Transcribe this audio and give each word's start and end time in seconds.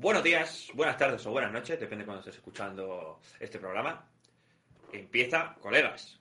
buenos 0.00 0.24
días, 0.24 0.68
buenas 0.72 0.96
tardes 0.96 1.26
o 1.26 1.30
buenas 1.30 1.52
noches, 1.52 1.78
depende 1.78 2.02
de 2.02 2.06
cuando 2.06 2.20
estés 2.20 2.36
escuchando 2.36 3.20
este 3.38 3.58
programa. 3.58 4.08
Empieza, 4.92 5.54
colegas. 5.60 6.18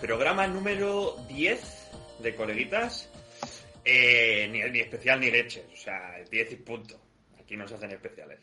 Programa 0.00 0.48
número 0.48 1.16
10 1.28 1.90
de 2.18 2.34
coleguitas. 2.34 3.08
Eh, 3.84 4.48
ni, 4.50 4.80
especial 4.80 5.20
ni 5.20 5.30
leches, 5.30 5.64
o 5.72 5.76
sea, 5.76 6.22
10 6.30 6.52
y 6.52 6.56
punto. 6.56 7.09
Aquí 7.50 7.56
no 7.56 7.66
se 7.66 7.74
hacen 7.74 7.90
especiales. 7.90 8.38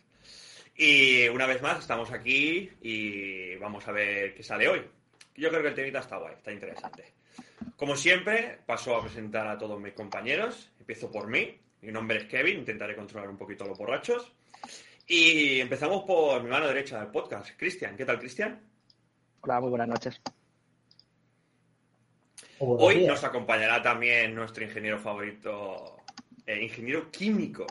Y 0.76 1.30
una 1.30 1.46
vez 1.46 1.62
más 1.62 1.80
estamos 1.80 2.12
aquí 2.12 2.70
y 2.82 3.56
vamos 3.56 3.88
a 3.88 3.94
ver 3.94 4.36
qué 4.36 4.44
sale 4.44 4.68
hoy. 4.68 4.82
Yo 5.38 5.48
creo 5.48 5.62
que 5.62 5.70
el 5.70 5.76
temita 5.76 6.00
está 6.00 6.18
guay, 6.18 6.34
está 6.36 6.52
interesante. 6.52 7.14
Como 7.78 7.96
siempre, 7.96 8.60
paso 8.66 8.98
a 8.98 9.02
presentar 9.02 9.48
a 9.48 9.58
todos 9.58 9.80
mis 9.80 9.94
compañeros. 9.94 10.74
Empiezo 10.78 11.10
por 11.10 11.30
mí. 11.30 11.58
Mi 11.84 11.94
nombre 11.94 12.18
es 12.18 12.26
Kevin, 12.26 12.58
intentaré 12.58 12.98
controlar 12.98 13.30
un 13.30 13.38
poquito 13.38 13.64
a 13.64 13.68
los 13.68 13.78
borrachos. 13.78 14.34
Y 15.08 15.62
empezamos 15.62 16.04
por 16.04 16.44
mi 16.44 16.50
mano 16.50 16.68
derecha 16.68 17.00
del 17.00 17.08
podcast, 17.08 17.52
Cristian. 17.56 17.96
¿Qué 17.96 18.04
tal, 18.04 18.20
Cristian? 18.20 18.62
Hola, 19.40 19.62
muy 19.62 19.70
buenas 19.70 19.88
noches. 19.88 20.22
Hoy 22.60 23.06
nos 23.06 23.24
acompañará 23.24 23.82
también 23.82 24.36
nuestro 24.36 24.66
ingeniero 24.66 25.00
favorito, 25.00 25.96
eh, 26.46 26.62
ingeniero 26.62 27.10
químico, 27.10 27.66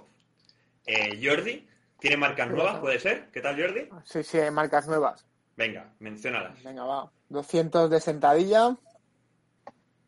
eh, 0.87 1.21
Jordi. 1.23 1.69
¿Tiene 1.99 2.17
marcas 2.17 2.49
nuevas, 2.51 2.79
puede 2.79 2.99
ser? 2.99 3.31
¿Qué 3.31 3.41
tal, 3.41 3.61
Jordi? 3.61 3.89
Sí, 4.05 4.23
sí, 4.23 4.39
hay 4.39 4.51
marcas 4.51 4.87
nuevas. 4.87 5.27
Venga, 5.57 5.93
menciónalas. 5.99 6.63
Venga, 6.63 6.85
va. 6.85 7.11
200 7.31 7.91
de 7.91 8.01
sentadilla. 8.01 8.77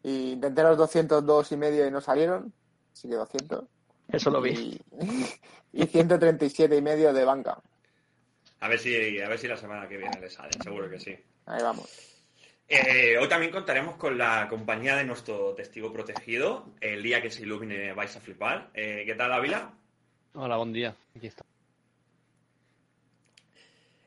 Y 0.03 0.33
intenté 0.33 0.63
los 0.63 0.77
202 0.77 1.53
y 1.53 1.57
medio 1.57 1.87
y 1.87 1.91
no 1.91 2.01
salieron. 2.01 2.53
Así 2.93 3.09
que 3.09 3.15
200. 3.15 3.65
Eso 4.13 4.31
lo 4.31 4.41
vi. 4.41 4.81
Y, 5.73 5.83
y 5.83 5.87
137 5.87 6.77
y 6.77 6.83
medio 6.83 7.13
de 7.13 7.25
banca. 7.25 7.61
A 8.61 8.69
ver 8.69 8.79
si, 8.79 9.21
a 9.21 9.29
ver 9.29 9.39
si 9.39 9.49
la 9.49 9.57
semana 9.57 9.89
que 9.89 9.97
viene 9.97 10.21
le 10.21 10.31
salen, 10.31 10.61
seguro 10.63 10.91
que 10.91 10.99
sí. 10.99 11.17
Ahí 11.47 11.63
vamos. 11.63 12.09
Eh, 12.69 13.17
hoy 13.19 13.29
también 13.29 13.51
contaremos 13.53 13.97
con 13.97 14.19
la 14.19 14.47
compañía 14.49 14.97
de 14.97 15.05
nuestro 15.05 15.55
testigo 15.55 15.93
protegido. 15.93 16.67
El 16.81 17.03
día 17.03 17.23
que 17.23 17.31
se 17.31 17.43
ilumine 17.43 17.93
vais 17.93 18.15
a 18.17 18.21
flipar. 18.21 18.71
Eh, 18.75 19.05
¿Qué 19.07 19.15
tal, 19.15 19.33
Ávila? 19.33 19.73
Hola, 20.35 20.57
buen 20.57 20.73
día. 20.73 20.95
Aquí 21.17 21.27
está. 21.27 21.45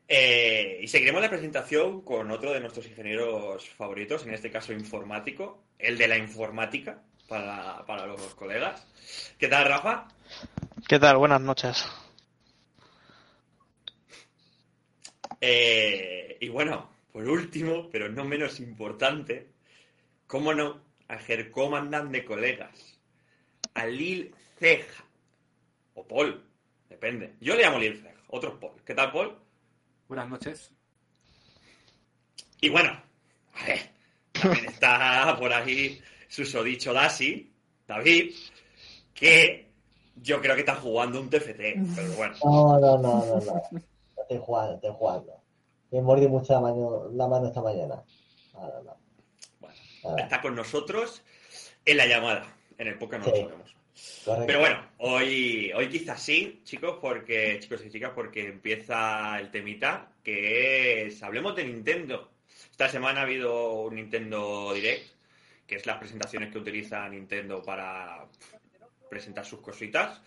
Eh, 0.07 0.79
y 0.81 0.87
seguiremos 0.87 1.21
la 1.21 1.29
presentación 1.29 2.01
con 2.01 2.31
otro 2.31 2.51
de 2.51 2.59
nuestros 2.59 2.85
ingenieros 2.85 3.69
favoritos, 3.69 4.25
en 4.25 4.33
este 4.33 4.51
caso 4.51 4.73
informático, 4.73 5.63
el 5.79 5.97
de 5.97 6.07
la 6.07 6.17
informática 6.17 7.01
para, 7.27 7.85
para 7.85 8.05
los 8.05 8.35
colegas. 8.35 8.85
¿Qué 9.37 9.47
tal, 9.47 9.65
Rafa? 9.65 10.07
¿Qué 10.87 10.99
tal? 10.99 11.17
Buenas 11.17 11.39
noches. 11.41 11.85
Eh, 15.39 16.37
y 16.41 16.49
bueno, 16.49 16.89
por 17.11 17.27
último, 17.27 17.89
pero 17.89 18.09
no 18.09 18.25
menos 18.25 18.59
importante, 18.59 19.47
cómo 20.27 20.53
no, 20.53 20.81
al 21.07 21.51
Comandante 21.51 22.19
de 22.19 22.25
colegas, 22.25 22.99
a 23.73 23.85
Lil 23.85 24.35
Ceja, 24.59 25.05
o 25.95 26.07
Paul, 26.07 26.43
depende. 26.89 27.35
Yo 27.41 27.55
le 27.55 27.63
llamo 27.63 27.79
Ceja, 27.79 28.13
otro 28.29 28.59
Paul. 28.59 28.81
¿Qué 28.85 28.93
tal, 28.95 29.11
Paul? 29.11 29.37
Buenas 30.07 30.29
noches. 30.29 30.71
Y 32.59 32.69
bueno, 32.69 32.91
a 33.53 33.65
ver, 33.65 33.79
también 34.31 34.65
está 34.65 35.35
por 35.39 35.51
ahí 35.51 35.99
susodicho 36.27 36.93
Dasi, 36.93 37.51
David, 37.87 38.33
que 39.13 39.71
yo 40.15 40.39
creo 40.41 40.53
que 40.55 40.61
está 40.61 40.75
jugando 40.75 41.19
un 41.19 41.29
TFT, 41.29 41.59
pero 41.95 42.13
bueno. 42.15 42.35
No, 42.43 42.79
no, 42.79 42.97
no, 42.97 43.25
no, 43.25 43.39
no. 43.41 43.61
Estoy 44.21 44.37
jugando, 44.39 44.75
estoy 44.75 44.91
jugando. 44.93 45.41
Me 45.89 46.01
mordí 46.01 46.27
mucho 46.27 46.53
la 46.53 46.59
mano, 46.61 47.09
la 47.13 47.27
mano 47.27 47.47
esta 47.47 47.61
mañana. 47.61 48.01
No, 48.53 48.67
no, 48.67 48.83
no. 48.83 48.97
Bueno, 49.59 50.17
está 50.17 50.39
con 50.41 50.55
nosotros 50.55 51.21
en 51.85 51.97
la 51.97 52.05
llamada. 52.05 52.55
En 52.77 52.87
el 52.87 52.97
podcast 52.97 53.25
no 53.25 53.29
lo 53.31 53.35
Sí. 53.35 53.41
sabemos. 53.43 53.75
Pero 54.25 54.59
bueno, 54.59 54.85
hoy, 54.99 55.71
hoy 55.75 55.89
quizás 55.89 56.21
sí, 56.21 56.61
chicos, 56.63 56.97
porque, 57.01 57.59
chicos 57.59 57.83
y 57.85 57.89
chicas, 57.89 58.11
porque 58.13 58.47
empieza 58.47 59.39
el 59.39 59.51
temita, 59.51 60.13
que 60.23 61.07
es, 61.07 61.21
hablemos 61.23 61.55
de 61.55 61.65
Nintendo. 61.65 62.31
Esta 62.69 62.89
semana 62.89 63.21
ha 63.21 63.23
habido 63.23 63.81
un 63.81 63.95
Nintendo 63.95 64.73
Direct, 64.73 65.11
que 65.67 65.75
es 65.75 65.85
las 65.85 65.97
presentaciones 65.97 66.51
que 66.51 66.57
utiliza 66.57 67.07
Nintendo 67.09 67.61
para 67.61 68.25
presentar 69.09 69.45
sus 69.45 69.59
cositas. 69.59 70.21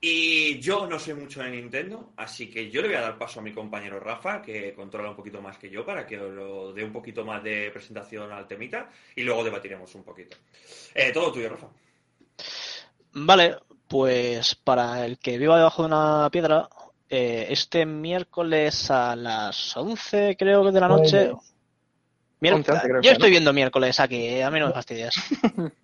Y 0.00 0.58
yo 0.60 0.86
no 0.86 0.98
sé 0.98 1.14
mucho 1.14 1.42
de 1.42 1.50
Nintendo, 1.50 2.12
así 2.16 2.50
que 2.50 2.70
yo 2.70 2.82
le 2.82 2.88
voy 2.88 2.96
a 2.96 3.00
dar 3.00 3.16
paso 3.16 3.40
a 3.40 3.42
mi 3.42 3.52
compañero 3.52 3.98
Rafa, 3.98 4.42
que 4.42 4.74
controla 4.74 5.10
un 5.10 5.16
poquito 5.16 5.40
más 5.40 5.56
que 5.56 5.70
yo, 5.70 5.84
para 5.84 6.06
que 6.06 6.16
lo 6.16 6.72
dé 6.74 6.84
un 6.84 6.92
poquito 6.92 7.24
más 7.24 7.42
de 7.42 7.70
presentación 7.70 8.30
al 8.30 8.46
temita 8.46 8.90
y 9.16 9.22
luego 9.22 9.42
debatiremos 9.44 9.94
un 9.94 10.04
poquito. 10.04 10.36
Eh, 10.94 11.10
todo 11.10 11.32
tuyo, 11.32 11.48
Rafa. 11.48 11.68
Vale, 13.14 13.56
pues 13.88 14.54
para 14.56 15.04
el 15.06 15.18
que 15.18 15.38
viva 15.38 15.56
debajo 15.56 15.82
de 15.82 15.86
una 15.88 16.28
piedra, 16.30 16.68
eh, 17.08 17.46
este 17.50 17.86
miércoles 17.86 18.90
a 18.90 19.14
las 19.16 19.76
11, 19.76 20.36
creo 20.38 20.64
que 20.64 20.72
de 20.72 20.80
la 20.80 20.88
noche. 20.88 21.32
Mier- 22.40 22.54
11, 22.54 22.72
creo 22.82 22.96
Yo 22.96 23.00
que, 23.02 23.08
estoy 23.12 23.30
viendo 23.30 23.52
miércoles 23.52 23.98
aquí, 24.00 24.40
a 24.40 24.50
mí 24.50 24.58
no 24.60 24.66
me 24.66 24.72
fastidies. 24.74 25.14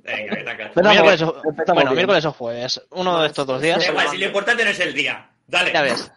Venga, 0.02 0.36
que 0.36 0.42
te 0.44 0.50
acá. 0.50 0.64
Empezamos 0.66 0.92
miércoles, 0.92 1.22
o- 1.22 1.42
bueno, 1.74 1.90
bien. 1.90 1.94
miércoles 1.94 2.24
o 2.24 2.32
jueves, 2.32 2.82
uno 2.90 3.20
de 3.20 3.26
estos 3.28 3.46
dos 3.46 3.62
días. 3.62 3.86
Igual, 3.88 4.08
si 4.08 4.18
lo 4.18 4.26
importante 4.26 4.64
no 4.64 4.70
es 4.70 4.80
el 4.80 4.92
día. 4.92 5.30
Dale. 5.46 5.72
Ya 5.72 5.82
ves. 5.82 6.12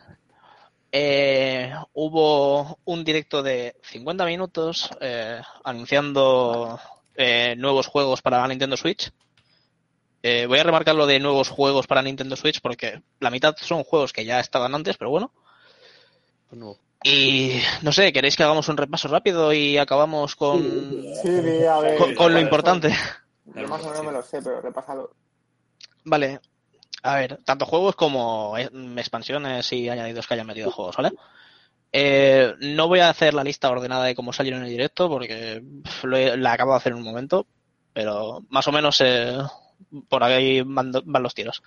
Eh, 0.92 1.74
hubo 1.94 2.78
un 2.86 3.04
directo 3.04 3.42
de 3.42 3.76
50 3.84 4.26
minutos 4.26 4.90
eh, 5.02 5.42
anunciando 5.64 6.80
eh, 7.16 7.56
nuevos 7.58 7.88
juegos 7.88 8.22
para 8.22 8.42
la 8.42 8.48
Nintendo 8.48 8.78
Switch. 8.78 9.12
Eh, 10.26 10.46
voy 10.48 10.58
a 10.58 10.64
remarcar 10.64 10.96
lo 10.96 11.06
de 11.06 11.20
nuevos 11.20 11.50
juegos 11.50 11.86
para 11.86 12.02
Nintendo 12.02 12.36
Switch 12.38 12.62
porque 12.62 13.02
la 13.20 13.30
mitad 13.30 13.56
son 13.60 13.84
juegos 13.84 14.14
que 14.14 14.24
ya 14.26 14.40
estaban 14.40 14.74
antes, 14.74 14.98
pero 14.98 15.12
bueno. 15.12 15.32
Y 17.04 17.60
no 17.82 17.92
sé, 17.92 18.14
¿queréis 18.14 18.38
que 18.38 18.44
hagamos 18.44 18.70
un 18.70 18.78
repaso 18.78 19.10
rápido 19.10 19.52
y 19.52 19.78
acabamos 19.78 20.36
con, 20.36 21.06
Sí, 21.22 21.66
a 21.66 21.80
ver. 21.80 21.98
con, 21.98 22.16
con 22.16 22.34
lo 22.34 22.40
importante? 22.40 22.96
Yo 23.46 23.68
más 23.68 23.82
o 23.84 23.88
menos 23.90 24.06
me 24.06 24.12
lo 24.14 24.24
sé, 24.24 24.42
pero 24.42 24.62
repásalo. 24.62 25.12
Vale. 26.06 26.40
A 27.02 27.16
ver, 27.16 27.40
tanto 27.44 27.66
juegos 27.66 27.96
como 27.98 28.58
eh, 28.58 28.70
expansiones 28.96 29.74
y 29.74 29.90
añadidos 29.90 30.26
que 30.26 30.36
hayan 30.36 30.48
metido 30.48 30.72
juegos, 30.72 30.96
¿vale? 30.96 31.12
Eh, 31.92 32.54
no 32.60 32.88
voy 32.88 33.02
a 33.02 33.10
hacer 33.10 33.34
la 33.34 33.44
lista 33.44 33.70
ordenada 33.70 34.06
de 34.06 34.16
cómo 34.16 34.32
salieron 34.32 34.62
en 34.62 34.68
el 34.68 34.72
directo 34.72 35.10
porque 35.10 35.62
pf, 35.84 36.08
lo 36.08 36.16
he- 36.18 36.38
la 36.38 36.54
acabo 36.54 36.72
de 36.72 36.78
hacer 36.78 36.94
en 36.94 37.00
un 37.00 37.04
momento, 37.04 37.46
pero 37.92 38.42
más 38.50 38.66
o 38.70 38.72
menos 38.72 39.02
eh, 39.02 39.38
por 40.08 40.24
ahí 40.24 40.62
van, 40.62 40.92
los 41.06 41.34
tiros. 41.34 41.62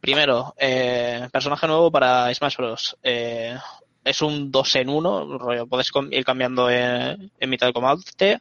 Primero, 0.00 0.54
eh, 0.58 1.28
personaje 1.32 1.66
nuevo 1.66 1.90
para 1.90 2.32
Smash 2.34 2.56
Bros. 2.56 2.96
Eh, 3.02 3.56
es 4.04 4.22
un 4.22 4.50
2 4.50 4.76
en 4.76 4.88
1, 4.88 5.38
rollo, 5.38 5.66
puedes 5.66 5.90
com- 5.90 6.12
ir 6.12 6.24
cambiando 6.24 6.70
en, 6.70 7.30
en 7.38 7.50
mitad 7.50 7.66
del 7.66 7.74
combate. 7.74 8.40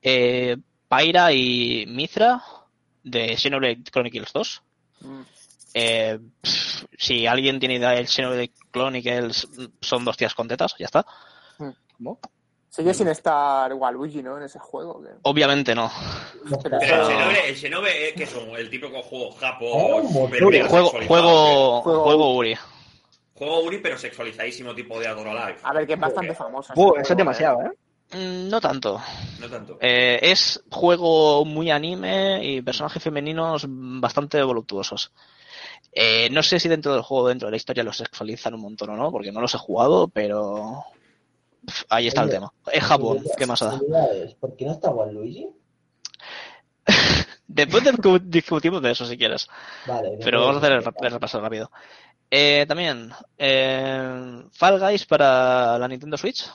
Eh, 0.00 0.56
Pyra 0.88 1.32
y 1.32 1.84
Mithra 1.88 2.42
de 3.02 3.36
Xenoblade 3.36 3.82
Chronicles 3.90 4.32
2. 4.32 4.62
Mm. 5.00 5.20
Eh, 5.74 6.18
pff, 6.40 6.84
si 6.98 7.26
alguien 7.26 7.58
tiene 7.58 7.76
idea 7.76 7.90
del 7.90 8.06
Xenoblade 8.08 8.52
Chronicles, 8.70 9.48
son 9.80 10.04
dos 10.04 10.16
tías 10.16 10.34
con 10.34 10.46
tetas, 10.48 10.74
ya 10.78 10.86
está. 10.86 11.04
¿Cómo? 11.96 12.18
Sigue 12.74 12.94
sin 12.94 13.06
estar 13.08 13.70
Waluigi, 13.74 14.22
¿no? 14.22 14.38
En 14.38 14.44
ese 14.44 14.58
juego. 14.58 15.02
que- 15.02 15.10
Obviamente 15.24 15.74
no. 15.74 15.90
Pero 16.62 16.78
el 16.78 16.82
eso- 16.82 17.04
Xenoblade, 17.06 17.48
el 17.50 17.56
Xenoblade 17.56 18.08
es 18.08 18.14
que 18.14 18.22
es 18.22 18.34
un- 18.34 18.56
el 18.56 18.70
típico 18.70 19.02
juego 19.02 19.28
Oh, 19.28 19.32
japo, 19.32 20.28
mega 20.30 20.66
Juego, 20.68 20.88
juego, 21.06 21.82
Juego- 21.82 22.34
Uri. 22.34 22.56
Juego 23.34 23.60
Uri, 23.64 23.76
pero 23.78 23.98
sexualizadísimo 23.98 24.74
tipo 24.74 24.98
de 24.98 25.06
Adoro 25.06 25.34
Life. 25.34 25.60
A 25.62 25.74
ver, 25.74 25.86
que 25.86 25.92
es 25.92 26.00
bastante 26.00 26.34
famoso. 26.34 26.72
Ese 26.72 27.00
eso 27.02 27.12
es 27.12 27.16
demasiado, 27.18 27.60
¿eh? 27.60 27.70
Mm, 28.16 28.48
No 28.48 28.58
tanto. 28.60 28.98
No 29.38 29.48
tanto. 29.50 29.76
Eh, 29.78 30.18
es 30.22 30.62
juego 30.70 31.44
muy 31.44 31.70
anime 31.70 32.42
y 32.42 32.62
personajes 32.62 33.02
femeninos 33.02 33.66
bastante 33.68 34.42
voluptuosos. 34.42 35.12
Eh, 35.92 36.30
no 36.30 36.42
sé 36.42 36.58
si 36.58 36.70
dentro 36.70 36.94
del 36.94 37.02
juego, 37.02 37.28
dentro 37.28 37.48
de 37.48 37.50
la 37.52 37.56
historia, 37.58 37.84
los 37.84 37.98
sexualizan 37.98 38.54
un 38.54 38.62
montón 38.62 38.88
o 38.90 38.96
no, 38.96 39.10
porque 39.12 39.30
no 39.30 39.42
los 39.42 39.54
he 39.54 39.58
jugado, 39.58 40.08
pero 40.08 40.84
ahí 41.88 42.06
está 42.08 42.22
el 42.22 42.30
tema. 42.30 42.52
Es 42.72 42.82
Japón, 42.82 43.22
¿qué 43.36 43.46
más 43.46 43.60
da? 43.60 43.80
¿Por 44.40 44.56
qué 44.56 44.64
no 44.66 44.72
está 44.72 44.90
Waluigi? 44.90 45.48
Después 47.46 47.84
discu- 47.84 48.20
discutimos 48.24 48.82
de 48.82 48.90
eso 48.92 49.04
si 49.06 49.16
quieres. 49.16 49.46
Vale. 49.86 50.18
Pero 50.22 50.40
vamos 50.40 50.56
a 50.56 50.58
hacer 50.58 50.72
el, 50.72 50.82
rep- 50.84 51.04
el 51.04 51.12
repaso 51.12 51.40
rápido. 51.40 51.70
Eh, 52.30 52.64
también, 52.66 53.10
eh, 53.36 54.42
Fall 54.52 54.80
Guys 54.80 55.04
para 55.04 55.78
la 55.78 55.86
Nintendo 55.86 56.16
Switch. 56.16 56.50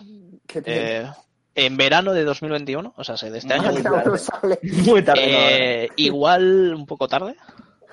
¿Qué 0.48 0.64
eh, 0.66 1.08
en 1.54 1.78
verano 1.78 2.14
de 2.14 2.24
2021, 2.24 2.94
o 2.96 3.04
sea, 3.04 3.16
de 3.30 3.38
este 3.38 3.54
año. 3.54 3.72
Muy 3.72 3.84
tarde. 3.84 4.18
sale. 4.18 4.60
Muy 4.64 5.04
tarde. 5.04 5.88
no, 5.88 5.94
igual 5.98 6.74
un 6.76 6.86
poco 6.86 7.08
tarde. 7.08 7.36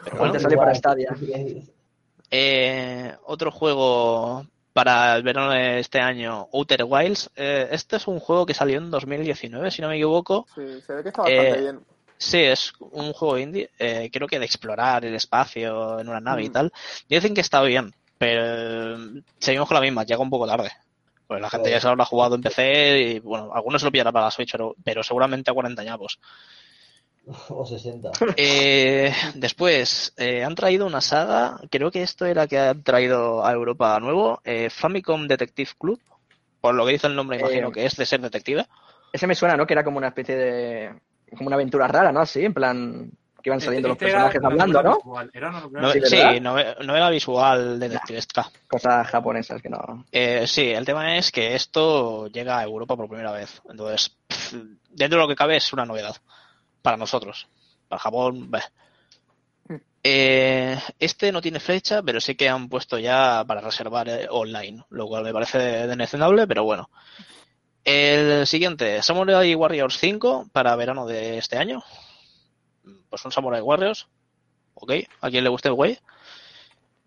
Pero 0.04 0.16
bueno, 0.18 0.32
Te 0.32 0.40
sale 0.40 0.56
para 0.56 0.74
Stadia. 0.74 1.14
Eh, 2.30 3.14
otro 3.26 3.50
juego 3.50 4.46
para 4.74 5.16
el 5.16 5.22
verano 5.22 5.50
de 5.52 5.78
este 5.78 6.00
año, 6.00 6.48
Outer 6.52 6.84
Wilds. 6.86 7.30
Eh, 7.36 7.68
este 7.70 7.96
es 7.96 8.06
un 8.06 8.20
juego 8.20 8.44
que 8.44 8.52
salió 8.52 8.76
en 8.76 8.90
2019, 8.90 9.70
si 9.70 9.80
no 9.80 9.88
me 9.88 9.94
equivoco. 9.94 10.46
Sí, 10.54 10.62
se 10.86 10.92
ve 10.92 11.02
que 11.02 11.08
está 11.08 11.22
bastante 11.22 11.58
Eh, 11.58 11.60
bien. 11.62 11.80
Sí, 12.18 12.38
es 12.38 12.72
un 12.78 13.12
juego 13.12 13.38
indie, 13.38 13.70
eh, 13.78 14.10
creo 14.12 14.26
que 14.28 14.38
de 14.38 14.44
explorar 14.44 15.04
el 15.04 15.14
espacio 15.14 15.98
en 16.00 16.08
una 16.08 16.20
nave 16.20 16.44
y 16.44 16.48
Mm. 16.48 16.52
tal. 16.52 16.72
Dicen 17.08 17.34
que 17.34 17.40
está 17.40 17.62
bien, 17.62 17.94
pero 18.18 18.96
eh, 18.96 19.22
seguimos 19.38 19.68
con 19.68 19.76
la 19.76 19.80
misma, 19.80 20.04
llega 20.04 20.20
un 20.20 20.30
poco 20.30 20.46
tarde. 20.46 20.70
Pues 21.26 21.40
la 21.40 21.48
gente 21.50 21.70
ya 21.70 21.80
se 21.80 21.86
lo 21.86 21.92
habrá 21.92 22.04
jugado 22.04 22.34
en 22.34 22.42
PC 22.42 22.98
y 23.00 23.18
bueno, 23.20 23.50
algunos 23.54 23.80
se 23.80 23.86
lo 23.86 23.92
pillará 23.92 24.12
para 24.12 24.26
la 24.26 24.30
Switch, 24.30 24.52
pero, 24.52 24.74
pero 24.84 25.02
seguramente 25.02 25.50
a 25.50 25.54
40 25.54 25.82
años. 25.82 26.18
O 27.48 27.64
60. 27.64 28.10
Eh, 28.36 29.12
después, 29.34 30.12
eh, 30.16 30.44
han 30.44 30.54
traído 30.54 30.86
una 30.86 31.00
saga, 31.00 31.58
creo 31.70 31.90
que 31.90 32.02
esto 32.02 32.26
era 32.26 32.46
que 32.46 32.58
han 32.58 32.82
traído 32.82 33.44
a 33.44 33.52
Europa 33.52 33.98
nuevo, 34.00 34.40
eh, 34.44 34.68
Famicom 34.70 35.26
Detective 35.26 35.70
Club, 35.78 36.00
por 36.60 36.74
lo 36.74 36.84
que 36.86 36.92
dice 36.92 37.06
el 37.06 37.16
nombre, 37.16 37.38
imagino 37.38 37.68
Eh, 37.68 37.72
que 37.72 37.86
es 37.86 37.96
de 37.96 38.06
ser 38.06 38.20
detective. 38.20 38.66
Ese 39.12 39.26
me 39.26 39.34
suena, 39.34 39.56
¿no? 39.56 39.66
Que 39.66 39.74
era 39.74 39.84
como 39.84 39.98
una 39.98 40.08
especie 40.08 40.36
de. 40.36 40.94
como 41.36 41.46
una 41.48 41.56
aventura 41.56 41.86
rara, 41.88 42.10
¿no? 42.12 42.20
Así, 42.20 42.44
en 42.44 42.54
plan. 42.54 43.10
que 43.42 43.50
iban 43.50 43.60
saliendo 43.60 43.88
los 43.88 43.96
Este 43.96 44.06
personajes 44.06 44.42
hablando, 44.42 44.82
¿no? 44.82 44.96
visual, 44.96 45.30
Era 45.34 45.48
una 45.50 45.60
novela 45.60 45.80
No- 45.82 45.92
sí, 46.08 46.40
novela 46.86 47.10
visual 47.10 47.78
detectivesca. 47.78 48.50
Cosas 48.66 49.06
japonesas 49.08 49.60
que 49.60 49.68
no. 49.68 50.06
Eh, 50.10 50.46
sí, 50.46 50.70
el 50.70 50.86
tema 50.86 51.16
es 51.18 51.30
que 51.30 51.54
esto 51.54 52.26
llega 52.28 52.58
a 52.58 52.64
Europa 52.64 52.96
por 52.96 53.06
primera 53.06 53.32
vez. 53.32 53.60
Entonces, 53.68 54.16
pff, 54.26 54.54
dentro 54.88 55.18
de 55.18 55.24
lo 55.24 55.28
que 55.28 55.36
cabe 55.36 55.56
es 55.56 55.70
una 55.74 55.84
novedad 55.84 56.16
para 56.84 56.98
nosotros. 56.98 57.48
Para 57.88 57.98
Japón, 57.98 58.50
beh. 58.50 58.60
Eh, 60.02 60.78
este 60.98 61.32
no 61.32 61.40
tiene 61.40 61.58
fecha, 61.58 62.02
pero 62.02 62.20
sí 62.20 62.34
que 62.34 62.46
han 62.46 62.68
puesto 62.68 62.98
ya 62.98 63.42
para 63.46 63.62
reservar 63.62 64.06
eh, 64.10 64.26
online, 64.28 64.84
lo 64.90 65.06
cual 65.08 65.24
me 65.24 65.32
parece 65.32 65.58
denecendable, 65.86 66.46
pero 66.46 66.62
bueno. 66.62 66.90
El 67.84 68.46
siguiente, 68.46 69.02
Samurai 69.02 69.54
Warriors 69.54 69.96
5 69.96 70.50
para 70.52 70.76
verano 70.76 71.06
de 71.06 71.38
este 71.38 71.56
año. 71.56 71.82
Pues 73.08 73.22
son 73.22 73.32
Samurai 73.32 73.62
Warriors. 73.62 74.06
Ok, 74.74 74.92
a 75.22 75.30
quien 75.30 75.42
le 75.42 75.48
guste 75.48 75.68
el 75.68 75.74
güey. 75.74 75.98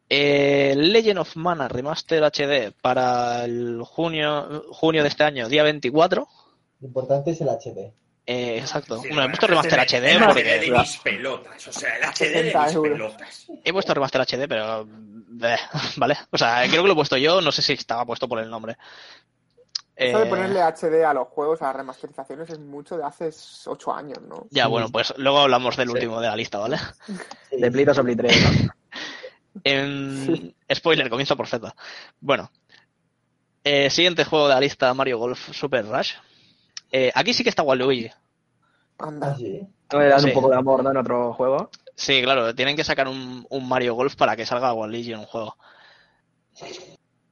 Eh, 0.09 0.73
Legend 0.75 1.19
of 1.19 1.35
Mana 1.35 1.68
Remaster 1.68 2.23
HD 2.23 2.71
para 2.81 3.45
el 3.45 3.83
junio, 3.83 4.63
junio 4.71 5.03
de 5.03 5.09
este 5.09 5.23
año, 5.23 5.47
día 5.47 5.62
24. 5.62 6.27
Lo 6.80 6.88
importante 6.88 7.30
es 7.30 7.41
el 7.41 7.50
HD. 7.50 7.94
Eh, 8.29 8.57
exacto. 8.59 9.01
Sí, 9.01 9.07
Bueno, 9.07 9.24
he 9.24 9.27
puesto 9.29 9.47
remaster 9.47 9.79
HD, 9.79 10.03
HD 10.03 10.12
el 10.12 10.18
HD 10.21 10.25
porque 10.25 10.44
de 10.44 10.71
mis 10.71 10.97
pelotas, 10.97 11.68
o 11.68 11.71
sea, 11.71 11.95
el 11.95 12.03
HD 12.03 12.19
de 12.19 12.33
60 12.51 12.63
mis 12.65 12.74
euros. 12.75 12.91
pelotas. 13.13 13.47
he 13.63 13.71
puesto 13.74 13.94
remaster 13.94 14.21
HD, 14.21 14.47
pero 14.50 14.85
vale. 15.97 16.18
O 16.31 16.38
sea, 16.38 16.63
creo 16.68 16.81
que 16.83 16.88
lo 16.88 16.94
he 16.94 16.95
puesto 16.95 17.15
yo, 17.18 17.39
no 17.41 17.51
sé 17.53 17.62
si 17.62 17.74
estaba 17.74 18.06
puesto 18.06 18.27
por 18.27 18.39
el 18.39 18.50
nombre. 18.50 18.77
Eso 19.95 20.19
de 20.19 20.25
Eh, 20.25 20.29
ponerle 20.29 20.62
HD 20.62 21.03
a 21.06 21.13
los 21.13 21.29
juegos, 21.29 21.62
a 21.62 21.68
las 21.68 21.75
remasterizaciones, 21.77 22.50
es 22.50 22.59
mucho 22.59 22.97
de 22.97 23.03
hace 23.06 23.31
8 23.65 23.94
años, 23.95 24.21
¿no? 24.21 24.45
Ya, 24.51 24.68
bueno, 24.68 24.89
pues 24.89 25.13
luego 25.18 25.39
hablamos 25.39 25.75
del 25.77 25.88
Sí. 25.88 25.94
último 25.94 26.19
de 26.21 26.27
la 26.27 26.35
lista, 26.35 26.59
¿vale? 26.59 26.77
Sí. 27.50 27.57
De 27.57 27.71
Play 27.71 27.85
2 27.85 27.97
o 27.97 28.03
Play 28.03 28.15
3, 28.15 28.63
¿no? 28.65 28.73
En- 29.63 30.53
Spoiler, 30.71 31.09
comienza 31.09 31.35
por 31.35 31.47
Z. 31.47 31.73
Bueno. 32.19 32.51
Eh, 33.63 33.89
siguiente 33.89 34.23
juego 34.23 34.47
de 34.47 34.53
la 34.53 34.59
lista, 34.59 34.94
Mario 34.94 35.18
Golf 35.18 35.51
Super 35.51 35.85
Rush. 35.88 36.13
Eh, 36.91 37.11
aquí 37.13 37.33
sí 37.33 37.43
que 37.43 37.49
está 37.49 37.63
Waluigi. 37.63 38.09
Anda. 38.99 39.31
Ah, 39.31 39.35
sí. 39.37 39.61
No 39.91 39.99
le 39.99 40.07
dan 40.07 40.19
Sí. 40.21 40.27
un 40.27 40.33
poco 40.33 40.49
de 40.49 40.55
amor, 40.57 40.83
¿no? 40.83 40.91
En 40.91 40.97
otro 40.97 41.33
juego. 41.33 41.69
Sí, 41.95 42.21
claro, 42.21 42.53
tienen 42.53 42.75
que 42.75 42.83
sacar 42.83 43.07
un, 43.07 43.45
un 43.49 43.67
Mario 43.67 43.95
Golf 43.95 44.15
para 44.15 44.35
que 44.35 44.45
salga 44.45 44.73
Waluigi 44.73 45.13
en 45.13 45.19
un 45.19 45.25
juego. 45.25 45.55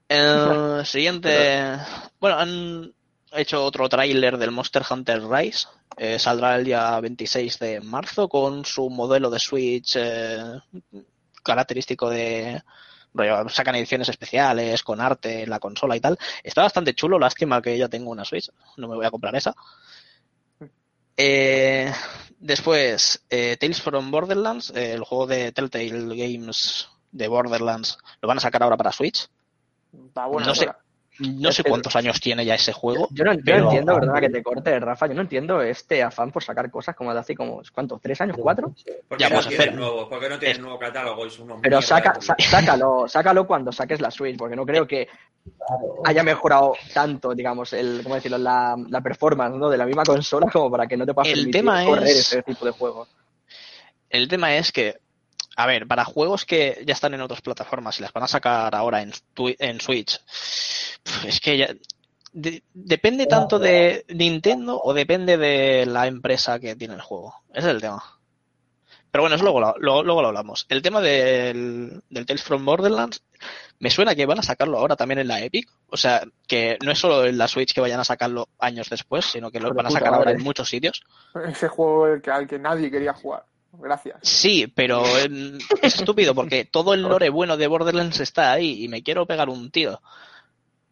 El 0.07 0.85
siguiente. 0.85 1.77
Bueno, 2.19 2.37
han 2.37 2.93
hecho 3.33 3.63
otro 3.63 3.89
tráiler 3.89 4.37
del 4.37 4.51
Monster 4.51 4.83
Hunter 4.89 5.23
Rise. 5.27 5.67
Eh, 5.97 6.19
saldrá 6.19 6.55
el 6.57 6.65
día 6.65 6.99
26 6.99 7.59
de 7.59 7.81
marzo 7.81 8.27
con 8.27 8.65
su 8.65 8.89
modelo 8.89 9.29
de 9.29 9.39
Switch 9.39 9.95
eh, 9.97 10.59
característico 11.43 12.09
de. 12.09 12.61
Sacan 13.49 13.75
ediciones 13.75 14.09
especiales 14.09 14.83
con 14.83 15.01
arte 15.01 15.43
en 15.43 15.49
la 15.49 15.59
consola 15.59 15.95
y 15.95 15.99
tal. 15.99 16.17
Está 16.43 16.63
bastante 16.63 16.93
chulo, 16.93 17.19
lástima 17.19 17.61
que 17.61 17.77
ya 17.77 17.87
tengo 17.87 18.11
una 18.11 18.25
Switch. 18.25 18.49
No 18.77 18.87
me 18.87 18.95
voy 18.95 19.05
a 19.05 19.11
comprar 19.11 19.35
esa. 19.35 19.55
Eh, 21.17 21.91
después, 22.39 23.25
eh, 23.29 23.57
Tales 23.57 23.81
from 23.81 24.11
Borderlands, 24.11 24.71
eh, 24.75 24.93
el 24.93 25.03
juego 25.03 25.27
de 25.27 25.51
Telltale 25.51 26.15
Games 26.15 26.89
de 27.11 27.27
Borderlands, 27.27 27.97
lo 28.21 28.27
van 28.27 28.37
a 28.37 28.41
sacar 28.41 28.63
ahora 28.63 28.77
para 28.77 28.91
Switch. 28.91 29.27
Está 30.07 30.25
bueno. 30.25 30.47
No 30.47 30.55
sé. 30.55 30.69
No 31.19 31.51
sé 31.51 31.61
Es 31.61 31.63
que- 31.63 31.69
cuántos 31.69 31.95
años 31.95 32.19
tiene 32.19 32.43
ya 32.45 32.55
ese 32.55 32.73
juego. 32.73 33.07
Yo 33.11 33.23
no, 33.23 33.33
yo 33.33 33.37
no 33.39 33.43
Pero- 33.45 33.63
entiendo, 33.65 33.95
perdona 33.95 34.19
que 34.21 34.29
te 34.29 34.43
corte, 34.43 34.79
Rafa, 34.79 35.07
yo 35.07 35.13
no 35.13 35.21
entiendo 35.21 35.61
este 35.61 36.03
afán 36.03 36.31
por 36.31 36.43
sacar 36.43 36.69
cosas 36.69 36.95
como 36.95 37.13
de 37.13 37.19
hace 37.19 37.35
como, 37.35 37.61
¿cuántos? 37.73 38.01
¿Tres 38.01 38.19
años? 38.21 38.37
¿Cuatro? 38.39 38.73
¿Por 39.07 39.17
Ya, 39.17 39.29
no 39.29 39.35
pues, 39.35 39.47
tienes 39.47 39.65
espera. 39.67 39.71
nuevo, 39.79 40.09
¿Por 40.09 40.19
qué 40.19 40.29
no 40.29 40.39
tienes 40.39 40.57
Es- 40.57 40.61
nuevo 40.61 40.77
catálogo? 40.79 41.25
Y 41.25 41.29
son 41.29 41.45
unos 41.45 41.59
Pero 41.61 41.81
saca, 41.81 42.17
sácalo, 42.37 43.05
sácalo 43.07 43.47
cuando 43.47 43.71
saques 43.71 44.01
la 44.01 44.11
Switch, 44.11 44.37
porque 44.37 44.55
no 44.55 44.65
creo 44.65 44.85
que 44.87 45.07
Claro. 45.57 46.01
haya 46.05 46.23
mejorado 46.23 46.73
tanto, 46.93 47.33
digamos, 47.35 47.71
el, 47.73 48.01
¿cómo 48.03 48.15
decirlo? 48.15 48.37
La, 48.37 48.75
la 48.89 49.01
performance 49.01 49.55
¿no? 49.57 49.69
de 49.69 49.77
la 49.77 49.85
misma 49.85 50.03
consola 50.03 50.47
como 50.51 50.71
para 50.71 50.87
que 50.87 50.97
no 50.97 51.05
te 51.05 51.13
puedas 51.13 51.31
El 51.31 51.51
tema 51.51 51.85
correr 51.85 52.07
es- 52.07 52.17
ese 52.33 52.43
tipo 52.43 52.65
de 52.65 52.71
juegos. 52.71 53.07
El 54.09 54.27
tema 54.27 54.55
es 54.55 54.71
que, 54.71 54.97
a 55.55 55.65
ver, 55.67 55.87
para 55.87 56.05
juegos 56.05 56.45
que 56.45 56.83
ya 56.85 56.93
están 56.93 57.13
en 57.13 57.21
otras 57.21 57.41
plataformas 57.41 57.97
y 57.99 58.01
las 58.01 58.11
van 58.13 58.23
a 58.23 58.27
sacar 58.27 58.75
ahora 58.75 59.01
en, 59.01 59.79
Switch, 59.79 60.19
es 61.25 61.39
que 61.39 61.57
ya. 61.57 61.67
de- 62.33 62.63
depende 62.73 63.25
tanto 63.27 63.57
de 63.59 64.05
Nintendo 64.09 64.79
o 64.83 64.93
depende 64.93 65.37
de 65.37 65.85
la 65.85 66.07
empresa 66.07 66.59
que 66.59 66.75
tiene 66.75 66.95
el 66.95 67.01
juego. 67.01 67.33
Ese 67.53 67.67
es 67.69 67.73
el 67.75 67.81
tema. 67.81 68.03
Pero 69.11 69.21
bueno, 69.23 69.35
eso 69.37 69.45
luego, 69.45 69.61
lo- 69.61 69.75
luego, 69.79 70.03
luego 70.03 70.21
lo 70.23 70.27
hablamos. 70.27 70.65
El 70.67 70.81
tema 70.81 70.99
del, 70.99 72.01
del 72.09 72.25
Tales 72.25 72.43
from 72.43 72.65
Borderlands, 72.65 73.23
me 73.79 73.89
suena 73.89 74.13
que 74.13 74.25
van 74.25 74.39
a 74.39 74.43
sacarlo 74.43 74.77
ahora 74.77 74.97
también 74.97 75.19
en 75.19 75.29
la 75.29 75.41
Epic. 75.41 75.69
O 75.87 75.95
sea, 75.95 76.21
que 76.47 76.77
no 76.83 76.91
es 76.91 76.99
solo 76.99 77.23
en 77.25 77.37
la 77.37 77.47
Switch 77.47 77.73
que 77.73 77.79
vayan 77.79 78.01
a 78.01 78.03
sacarlo 78.03 78.49
años 78.59 78.89
después, 78.89 79.23
sino 79.25 79.51
que 79.51 79.61
lo 79.61 79.73
van 79.73 79.85
a 79.85 79.89
sacar 79.91 80.13
ahora 80.13 80.31
en 80.31 80.43
muchos 80.43 80.67
sitios. 80.67 81.01
Ese 81.47 81.69
juego 81.69 82.07
al 82.29 82.45
que 82.47 82.59
nadie 82.59 82.91
quería 82.91 83.13
jugar. 83.13 83.45
Gracias. 83.79 84.17
Sí, 84.21 84.67
pero 84.73 85.03
es 85.05 85.95
estúpido 85.95 86.33
porque 86.35 86.65
todo 86.65 86.93
el 86.93 87.01
lore 87.01 87.29
bueno 87.29 87.57
de 87.57 87.67
Borderlands 87.67 88.19
está 88.19 88.51
ahí 88.51 88.83
y 88.83 88.87
me 88.87 89.03
quiero 89.03 89.25
pegar 89.25 89.49
un 89.49 89.71
tiro. 89.71 90.01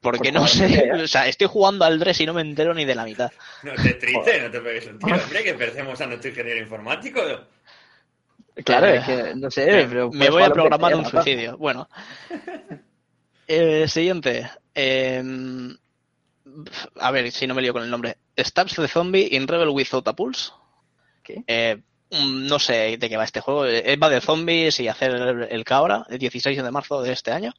Porque 0.02 0.32
Por 0.32 0.42
no 0.42 0.48
sé, 0.48 0.92
o 1.04 1.08
sea, 1.08 1.28
estoy 1.28 1.48
jugando 1.48 1.86
al 1.86 1.98
3 1.98 2.22
y 2.22 2.26
no 2.26 2.34
me 2.34 2.42
entero 2.42 2.74
ni 2.74 2.84
de 2.84 2.94
la 2.96 3.06
mitad. 3.06 3.32
No 3.64 3.72
te 3.74 3.94
triste, 3.94 4.42
no 4.42 4.52
te 4.52 4.60
pegues 4.60 4.88
un 4.88 5.00
tiro, 5.00 5.16
hombre, 5.16 5.44
que 5.44 5.54
perdemos 5.54 6.00
a 6.02 6.08
nuestro 6.08 6.30
ingeniero 6.30 6.60
informático. 6.60 7.22
Claro, 8.66 8.88
Eh, 8.88 8.98
es 8.98 9.06
que, 9.06 9.36
no 9.36 9.50
sé, 9.50 9.66
Me, 9.66 9.86
pero 9.86 10.12
me 10.12 10.30
voy 10.30 10.44
a 10.44 10.50
programar 10.50 10.94
un 10.96 11.06
suicidio. 11.06 11.58
Bueno. 11.58 11.90
Eh, 13.48 13.88
siguiente. 13.88 14.50
Em, 14.74 15.76
a 17.00 17.12
ver 17.12 17.32
si 17.32 17.48
no 17.48 17.56
me 17.56 17.62
lío 17.62 17.74
con 17.74 17.84
el 17.84 17.90
nombre. 17.90 18.18
Stabs 18.38 18.76
the 18.76 18.88
Zombie 18.88 19.30
in 19.32 19.48
Rebel 19.48 19.70
Without 19.70 20.08
a 20.08 20.14
Pulse. 20.14 20.52
¿Qué? 21.24 21.44
Eh, 21.48 21.82
no 22.48 22.60
sé 22.60 22.98
de 22.98 23.10
qué 23.10 23.18
va 23.18 23.24
este 23.24 23.42
juego. 23.42 23.66
Eh, 23.66 23.96
Va 23.98 24.10
de 24.10 24.22
zombies 24.22 24.80
y 24.80 24.88
hacer 24.88 25.12
el, 25.12 25.44
el 25.44 25.64
cabra, 25.64 26.06
el 26.10 26.18
16 26.20 26.62
de 26.64 26.72
marzo 26.72 27.02
de 27.02 27.12
este 27.14 27.32
año. 27.32 27.52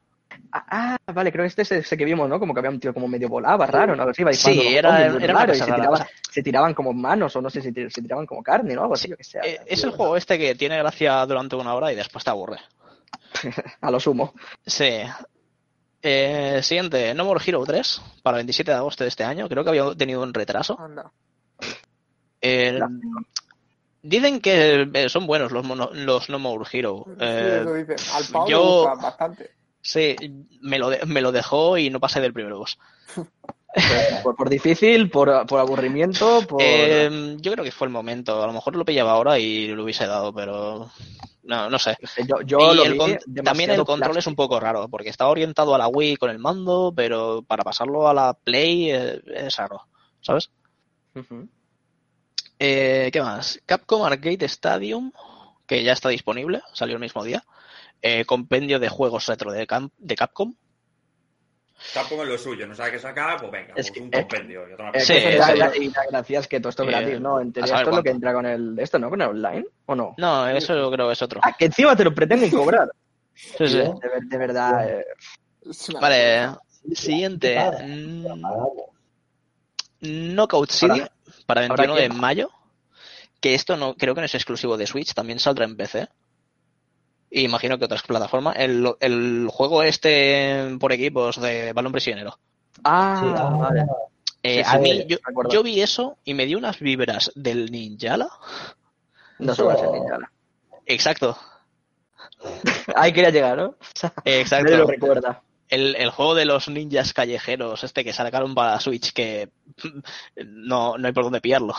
Ah, 0.51 0.97
ah, 1.07 1.13
vale, 1.13 1.31
creo 1.31 1.43
que 1.43 1.47
este 1.47 1.61
es 1.61 1.71
ese 1.71 1.95
que 1.97 2.03
vimos, 2.03 2.27
¿no? 2.27 2.39
Como 2.39 2.53
que 2.53 2.59
había 2.59 2.71
un 2.71 2.79
tío 2.79 2.93
como 2.93 3.07
medio 3.07 3.29
volaba, 3.29 3.65
raro, 3.65 3.95
¿no? 3.95 4.05
Iba 4.17 4.33
Sí, 4.33 4.75
era- 4.75 5.05
zombies, 5.09 5.23
era 5.23 5.33
raro, 5.33 5.53
y 5.53 5.57
se 5.57 5.65
tiraban, 5.65 5.97
sea. 5.97 6.07
se 6.69 6.73
como 6.75 6.93
manos, 6.93 7.35
o 7.35 7.41
no 7.41 7.49
sé 7.49 7.61
si 7.61 7.69
tir- 7.71 7.89
se 7.89 8.01
tiraban 8.01 8.25
como 8.25 8.43
carne, 8.43 8.73
¿no? 8.75 8.81
Algo 8.81 8.95
así, 8.95 9.07
yo 9.09 9.15
que 9.15 9.23
sé. 9.23 9.39
Eh, 9.43 9.59
es 9.65 9.83
el 9.83 9.91
juego 9.91 10.17
este 10.17 10.37
que 10.37 10.55
tiene 10.55 10.77
gracia 10.77 11.25
durante 11.25 11.55
una 11.55 11.73
hora 11.73 11.91
y 11.91 11.95
después 11.95 12.23
te 12.23 12.29
aburre. 12.31 12.59
A 13.81 13.91
lo 13.91 13.99
sumo. 13.99 14.33
Sí. 14.65 15.01
Eh, 16.01 16.59
siguiente, 16.61 17.13
No 17.13 17.25
More 17.25 17.41
Hero 17.45 17.63
3 17.65 18.01
para 18.21 18.37
el 18.37 18.39
27 18.45 18.71
de 18.71 18.77
agosto 18.77 19.03
de 19.03 19.07
este 19.09 19.23
año. 19.23 19.47
Creo 19.47 19.63
que 19.63 19.69
había 19.69 19.95
tenido 19.95 20.21
un 20.21 20.33
retraso. 20.33 20.77
Anda. 20.79 21.11
Eh, 22.41 22.79
dicen 24.07 24.39
que 24.39 24.87
eh, 24.93 25.09
son 25.09 25.27
buenos 25.27 25.51
los, 25.51 25.65
mono- 25.65 25.89
los 25.93 26.29
No 26.29 26.39
More 26.39 26.65
Hero. 26.71 27.03
Sí, 27.07 27.13
Eh, 27.19 27.59
eso 27.61 27.73
dice. 27.73 27.95
Al 28.13 28.25
Pau 28.31 28.47
yo- 28.47 28.85
bastante. 29.01 29.51
sí, 29.81 30.15
me 30.61 30.79
lo, 30.79 30.89
de- 30.89 31.05
me 31.05 31.21
lo 31.21 31.31
dejó 31.31 31.77
y 31.77 31.89
no 31.89 31.99
pasé 31.99 32.21
del 32.21 32.33
primer 32.33 32.53
boss. 32.53 32.77
Por, 34.23 34.35
por 34.37 34.49
difícil, 34.49 35.09
por, 35.09 35.45
por 35.47 35.59
aburrimiento, 35.59 36.41
por... 36.47 36.61
Eh, 36.63 37.35
yo 37.41 37.51
creo 37.51 37.63
que 37.65 37.71
fue 37.73 37.87
el 37.87 37.91
momento. 37.93 38.41
A 38.41 38.47
lo 38.47 38.53
mejor 38.53 38.75
lo 38.77 38.85
pillaba 38.85 39.11
ahora 39.11 39.37
y 39.37 39.67
lo 39.67 39.83
hubiese 39.83 40.07
dado, 40.07 40.33
pero 40.33 40.89
No, 41.43 41.69
no 41.69 41.77
sé. 41.77 41.97
Yo, 42.25 42.39
yo 42.45 42.71
Y 42.71 42.75
lo 42.77 42.83
el 42.85 42.93
vi 42.93 43.17
también 43.43 43.71
el 43.71 43.83
control 43.83 44.17
es 44.17 44.27
un 44.27 44.35
poco 44.35 44.61
raro, 44.61 44.87
porque 44.87 45.09
está 45.09 45.27
orientado 45.27 45.75
a 45.75 45.77
la 45.77 45.89
Wii 45.89 46.15
con 46.15 46.29
el 46.29 46.39
mando, 46.39 46.93
pero 46.95 47.43
para 47.45 47.63
pasarlo 47.65 48.07
a 48.07 48.13
la 48.13 48.33
Play 48.33 48.91
eh, 48.91 49.21
es 49.25 49.57
raro, 49.57 49.81
¿sabes? 50.21 50.49
Ujú. 51.13 51.47
Eh, 52.59 53.09
¿Qué 53.11 53.21
más? 53.21 53.59
Capcom 53.65 54.03
Arcade 54.03 54.45
Stadium, 54.45 55.11
que 55.67 55.83
ya 55.83 55.93
está 55.93 56.09
disponible, 56.09 56.61
salió 56.73 56.95
el 56.95 57.01
mismo 57.01 57.23
día. 57.23 57.43
Eh, 58.01 58.25
compendio 58.25 58.79
de 58.79 58.89
juegos 58.89 59.25
retro 59.25 59.51
de, 59.51 59.65
Cam- 59.67 59.91
de 59.97 60.15
Capcom. 60.15 60.53
Capcom 61.93 62.21
es 62.21 62.27
lo 62.27 62.37
suyo, 62.37 62.65
no 62.65 62.73
sabe 62.75 62.91
qué 62.93 62.99
sacar, 62.99 63.37
pues 63.39 63.51
venga, 63.51 63.73
Es 63.75 63.89
pues 63.89 63.91
que- 63.91 63.99
un 64.01 64.09
es- 64.13 64.19
compendio. 64.21 64.69
y 64.69 64.73
a 64.73 64.77
tomar 64.77 64.95
Eh, 64.95 64.99
por 64.99 65.01
Sí, 65.07 65.13
que 65.13 65.19
sí. 65.19 65.27
y 65.27 66.59
todo 66.61 66.69
esto 66.69 66.83
es 66.83 66.87
Eh, 66.87 66.91
gratis, 66.91 67.19
¿no? 67.19 67.41
En 67.41 67.51
teoría 67.51 67.75
esto 67.75 67.89
es 67.89 67.95
lo 67.95 68.03
que 68.03 68.09
entra 68.11 68.33
con 68.33 68.45
el... 68.45 68.79
¿Esto 68.79 68.99
no? 68.99 69.09
¿Con 69.09 69.21
el 69.21 69.27
online? 69.29 69.65
¿O 69.87 69.95
no? 69.95 70.13
No, 70.17 70.47
eso 70.47 70.73
yo 70.75 70.89
creo 70.91 71.07
que 71.07 71.13
es 71.13 71.21
otro. 71.21 71.41
Ah, 71.43 71.53
que 71.57 71.65
encima 71.65 71.95
te 71.95 72.03
lo 72.05 72.13
pretenden 72.15 72.49
cobrar. 72.51 72.89
Sí, 73.33 73.67
sí. 73.67 73.77
De, 73.77 73.83
ver- 73.83 74.23
de 74.23 74.37
verdad. 74.37 74.89
eh, 74.89 75.05
Es 75.69 75.89
Vale, 75.99 76.49
siguiente. 76.93 77.57
Mm. 77.83 78.25
Knockout 80.01 80.69
City 80.71 81.01
para 81.45 81.61
ahora 81.61 81.75
21 81.85 81.95
de 81.95 82.09
mayo. 82.09 82.49
Que 83.41 83.53
esto 83.53 83.77
no 83.77 83.95
creo 83.95 84.15
que 84.15 84.21
no 84.21 84.25
es 84.25 84.35
exclusivo 84.35 84.77
de 84.77 84.87
Switch, 84.87 85.13
también 85.13 85.39
saldrá 85.39 85.65
en 85.65 85.75
PC. 85.77 86.07
Y 87.29 87.41
imagino 87.41 87.77
que 87.77 87.85
otras 87.85 88.01
plataformas. 88.03 88.55
El, 88.57 88.87
el 88.99 89.47
juego 89.51 89.83
este 89.83 90.77
por 90.79 90.93
equipos 90.93 91.39
de 91.41 91.73
balón 91.73 91.91
prisionero. 91.91 92.39
Ah, 92.83 93.19
Sí, 93.21 93.33
ah, 93.37 93.49
vale. 93.59 93.81
Eh, 94.43 94.63
Sí, 94.63 94.69
a 94.69 94.71
sí, 94.73 94.79
mí, 94.79 95.05
yo, 95.07 95.17
yo 95.49 95.63
vi 95.63 95.81
eso 95.81 96.17
y 96.23 96.33
me 96.35 96.45
dio 96.45 96.57
unas 96.57 96.79
vibras 96.79 97.31
del 97.35 97.71
Ninjala. 97.71 98.29
No 99.39 99.55
se 99.55 99.63
va 99.63 99.73
a 99.73 99.77
ser 99.77 99.85
Eso- 99.85 99.93
ninja. 99.95 100.31
Exacto, 100.85 101.37
Ahí 102.95 103.11
quería 103.11 103.31
llegar, 103.31 103.57
¿no? 103.57 103.75
Nadie 104.03 104.11
lo 104.35 104.39
exacto. 104.41 104.85
recuerda. 104.87 105.41
El, 105.67 105.95
el 105.95 106.09
juego 106.11 106.35
de 106.35 106.45
los 106.45 106.67
ninjas 106.69 107.11
callejeros, 107.13 107.83
este 107.83 108.03
que 108.03 108.13
sacaron 108.13 108.53
para 108.53 108.79
Switch, 108.79 109.13
que 109.13 109.49
no, 110.45 110.97
no 110.97 111.07
hay 111.07 111.13
por 111.13 111.23
dónde 111.23 111.41
pillarlo. 111.41 111.73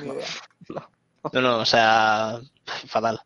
Ni 0.00 0.08
idea. 0.08 0.26
No, 1.32 1.40
no, 1.40 1.58
o 1.58 1.64
sea, 1.64 2.38
fatal. 2.86 3.20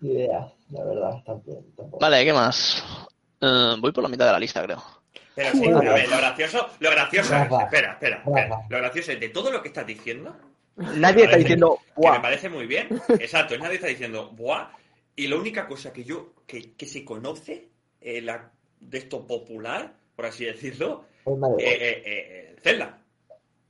Ni 0.00 0.12
idea, 0.12 0.52
la 0.70 0.84
verdad, 0.84 1.22
tampoco. 1.24 1.98
Vale, 2.00 2.24
¿qué 2.24 2.32
más? 2.32 2.84
Eh, 3.40 3.76
voy 3.78 3.92
por 3.92 4.02
la 4.02 4.08
mitad 4.08 4.26
de 4.26 4.32
la 4.32 4.40
lista, 4.40 4.62
creo. 4.62 4.82
Pero 5.34 5.50
sí, 5.52 5.60
pero 5.62 5.90
a 5.90 5.94
ver, 5.94 6.08
lo 6.08 6.16
gracioso, 6.16 6.68
lo 6.80 6.90
gracioso 6.90 7.34
es, 7.34 7.40
Rafa. 7.40 7.62
espera, 7.64 7.92
espera, 7.92 8.16
espera, 8.18 8.48
Rafa. 8.48 8.66
lo 8.68 8.78
gracioso 8.78 9.12
es 9.12 9.20
de 9.20 9.28
todo 9.30 9.50
lo 9.50 9.62
que 9.62 9.68
estás 9.68 9.86
diciendo, 9.86 10.36
Nadie 10.76 11.24
está 11.24 11.36
diciendo, 11.36 11.78
que 12.00 12.10
me 12.10 12.20
parece 12.20 12.48
muy 12.48 12.66
bien, 12.66 12.88
exacto, 13.20 13.56
nadie 13.58 13.74
está 13.74 13.88
diciendo, 13.88 14.30
buah, 14.30 14.70
y 15.14 15.26
la 15.26 15.36
única 15.36 15.66
cosa 15.66 15.92
que 15.92 16.04
yo, 16.04 16.34
que, 16.46 16.74
que 16.74 16.86
se 16.86 17.04
conoce 17.04 17.68
eh, 18.00 18.22
la, 18.22 18.50
de 18.80 18.98
esto 18.98 19.26
popular, 19.26 19.94
por 20.16 20.26
así 20.26 20.44
decirlo, 20.44 21.04
Es 21.58 21.66
eh, 21.66 21.76
eh, 21.80 22.02
eh, 22.06 22.56
Zelda, 22.62 23.01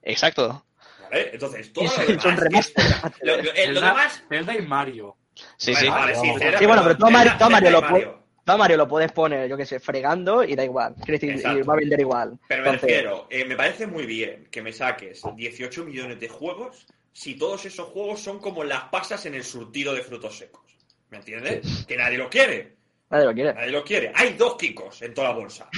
Exacto. 0.02 0.64
¿vale? 1.10 1.30
Entonces, 1.32 1.72
todo 1.72 1.84
lo 1.84 1.90
Son 1.90 2.06
demás, 2.06 2.40
remaster. 2.40 2.84
lo, 3.22 3.36
lo- 3.36 3.42
eh, 3.42 3.44
lo 3.44 3.54
Zelda, 3.54 3.86
demás, 3.88 4.22
Zelda 4.28 4.54
y 4.56 4.62
Mario. 4.62 5.16
Sí, 5.56 5.74
sí. 5.74 5.88
vale, 5.88 6.14
sí, 6.14 6.20
Sí, 6.20 6.38
Zelda, 6.38 6.58
Sí, 6.58 6.66
bueno, 6.66 6.82
pero 6.82 6.96
tú 6.98 7.06
a 7.06 7.10
Mario, 7.10 7.32
lo 7.70 7.80
puedes, 7.80 7.90
Mario. 7.90 8.22
tú 8.44 8.52
a 8.52 8.56
Mario 8.56 8.76
lo 8.76 8.88
puedes 8.88 9.12
poner, 9.12 9.48
yo 9.48 9.56
qué 9.56 9.64
sé, 9.66 9.80
fregando 9.80 10.42
y 10.44 10.54
da 10.54 10.64
igual. 10.64 10.94
Decir, 11.06 11.36
y 11.36 11.62
va 11.62 11.72
a 11.74 11.76
vender 11.76 12.00
igual. 12.00 12.38
Pero 12.48 12.62
me 12.62 12.68
Entonces, 12.70 12.90
refiero, 12.90 13.26
eh, 13.30 13.44
me 13.44 13.56
parece 13.56 13.86
muy 13.86 14.04
bien 14.06 14.48
que 14.50 14.60
me 14.62 14.72
saques 14.72 15.22
18 15.36 15.84
millones 15.84 16.20
de 16.20 16.28
juegos 16.28 16.86
si 17.12 17.34
todos 17.36 17.64
esos 17.66 17.88
juegos 17.88 18.20
son 18.20 18.38
como 18.40 18.64
las 18.64 18.84
pasas 18.84 19.24
en 19.26 19.34
el 19.34 19.44
surtido 19.44 19.94
de 19.94 20.02
frutos 20.02 20.36
secos. 20.38 20.62
¿Me 21.10 21.18
entiendes? 21.18 21.84
Que 21.86 21.96
nadie 21.96 22.16
lo 22.18 22.28
quiere. 22.30 22.76
Nadie 23.10 23.26
lo 23.26 23.34
quiere. 23.34 23.52
Nadie 23.54 23.70
lo 23.70 23.84
quiere. 23.84 24.12
Hay 24.14 24.32
dos 24.32 24.56
Kikos 24.56 25.02
en 25.02 25.12
toda 25.12 25.28
la 25.28 25.34
bolsa. 25.34 25.68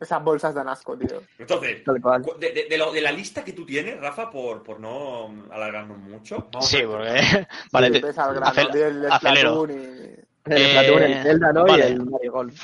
Esas 0.00 0.22
bolsas 0.24 0.54
dan 0.54 0.68
asco, 0.68 0.96
tío. 0.96 1.22
Entonces, 1.38 1.84
Tal 1.84 2.00
cual. 2.00 2.22
cu- 2.22 2.38
de, 2.38 2.52
de- 2.52 2.66
de 2.68 2.78
lo- 2.78 2.92
de 2.92 3.00
la 3.00 3.12
lista 3.12 3.44
que 3.44 3.52
tú 3.52 3.64
tienes, 3.66 3.98
Rafa, 4.00 4.30
por, 4.30 4.62
por 4.62 4.80
no 4.80 5.44
alargarnos 5.50 5.98
mucho, 5.98 6.48
Vamos 6.52 6.68
Sí, 6.68 6.78
porque. 6.86 7.46
Vale, 7.72 7.90
te- 7.90 8.00
grano, 8.00 8.40
acel- 8.46 8.74
el. 8.74 9.12
Splatoon 9.12 9.70
y... 9.70 9.74
El 9.74 10.62
Eh, 10.62 10.70
Splatoon, 10.70 11.02
el 11.02 11.22
Zelda, 11.22 11.52
¿no? 11.52 11.64
vale. 11.66 11.88
Y 11.88 11.92
el 11.92 12.04
Mario 12.06 12.32
Golf. 12.32 12.62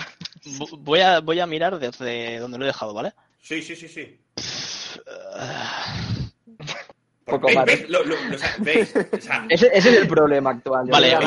voy, 0.78 1.00
a, 1.00 1.20
voy 1.20 1.40
a 1.40 1.46
mirar 1.46 1.78
desde 1.78 2.38
donde 2.38 2.58
lo 2.58 2.64
he 2.64 2.68
dejado, 2.68 2.94
¿vale? 2.94 3.12
sí, 3.40 3.60
sí, 3.62 3.74
sí, 3.76 3.88
sí. 3.88 4.18
Poco 7.24 7.46
¿Veis? 7.46 7.64
¿Veis? 7.64 7.88
Lo- 7.88 8.02
lo- 8.04 8.16
lo- 8.16 8.34
o 8.34 8.38
sea, 8.38 8.54
¿veis? 8.58 8.94
O 8.96 9.20
sea, 9.20 9.46
Ese, 9.50 9.66
ese 9.72 9.88
es 9.90 9.96
el 10.02 10.08
problema 10.08 10.50
actual. 10.50 10.86
Vale, 10.88 11.08
voy 11.08 11.14
a 11.14 11.18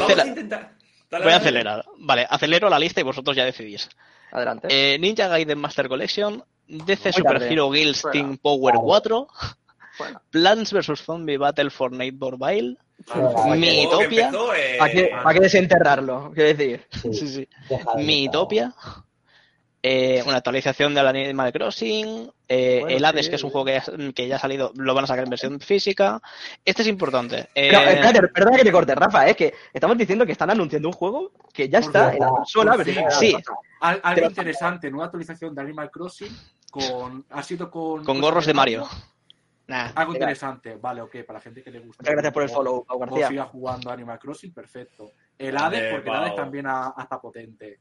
vamos 0.00 0.10
hacer- 0.10 0.20
a 0.20 0.26
intentar... 0.26 0.72
Dale, 1.10 1.24
Voy 1.24 1.32
a 1.34 1.36
acelerar. 1.36 1.84
Vale, 1.98 2.26
acelero 2.28 2.70
la 2.70 2.78
lista 2.78 3.00
y 3.00 3.04
vosotros 3.04 3.36
ya 3.36 3.44
decidís. 3.44 3.88
Adelante. 4.32 4.68
Eh, 4.70 4.98
Ninja 4.98 5.28
Gaiden 5.28 5.58
Master 5.58 5.88
Collection, 5.88 6.42
DC 6.66 7.04
Muy 7.04 7.12
Super 7.12 7.32
tarde. 7.38 7.52
Hero 7.52 7.70
Guild 7.70 7.94
Fuera. 7.94 8.12
Steam 8.18 8.38
Power 8.38 8.74
4, 8.76 9.28
Bueno, 9.98 10.20
Plants 10.30 10.72
vs. 10.72 11.00
Zombie 11.04 11.36
Battle 11.36 11.70
for 11.70 11.90
Mitopia. 13.58 14.26
empezó, 14.26 14.54
eh, 14.54 14.76
¿Para 14.78 14.92
qué, 14.92 15.10
pa' 15.22 15.32
desenterrarlo? 15.34 16.32
Quiero 16.34 16.56
decir. 16.56 16.86
Sí, 16.90 17.12
sí, 17.14 17.28
sí. 17.28 17.48
deja 17.68 17.94
de 17.94 18.02
Miitopia, 18.04 18.74
eh, 19.82 20.22
una 20.26 20.36
actualización 20.36 20.94
del 20.94 21.06
Animal 21.08 21.52
Crossing, 21.52 22.30
eh, 22.54 22.80
Bueno, 22.80 22.96
el 22.96 23.04
Hades, 23.04 23.24
sí. 23.26 23.30
que 23.30 23.36
es 23.36 23.44
un 23.44 23.50
juego 23.50 23.64
que 23.64 23.72
ya, 23.74 24.12
que 24.14 24.28
ya 24.28 24.36
ha 24.36 24.38
salido, 24.38 24.72
lo 24.76 24.94
van 24.94 25.04
a 25.04 25.06
sacar 25.06 25.24
en 25.24 25.30
versión 25.30 25.58
física. 25.60 26.20
Este 26.64 26.82
es 26.82 26.88
importante. 26.88 27.48
Eh, 27.54 27.70
perdona 28.34 28.58
que 28.58 28.64
te 28.64 28.72
corte, 28.72 28.94
Rafa, 28.94 29.26
es 29.26 29.36
que 29.36 29.54
estamos 29.72 29.96
diciendo 29.96 30.26
que 30.26 30.32
están 30.32 30.50
anunciando 30.50 30.88
un 30.88 30.94
juego 30.94 31.32
que 31.52 31.68
ya 31.68 31.78
está 31.78 32.12
en 32.12 32.18
la 32.20 32.26
está- 32.26 32.28
consola. 32.28 32.74
pero 32.76 32.90
está- 32.90 33.10
Sí. 33.10 33.34
Al- 33.80 34.00
algo 34.02 34.14
Pero- 34.14 34.26
interesante, 34.28 34.90
nueva 34.90 35.06
actualización 35.06 35.54
de 35.54 35.60
Animal 35.62 35.90
Crossing 35.90 36.36
con 36.70 37.24
ha 37.30 37.42
sido 37.42 37.70
con 37.70 38.04
con 38.04 38.20
gorros 38.20 38.46
de 38.46 38.54
Mario. 38.54 38.86
Nah. 39.66 39.90
Algo 39.94 40.12
interesante, 40.14 40.76
vale, 40.76 41.00
ok, 41.00 41.18
para 41.26 41.38
la 41.38 41.42
gente 41.42 41.62
que 41.62 41.70
le 41.70 41.78
gusta. 41.80 42.02
Muchas 42.02 42.12
gracias 42.14 42.32
por 42.32 42.42
el 42.42 42.48
follow, 42.50 42.84
Pau 42.84 42.98
García. 42.98 43.28
siga 43.28 43.44
jugando 43.44 43.90
Animal 43.90 44.18
Crossing, 44.18 44.52
perfecto. 44.52 45.12
El 45.38 45.56
Hades, 45.56 45.92
porque 45.94 46.10
el 46.10 46.16
Hades 46.16 46.34
también 46.34 46.66
ha- 46.66 46.88
hasta 46.96 47.20
potente. 47.20 47.78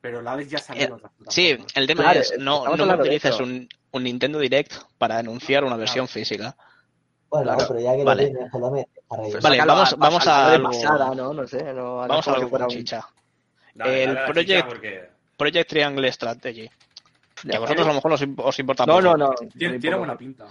Pero 0.00 0.20
el 0.20 0.28
Hades 0.28 0.48
ya 0.50 0.58
salió 0.58 0.96
Eh, 0.96 1.00
Sí, 1.28 1.56
el 1.74 1.86
tema 1.86 2.02
Claro, 2.04 2.20
es, 2.20 2.34
no, 2.38 2.64
estamos 2.70 2.86
no 2.96 3.02
utilices 3.02 3.34
eso. 3.34 3.42
un, 3.42 3.68
un 3.92 4.02
Nintendo 4.04 4.38
Direct 4.38 4.72
para 4.98 5.18
anunciar 5.18 5.64
una 5.64 5.76
versión 5.76 6.06
física. 6.06 6.56
Bueno, 7.28 7.44
Claro. 7.54 7.64
pero 7.68 7.80
ya 7.80 7.96
que 7.96 8.04
Vale. 8.04 8.22
lo 8.22 8.28
tienes, 8.30 8.50
para 9.08 9.22
reír. 9.22 9.40
Vale, 9.42 9.58
vamos- 9.64 9.92
a- 9.92 9.96
vamos 9.96 10.26
a 10.26 10.48
de 10.50 10.54
algo- 10.56 10.70
pasada, 10.70 11.14
¿no? 11.14 11.32
No 11.34 11.46
sé, 11.48 11.62
no, 11.72 11.96
hagas 11.98 12.08
Vamos 12.08 12.28
a 12.28 12.32
algo 12.34 12.48
fuera 12.48 12.64
un- 12.66 12.70
chicha. 12.70 13.08
Dale, 13.74 14.02
el 14.04 14.08
dale 14.08 14.18
a 14.18 14.22
la 14.22 14.28
Project- 14.32 14.46
chicha 14.46 14.66
porque- 14.66 15.08
Project 15.36 15.68
Triangle 15.70 16.12
Strategy. 16.12 16.70
Que 17.42 17.48
a 17.48 17.52
Ya. 17.52 17.58
vosotros 17.58 17.84
a 17.86 17.88
lo 17.88 17.94
mejor 17.94 18.12
os, 18.14 18.22
os 18.38 18.58
importa 18.58 18.86
No, 18.86 18.92
poco. 18.94 19.02
no, 19.02 19.16
no. 19.16 19.34
Tiene, 19.58 19.78
tiene 19.78 19.96
buena 19.96 20.16
pinta. 20.16 20.46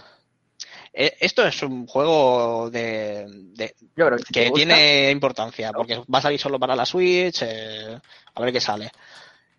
Eh, 0.92 1.16
esto 1.20 1.46
es 1.46 1.62
un 1.62 1.86
juego 1.86 2.70
de, 2.70 3.26
de- 3.28 3.74
Yo 3.96 4.06
creo 4.06 4.18
que, 4.18 4.24
que 4.32 4.48
gusta, 4.48 4.56
tiene 4.56 5.10
importancia, 5.10 5.72
porque 5.72 5.96
va 6.12 6.18
a 6.18 6.22
salir 6.22 6.38
solo 6.40 6.58
para 6.58 6.76
la 6.76 6.86
Switch, 6.86 7.42
eh, 7.42 7.98
a 8.34 8.40
ver 8.40 8.52
qué 8.52 8.60
sale. 8.60 8.90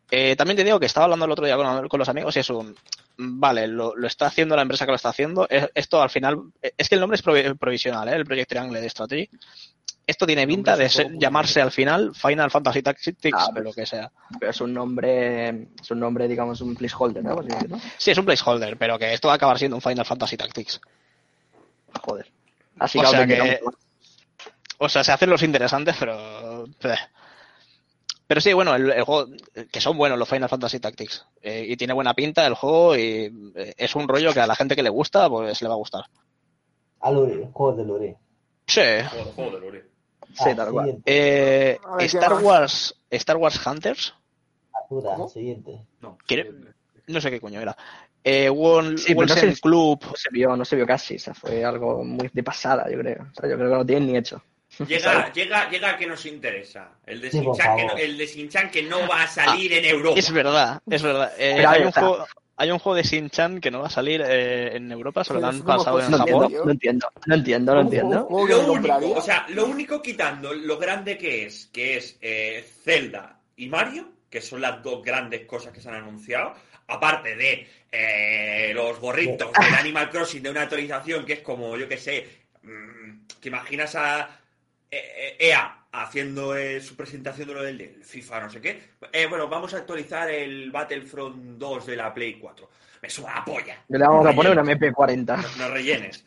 Eh, 0.09 0.35
también 0.35 0.55
te 0.57 0.63
digo 0.63 0.79
que 0.79 0.85
estaba 0.85 1.05
hablando 1.05 1.25
el 1.25 1.31
otro 1.31 1.45
día 1.45 1.57
con, 1.57 1.87
con 1.89 1.99
los 1.99 2.09
amigos 2.09 2.35
y 2.35 2.39
es 2.39 2.49
un... 2.49 2.75
Vale, 3.17 3.67
lo, 3.67 3.95
lo 3.95 4.07
está 4.07 4.27
haciendo 4.27 4.55
la 4.55 4.61
empresa 4.61 4.85
que 4.85 4.91
lo 4.91 4.95
está 4.95 5.09
haciendo. 5.09 5.47
Es- 5.49 5.69
Esto 5.73 6.01
al 6.01 6.09
final... 6.09 6.39
Es 6.77 6.87
que 6.87 6.95
el 6.95 7.01
nombre 7.01 7.15
es 7.15 7.25
provi- 7.25 7.57
provisional, 7.57 8.07
¿eh? 8.09 8.15
el 8.15 8.25
Project 8.25 8.49
Triangle 8.49 8.79
de 8.79 8.89
Strategy. 8.89 9.29
Esto 10.05 10.25
tiene 10.25 10.47
pinta 10.47 10.77
de 10.77 10.87
ser- 10.87 11.17
llamarse 11.19 11.61
al 11.61 11.71
final 11.71 12.15
Final 12.15 12.49
Fantasy 12.49 12.81
Tactics 12.81 13.17
Ah, 13.37 13.49
o 13.53 13.59
lo 13.59 13.73
que 13.73 13.85
sea. 13.85 14.09
Pero 14.39 14.51
es 14.51 14.61
un 14.61 14.73
nombre, 14.73 15.49
es 15.81 15.91
un 15.91 15.99
nombre, 15.99 16.29
digamos, 16.29 16.61
un 16.61 16.75
placeholder, 16.75 17.23
¿no? 17.25 17.41
Sí, 17.97 18.11
es 18.11 18.17
un 18.17 18.23
placeholder, 18.25 18.77
pero 18.77 18.97
que 18.97 19.13
esto 19.13 19.27
va 19.27 19.33
a 19.33 19.35
acabar 19.35 19.59
siendo 19.59 19.75
un 19.75 19.81
Final 19.81 20.05
Fantasy 20.05 20.37
Tactics. 20.37 20.79
Joder. 22.01 22.31
Así 22.79 22.97
O 22.99 23.01
que 23.01 23.07
sea 23.07 23.27
que- 23.27 23.59
más. 23.65 23.73
O 24.77 24.87
sea, 24.87 25.03
se 25.03 25.11
hacen 25.11 25.29
los 25.29 25.41
interesantes, 25.43 25.95
pero. 25.99 26.65
Pero 28.27 28.41
sí, 28.41 28.51
bueno, 28.53 28.75
el, 28.75 28.91
el 28.91 29.03
juego. 29.03 29.31
Que 29.71 29.79
son 29.81 29.97
buenos 29.97 30.19
los 30.19 30.27
Final 30.27 30.49
Fantasy 30.49 30.79
Tactics. 30.79 31.25
eh, 31.41 31.65
y 31.67 31.77
tiene 31.77 31.93
buena 31.93 32.13
pinta 32.13 32.45
el 32.45 32.53
juego 32.55 32.95
y 32.95 33.31
eh, 33.55 33.73
es 33.77 33.95
un 33.95 34.07
rollo 34.07 34.33
que 34.33 34.41
a 34.41 34.47
la 34.47 34.55
gente 34.55 34.75
que 34.75 34.83
le 34.83 34.89
gusta, 34.89 35.29
pues 35.29 35.61
le 35.61 35.67
va 35.67 35.73
a 35.75 35.77
gustar. 35.77 36.03
A 36.99 37.11
Luri, 37.11 37.47
juegos 37.53 37.77
de 37.77 37.85
Luri. 37.85 38.15
Sí. 38.65 38.81
Joder, 38.81 39.33
joder, 39.35 39.61
Luri. 39.61 39.79
Sí, 40.33 40.43
Ah, 40.51 40.55
tal 40.55 40.71
cual. 40.71 40.97
Eh, 41.05 41.79
A 41.85 41.89
ver, 41.95 41.99
¿qué 41.99 42.05
Star? 42.17 42.33
Wars. 42.43 42.95
Star 43.09 43.37
Wars 43.37 43.65
Hunters. 43.65 44.13
Artura, 44.73 45.15
¿Cómo? 45.15 45.29
siguiente. 45.29 45.85
No, 46.01 46.17
¿Quiere- 46.27 46.51
sí, 46.51 47.01
No 47.07 47.21
sé 47.21 47.31
qué 47.31 47.39
coño 47.39 47.61
era. 47.61 47.75
Eh, 48.23 48.49
Wol- 48.49 48.97
Sí, 48.97 49.15
no 49.15 49.25
Club. 49.61 49.99
No 50.03 50.15
se 50.15 50.29
vio, 50.31 50.55
no 50.57 50.65
se 50.65 50.75
vio 50.75 50.85
casi, 50.85 51.15
o 51.15 51.19
sea, 51.19 51.33
fue 51.33 51.63
algo 51.63 52.03
muy 52.03 52.29
de 52.33 52.43
pasada, 52.43 52.89
yo 52.91 52.99
creo. 52.99 53.21
O 53.31 53.39
sea, 53.39 53.49
yo 53.49 53.55
creo 53.55 53.69
que 53.69 53.75
no 53.77 53.85
tienen 53.85 54.07
ni 54.11 54.17
hecho. 54.17 54.43
Llega, 54.85 55.31
llega, 55.33 55.69
llega 55.69 55.97
que 55.97 56.05
nos 56.07 56.25
interesa. 56.25 56.89
El 57.05 57.21
de 57.21 57.31
Sí, 57.31 57.39
que, 57.39 57.85
no, 57.85 57.97
el 57.97 58.17
de 58.17 58.25
Shin-Chan 58.27 58.69
que 58.69 58.83
no 58.83 59.07
va 59.07 59.23
a 59.23 59.27
salir 59.27 59.73
en 59.73 59.85
Europa. 59.85 60.19
Es 60.19 60.31
verdad, 60.31 60.81
es 60.89 61.01
verdad. 61.01 61.31
Eh, 61.37 61.65
hay 61.65 61.83
un 61.83 61.91
juego. 61.91 62.25
hay 62.57 62.71
un 62.71 62.79
juego 62.79 62.95
de 62.95 63.03
Shin-Chan 63.03 63.59
que 63.61 63.71
no 63.71 63.81
va 63.81 63.87
a 63.87 63.89
salir 63.91 64.21
eh, 64.25 64.75
en 64.75 64.91
Europa, 64.91 65.23
se 65.23 65.33
lo 65.33 65.45
han 65.45 65.61
pasado 65.63 65.99
en 66.01 66.11
No 66.11 66.17
Japón. 66.17 66.43
entiendo, 66.69 67.09
no 67.27 67.35
entiendo, 67.35 67.75
no 67.75 67.81
entiendo, 67.81 68.27
no 68.29 68.45
que 68.45 68.53
Lo 68.53 68.59
único, 68.59 68.65
compraría. 68.73 69.07
o 69.17 69.21
sea, 69.21 69.45
lo 69.49 69.65
único 69.65 70.01
quitando 70.01 70.53
lo 70.53 70.77
grande 70.77 71.17
que 71.17 71.45
es, 71.45 71.67
que 71.73 71.97
es 71.97 72.17
eh, 72.21 72.65
Zelda 72.83 73.39
y 73.55 73.67
Mario, 73.69 74.09
que 74.29 74.41
son 74.41 74.61
las 74.61 74.81
dos 74.83 75.03
grandes 75.03 75.45
cosas 75.45 75.71
que 75.73 75.81
se 75.81 75.89
han 75.89 75.95
anunciado, 75.95 76.53
aparte 76.87 77.35
de 77.35 77.67
eh, 77.91 78.71
los 78.73 78.99
gorritos 78.99 79.51
del 79.53 79.73
Animal 79.75 80.09
Crossing 80.09 80.43
de 80.43 80.49
una 80.49 80.63
actualización 80.63 81.25
que 81.25 81.33
es 81.33 81.39
como, 81.41 81.77
yo 81.77 81.87
que 81.87 81.97
sé, 81.97 82.27
mm, 82.63 83.27
te 83.39 83.49
imaginas 83.49 83.95
a 83.95 84.29
EA 84.91 85.85
haciendo 85.91 86.55
eh, 86.55 86.79
su 86.81 86.95
presentación 86.95 87.47
de 87.47 87.53
lo 87.53 87.63
del, 87.63 87.77
del 87.77 88.03
FIFA, 88.03 88.41
no 88.41 88.49
sé 88.49 88.61
qué. 88.61 88.81
Eh, 89.11 89.25
bueno, 89.27 89.47
vamos 89.47 89.73
a 89.73 89.77
actualizar 89.77 90.29
el 90.29 90.71
Battlefront 90.71 91.57
2 91.57 91.85
de 91.85 91.95
la 91.95 92.13
Play 92.13 92.35
4. 92.39 92.69
Me 93.01 93.09
suba 93.09 93.33
la 93.35 93.45
polla. 93.45 93.83
Le 93.89 93.97
vamos 93.99 94.25
a 94.25 94.33
poner 94.33 94.51
una 94.51 94.61
rellenes. 94.63 94.93
MP40. 94.95 95.57
No, 95.57 95.67
no 95.67 95.73
rellenes. 95.73 96.25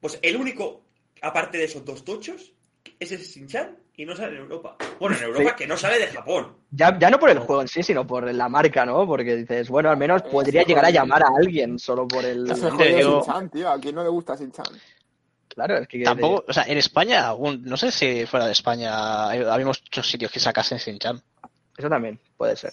Pues 0.00 0.18
el 0.22 0.36
único, 0.36 0.82
aparte 1.22 1.58
de 1.58 1.64
esos 1.64 1.84
dos 1.84 2.04
tochos, 2.04 2.52
es 2.98 3.12
el 3.12 3.20
Shin-Chan 3.20 3.76
y 3.96 4.04
no 4.04 4.14
sale 4.16 4.36
en 4.36 4.42
Europa. 4.42 4.76
Bueno, 4.98 5.16
en 5.16 5.22
Europa 5.24 5.50
Sí. 5.50 5.56
que 5.56 5.66
no 5.66 5.76
sale 5.76 5.98
de 5.98 6.06
Japón. 6.08 6.56
Ya, 6.70 6.98
ya 6.98 7.10
no 7.10 7.18
por 7.18 7.30
el 7.30 7.38
juego 7.38 7.62
en 7.62 7.68
sí, 7.68 7.82
sino 7.82 8.06
por 8.06 8.32
la 8.32 8.48
marca, 8.48 8.84
¿no? 8.84 9.06
Porque 9.06 9.36
dices, 9.36 9.68
bueno, 9.68 9.90
al 9.90 9.96
menos 9.96 10.22
podría 10.22 10.62
sí, 10.62 10.68
llegar 10.68 10.84
a 10.84 10.90
llamar 10.90 11.22
a 11.22 11.28
alguien 11.36 11.78
solo 11.78 12.06
por 12.08 12.24
el... 12.24 12.46
Te 12.46 12.54
digo- 12.96 13.22
Shin-Chan, 13.24 13.50
tío. 13.50 13.68
¿A 13.70 13.78
quién 13.80 13.94
no 13.94 14.02
le 14.02 14.08
gusta 14.10 14.34
Shin-Chan? 14.36 14.66
Claro, 15.54 15.78
es 15.78 15.88
que... 15.88 16.02
Tampoco, 16.02 16.44
o 16.48 16.52
sea, 16.52 16.64
en 16.64 16.78
España, 16.78 17.26
aún, 17.26 17.62
no 17.64 17.76
sé 17.76 17.92
si 17.92 18.26
fuera 18.26 18.46
de 18.46 18.52
España, 18.52 19.30
había 19.30 19.66
muchos 19.66 20.08
sitios 20.08 20.30
que 20.32 20.40
sacasen 20.40 20.78
Shin-Chan. 20.78 21.22
Eso 21.76 21.88
también 21.88 22.18
puede 22.36 22.56
ser. 22.56 22.72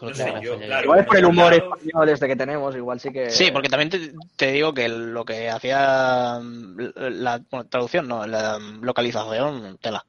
No 0.00 0.14
sé, 0.14 0.32
yo, 0.42 0.56
claro. 0.58 0.84
Igual 0.84 1.00
es 1.00 1.06
por 1.06 1.16
el 1.16 1.24
humor 1.24 1.52
Claro. 1.52 1.74
español 1.74 2.08
este 2.10 2.28
que 2.28 2.36
tenemos, 2.36 2.76
igual 2.76 3.00
sí 3.00 3.10
que... 3.10 3.30
Sí, 3.30 3.50
porque 3.50 3.68
también 3.68 3.90
te, 3.90 4.12
te 4.36 4.52
digo 4.52 4.72
que 4.72 4.88
lo 4.88 5.24
que 5.24 5.50
hacía 5.50 6.38
mm, 6.40 6.76
la 6.96 7.40
bueno, 7.50 7.66
traducción, 7.68 8.06
no, 8.06 8.24
la 8.26 8.58
mm, 8.58 8.84
localización, 8.84 9.78
tela. 9.80 10.04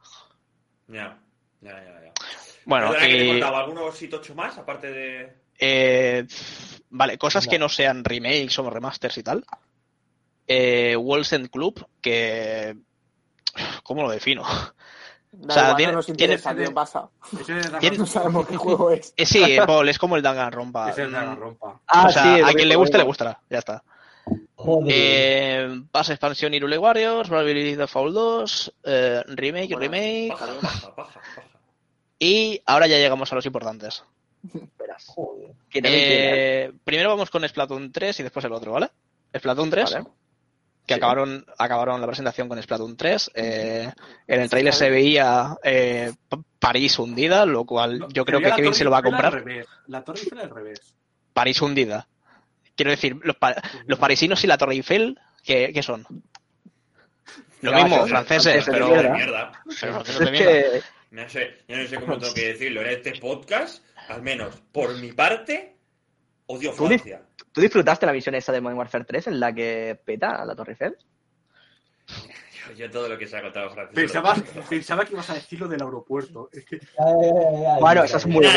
Ya, 0.88 1.18
ya, 1.62 1.72
ya. 1.72 2.02
ya. 2.04 2.14
Bueno, 2.66 2.92
Perdona 2.92 3.08
que 3.08 3.44
algunos 3.44 4.36
más, 4.36 4.58
aparte 4.58 4.92
de. 4.92 5.34
eh, 5.58 6.28
vale, 6.92 7.18
cosas 7.18 7.48
que 7.48 7.58
No. 7.58 7.66
no 7.66 7.70
sean 7.70 8.04
remakes 8.04 8.60
o 8.60 8.70
remasters 8.70 9.18
y 9.18 9.24
tal. 9.24 9.44
Eh, 10.48 10.96
Club, 11.52 11.86
que... 12.02 12.76
¿Cómo 13.84 14.04
lo 14.04 14.10
defino? 14.12 14.44
Da 15.32 15.54
sea, 15.54 15.64
igual, 15.64 15.78
tiene- 15.78 15.92
no 15.92 15.98
nos 15.98 16.06
tiene- 16.06 16.24
interesa, 16.24 16.56
¿qué 16.56 16.72
pasa? 16.72 17.10
Tiene- 17.80 17.98
No 17.98 18.06
sabemos 18.06 18.48
qué 18.48 18.58
juego 18.58 18.92
es. 18.92 19.14
Eh, 19.18 19.26
sí, 19.26 19.44
Paul, 19.66 19.88
es 19.90 19.98
como 20.00 20.16
el 20.16 20.22
Danganronpa. 20.22 20.90
Es 20.92 20.98
la 20.98 21.36
rompa. 21.36 21.80
Ah, 21.88 22.08
o 22.08 22.12
sea, 22.12 22.24
sí, 22.24 22.42
a 22.42 22.54
quien 22.54 22.68
le 22.70 22.76
guste, 22.76 22.98
le 22.98 23.04
gustará. 23.04 23.40
Ya 23.50 23.60
está. 23.60 23.84
Joder. 24.56 24.94
Eh, 24.94 25.82
pase 25.92 26.14
expansión 26.14 26.54
Irule 26.54 26.78
Warriors, 26.78 27.30
Bravely 27.30 27.76
Default 27.76 28.14
2, 28.14 28.74
eh, 28.84 29.24
remake, 29.28 29.74
Bueno, 29.74 29.80
remake. 29.80 30.30
Paja, 30.30 30.46
paja, 30.62 30.96
paja, 30.96 30.96
paja. 30.96 31.44
Y 32.20 32.62
ahora 32.68 32.86
ya 32.88 32.98
llegamos 32.98 33.32
a 33.32 33.36
los 33.36 33.46
importantes. 33.48 34.04
Joder. 35.08 35.52
Tiene- 35.70 35.90
Eh, 35.92 36.72
primero 36.84 37.10
vamos 37.10 37.30
con 37.32 37.48
Splatoon 37.48 37.92
3 37.92 38.20
y 38.20 38.24
después 38.24 38.46
el 38.46 38.54
otro, 38.54 38.72
¿vale? 38.74 38.90
Splatoon 39.36 39.70
3, 39.70 39.92
Vale. 39.94 40.06
Que 40.86 40.96
Sí. 40.96 41.00
acabaron, 41.00 41.46
acabaron 41.58 42.02
la 42.02 42.08
presentación 42.08 42.48
con 42.50 42.62
Splatoon 42.62 42.98
3. 42.98 43.32
eh, 43.36 43.92
en 44.28 44.42
el 44.42 44.50
trailer 44.50 44.74
se 44.74 44.90
veía 44.90 45.56
eh, 45.64 46.12
París 46.60 46.98
hundida, 47.00 47.46
lo 47.46 47.66
cual 47.66 48.00
No, 48.00 48.10
yo 48.10 48.26
creo 48.26 48.40
que 48.42 48.52
Kevin 48.52 48.74
se 48.74 48.84
lo 48.84 48.92
va 48.92 48.98
a 49.00 49.04
comprar. 49.04 49.44
La 49.88 50.04
Torre 50.04 50.20
Eiffel 50.20 50.40
al 50.40 50.50
revés. 50.50 50.80
París 51.34 51.62
hundida. 51.62 52.08
Quiero 52.76 52.92
decir, 52.92 53.16
los, 53.24 53.36
pa- 53.36 53.56
los 53.86 54.00
parisinos 54.00 54.44
y 54.44 54.48
la 54.48 54.58
Torre 54.58 54.74
Eiffel, 54.74 55.20
¿qué, 55.44 55.72
qué 55.74 55.84
son? 55.84 56.06
Lo 57.62 57.74
mismo, 57.74 58.08
franceses, 58.08 58.66
pero... 58.66 58.90
De 58.90 59.10
mierda. 59.10 59.52
pero 59.80 59.94
franceses 59.94 60.20
Es 60.22 60.26
de 60.26 60.32
mierda. 60.32 60.52
que... 60.52 60.82
No 61.12 61.30
sé, 61.30 61.58
yo 61.68 61.78
no 61.78 61.88
sé 61.88 61.96
cómo 61.98 62.18
tengo 62.18 62.34
que 62.34 62.48
decirlo. 62.54 62.82
En 62.82 62.88
este 62.88 63.12
podcast, 63.20 63.84
al 64.08 64.22
menos 64.24 64.56
por 64.72 64.98
mi 64.98 65.12
parte, 65.12 65.76
odio 66.48 66.72
Francia. 66.74 67.22
¿Tú 67.52 67.62
disfrutaste 67.62 68.06
la 68.06 68.14
misión 68.14 68.36
esa 68.36 68.52
de 68.52 68.62
Modern 68.62 68.78
Warfare 68.80 69.04
3 69.06 69.28
en 69.28 69.40
la 69.40 69.54
que 69.54 70.00
peta 70.06 70.42
a 70.42 70.46
la 70.46 70.56
Torre 70.56 70.72
Eiffel? 70.74 70.96
Yo, 72.68 72.74
yo 72.76 72.92
todo 72.92 73.10
lo 73.10 73.18
que 73.18 73.28
se 73.28 73.38
ha 73.38 73.42
contado 73.42 73.70
Francia. 73.72 73.94
Pensaba, 73.94 74.36
pensaba 74.70 75.06
que 75.06 75.14
ibas 75.14 75.30
a 75.30 75.34
decir 75.34 75.60
lo 75.60 75.68
del 75.68 75.82
aeropuerto. 75.82 76.50
Es 76.54 76.66
que 76.66 76.76
Ay, 76.76 76.82
ay, 76.98 77.66
ay, 77.76 77.80
Bueno, 77.82 78.04
esa 78.04 78.18
es 78.18 78.26
muy 78.28 78.46
2. 78.46 78.54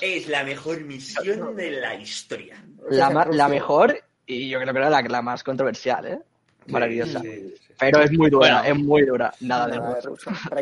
es 0.00 0.28
la 0.28 0.44
mejor 0.44 0.80
misión 0.82 1.56
de 1.56 1.70
la 1.72 1.94
historia. 1.94 2.64
La, 2.90 3.10
ma- 3.10 3.24
Rusia. 3.24 3.36
la 3.38 3.48
mejor 3.48 3.98
y 4.26 4.48
yo 4.48 4.60
creo 4.60 4.72
que 4.72 4.78
era 4.78 4.90
la, 4.90 5.02
la 5.02 5.22
más 5.22 5.42
controversial, 5.42 6.06
¿eh? 6.06 6.18
Maravillosa. 6.66 7.20
Sí, 7.20 7.28
sí, 7.28 7.54
sí. 7.58 7.74
Pero 7.78 8.00
es 8.02 8.12
muy 8.12 8.30
dura, 8.30 8.62
Bueno. 8.62 8.68
es 8.78 8.84
muy 8.84 9.02
dura. 9.02 9.34
Nada 9.40 9.66
de 9.66 9.76
Nada. 9.78 9.98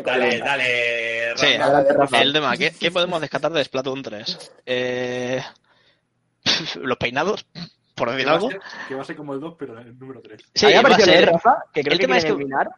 Dale, 0.03 0.39
dale, 0.39 1.33
Sí, 1.35 1.57
Rafa. 1.57 2.21
El 2.21 2.33
tema, 2.33 2.57
¿qué, 2.57 2.73
qué 2.79 2.89
podemos 2.89 3.21
descartar 3.21 3.51
de 3.51 3.63
Splatoon 3.63 4.01
3? 4.01 4.51
Eh, 4.65 5.41
los 6.81 6.97
peinados, 6.97 7.45
por 7.95 8.11
decir 8.11 8.27
va, 8.27 8.33
algo. 8.33 8.49
ser, 8.49 8.59
que 8.87 8.95
va 8.95 9.01
a 9.01 9.05
ser 9.05 9.15
como 9.15 9.33
el 9.33 9.39
2, 9.39 9.55
pero 9.59 9.77
el 9.79 9.97
número 9.97 10.21
3. 10.21 10.41
Sí, 10.55 10.65
va 10.65 10.79
a 10.95 10.99
ser- 10.99 11.31
Rafa, 11.31 11.63
que 11.73 11.81
creo 11.83 11.93
el 11.93 11.99
que 11.99 12.03
tema 12.05 12.17
es 12.17 12.25
que- 12.25 12.31
eliminar, 12.31 12.69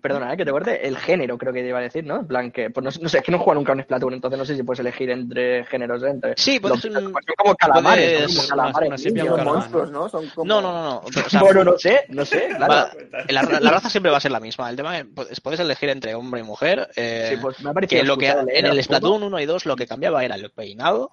perdona, 0.00 0.32
eh, 0.32 0.36
que 0.38 0.46
te 0.46 0.50
corte, 0.50 0.88
el 0.88 0.96
género 0.96 1.36
creo 1.36 1.52
que 1.52 1.66
iba 1.66 1.78
a 1.78 1.82
decir, 1.82 2.04
¿no? 2.06 2.20
En 2.20 2.26
plan 2.26 2.50
que, 2.50 2.70
pues 2.70 2.82
no, 2.82 2.90
sé- 2.90 3.00
no 3.02 3.08
sé, 3.10 3.18
es 3.18 3.24
que 3.24 3.30
no 3.32 3.38
jugado 3.38 3.56
nunca 3.60 3.72
un 3.72 3.82
Splatoon, 3.82 4.14
entonces 4.14 4.38
no 4.38 4.46
sé 4.46 4.56
si 4.56 4.62
puedes 4.62 4.80
elegir 4.80 5.10
entre 5.10 5.66
géneros, 5.66 6.02
¿eh? 6.02 6.08
Entre 6.08 6.34
Sí, 6.38 6.58
puedes- 6.58 6.82
los- 6.82 6.94
son 6.94 7.12
como 7.36 7.54
calamares, 7.56 8.12
puedes- 8.14 8.32
son 8.34 8.46
como 8.46 8.48
calamares. 8.48 9.02
Son 9.02 9.12
calamar, 9.14 9.44
monstruos, 9.44 9.90
¿no? 9.90 10.08
Son 10.08 10.26
como... 10.30 10.48
No, 10.48 10.62
no, 10.62 10.72
no, 10.72 10.82
no. 10.82 11.02
pero, 11.12 11.26
o 11.26 11.28
sea, 11.28 11.40
Bueno, 11.42 11.64
no 11.64 11.78
sé, 11.78 12.04
no 12.08 12.24
sé, 12.24 12.48
claro. 12.56 12.72
va- 12.72 12.90
la, 13.28 13.42
la 13.42 13.70
raza 13.70 13.90
siempre 13.90 14.10
va 14.10 14.16
a 14.16 14.20
ser 14.20 14.30
la 14.30 14.40
misma. 14.40 14.70
El 14.70 14.76
tema 14.76 14.96
es 14.98 15.04
puedes 15.14 15.40
puedes 15.42 15.60
elegir 15.60 15.90
entre 15.90 16.14
hombre 16.14 16.40
y 16.40 16.44
mujer. 16.44 16.88
eh, 16.96 17.32
Sí, 17.34 17.36
pues 17.42 17.60
me 17.60 17.68
ha 17.68 17.74
parecido 17.74 18.00
que 18.00 18.06
lo 18.08 18.16
que 18.16 18.28
en 18.30 18.64
el. 18.66 18.82
Splatoon 18.82 19.22
1 19.22 19.38
y 19.40 19.44
2 19.44 19.66
lo 19.66 19.76
que 19.76 19.86
cambiaba 19.86 20.24
era 20.24 20.36
el 20.36 20.50
peinado. 20.50 21.10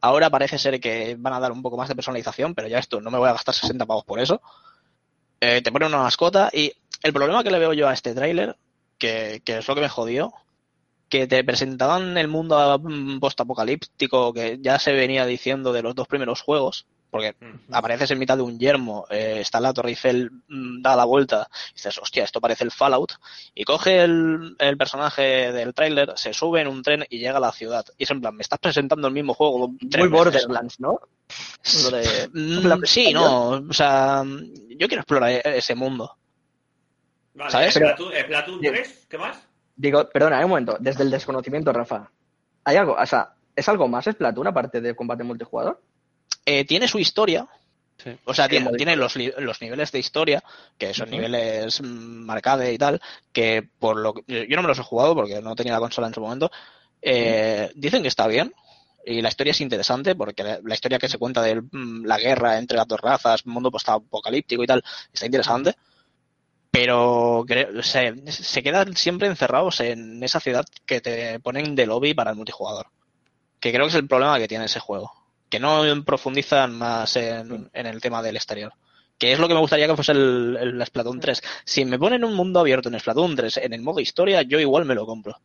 Ahora 0.00 0.30
parece 0.30 0.58
ser 0.58 0.80
que 0.80 1.16
van 1.18 1.34
a 1.34 1.40
dar 1.40 1.52
un 1.52 1.62
poco 1.62 1.76
más 1.76 1.88
de 1.88 1.94
personalización, 1.94 2.54
pero 2.54 2.68
ya 2.68 2.78
esto 2.78 3.00
no 3.00 3.10
me 3.10 3.18
voy 3.18 3.28
a 3.28 3.32
gastar 3.32 3.54
60 3.54 3.84
pavos 3.86 4.04
por 4.04 4.20
eso. 4.20 4.40
Eh, 5.40 5.62
te 5.62 5.72
ponen 5.72 5.88
una 5.88 6.02
mascota 6.02 6.50
y 6.52 6.72
el 7.02 7.12
problema 7.12 7.42
que 7.42 7.50
le 7.50 7.58
veo 7.58 7.72
yo 7.72 7.88
a 7.88 7.92
este 7.92 8.14
tráiler, 8.14 8.56
que, 8.98 9.42
que 9.44 9.58
es 9.58 9.68
lo 9.68 9.74
que 9.74 9.80
me 9.80 9.88
jodió, 9.88 10.32
que 11.08 11.26
te 11.26 11.44
presentaban 11.44 12.16
el 12.16 12.28
mundo 12.28 12.78
mm, 12.78 13.18
postapocalíptico 13.18 14.32
que 14.32 14.58
ya 14.60 14.78
se 14.78 14.92
venía 14.92 15.26
diciendo 15.26 15.72
de 15.72 15.82
los 15.82 15.94
dos 15.94 16.08
primeros 16.08 16.40
juegos, 16.40 16.86
porque 17.10 17.34
apareces 17.72 18.10
en 18.10 18.18
mitad 18.18 18.36
de 18.36 18.42
un 18.42 18.58
yermo, 18.58 19.04
eh, 19.10 19.38
está 19.40 19.58
la 19.60 19.72
Torre 19.72 19.90
Eiffel, 19.90 20.30
mm, 20.48 20.80
da 20.82 20.94
la 20.96 21.04
vuelta, 21.04 21.48
y 21.70 21.74
dices, 21.74 21.98
hostia, 21.98 22.24
esto 22.24 22.40
parece 22.40 22.64
el 22.64 22.70
Fallout, 22.70 23.12
y 23.54 23.64
coge 23.64 24.02
el, 24.04 24.54
el 24.58 24.76
personaje 24.76 25.52
del 25.52 25.74
tráiler, 25.74 26.12
se 26.16 26.32
sube 26.32 26.60
en 26.60 26.68
un 26.68 26.82
tren 26.82 27.04
y 27.10 27.18
llega 27.18 27.36
a 27.38 27.40
la 27.40 27.52
ciudad. 27.52 27.84
Y 27.98 28.04
es 28.04 28.10
en 28.10 28.20
plan, 28.20 28.34
me 28.36 28.42
estás 28.42 28.58
presentando 28.60 29.08
el 29.08 29.14
mismo 29.14 29.34
juego. 29.34 29.68
Muy. 29.68 30.08
Borderlands, 30.08 30.78
¿no? 30.80 31.00
De- 31.90 32.28
Mm, 32.32 32.84
sí, 32.84 33.12
no, 33.12 33.50
o 33.68 33.72
sea, 33.72 34.22
yo 34.24 34.88
quiero 34.88 35.02
explorar 35.02 35.30
e- 35.30 35.42
ese 35.58 35.74
mundo. 35.74 36.16
Vale, 37.34 37.50
¿Sabes? 37.50 37.74
Splatoon, 37.74 38.12
Splatoon 38.24 38.60
Bien. 38.60 38.74
3, 38.74 39.06
¿qué 39.08 39.18
más? 39.18 39.38
Digo, 39.76 40.08
perdona, 40.10 40.40
eh, 40.40 40.44
un 40.44 40.50
momento, 40.50 40.76
desde 40.80 41.02
el 41.04 41.10
desconocimiento, 41.10 41.72
Rafa, 41.72 42.10
¿hay 42.64 42.76
algo, 42.76 42.96
o 43.00 43.06
sea, 43.06 43.32
¿es 43.54 43.68
algo 43.68 43.88
más 43.88 44.04
Splatoon 44.04 44.46
aparte 44.48 44.80
de 44.80 44.94
combate 44.94 45.22
multijugador? 45.22 45.80
Eh, 46.44 46.64
tiene 46.64 46.88
su 46.88 46.98
historia. 46.98 47.46
O 48.24 48.32
sea, 48.32 48.48
tiene, 48.48 48.70
tiene 48.78 48.96
los, 48.96 49.14
li- 49.16 49.32
los 49.38 49.60
niveles 49.60 49.92
de 49.92 49.98
historia, 49.98 50.42
que 50.78 50.94
son 50.94 51.08
Ujú. 51.08 51.16
niveles 51.16 51.80
mm, 51.82 52.30
arcade 52.30 52.72
y 52.72 52.78
tal, 52.78 53.00
que 53.32 53.68
por 53.78 53.96
lo 53.98 54.14
que, 54.14 54.46
yo 54.48 54.56
no 54.56 54.62
me 54.62 54.68
los 54.68 54.78
he 54.78 54.82
jugado 54.82 55.14
porque 55.14 55.42
no 55.42 55.54
tenía 55.54 55.74
la 55.74 55.80
consola 55.80 56.06
en 56.08 56.14
su 56.14 56.20
momento. 56.20 56.50
eh, 57.02 57.70
Dicen 57.74 58.02
que 58.02 58.08
está 58.08 58.26
bien 58.26 58.54
y 59.04 59.20
la 59.20 59.28
historia 59.28 59.50
es 59.50 59.60
interesante 59.60 60.14
porque 60.14 60.42
la, 60.44 60.60
la 60.62 60.74
historia 60.74 60.98
que 60.98 61.08
se 61.08 61.18
cuenta 61.18 61.42
de 61.42 61.60
mm, 61.60 62.04
la 62.06 62.18
guerra 62.18 62.58
entre 62.58 62.76
las 62.78 62.88
dos 62.88 63.00
razas, 63.00 63.44
mundo 63.46 63.70
post-apocalíptico 63.70 64.62
y 64.62 64.66
tal, 64.66 64.82
está 65.12 65.26
interesante. 65.26 65.74
Pero 66.70 67.44
creo- 67.46 67.82
se, 67.82 68.14
se 68.30 68.62
quedan 68.62 68.96
siempre 68.96 69.28
encerrados 69.28 69.80
en 69.80 70.22
esa 70.22 70.40
ciudad 70.40 70.64
que 70.86 71.00
te 71.00 71.40
ponen 71.40 71.74
de 71.74 71.86
lobby 71.86 72.14
para 72.14 72.30
el 72.30 72.36
multijugador. 72.36 72.86
Que 73.58 73.72
creo 73.72 73.84
que 73.84 73.90
es 73.90 73.94
el 73.96 74.06
problema 74.08 74.38
que 74.38 74.48
tiene 74.48 74.66
ese 74.66 74.80
juego. 74.80 75.12
Que 75.50 75.58
no 75.58 75.82
profundizan 76.04 76.78
más 76.78 77.16
en, 77.16 77.68
en 77.72 77.86
el 77.86 78.00
tema 78.00 78.22
del 78.22 78.36
exterior. 78.36 78.72
Que 79.18 79.32
es 79.32 79.38
lo 79.38 79.48
que 79.48 79.54
me 79.54 79.60
gustaría 79.60 79.86
que 79.86 79.96
fuese 79.96 80.12
el, 80.12 80.56
el 80.58 80.86
Splatoon 80.86 81.20
3. 81.20 81.42
Si 81.64 81.84
me 81.84 81.98
ponen 81.98 82.24
un 82.24 82.34
mundo 82.34 82.60
abierto 82.60 82.88
en 82.88 82.98
Splatoon 82.98 83.36
3 83.36 83.58
en 83.58 83.74
el 83.74 83.82
modo 83.82 84.00
historia, 84.00 84.40
yo 84.42 84.58
igual 84.58 84.86
me 84.86 84.94
lo 84.94 85.04
compro. 85.04 85.36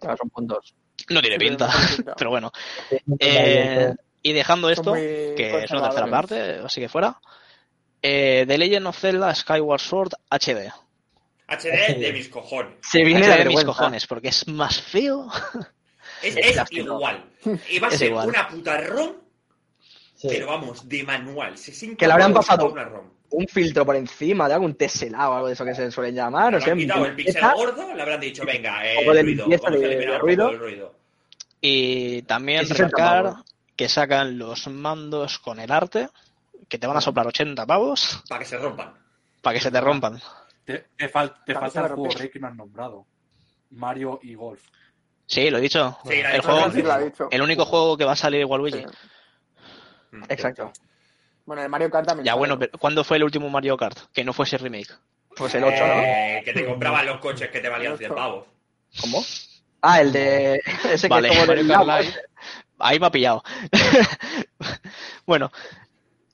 Claro, 0.00 0.16
son 0.16 0.30
puntos. 0.30 0.74
No 1.08 1.20
tiene 1.20 1.38
pinta, 1.38 1.70
pero 2.16 2.30
bueno. 2.30 2.50
Eh, 3.18 3.94
y 4.22 4.32
dejando 4.32 4.70
esto, 4.70 4.94
que 4.94 5.62
es 5.64 5.70
una 5.70 5.82
tercera 5.82 6.10
parte, 6.10 6.60
así 6.64 6.80
que 6.80 6.88
fuera. 6.88 7.20
Eh, 8.02 8.44
The 8.46 8.58
Legend 8.58 8.86
of 8.86 8.98
Zelda 8.98 9.34
Skyward 9.34 9.80
Sword 9.80 10.12
HD. 10.30 10.72
HD 11.48 11.98
de 11.98 12.12
mis 12.12 12.28
cojones. 12.28 12.78
Se 12.80 13.04
viene 13.04 13.22
HD 13.22 13.28
la 13.28 13.36
de 13.36 13.44
mis 13.46 13.64
cojones, 13.64 14.06
porque 14.06 14.28
es 14.28 14.48
más 14.48 14.80
feo. 14.80 15.28
Es, 16.22 16.36
es 16.36 16.72
igual. 16.72 17.24
Y 17.70 17.78
va 17.78 17.88
a 17.88 17.90
ser 17.90 18.08
igual. 18.10 18.28
una 18.28 18.48
puta 18.48 18.76
ROM, 18.78 19.12
Sí. 20.14 20.28
pero 20.28 20.46
vamos, 20.48 20.86
de 20.88 21.02
manual. 21.02 21.56
60 21.56 21.96
Que 21.96 22.06
le 22.06 22.12
habrán 22.12 22.34
pasado. 22.34 22.70
Una 22.70 22.84
ROM. 22.84 23.06
Un 23.30 23.46
filtro 23.46 23.86
por 23.86 23.94
encima 23.96 24.48
de 24.48 24.54
algún 24.54 24.74
teselado 24.74 25.30
o 25.30 25.34
algo 25.36 25.46
de 25.46 25.52
eso 25.54 25.64
que 25.64 25.74
se 25.74 25.90
suelen 25.90 26.14
llamar. 26.16 26.60
Sé, 26.62 26.72
han 26.72 26.78
quitado 26.78 27.06
el 27.06 27.14
pixel 27.14 27.42
gordo, 27.54 27.94
le 27.94 28.02
habrán 28.02 28.20
dicho, 28.20 28.44
venga, 28.44 28.84
eh, 28.84 28.96
de 29.04 29.22
ruido, 29.22 29.44
vamos 29.48 29.64
a 29.64 29.68
un 29.70 29.74
poco 30.36 30.50
el 30.50 30.58
ruido. 30.58 30.94
Y 31.60 32.22
también 32.22 32.62
Y 32.62 32.66
60 32.66 32.96
remarcar 32.96 33.24
pavos. 33.34 33.44
que 33.76 33.88
sacan 33.88 34.36
los 34.38 34.66
mandos 34.68 35.38
con 35.38 35.60
el 35.60 35.70
arte, 35.70 36.08
que 36.68 36.78
te 36.78 36.86
van 36.86 36.96
a 36.96 37.00
soplar 37.00 37.26
80 37.26 37.64
pavos 37.66 38.22
Para 38.28 38.40
que 38.40 38.46
se 38.46 38.58
rompan. 38.58 38.94
para 39.42 39.54
que 39.54 39.60
se 39.60 39.70
te 39.70 39.80
rompan. 39.80 40.20
Te, 40.64 40.86
te 40.96 41.10
fal- 41.10 41.34
te 41.44 41.52
Claro, 41.52 41.60
falta 41.60 41.80
se 41.82 41.86
el 41.86 41.94
juego 41.94 42.30
que 42.32 42.38
no 42.40 42.46
has 42.48 42.56
nombrado. 42.56 43.06
Mario 43.70 44.18
y 44.22 44.34
Golf. 44.34 44.60
Sí, 45.30 45.48
lo 45.48 45.58
he 45.58 45.60
dicho. 45.60 45.96
Sí, 46.04 46.14
el, 46.14 46.40
juego, 46.42 46.58
dicho 46.58 46.72
Sí, 46.72 46.82
lo 46.82 46.92
ha 46.92 46.98
dicho. 46.98 47.28
el 47.30 47.40
único 47.40 47.64
juego 47.64 47.96
que 47.96 48.04
va 48.04 48.12
a 48.12 48.16
salir 48.16 48.40
igual 48.40 48.62
Luigi. 48.62 48.78
Sí. 48.80 48.86
Mm. 50.10 50.24
Exacto. 50.28 50.72
Bueno, 51.46 51.62
el 51.62 51.68
Mario 51.68 51.88
Kart 51.88 52.08
también. 52.08 52.24
Ya 52.24 52.34
bueno, 52.34 52.58
pero 52.58 52.72
¿cuándo 52.78 53.04
fue 53.04 53.16
el 53.16 53.22
último 53.22 53.48
Mario 53.48 53.76
Kart? 53.76 53.96
Que 54.12 54.24
no 54.24 54.32
fuese 54.32 54.58
remake. 54.58 54.92
Pues 55.36 55.54
el 55.54 55.62
8, 55.62 55.76
¿no? 55.86 56.02
Eh, 56.02 56.42
que 56.44 56.52
te 56.52 56.66
compraban 56.66 57.06
los 57.06 57.20
coches 57.20 57.48
que 57.48 57.60
te 57.60 57.68
valían 57.68 57.92
El 57.92 57.98
100 57.98 58.10
ocho. 58.10 58.16
pavos. 58.20 58.46
¿Cómo? 59.00 59.24
Ah, 59.82 60.00
el 60.00 60.10
de. 60.10 60.60
Ese 60.92 61.06
que 61.06 61.14
Vale, 61.14 61.28
es 61.28 61.34
como 61.34 61.46
Mario 61.46 61.64
del 61.64 61.72
Kart. 61.72 62.00
Live. 62.02 62.14
Ahí 62.80 62.98
me 62.98 63.06
ha 63.06 63.10
pillado. 63.12 63.44
bueno, 65.26 65.52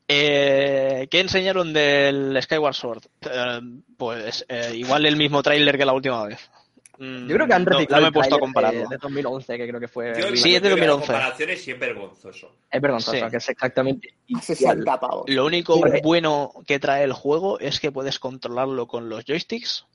eh, 0.09 1.07
¿qué 1.11 1.21
enseñaron 1.21 1.75
del 1.75 2.39
Skyward 2.43 2.75
Sword? 2.75 3.03
Eh, 3.31 3.61
pues 3.99 4.47
eh, 4.49 4.73
igual 4.75 5.05
el 5.05 5.17
mismo 5.17 5.43
tráiler 5.43 5.77
que 5.77 5.85
la 5.85 5.93
última 5.93 6.25
vez. 6.25 6.51
Mm, 6.99 7.29
Yo 7.29 7.35
creo 7.35 7.47
que 7.47 7.55
han 7.55 7.65
no- 7.65 7.71
reciclado 7.71 8.01
No, 8.01 8.03
me 8.03 8.07
he 8.07 8.09
el 8.09 8.13
puesto 8.15 8.37
a 8.37 8.39
compararlo. 8.39 8.81
De, 8.81 8.87
de 8.89 8.97
2011, 8.99 9.57
que 9.59 9.69
creo 9.69 9.81
que 9.81 9.89
fue. 9.89 10.13
Yo 10.19 10.29
Sí, 10.37 10.55
es 10.55 10.63
de 10.63 10.69
que 10.69 10.77
las 10.77 10.87
2011. 10.87 11.07
comparaciones 11.07 11.69
y 11.69 11.71
es 11.73 11.79
vergonzoso. 11.79 12.53
Es 12.71 12.81
vergonzoso, 12.81 13.17
Sí. 13.17 13.31
que 13.31 13.37
es 13.37 13.49
exactamente 13.49 14.09
A 14.09 14.15
igual. 14.29 14.43
60 14.45 15.01
pavos. 15.01 15.25
Lo 15.29 15.47
único 15.47 15.75
Sí, 15.75 16.01
bueno 16.03 16.53
que 16.67 16.79
trae 16.79 17.05
el 17.05 17.13
juego 17.13 17.59
es 17.61 17.81
que 17.81 17.93
puedes 17.93 18.19
controlarlo 18.19 18.87
con 18.87 19.09
los 19.09 19.25
joysticks 19.25 19.87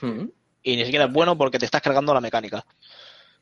Mm. 0.00 0.24
y 0.62 0.76
ni 0.76 0.84
siquiera 0.84 1.06
es 1.06 1.12
bueno 1.12 1.36
porque 1.38 1.58
te 1.58 1.64
estás 1.64 1.82
cargando 1.82 2.12
la 2.14 2.20
mecánica. 2.20 2.64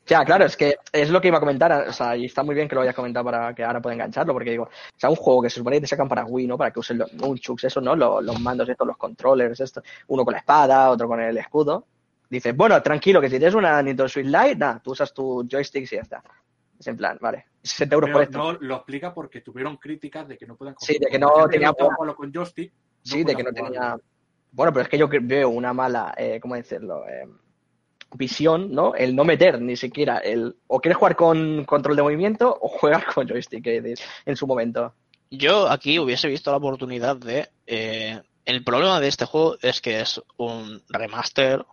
Ya, 0.05 0.25
claro, 0.25 0.45
es 0.47 0.57
que 0.57 0.79
es 0.93 1.11
lo 1.11 1.21
que 1.21 1.29
iba 1.29 1.37
a 1.37 1.41
comentar, 1.41 1.71
o 1.89 1.93
sea, 1.93 2.17
y 2.17 2.25
está 2.25 2.43
muy 2.43 2.57
bien 2.57 2.67
que 2.67 2.75
lo 2.75 2.81
hayas 2.81 2.95
comentado 2.95 3.25
para 3.25 3.55
que 3.55 3.63
ahora 3.63 3.81
pueda 3.81 3.95
engancharlo, 3.95 4.33
porque 4.33 4.51
digo, 4.51 4.65
o 4.65 4.71
sea, 4.99 5.09
un 5.09 5.15
juego 5.15 5.43
que 5.43 5.49
se 5.49 5.61
supone 5.61 5.77
que 5.77 5.83
te 5.83 5.87
sacan 5.87 6.09
para 6.09 6.25
Wii, 6.25 6.49
¿no? 6.49 6.59
Para 6.59 6.73
que 6.73 6.81
usen 6.81 6.99
los 6.99 7.13
nunchucks, 7.13 7.63
eso, 7.65 7.81
¿no? 7.81 7.95
Los, 7.95 8.25
los 8.25 8.41
mandos 8.41 8.69
estos, 8.69 8.85
los 8.85 8.97
controllers, 8.97 9.61
esto, 9.61 9.81
uno 10.09 10.25
con 10.25 10.33
la 10.33 10.41
espada, 10.41 10.91
otro 10.91 11.07
con 11.07 11.21
el 11.21 11.39
escudo. 11.39 11.87
Dices, 12.33 12.57
bueno, 12.57 12.81
tranquilo, 12.83 13.21
que 13.21 13.29
si 13.29 13.37
tienes 13.37 13.55
una 13.55 13.83
Nintendo 13.83 14.09
Switch 14.09 14.25
Lite, 14.25 14.57
nada, 14.57 14.81
tú 14.83 14.93
usas 14.93 15.13
tu 15.13 15.47
joystick 15.47 15.83
y 15.83 15.97
ya 15.97 16.01
está. 16.01 16.23
Es 16.81 16.87
en 16.87 16.97
plan, 16.97 17.19
vale, 17.21 17.45
60 17.63 17.95
euros 17.95 18.11
por 18.11 18.23
esto. 18.23 18.39
no 18.39 18.53
lo 18.55 18.77
explica 18.77 19.13
porque 19.13 19.43
tuvieron 19.43 19.77
críticas 19.77 20.27
de 20.27 20.39
que 20.39 20.47
no 20.47 20.57
puedan 20.57 20.75
Sí, 20.79 20.97
de 20.99 21.09
que 21.11 21.19
no 21.19 21.47
tenía 21.47 21.75
con 21.75 22.33
joystick. 22.33 22.73
Sí, 23.03 23.23
de 23.23 23.37
que 23.37 23.43
no 23.43 23.53
tenía. 23.53 23.99
Bueno, 24.51 24.73
pero 24.73 24.83
es 24.83 24.89
que 24.89 24.97
yo 24.97 25.11
veo 25.11 25.51
una 25.51 25.75
mala, 25.75 26.15
eh, 26.17 26.41
¿cómo 26.41 26.55
decirlo? 26.55 27.07
Eh, 27.07 27.29
visión, 28.15 28.73
¿no? 28.73 28.95
El 28.95 29.15
no 29.15 29.25
meter 29.25 29.61
ni 29.61 29.77
siquiera 29.77 30.17
el. 30.17 30.57
O 30.69 30.81
quieres 30.81 30.97
jugar 30.97 31.17
con 31.17 31.67
control 31.67 31.97
de 31.97 32.03
movimiento 32.03 32.59
o 32.63 32.67
juegas 32.67 33.05
con 33.15 33.29
joystick 33.29 33.67
eh, 33.67 33.95
en 34.25 34.37
su 34.37 34.47
momento. 34.47 34.95
Yo 35.31 35.69
aquí 35.69 35.99
hubiese 35.99 36.29
visto 36.29 36.51
la 36.51 36.57
oportunidad 36.57 37.17
de... 37.17 37.51
eh, 37.67 38.23
el 38.45 38.65
problema 38.65 39.01
de 39.01 39.09
este 39.09 39.25
juego 39.25 39.57
es 39.61 39.81
que 39.81 40.01
es 40.01 40.21
un 40.37 40.83
remaster, 40.89 41.65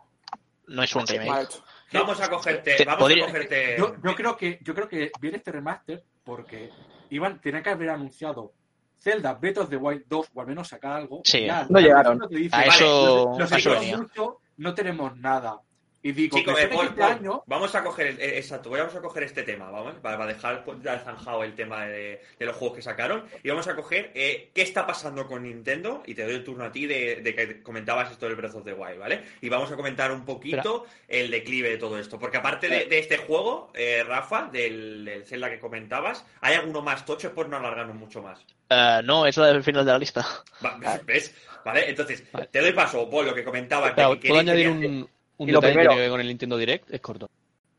no 0.69 0.83
es 0.83 0.95
un 0.95 1.05
remake. 1.05 1.49
Vamos 1.93 2.21
a 2.21 2.29
cogerte, 2.29 2.75
Te- 2.75 2.85
vamos 2.85 2.99
podría- 3.01 3.23
a 3.25 3.27
cogerte. 3.27 3.75
Yo, 3.77 3.95
yo 4.03 4.15
creo 4.15 4.37
que 4.37 4.59
yo 4.61 4.73
creo 4.75 4.87
que 4.87 5.11
viene 5.19 5.37
este 5.37 5.51
remaster 5.51 6.03
porque 6.23 6.69
iban 7.09 7.41
tenían 7.41 7.63
que 7.63 7.69
haber 7.71 7.89
anunciado 7.89 8.53
Zelda 8.99 9.33
Breath 9.33 9.57
of 9.59 9.69
the 9.69 9.77
Wild 9.77 10.03
2 10.07 10.27
o 10.33 10.41
al 10.41 10.47
menos 10.47 10.67
sacar 10.67 10.91
algo. 10.93 11.21
Sí. 11.23 11.45
Ya, 11.45 11.65
No 11.69 11.79
llegaron. 11.79 12.19
dice, 12.29 12.55
A 12.55 12.59
vale, 12.59 12.69
eso- 12.69 13.25
los, 13.29 13.39
los 13.39 13.51
a 13.51 13.57
eso 13.57 13.69
equipos 13.69 13.79
venía. 13.79 13.97
mucho, 13.97 14.37
no 14.57 14.73
tenemos 14.75 15.17
nada. 15.17 15.59
Y 16.01 16.13
digo, 16.13 16.37
que 16.41 16.51
eh, 16.51 17.03
año, 17.03 17.43
vamos 17.45 17.75
a 17.75 17.83
coger, 17.83 18.07
el- 18.07 18.21
eh, 18.21 18.37
exacto, 18.37 18.69
vamos 18.69 18.95
a 18.95 19.01
coger 19.01 19.23
este 19.23 19.43
tema, 19.43 19.69
vamos, 19.69 19.95
para, 19.95 20.17
para 20.17 20.31
dejar 20.33 20.63
pues, 20.63 20.77
ya 20.81 20.97
zanjado 20.99 21.43
el 21.43 21.55
tema 21.55 21.85
de, 21.87 22.21
de 22.39 22.45
los 22.45 22.55
juegos 22.55 22.77
que 22.77 22.81
sacaron, 22.81 23.25
y 23.43 23.49
vamos 23.49 23.67
a 23.67 23.75
coger 23.75 24.11
eh, 24.15 24.49
qué 24.53 24.61
está 24.61 24.87
pasando 24.87 25.27
con 25.27 25.43
Nintendo, 25.43 26.01
y 26.05 26.15
te 26.15 26.23
doy 26.23 26.35
el 26.35 26.43
turno 26.45 26.63
a 26.63 26.71
ti 26.71 26.85
de, 26.85 27.17
de 27.17 27.35
que 27.35 27.61
comentabas 27.61 28.11
esto 28.11 28.27
del 28.27 28.35
Breath 28.37 28.55
of 28.55 28.63
the 28.63 28.71
Wild, 28.73 28.97
¿vale? 28.97 29.23
Y 29.41 29.49
vamos 29.49 29.69
a 29.73 29.75
comentar 29.75 30.09
un 30.13 30.23
poquito 30.23 30.85
el 31.09 31.29
declive 31.31 31.69
de 31.71 31.77
todo 31.77 31.99
esto, 31.99 32.17
porque 32.17 32.37
aparte 32.37 32.69
de, 32.69 32.85
de 32.85 32.99
este 32.99 33.17
juego, 33.17 33.69
eh, 33.73 34.01
Rafa, 34.07 34.47
del, 34.51 35.03
del 35.03 35.25
Zelda 35.25 35.49
que 35.49 35.59
comentabas, 35.59 36.25
¿hay 36.39 36.55
alguno 36.55 36.81
más 36.81 37.03
tocho 37.05 37.33
por 37.33 37.49
no 37.49 37.57
alargarnos 37.57 37.97
mucho 37.97 38.21
más? 38.21 38.39
Eh, 38.69 39.01
no, 39.03 39.25
es 39.25 39.35
la 39.35 39.47
del 39.47 39.63
final 39.63 39.85
de 39.85 39.91
la 39.91 39.99
lista. 39.99 40.25
Va- 40.65 40.79
¿Ves? 41.05 41.35
¿Vale? 41.65 41.89
Entonces, 41.89 42.23
Vale. 42.31 42.47
te 42.47 42.61
doy 42.61 42.71
paso, 42.71 43.09
Paul, 43.09 43.25
lo 43.25 43.35
que 43.35 43.43
comentaba. 43.43 43.89
que- 43.89 43.95
Claro, 43.95 44.17
que 44.17 44.29
¿Puedo 44.29 44.39
añadir 44.39 44.69
un, 44.69 45.09
un 45.39 45.49
Y 45.49 45.51
lo 45.51 45.59
detalle 45.59 45.73
que 45.73 45.77
primero- 45.79 45.89
tiene 45.89 45.95
que 45.95 46.01
ver 46.01 46.11
con 46.11 46.21
el 46.21 46.27
Nintendo 46.27 46.57
Direct? 46.57 46.91
Es 46.93 47.01
corto. 47.01 47.29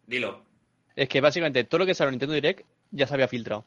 Dilo. 0.07 0.44
Es 0.96 1.09
que 1.09 1.20
básicamente 1.20 1.64
todo 1.64 1.79
lo 1.81 1.87
que 1.87 1.94
sale 1.94 2.09
en 2.09 2.12
Nintendo 2.14 2.35
Direct 2.35 2.66
ya 2.90 3.07
se 3.07 3.14
había 3.14 3.29
filtrado. 3.29 3.64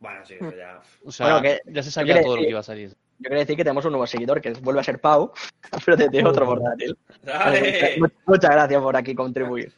Bueno, 0.00 0.24
sí, 0.24 0.34
eso 0.34 0.52
ya... 0.56 0.80
O 1.04 1.10
sea, 1.10 1.26
Bueno, 1.26 1.42
que- 1.42 1.60
ya 1.72 1.82
se 1.82 1.90
sabía 1.90 2.22
todo 2.22 2.36
lo 2.36 2.42
que 2.42 2.50
iba 2.50 2.60
a 2.60 2.62
salir. 2.62 2.90
Yo 3.18 3.24
quería 3.24 3.38
decir 3.40 3.56
que 3.56 3.64
tenemos 3.64 3.84
un 3.84 3.90
nuevo 3.90 4.06
seguidor 4.06 4.40
que 4.40 4.52
vuelve 4.52 4.80
a 4.80 4.84
ser 4.84 5.00
Pau, 5.00 5.32
pero 5.84 5.96
desde 5.96 6.24
otro 6.24 6.46
portátil. 6.46 6.96
¡Dale! 7.22 7.96
Mu- 7.98 8.06
Muchas 8.26 8.50
gracias 8.50 8.80
por 8.80 8.96
aquí 8.96 9.14
contribuir. 9.14 9.72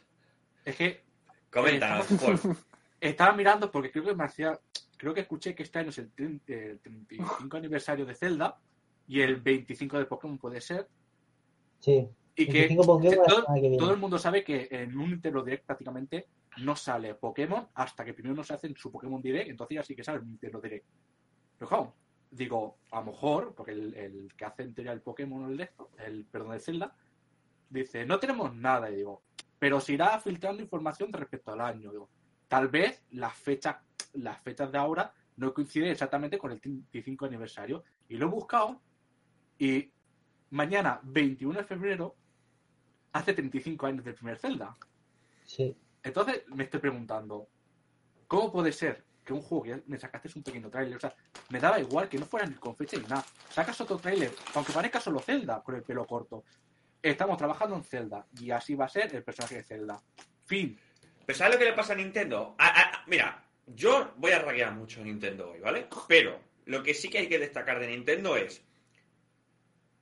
es 0.63 0.75
que 0.75 1.01
Coméntanos, 1.49 2.05
Paul. 2.21 2.39
estaba 3.01 3.33
mirando 3.33 3.71
porque 3.71 3.91
creo 3.91 4.05
que 4.05 4.13
me 4.15 4.23
hacía, 4.25 4.57
creo 4.95 5.13
que 5.13 5.21
escuché 5.21 5.55
que 5.55 5.63
este 5.63 5.79
año 5.79 5.89
es 5.89 5.97
el, 5.97 6.11
30 6.11 6.53
el 6.53 6.79
35 6.79 7.57
aniversario 7.57 8.05
de 8.05 8.13
Zelda 8.13 8.57
y 9.07 9.21
el 9.21 9.37
25 9.37 9.97
de 9.97 10.05
Pokémon 10.05 10.37
puede 10.37 10.61
ser. 10.61 10.87
Sí. 11.79 12.07
Y 12.35 12.45
que 12.45 12.67
25 12.67 12.85
Pokémon 12.85 13.25
la 13.27 13.77
todo, 13.77 13.91
el 13.91 13.99
mundo 13.99 14.17
sabe 14.17 14.43
que 14.43 14.67
en 14.71 14.97
un 14.97 15.09
Nintendo 15.09 15.43
Direct 15.43 15.65
prácticamente 15.65 16.27
no 16.57 16.75
sale 16.75 17.15
Pokémon 17.15 17.67
hasta 17.73 18.05
que 18.05 18.13
primero 18.13 18.35
no 18.35 18.43
se 18.43 18.53
hacen 18.53 18.75
su 18.75 18.91
Pokémon 18.91 19.21
Direct, 19.21 19.49
entonces 19.49 19.75
ya 19.75 19.83
sí 19.83 19.95
que 19.95 20.03
sale 20.03 20.19
un 20.19 20.27
Nintendo 20.27 20.61
Direct. 20.61 20.85
Pero 21.57 21.69
claro, 21.69 21.93
digo, 22.31 22.77
a 22.91 23.01
lo 23.01 23.07
mejor, 23.07 23.53
porque 23.53 23.71
el, 23.71 23.93
el 23.95 24.33
que 24.35 24.45
hace 24.45 24.63
en 24.63 24.73
teoría 24.73 24.93
el 24.93 25.01
Pokémon, 25.01 25.51
el 25.51 25.57
de 25.57 25.63
esto, 25.65 25.91
el 25.99 26.25
perdón, 26.25 26.53
el 26.53 26.61
Zelda, 26.61 26.95
dice, 27.69 28.05
no 28.05 28.19
tenemos 28.19 28.55
nada, 28.55 28.89
y 28.89 28.95
digo, 28.95 29.23
pero 29.61 29.79
se 29.79 29.93
irá 29.93 30.19
filtrando 30.19 30.63
información 30.63 31.13
respecto 31.13 31.51
al 31.51 31.61
año. 31.61 31.91
Digo, 31.91 32.09
tal 32.47 32.67
vez 32.67 33.03
las 33.11 33.37
fechas, 33.37 33.75
las 34.13 34.41
fechas 34.41 34.71
de 34.71 34.79
ahora 34.79 35.13
no 35.37 35.53
coinciden 35.53 35.91
exactamente 35.91 36.39
con 36.39 36.51
el 36.51 36.59
35 36.59 37.25
aniversario. 37.25 37.83
Y 38.09 38.17
lo 38.17 38.25
he 38.25 38.29
buscado 38.29 38.81
y 39.59 39.91
mañana, 40.49 40.99
21 41.03 41.59
de 41.59 41.65
febrero, 41.65 42.15
hace 43.13 43.33
35 43.33 43.85
años 43.85 44.03
del 44.05 44.15
primer 44.15 44.37
Zelda. 44.37 44.75
Sí. 45.45 45.75
Entonces 46.03 46.43
me 46.47 46.63
estoy 46.63 46.79
preguntando, 46.79 47.47
¿cómo 48.27 48.51
puede 48.51 48.71
ser 48.71 49.03
que 49.23 49.33
un 49.33 49.41
juego 49.41 49.63
que 49.65 49.83
me 49.87 49.99
sacaste 49.99 50.29
un 50.35 50.43
pequeño 50.43 50.69
tráiler? 50.69 50.97
O 50.97 50.99
sea, 50.99 51.13
me 51.49 51.59
daba 51.59 51.79
igual 51.79 52.09
que 52.09 52.17
no 52.17 52.25
fuera 52.25 52.45
ni 52.47 52.55
con 52.55 52.75
fecha 52.75 52.97
ni 52.97 53.03
nada. 53.03 53.23
Sacas 53.49 53.79
otro 53.81 53.97
tráiler, 53.97 54.31
aunque 54.55 54.73
parezca 54.73 54.99
solo 54.99 55.19
Zelda 55.19 55.61
con 55.61 55.75
el 55.75 55.83
pelo 55.83 56.05
corto. 56.05 56.43
Estamos 57.01 57.37
trabajando 57.37 57.75
en 57.75 57.83
Zelda 57.83 58.25
y 58.39 58.51
así 58.51 58.75
va 58.75 58.85
a 58.85 58.89
ser 58.89 59.13
el 59.15 59.23
personaje 59.23 59.55
de 59.55 59.63
Zelda. 59.63 60.01
Fin. 60.45 60.77
Pero 61.25 61.37
¿sabes 61.37 61.53
lo 61.55 61.59
que 61.59 61.65
le 61.65 61.73
pasa 61.73 61.93
a 61.93 61.95
Nintendo? 61.95 62.55
A- 62.57 62.67
a- 62.67 62.81
a- 62.95 63.03
mira, 63.07 63.43
yo 63.67 64.13
voy 64.17 64.31
a 64.31 64.39
raguear 64.39 64.73
mucho 64.73 65.01
a 65.01 65.03
Nintendo 65.03 65.51
hoy, 65.51 65.59
¿vale? 65.59 65.87
Pero 66.07 66.39
lo 66.65 66.81
que 66.83 66.93
sí 66.93 67.09
que 67.09 67.19
hay 67.19 67.27
que 67.27 67.39
destacar 67.39 67.79
de 67.79 67.87
Nintendo 67.87 68.35
es 68.37 68.63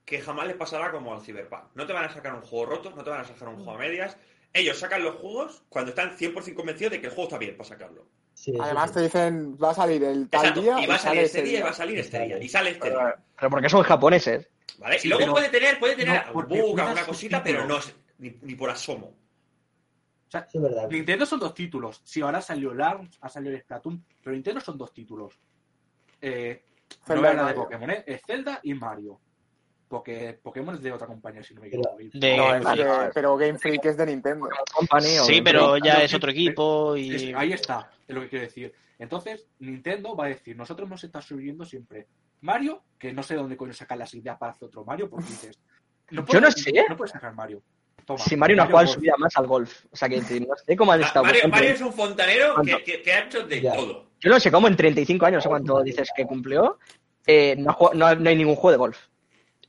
que 0.10 0.20
jamás 0.22 0.48
les 0.48 0.56
pasará 0.56 0.92
como 0.92 1.14
al 1.14 1.22
Cyberpunk. 1.22 1.66
No 1.76 1.86
te 1.86 1.94
van 1.94 2.06
a 2.06 2.10
sacar 2.10 2.34
un 2.34 2.42
juego 2.42 2.66
roto, 2.66 2.90
no 2.96 3.04
te 3.04 3.12
van 3.12 3.22
a 3.22 3.26
sacar 3.26 3.48
un 3.50 3.58
juego 3.58 3.72
a 3.74 3.78
medias. 3.78 4.18
Ellos 4.52 4.80
sacan 4.80 5.04
los 5.04 5.16
juegos 5.18 5.62
cuando 5.70 5.90
están 5.92 6.18
100% 6.18 6.56
convencidos 6.56 6.92
de 6.94 7.00
que 7.00 7.06
el 7.08 7.14
juego 7.14 7.28
está 7.28 7.38
bien 7.38 7.56
para 7.56 7.70
sacarlo. 7.70 8.08
sí 8.34 8.52
Además 8.60 8.90
sí. 8.90 8.96
te 8.96 9.02
dicen, 9.04 9.56
va 9.64 9.70
a 9.70 9.74
salir 9.76 10.04
el 10.04 10.28
tal 10.28 10.40
Exacto. 10.42 10.62
día 10.62 10.82
Y 10.82 10.88
va 10.88 10.96
a 10.96 10.98
salir 10.98 11.22
este 11.24 11.40
ese 11.40 11.48
día 11.48 11.60
y 11.60 11.62
va 11.62 11.70
a 11.70 11.74
salir 11.74 12.00
este 12.00 12.20
día. 12.26 12.38
Y 12.44 12.50
sale 12.50 12.72
este 12.72 12.90
día. 12.90 13.16
Pero 13.40 13.50
porque 13.52 13.70
son 13.70 13.84
japoneses. 13.84 14.50
¿Vale? 14.80 14.98
Sí, 14.98 15.08
y 15.08 15.10
luego 15.10 15.22
pero- 15.26 15.34
puede 15.34 15.50
tener, 15.50 15.80
puede 15.80 15.96
tener 15.96 16.26
no, 16.26 16.40
un 16.40 16.48
bug, 16.48 16.80
alguna 16.80 17.06
cosita, 17.06 17.44
pero 17.44 17.66
no 17.68 17.78
ni, 18.18 18.36
ni 18.42 18.56
por 18.56 18.72
asomo. 18.72 19.14
O 20.28 20.32
sea, 20.32 20.48
Sí, 20.50 20.58
es 20.58 20.64
verdad. 20.64 20.90
Nintendo 20.90 21.26
son 21.28 21.40
dos 21.40 21.54
títulos. 21.54 22.02
Si 22.04 22.22
ahora 22.22 22.42
salió 22.42 22.72
el 22.72 22.82
ARMS, 22.82 23.18
ha 23.22 23.30
salido 23.30 23.54
el 23.54 23.62
Splatoon, 23.62 24.04
pero 24.24 24.34
Nintendo 24.34 24.60
son 24.62 24.78
dos 24.78 24.92
títulos. 24.92 25.40
Eh, 26.22 26.64
no 27.08 27.16
Zelda 27.16 27.46
de. 27.48 27.54
Pokémon, 27.54 27.90
¿eh? 27.92 28.04
es 28.08 28.22
Zelda 28.26 28.60
y 28.64 28.74
Mario. 28.74 29.20
Porque 29.90 30.40
Pokémon 30.42 30.76
es 30.76 30.82
de 30.82 30.92
otra 30.94 31.08
compañía, 31.08 31.44
si 31.44 31.54
no 31.56 31.62
me 31.62 31.68
equivoco. 31.68 31.98
De 32.14 32.38
No, 32.38 32.54
de- 32.54 33.12
pero 33.14 33.36
Game 33.36 33.58
Freak 33.58 33.84
es 33.86 33.98
de 33.98 34.06
Nintendo. 34.06 34.48
Company 34.72 35.18
o- 35.20 35.24
Sí, 35.26 35.42
pero 35.42 35.78
ya 35.78 35.94
pero- 35.96 36.06
es 36.06 36.14
otro 36.14 36.32
equipo 36.32 36.96
y... 36.96 37.16
Es- 37.16 37.36
ahí 37.36 37.52
está, 37.54 37.90
es 38.08 38.16
lo 38.16 38.22
que 38.22 38.30
quiero 38.30 38.46
decir. 38.46 38.72
Entonces, 39.00 39.48
Nintendo 39.60 40.16
va 40.16 40.26
a 40.26 40.30
decir, 40.30 40.56
nosotros 40.56 40.88
hemos 40.88 41.04
estado 41.04 41.24
subiendo 41.24 41.66
siempre 41.66 42.08
Mario, 42.42 42.84
que 43.00 43.12
no 43.12 43.24
sé 43.24 43.34
dónde 43.36 43.58
coño 43.58 43.74
sacar 43.74 43.98
las 43.98 44.14
ideas 44.14 44.38
para 44.38 44.52
hacer 44.52 44.68
otro 44.68 44.86
Mario, 44.86 45.10
porque 45.10 45.26
dices, 45.28 45.58
no 46.12 46.24
Yo 46.26 46.40
no 46.40 46.52
sé. 46.52 46.72
No 46.88 46.96
puedes 46.96 47.12
sacar 47.12 47.34
Mario. 47.34 47.62
toma. 48.06 48.20
Si 48.20 48.36
Mario 48.38 48.58
no 48.58 48.64
ha 48.64 48.66
jugado 48.68 48.82
en 48.84 48.88
Golf. 48.88 48.96
su 48.96 49.02
vida 49.02 49.14
más 49.18 49.38
al 49.38 49.48
golf. 49.48 49.86
O 49.92 49.96
sea 49.96 50.08
que 50.08 50.18
no 50.22 50.56
sé 50.66 50.76
cómo 50.78 50.92
han 50.92 51.00
Ma- 51.02 51.08
estado. 51.08 51.26
Mario, 51.26 51.70
es 51.70 51.82
un 51.82 51.94
fontanero 51.94 52.56
que, 52.64 52.84
que- 52.84 53.02
que 53.02 53.12
ha 53.12 53.26
hecho 53.26 53.46
de 53.48 53.62
Ya. 53.62 53.74
todo. 53.74 54.06
Yo 54.20 54.30
no 54.30 54.40
sé 54.40 54.52
cómo 54.52 54.68
en 54.68 54.76
35 54.76 55.26
años, 55.26 55.42
sé 55.44 55.50
cuánto 55.50 55.82
dices 55.82 56.10
que 56.16 56.26
cumplió, 56.26 56.78
eh, 57.26 57.56
no, 57.58 57.72
ha 57.72 57.74
jugado- 57.74 57.96
no, 57.98 58.16
no 58.16 58.30
hay 58.30 58.36
ningún 58.36 58.56
juego 58.56 58.72
de 58.72 58.78
golf. 58.78 58.98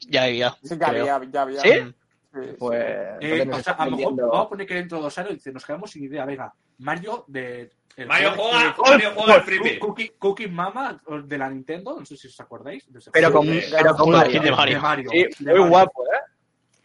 Ya 0.08 0.24
había. 0.24 0.50
Sí, 0.62 0.76
ya 0.78 0.88
creo. 0.88 1.14
había, 1.14 1.30
ya 1.30 1.42
había. 1.42 1.60
¿Sí? 1.60 1.70
Sí, 1.72 2.40
sí. 2.42 2.56
Pues. 2.58 2.84
Eh, 3.20 3.48
o 3.52 3.58
sea, 3.60 3.72
a 3.74 3.86
lo 3.86 3.96
mejor 3.96 4.14
vamos 4.16 4.46
a 4.46 4.48
poner 4.48 4.66
que 4.66 4.74
dentro 4.74 4.98
de 4.98 5.04
dos 5.04 5.18
años 5.18 5.34
dice, 5.34 5.52
nos 5.52 5.64
quedamos 5.64 5.90
sin 5.90 6.04
idea. 6.04 6.24
Venga, 6.24 6.52
Mario 6.78 7.24
de. 7.28 7.70
el 7.96 8.06
Mario 8.06 8.32
juega, 8.36 8.58
de- 8.58 8.74
Mario 8.90 9.10
juega 9.14 9.34
al 9.34 9.40
Cu- 9.40 9.46
Frisbee. 9.46 9.78
Cookie, 9.78 10.12
Cookie 10.18 10.48
Mama 10.48 11.00
de 11.24 11.38
la 11.38 11.50
Nintendo, 11.50 11.96
no 11.98 12.06
sé 12.06 12.16
si 12.16 12.28
os 12.28 12.40
acordáis. 12.40 12.90
de 12.92 13.00
Pero 13.12 13.32
con, 13.32 13.46
Sí, 13.46 13.60
pero 13.70 13.94
con 13.96 14.10
Mario. 14.10 14.30
skin 14.30 14.42
de 14.44 14.50
Mario. 14.52 15.10
Sí, 15.10 15.18
de 15.18 15.28
muy 15.38 15.44
Mario. 15.60 15.68
guapo, 15.68 16.04
¿eh? 16.04 16.18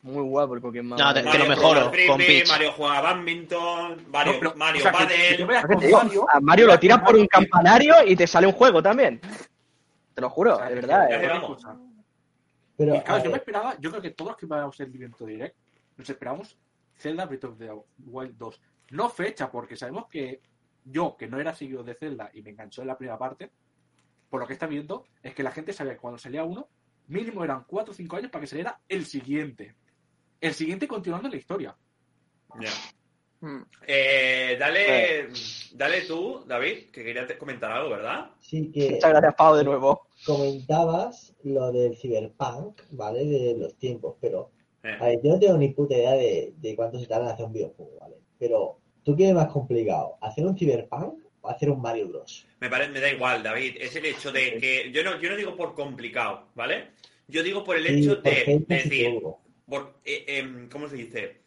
Muy 0.01 0.23
guapo 0.23 0.53
el 0.55 0.61
Pokémon. 0.61 0.97
No, 0.99 1.13
te- 1.13 1.19
que 1.21 1.25
Mario 1.25 1.39
lo 1.39 1.55
juega 1.55 1.61
mejoro, 1.85 1.91
con 2.07 2.17
Peach. 2.17 2.49
Mario 2.49 2.71
juega 2.73 2.97
a 2.97 3.01
badminton, 3.01 4.05
Mario, 4.11 4.33
No, 4.33 4.39
pero, 4.39 4.55
Mario 4.55 4.79
o 4.79 4.83
sea, 4.83 4.91
Padel. 4.91 5.37
que 5.37 5.47
que 5.67 5.75
te 5.77 5.85
digo, 5.87 5.97
Mario, 6.03 6.25
a 6.31 6.39
Mario 6.41 6.67
lo 6.67 6.79
tiras 6.79 6.97
por 6.99 7.15
un 7.15 7.21
Mario, 7.21 7.29
campanario 7.31 7.95
y 8.05 8.15
te 8.15 8.27
sale 8.27 8.45
un 8.47 8.53
juego 8.53 8.83
también. 8.83 9.19
Te 10.13 10.21
lo 10.21 10.29
juro, 10.29 10.55
o 10.55 10.57
sea, 10.57 10.69
de 10.69 10.75
verdad. 10.75 11.07
que- 11.07 11.15
¿eh? 11.15 11.31
Pero, 12.77 12.95
Y 12.95 13.01
claro, 13.01 13.23
yo 13.23 13.31
me 13.31 13.37
esperaba, 13.37 13.77
yo 13.79 13.89
creo 13.89 14.01
que 14.01 14.11
todos 14.11 14.31
los 14.31 14.37
que 14.37 14.45
vamos 14.45 14.79
el 14.79 14.93
evento 14.93 15.25
direct, 15.25 15.55
nos 15.97 16.09
esperamos 16.09 16.57
Zelda 16.97 17.25
Breath 17.25 17.45
of 17.45 17.57
the 17.57 17.71
Wild 18.05 18.37
2. 18.37 18.61
No 18.91 19.09
fecha, 19.09 19.49
porque 19.51 19.75
sabemos 19.75 20.07
que 20.07 20.41
yo, 20.83 21.15
que 21.17 21.27
no 21.27 21.39
era 21.39 21.53
seguido 21.53 21.83
de 21.83 21.95
Zelda 21.95 22.29
y 22.33 22.41
me 22.41 22.51
enganchó 22.51 22.81
en 22.81 22.87
la 22.87 22.97
primera 22.97 23.17
parte, 23.17 23.51
por 24.29 24.41
lo 24.41 24.47
que 24.47 24.53
está 24.53 24.67
viendo, 24.67 25.05
es 25.23 25.33
que 25.33 25.43
la 25.43 25.51
gente 25.51 25.73
sabía 25.73 25.93
que 25.93 25.99
cuando 25.99 26.17
salía 26.17 26.43
uno, 26.43 26.67
mínimo 27.07 27.43
eran 27.43 27.63
4 27.65 27.91
o 27.91 27.95
5 27.95 28.15
años 28.17 28.31
para 28.31 28.41
que 28.41 28.47
saliera 28.47 28.79
el 28.87 29.05
siguiente. 29.05 29.75
El 30.41 30.53
siguiente 30.53 30.87
continuando 30.87 31.29
la 31.29 31.37
historia. 31.37 31.75
Ya. 32.59 32.69
Eh, 33.87 34.55
dale, 34.59 35.27
dale 35.73 36.01
tú, 36.01 36.43
David, 36.47 36.89
que 36.91 37.03
quería 37.03 37.27
comentar 37.37 37.71
algo, 37.71 37.89
¿verdad? 37.91 38.29
sí 38.39 38.71
que 38.71 38.91
Muchas 38.91 39.09
gracias, 39.11 39.35
Pau, 39.35 39.55
de 39.55 39.63
nuevo. 39.63 40.07
comentabas 40.25 41.33
lo 41.43 41.71
del 41.71 41.95
Cyberpunk, 41.97 42.81
¿vale? 42.91 43.25
De 43.25 43.55
los 43.57 43.75
tiempos, 43.77 44.15
pero 44.21 44.51
Eh. 44.83 44.97
a 44.99 45.05
ver, 45.07 45.19
yo 45.23 45.31
no 45.33 45.39
tengo 45.39 45.57
ni 45.57 45.69
puta 45.69 45.95
idea 45.95 46.11
de, 46.13 46.53
de 46.57 46.75
cuánto 46.75 46.99
se 46.99 47.07
tarda 47.07 47.25
en 47.27 47.31
hacer 47.33 47.45
un 47.45 47.53
videojuego, 47.53 47.97
¿vale? 47.99 48.15
Pero, 48.37 48.77
¿tú 49.03 49.15
qué 49.15 49.29
es 49.29 49.33
más 49.33 49.47
complicado? 49.51 50.17
¿Hacer 50.21 50.45
un 50.45 50.57
Cyberpunk 50.57 51.23
o 51.41 51.49
hacer 51.49 51.69
un 51.71 51.81
Mario 51.81 52.07
Bros? 52.09 52.45
Me, 52.59 52.69
parece, 52.69 52.91
me 52.91 52.99
da 52.99 53.09
igual, 53.11 53.41
David. 53.43 53.77
Es 53.79 53.95
el 53.95 54.05
hecho 54.05 54.31
de 54.31 54.57
que. 54.57 54.91
Yo 54.91 55.03
no, 55.03 55.19
yo 55.19 55.29
no 55.29 55.35
digo 55.37 55.55
por 55.55 55.73
complicado, 55.73 56.49
¿vale? 56.55 56.89
Yo 57.27 57.41
digo 57.41 57.63
por 57.63 57.77
el 57.77 57.87
Sí, 57.87 57.99
hecho 57.99 58.21
por 58.21 58.31
de, 58.31 58.65
decir. 58.67 59.19
por, 59.67 59.93
eh, 60.05 60.25
em, 60.27 60.69
¿Cómo 60.69 60.87
se 60.87 60.95
dice? 60.97 61.41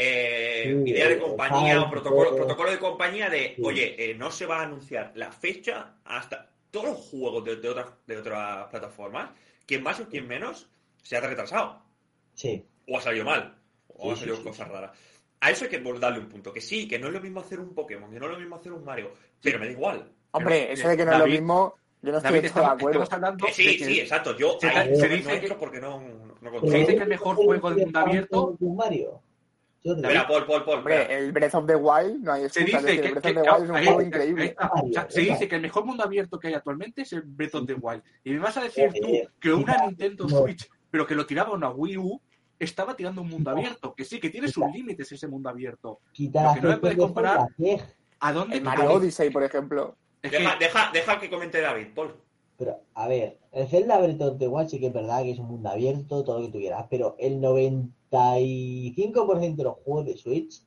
Eh, 0.00 0.80
Sí, 0.84 0.90
idea 0.90 1.08
de 1.08 1.18
compañía 1.18 1.80
o 1.82 1.90
protocolo, 1.90 2.28
todo. 2.30 2.36
protocolo 2.36 2.70
de 2.70 2.78
compañía 2.78 3.28
de, 3.28 3.54
Sí. 3.56 3.62
oye, 3.64 3.96
eh, 4.10 4.14
no 4.14 4.30
se 4.30 4.46
va 4.46 4.60
a 4.60 4.62
anunciar 4.62 5.10
la 5.16 5.32
fecha 5.32 5.96
hasta 6.04 6.48
todos 6.70 6.86
los 6.86 6.96
juegos 6.98 7.44
de, 7.44 7.56
de 7.56 7.68
otras, 7.68 7.86
de 8.06 8.16
otras 8.18 8.68
plataformas, 8.68 9.30
quien 9.66 9.82
más 9.82 9.98
o 9.98 10.08
quien 10.08 10.28
menos, 10.28 10.68
se 11.02 11.16
ha 11.16 11.20
retrasado. 11.20 11.82
Sí, 12.34 12.64
O 12.86 12.96
ha 12.96 13.00
salido 13.00 13.24
mal. 13.24 13.56
O 13.88 14.04
Sí, 14.04 14.10
ha 14.12 14.16
salido 14.16 14.36
sí, 14.36 14.42
cosas 14.44 14.68
sí. 14.68 14.72
raras. 14.72 14.90
A 15.40 15.50
eso 15.50 15.64
hay 15.64 15.70
que 15.70 15.78
darle 15.80 16.20
un 16.20 16.28
punto. 16.28 16.52
Que 16.52 16.60
sí, 16.60 16.86
que 16.86 16.98
no 16.98 17.08
es 17.08 17.12
lo 17.12 17.20
mismo 17.20 17.40
hacer 17.40 17.58
un 17.58 17.74
Pokémon, 17.74 18.10
que 18.10 18.18
no 18.20 18.26
es 18.26 18.32
lo 18.32 18.38
mismo 18.38 18.56
hacer 18.56 18.72
un 18.72 18.84
Mario. 18.84 19.12
Pero 19.42 19.58
me 19.58 19.66
da 19.66 19.72
igual. 19.72 20.12
Hombre, 20.30 20.60
Pero, 20.60 20.72
eso 20.74 20.88
de 20.88 20.96
que 20.96 21.04
no 21.04 21.12
es 21.12 21.18
lo 21.18 21.26
mismo, 21.26 21.74
yo 22.02 22.12
no 22.12 22.18
estoy 22.18 22.32
David, 22.36 22.52
de 22.52 22.60
acuerdo. 22.64 23.04
hablando 23.10 23.46
Que 23.46 23.52
sí, 23.52 23.66
de 23.66 23.76
que 23.78 23.84
sí, 23.84 24.00
exacto. 24.00 24.36
Yo 24.36 24.58
se- 24.60 24.68
ahí 24.68 24.94
se 24.96 25.08
no 25.08 25.14
dice 25.16 25.32
entro 25.34 25.48
que- 25.48 25.54
porque 25.60 25.80
no, 25.80 26.00
no 26.40 26.60
Se 26.70 26.78
dice 26.78 26.96
que 26.96 27.02
el 27.02 27.08
mejor 27.08 27.36
juego 27.36 27.70
de 27.70 27.84
mundo 27.84 27.98
abierto- 28.00 28.56
¿Un 28.60 28.76
Mario? 28.76 29.22
Espera, 29.96 30.26
Paul, 30.26 30.46
Paul, 30.46 30.64
Paul. 30.64 30.78
espera. 30.78 31.02
El 31.04 31.32
Breath 31.32 31.54
of 31.54 31.66
the 31.66 31.76
Wild, 31.76 32.22
no 32.24 32.32
hay 32.32 32.48
se 32.48 32.60
excusa. 32.60 32.64
dice 32.64 32.76
es 32.78 32.84
decir, 32.84 33.00
que, 33.00 33.06
el 33.08 33.12
Breath 33.14 33.22
que- 33.24 33.28
of 33.30 33.34
the 33.34 33.50
Wild 33.50 33.64
es 33.64 33.70
un 33.70 33.76
ahí- 33.76 33.84
juego 33.84 33.98
ahí 34.00 34.06
increíble. 34.06 34.44
está. 34.46 34.70
O 34.74 34.92
sea, 34.92 35.06
se 35.10 35.20
dice 35.20 35.48
que 35.48 35.54
el 35.56 35.62
mejor 35.62 35.84
mundo 35.84 36.04
abierto 36.04 36.38
que 36.38 36.48
hay 36.48 36.54
actualmente 36.54 37.02
es 37.02 37.12
el 37.12 37.22
Breath 37.22 37.54
of 37.54 37.66
the 37.66 37.74
Wild. 37.74 38.02
Y 38.24 38.30
me 38.32 38.38
vas 38.38 38.56
a 38.56 38.62
decir 38.62 38.90
tú 39.00 39.08
que 39.40 39.52
una 39.52 39.76
Nintendo. 39.86 40.28
Switch, 40.28 40.68
pero 40.90 41.06
que 41.06 41.14
lo 41.14 41.26
tiraba 41.26 41.52
una 41.52 41.70
Wii 41.70 41.96
U, 41.98 42.20
estaba 42.58 42.96
tirando 42.96 43.22
un 43.22 43.28
mundo 43.28 43.50
abierto. 43.50 43.94
Que 43.94 44.04
sí, 44.04 44.18
que 44.18 44.30
tiene 44.30 44.48
sus 44.48 44.64
límites 44.72 45.10
ese 45.12 45.28
mundo 45.28 45.48
abierto. 45.48 46.00
Lo 46.18 46.54
que 46.54 46.60
no 46.60 46.68
me 46.70 46.76
puedes 46.78 46.96
comparar- 46.98 47.46
¿A 48.20 48.32
dónde 48.32 48.56
El 48.56 48.64
Mario? 48.64 48.90
Odyssey, 48.92 49.30
por 49.30 49.44
ejemplo. 49.44 49.96
Deja, 50.22 50.56
deja, 50.58 50.90
deja 50.92 51.20
que 51.20 51.30
comente 51.30 51.60
David, 51.60 51.86
Paul. 51.94 52.16
Pero, 52.58 52.80
a 52.94 53.06
ver, 53.08 53.38
el 53.52 53.68
Zelda 53.68 53.98
Breath 54.00 54.20
of 54.20 54.38
the 54.38 54.48
Wild 54.48 54.68
sí 54.68 54.78
que 54.80 54.88
es 54.88 54.92
verdad 54.92 55.22
que 55.22 55.30
es 55.30 55.38
un 55.38 55.46
mundo 55.46 55.68
abierto, 55.70 56.24
todo 56.24 56.40
lo 56.40 56.46
que 56.46 56.52
tú 56.52 56.58
quieras, 56.58 56.86
pero 56.90 57.14
el 57.18 57.40
95% 57.40 59.56
de 59.56 59.64
los 59.64 59.74
juegos 59.84 60.06
de 60.06 60.16
Switch 60.16 60.62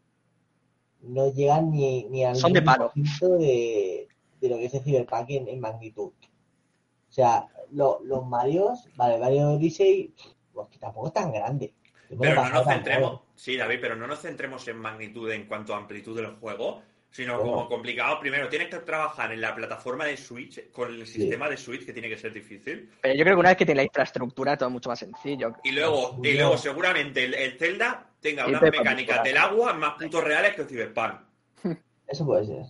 no 1.02 1.32
llegan 1.34 1.72
ni, 1.72 2.04
ni 2.06 2.24
al 2.24 2.36
Son 2.36 2.54
de 2.54 2.62
palo. 2.62 2.92
1% 2.96 3.38
de, 3.38 4.08
de 4.40 4.50
lo 4.50 4.58
que 4.58 4.66
es 4.66 4.74
el 4.74 4.82
Cyberpunk 4.84 5.30
en, 5.32 5.48
en 5.48 5.60
magnitud. 5.60 6.12
O 6.12 7.14
sea, 7.14 7.48
lo- 7.72 8.00
los 8.04 8.26
Marios, 8.26 8.88
vale, 8.96 9.18
Mario 9.20 9.52
Odyssey, 9.52 10.14
pues 10.54 10.68
que 10.70 10.78
tampoco 10.78 11.08
es 11.08 11.14
tan 11.14 11.32
grande. 11.32 11.74
Pero 12.20 12.44
no 12.44 12.50
nos 12.50 12.66
centremos, 12.68 13.22
sí, 13.36 13.58
David, 13.58 13.78
pero 13.82 13.96
no 13.96 14.06
nos 14.08 14.20
centremos 14.22 14.68
en 14.68 14.78
magnitud 14.78 15.30
en 15.32 15.48
cuanto 15.48 15.74
a 15.74 15.78
amplitud 15.78 16.16
del 16.16 16.36
juego, 16.36 16.82
sino 17.12 17.36
Ojo. 17.36 17.44
como 17.44 17.68
complicado. 17.70 18.20
Primero, 18.20 18.48
tienes 18.50 18.70
que 18.70 18.78
trabajar 18.80 19.32
en 19.34 19.42
la 19.42 19.54
plataforma 19.54 20.06
de 20.06 20.16
Switch, 20.18 20.72
con 20.72 20.94
el 20.94 21.06
Sí. 21.06 21.20
sistema 21.22 21.50
de 21.50 21.58
Switch, 21.58 21.86
que 21.86 21.92
tiene 21.94 22.08
que 22.10 22.18
ser 22.18 22.32
difícil. 22.34 22.90
Pero 23.02 23.14
yo 23.14 23.24
creo 23.24 23.36
que 23.36 23.40
una 23.42 23.50
vez 23.50 23.58
que 23.58 23.66
tiene 23.66 23.82
la 23.82 23.86
infraestructura, 23.86 24.58
todo 24.58 24.70
es 24.70 24.74
mucho 24.74 24.90
más 24.90 25.00
sencillo. 25.00 25.54
Y 25.64 25.72
luego, 25.74 26.18
y 26.24 26.30
No. 26.32 26.40
luego 26.40 26.58
seguramente 26.58 27.26
el, 27.26 27.34
el 27.34 27.58
Zelda 27.60 28.08
tenga 28.22 28.46
Y 28.48 28.52
unas 28.52 28.62
mecánicas 28.62 29.24
del 29.24 29.38
agua 29.38 29.74
más 29.74 29.96
putos 30.02 30.24
reales 30.24 30.56
que 30.56 30.62
el 30.62 30.68
Cyberpunk. 30.68 31.14
Eso 32.08 32.26
puede 32.26 32.46
ser. 32.46 32.64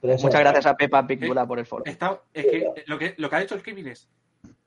Pero 0.00 0.12
eso 0.12 0.26
Muchas 0.26 0.40
es- 0.40 0.44
gracias 0.44 0.66
a 0.66 0.76
Pepa 0.76 1.06
Picbula 1.06 1.46
por 1.46 1.58
el 1.58 1.64
foro. 1.66 1.84
Está, 1.86 2.20
es 2.34 2.44
que 2.44 2.66
lo, 2.86 2.98
que 2.98 3.14
lo 3.16 3.30
que 3.30 3.36
ha 3.36 3.42
hecho 3.42 3.54
el 3.54 3.62
Kevin 3.62 3.88
es, 3.88 4.08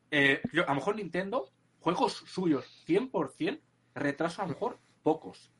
eh, 0.09 0.41
yo- 0.51 0.63
a 0.65 0.69
lo 0.69 0.75
mejor 0.75 0.95
Nintendo, 0.95 1.51
juegos 1.79 2.23
suyos 2.25 2.65
100%, 2.87 3.59
retraso 3.93 4.41
a 4.41 4.45
lo 4.45 4.53
mejor 4.53 4.79
pocos. 5.03 5.51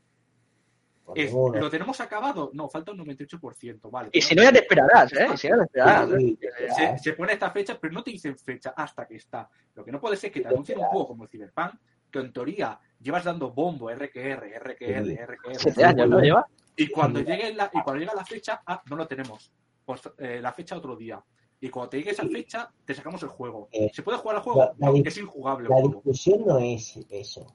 Es. 1.16 1.32
¿Lo 1.34 1.70
tenemos 1.70 2.00
acabado? 2.02 2.52
No, 2.54 2.70
falta 2.70 2.92
un 2.92 3.00
98%, 3.00 3.90
vale. 3.90 4.10
Y 4.14 4.22
si 4.22 4.36
no, 4.36 4.44
ya 4.44 4.52
te 4.52 4.60
esperarás, 4.60 5.12
¿eh? 5.14 5.28
Y 5.34 5.38
si 5.38 5.50
no, 5.50 5.58
te 5.58 5.64
esperarás. 5.64 6.10
Sí, 6.18 6.38
se, 6.76 6.98
se 7.00 7.14
pone 7.14 7.34
esta 7.34 7.52
fecha, 7.52 7.78
pero 7.80 7.94
no 7.94 8.04
te 8.04 8.12
dicen 8.12 8.38
fecha 8.38 8.74
hasta 8.76 9.08
que 9.08 9.16
está. 9.16 9.50
Lo 9.76 9.84
que 9.84 9.92
no 9.92 10.00
puede 10.00 10.16
ser 10.18 10.32
que 10.32 10.42
te 10.42 10.48
anuncien 10.48 10.80
un 10.80 10.86
juego 10.86 11.08
como 11.08 11.24
el 11.24 11.30
Cyberpunk, 11.30 11.74
que 12.12 12.20
en 12.20 12.34
teoría 12.34 12.80
llevas 13.00 13.24
dando 13.24 13.52
bombo 13.52 13.90
RQR, 13.92 14.60
RQR. 14.60 15.26
RQR. 15.26 15.56
Siete 15.58 15.84
años, 15.84 16.10
¿no 16.10 16.20
lleva? 16.20 16.48
Y 16.76 16.88
cuando 16.90 17.20
llegue 17.20 17.54
la, 17.54 17.70
y 17.74 17.82
cuando 17.82 18.00
llega 18.00 18.14
la 18.16 18.26
fecha, 18.26 18.62
ah, 18.66 18.82
no 18.90 18.96
lo 18.96 19.08
tenemos. 19.08 19.52
Pues 19.86 20.02
eh, 20.18 20.40
la 20.42 20.54
fecha 20.54 20.78
otro 20.78 20.96
día. 20.96 21.22
Y 21.62 21.70
cuando 21.70 21.90
te 21.90 21.98
llegue 21.98 22.12
esa 22.12 22.26
fecha, 22.26 22.72
te 22.86 22.94
sacamos 22.94 23.22
el 23.24 23.30
juego. 23.30 23.68
Eh, 23.72 23.92
¿Se 23.94 24.02
puede 24.02 24.18
jugar 24.18 24.38
al 24.38 24.42
juego? 24.44 24.74
la- 24.78 24.92
es 25.04 25.18
injugable 25.18 25.68
La 25.68 25.82
discusión 25.82 26.44
no 26.46 26.58
es 26.60 26.98
eso. 27.10 27.54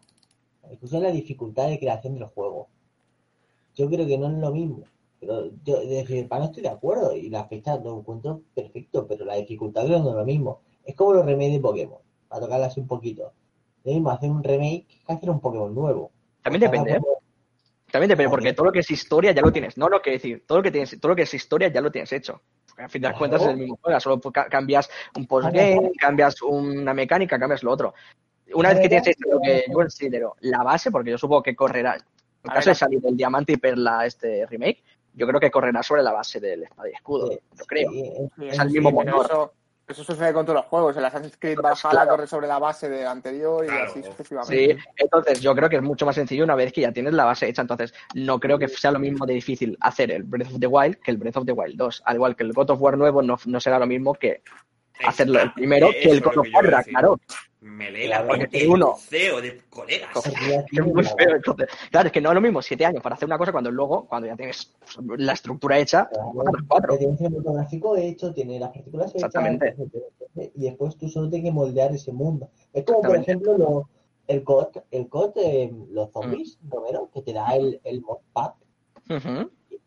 La 0.63 0.69
discusión 0.71 1.03
es 1.03 1.09
la 1.09 1.15
dificultad 1.15 1.69
de 1.69 1.79
creación 1.79 2.15
del 2.15 2.25
juego. 2.27 2.69
Yo 3.75 3.89
creo 3.89 4.07
que 4.07 4.19
no 4.19 4.27
es 4.29 4.35
lo 4.35 4.51
mismo. 4.53 4.85
Pero 5.21 5.51
yo, 5.65 5.79
es 5.81 5.89
decir, 5.89 6.29
para 6.29 6.41
no 6.41 6.47
estoy 6.47 6.63
de 6.63 6.69
acuerdo 6.69 7.15
y 7.17 7.31
la 7.31 7.45
fecha 7.45 7.77
lo 7.77 7.99
encuentro 7.99 8.43
perfecto, 8.55 9.07
pero 9.07 9.25
la 9.25 9.37
dificultad 9.37 9.85
creo 9.87 9.99
que 9.99 10.03
no 10.05 10.11
es 10.11 10.17
lo 10.17 10.25
mismo. 10.25 10.61
Es 10.85 10.95
como 10.95 11.15
los 11.15 11.25
remakes 11.25 11.53
de 11.55 11.61
Pokémon, 11.61 11.99
para 12.29 12.43
tocarla 12.43 12.67
así 12.67 12.81
un 12.81 12.87
poquito. 12.87 13.33
Lo 13.85 13.93
mismo 13.93 14.11
hacer 14.11 14.31
un 14.31 14.43
remake 14.45 14.87
que 15.07 15.13
hacer 15.13 15.31
un 15.31 15.41
Pokémon 15.41 15.75
nuevo. 15.75 16.11
También 16.43 16.61
depende, 16.61 16.93
¿eh? 16.93 16.99
Pokémon- 17.01 17.19
También 17.91 18.09
depende, 18.11 18.31
porque 18.31 18.53
todo 18.53 18.67
lo 18.67 18.73
que 18.73 18.81
es 18.81 18.91
historia 18.91 19.33
ya 19.33 19.41
lo 19.41 19.53
tienes. 19.53 19.79
No 19.79 19.89
lo 19.89 20.03
que 20.03 20.11
decir, 20.13 20.45
todo 20.47 20.59
lo 20.59 20.65
que 20.65 20.71
tienes, 20.71 20.99
todo 21.01 21.11
lo 21.11 21.17
que 21.17 21.23
es 21.23 21.33
historia 21.35 21.69
ya 21.69 21.81
lo 21.81 21.91
tienes 21.93 22.13
hecho. 22.13 22.43
Porque 22.67 22.83
al 22.83 22.91
fin 22.91 23.03
de 23.03 23.07
Claro. 23.09 23.19
cuentas 23.19 23.43
es 23.43 23.49
el 23.49 23.57
mismo 23.57 23.79
juego, 23.81 24.01
solo 24.01 24.21
ca- 24.21 24.49
cambias 24.49 24.91
un 25.17 25.27
postgame, 25.27 25.91
cambias 25.99 26.43
una 26.43 26.93
mecánica, 26.93 27.39
cambias 27.39 27.63
lo 27.63 27.71
otro. 27.71 27.95
Una 28.55 28.71
vez 28.71 28.81
que 28.81 28.89
tienes 28.89 29.07
hecho 29.09 29.31
lo 29.31 29.41
que 29.41 29.65
yo 29.69 29.75
considero 29.75 30.35
la 30.41 30.63
base, 30.63 30.91
porque 30.91 31.13
yo 31.13 31.19
supongo 31.19 31.43
que 31.43 31.55
correrá, 31.57 31.97
en 32.45 32.51
caso 32.51 32.71
de 32.71 32.75
salir 32.75 33.01
el 33.05 33.17
Diamante 33.17 33.53
y 33.53 33.57
Perla 33.57 34.07
este 34.07 34.47
remake, 34.47 34.83
yo 35.15 35.27
creo 35.27 35.41
que 35.41 35.51
correrá 35.51 35.83
sobre 35.83 36.03
la 36.03 36.13
base 36.13 36.41
del 36.41 36.65
espada 36.65 36.89
y 36.89 36.93
escudo, 36.93 37.29
Sí, 37.29 37.39
yo 37.59 37.65
creo. 37.67 37.91
sí, 37.91 38.13
Sí, 38.39 38.49
Es 38.49 38.59
el 38.59 38.71
mismo 38.71 38.91
motor. 38.91 39.25
Eso, 39.27 39.53
eso 39.87 40.03
sucede 40.05 40.33
con 40.33 40.45
todos 40.47 40.57
los 40.57 40.67
juegos. 40.67 40.97
El 40.97 41.05
Assassin's 41.05 41.37
Creed 41.39 41.55
Pues 41.57 41.63
Valhalla 41.83 41.91
claro. 41.91 42.11
corre 42.11 42.27
sobre 42.27 42.47
la 42.49 42.59
base 42.59 42.89
del 42.89 43.07
anterior 43.07 43.65
y 43.65 43.69
Claro. 43.69 43.85
así 43.91 44.03
Sí, 44.03 44.09
sucesivamente. 44.11 44.79
entonces 44.97 45.41
yo 45.41 45.55
creo 45.55 45.69
que 45.69 45.77
es 45.77 45.83
mucho 45.83 46.05
más 46.07 46.15
sencillo 46.17 46.43
una 46.45 46.55
vez 46.55 46.73
que 46.73 46.81
ya 46.81 46.93
tienes 46.93 47.13
la 47.13 47.25
base 47.27 47.49
hecha. 47.49 47.63
Entonces, 47.63 47.93
no 48.15 48.41
creo 48.41 48.59
que 48.59 48.67
sea 48.69 48.91
lo 48.93 48.99
mismo 48.99 49.25
de 49.27 49.35
difícil 49.35 49.77
hacer 49.81 50.11
el 50.11 50.23
Breath 50.25 50.53
of 50.53 50.59
the 50.61 50.67
Wild 50.67 50.97
que 50.97 51.11
el 51.11 51.17
Breath 51.19 51.37
of 51.37 51.45
the 51.47 51.53
Wild 51.53 51.77
2. 51.77 52.03
Al 52.07 52.15
igual 52.17 52.35
que 52.35 52.43
el 52.43 52.53
God 52.53 52.71
of 52.71 52.81
War 52.81 52.97
nuevo 52.99 53.23
no, 53.23 53.39
no 53.47 53.61
será 53.61 53.79
lo 53.79 53.87
mismo 53.87 54.15
que 54.15 54.43
hacerlo 55.07 55.41
el 55.41 55.53
primero 55.53 55.91
que 55.91 56.11
el 56.11 56.21
God 56.21 56.39
of 56.39 56.47
War. 56.55 56.65
Ragnarok. 56.67 57.21
Me 57.65 57.91
lee 57.91 58.05
Claro, 58.09 58.27
la 58.27 58.37
mente 58.37 58.69
uno. 58.69 58.95
el 58.95 59.01
CEO 59.09 59.41
de 59.41 59.59
colegas. 59.71 60.11
Es 60.27 60.85
muy 60.85 61.03
feo. 61.03 61.35
Entonces, 61.37 61.67
claro, 61.91 62.09
es 62.09 62.13
que 62.13 62.21
no 62.21 62.29
es 62.29 62.35
lo 62.35 62.41
mismo 62.43 62.61
siete 62.61 62.85
años 62.85 63.03
para 63.03 63.15
hacer 63.15 63.25
una 63.27 63.39
cosa 63.39 63.53
cuando 63.53 63.71
luego, 63.71 64.05
cuando 64.07 64.29
ya 64.29 64.37
tienes 64.37 64.71
la 65.17 65.33
estructura 65.33 65.79
hecha, 65.79 66.11
cuatro. 66.69 66.93
Ya 66.93 66.99
tienes 66.99 67.21
el 67.23 67.33
fotográfico 67.35 67.97
hecho, 67.97 68.35
tiene 68.35 68.61
las 68.61 68.69
partículas 68.71 69.07
hechas, 69.15 69.25
Exactamente. 69.35 69.75
y 70.55 70.61
después 70.63 70.99
tú 70.99 71.09
solo 71.09 71.31
tienes 71.31 71.49
que 71.49 71.55
moldear 71.55 71.91
ese 71.93 72.13
mundo. 72.13 72.51
Es 72.75 72.85
como, 72.85 73.01
por 73.01 73.17
ejemplo, 73.17 73.57
lo- 73.57 73.89
el 74.27 74.45
COD, 74.45 74.83
el 74.91 75.09
COD, 75.09 75.33
eh, 75.37 75.73
los 75.91 76.11
zombies, 76.13 76.59
Romero, 76.69 77.09
que 77.15 77.23
te 77.23 77.33
da 77.33 77.57
el, 77.57 77.81
el 77.83 78.03
mod 78.03 78.19
pack, 78.35 78.57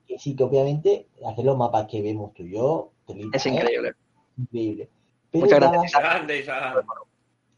que 0.07 0.17
sí 0.17 0.35
que 0.35 0.43
obviamente 0.43 1.09
hacer 1.27 1.45
los 1.45 1.55
mapas 1.57 1.85
que 1.85 2.01
vemos 2.01 2.33
tú 2.33 2.41
y 2.41 2.53
yo, 2.53 2.91
Es 3.33 3.45
increíble. 3.45 3.93
increíble. 4.35 4.89
Pero 5.29 5.43
Muchas 5.45 5.59
gracias. 5.59 5.91
Grande. 6.01 6.45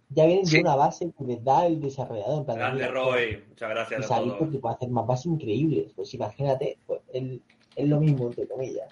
Ya 0.10 0.26
vienen 0.26 0.46
Sí. 0.46 0.58
de 0.58 0.62
una 0.64 0.76
base 0.76 1.12
que 1.18 1.24
les 1.24 1.44
da 1.44 1.66
el 1.68 1.80
desarrollador 1.82 2.40
en 2.40 2.46
plan 2.46 2.58
de, 2.58 2.64
Grande, 2.64 2.84
mira, 2.84 2.92
Roy. 2.94 3.44
Muchas 3.50 3.70
y 3.70 3.74
gracias 3.74 4.00
a 4.06 4.08
salir 4.08 4.28
todos. 4.30 4.40
porque 4.40 4.58
puede 4.60 4.76
hacer 4.76 4.90
mapas 4.90 5.26
increíbles. 5.26 5.92
Pues 5.96 6.14
imagínate, 6.14 6.78
pues, 6.88 7.02
el- 7.14 7.42
es 7.76 7.88
lo 7.88 8.00
mismo, 8.00 8.28
entre 8.28 8.48
comillas. 8.48 8.90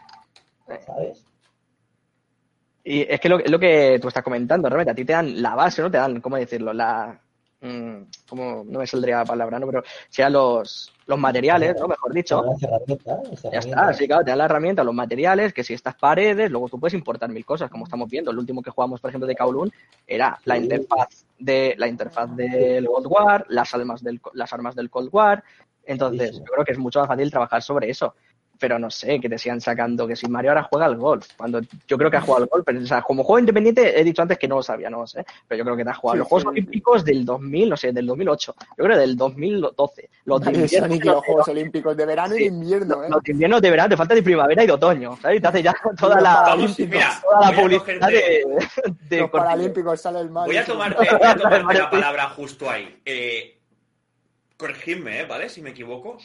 ¿Sabes? 0.85 1.25
Y 2.83 3.01
es 3.01 3.19
que 3.19 3.29
lo, 3.29 3.39
es 3.39 3.49
lo 3.51 3.59
que 3.59 3.99
tú 4.01 4.07
estás 4.07 4.23
comentando, 4.23 4.69
realmente, 4.69 4.91
a 4.91 4.95
ti 4.95 5.03
te 5.03 5.13
dan 5.13 5.41
la 5.41 5.55
base, 5.55 5.81
¿no? 5.81 5.91
Te 5.91 5.97
dan, 5.97 6.21
¿cómo 6.21 6.37
decirlo? 6.37 6.71
La. 6.73 7.19
Mm, 7.61 8.01
¿Cómo? 8.29 8.63
No 8.65 8.79
me 8.79 8.87
saldría 8.87 9.17
la 9.17 9.25
palabra, 9.25 9.59
¿no? 9.59 9.67
Pero 9.67 9.83
sean 10.09 10.33
los, 10.33 10.93
los 11.05 11.19
materiales, 11.19 11.75
¿no? 11.79 11.87
Mejor 11.87 12.13
dicho. 12.13 12.43
Ya 13.51 13.59
está, 13.59 13.93
sí, 13.93 14.07
claro, 14.07 14.23
te 14.23 14.31
dan 14.31 14.37
la 14.39 14.45
herramienta, 14.45 14.83
los 14.83 14.93
materiales, 14.93 15.53
que 15.53 15.63
si 15.63 15.73
estas 15.73 15.95
paredes, 15.95 16.49
luego 16.51 16.69
tú 16.69 16.79
puedes 16.79 16.93
importar 16.93 17.29
mil 17.29 17.45
cosas, 17.45 17.69
como 17.69 17.85
estamos 17.85 18.09
viendo. 18.09 18.31
El 18.31 18.37
último 18.39 18.61
que 18.61 18.71
jugamos, 18.71 18.99
por 19.01 19.09
ejemplo, 19.09 19.27
de 19.27 19.35
Kowloon 19.35 19.71
era 20.05 20.37
la 20.45 20.55
Sí. 20.55 20.63
interfaz 20.63 21.25
de 21.39 21.75
la 21.77 21.87
interfaz 21.87 22.35
del 22.35 22.85
Cold 22.87 23.07
War, 23.07 23.45
las 23.49 23.73
armas 23.73 24.03
del 24.03 24.19
las 24.33 24.51
armas 24.53 24.75
del 24.75 24.89
Cold 24.89 25.09
War. 25.11 25.43
Entonces, 25.85 26.29
Sí, 26.31 26.35
sí. 26.35 26.39
yo 26.39 26.51
creo 26.51 26.65
que 26.65 26.71
es 26.73 26.77
mucho 26.77 26.99
más 26.99 27.07
fácil 27.07 27.31
trabajar 27.31 27.61
sobre 27.61 27.89
eso. 27.89 28.13
Pero 28.59 28.79
no 28.79 28.89
sé, 28.89 29.19
que 29.19 29.29
te 29.29 29.37
sigan 29.37 29.61
sacando 29.61 30.07
que 30.07 30.15
si 30.15 30.27
Mario 30.27 30.51
ahora 30.51 30.63
juega 30.63 30.85
al 30.85 30.97
golf, 30.97 31.27
cuando 31.37 31.61
yo 31.87 31.97
creo 31.97 32.09
que 32.09 32.17
ha 32.17 32.21
jugado 32.21 32.43
al 32.43 32.49
golf, 32.49 32.63
pero 32.65 32.79
o 32.79 32.85
sea, 32.85 33.01
como 33.01 33.23
juego 33.23 33.39
independiente 33.39 33.99
he 33.99 34.03
dicho 34.03 34.21
antes 34.21 34.37
que 34.37 34.47
no 34.47 34.55
lo 34.55 34.63
sabía, 34.63 34.89
no 34.89 35.01
lo 35.01 35.07
sé, 35.07 35.25
pero 35.47 35.59
yo 35.59 35.63
creo 35.63 35.77
que 35.77 35.83
te 35.83 35.89
ha 35.89 35.93
jugado 35.93 36.15
Sí, 36.15 36.19
los 36.19 36.27
Juegos 36.27 36.43
sí. 36.43 36.47
Olímpicos 36.49 37.05
del 37.05 37.25
2000, 37.25 37.69
no 37.69 37.77
sé, 37.77 37.91
del 37.91 38.05
2008, 38.05 38.55
yo 38.77 38.83
creo 38.83 38.97
del 38.97 39.17
2012, 39.17 40.09
los 40.25 40.41
de 40.41 40.51
invierno, 40.51 40.95
y 40.95 40.99
los 40.99 41.25
Juegos 41.25 41.47
Olímpicos 41.47 41.97
de 41.97 42.05
verano 42.05 42.35
y 42.35 42.39
de 42.39 42.45
invierno, 42.45 43.03
¿eh? 43.03 43.09
los 43.09 43.23
de 43.23 43.31
invierno 43.31 43.61
de 43.61 43.69
verano, 43.69 43.89
te 43.89 43.97
falta 43.97 44.15
de 44.15 44.23
primavera 44.23 44.63
y 44.63 44.67
de 44.67 44.73
otoño, 44.73 45.17
¿sabes? 45.21 45.37
Y 45.37 45.41
te 45.41 45.47
hace 45.47 45.63
ya 45.63 45.75
toda 45.97 46.15
Los 46.15 46.23
la, 46.23 46.55
mira, 46.87 47.21
toda 47.21 47.51
la 47.51 47.61
publicidad 47.61 48.07
de, 48.07 48.45
de 49.09 49.19
Los 49.19 49.29
Paralímpicos 49.29 50.01
sale 50.01 50.19
el 50.19 50.29
Mario. 50.29 50.53
Voy 50.53 50.57
a 50.57 50.65
tomarte, 50.65 50.97
voy 50.97 51.27
a 51.27 51.35
tomarte 51.37 51.79
la 51.79 51.89
palabra 51.89 52.29
justo 52.29 52.69
ahí. 52.69 53.01
Eh, 53.05 53.57
corregidme, 54.57 55.21
¿eh? 55.21 55.25
¿vale? 55.25 55.49
Si 55.49 55.61
me 55.61 55.69
equivoco. 55.69 56.17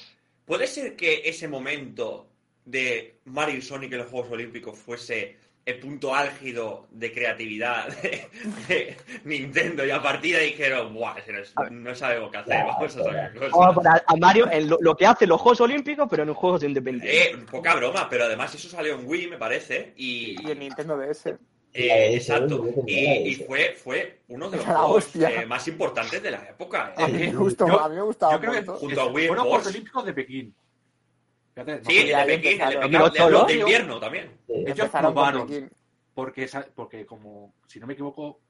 ¿Puede 0.44 0.66
ser 0.66 0.96
que 0.96 1.22
ese 1.24 1.48
momento 1.48 2.28
de 2.64 3.16
Mario 3.26 3.56
y 3.56 3.62
Sonic 3.62 3.92
en 3.92 3.98
los 3.98 4.08
Juegos 4.08 4.30
Olímpicos 4.32 4.78
fuese 4.78 5.36
el 5.64 5.78
punto 5.78 6.12
álgido 6.12 6.88
de 6.90 7.12
creatividad 7.12 7.86
de, 8.02 8.26
de 8.68 8.96
Nintendo 9.24 9.86
y 9.86 9.90
a 9.90 10.02
partir 10.02 10.34
de 10.34 10.42
ahí 10.42 10.48
dijeron, 10.50 10.92
¡buah! 10.92 11.16
ese 11.18 11.32
No, 11.32 11.38
es- 11.40 11.54
no 11.70 11.94
sabemos 11.94 12.32
qué 12.32 12.38
hacer, 12.38 12.64
vamos 12.64 12.84
a 12.84 12.88
saber 13.04 13.32
Vamos 13.34 13.46
a 13.46 13.50
cosas. 13.50 13.74
poner 13.74 14.02
a 14.06 14.16
Mario 14.16 14.50
en 14.50 14.68
lo, 14.68 14.78
lo 14.80 14.96
que 14.96 15.06
hace 15.06 15.24
los 15.26 15.40
Juegos 15.40 15.60
Olímpicos, 15.60 16.08
pero 16.10 16.22
en 16.24 16.28
los 16.30 16.36
Juegos 16.36 16.64
Independientes. 16.64 17.34
Eh, 17.38 17.44
poca 17.48 17.76
broma, 17.76 18.08
pero 18.10 18.24
además 18.24 18.52
eso 18.54 18.68
salió 18.68 18.94
en 18.98 19.06
Wii, 19.06 19.28
me 19.28 19.38
parece, 19.38 19.92
y, 19.96 20.36
Y 20.44 20.50
el 20.50 20.58
Nintendo 20.58 20.96
DS. 20.98 21.34
Eh, 21.74 22.16
exacto. 22.16 22.64
Y, 22.86 23.34
fue, 23.36 23.74
fue 23.74 24.20
uno 24.28 24.50
de 24.50 24.58
los 24.58 24.66
juegos 24.66 25.16
eh, 25.16 25.46
más 25.46 25.66
importantes 25.68 26.22
de 26.22 26.30
la 26.30 26.48
época. 26.48 26.92
A 26.96 27.06
eh. 27.08 27.12
mí 27.12 27.18
me 27.18 27.32
gustó, 27.34 27.66
Yo- 27.66 27.80
a 27.80 27.88
mí 27.88 27.96
me 27.96 28.02
gustaba 28.02 28.32
Yo 28.34 28.40
creo 28.40 28.52
que. 28.52 28.62
Junto 28.66 29.00
a 29.00 29.06
Wii 29.06 29.26
fueron 29.28 29.46
Sports. 29.46 29.48
Juegos 29.48 29.66
Olímpicos 29.66 30.04
de 30.06 30.12
Pekín. 30.12 30.54
Fíjate, 31.54 31.84
Sí, 31.84 32.06
de 32.06 32.24
Pekín, 32.26 32.58
de. 32.58 32.78
Pekín, 32.78 33.30
Los 33.30 33.46
de- 33.46 33.54
invierno 33.54 34.00
también. 34.00 34.30
Sí. 34.46 34.64
ellos 34.66 34.88
probaron. 34.90 35.70
Porque, 36.14 36.46
porque 36.74 37.06
como, 37.06 37.54
si 37.66 37.80
no 37.80 37.86
me 37.86 37.94
equivoco, 37.94 38.40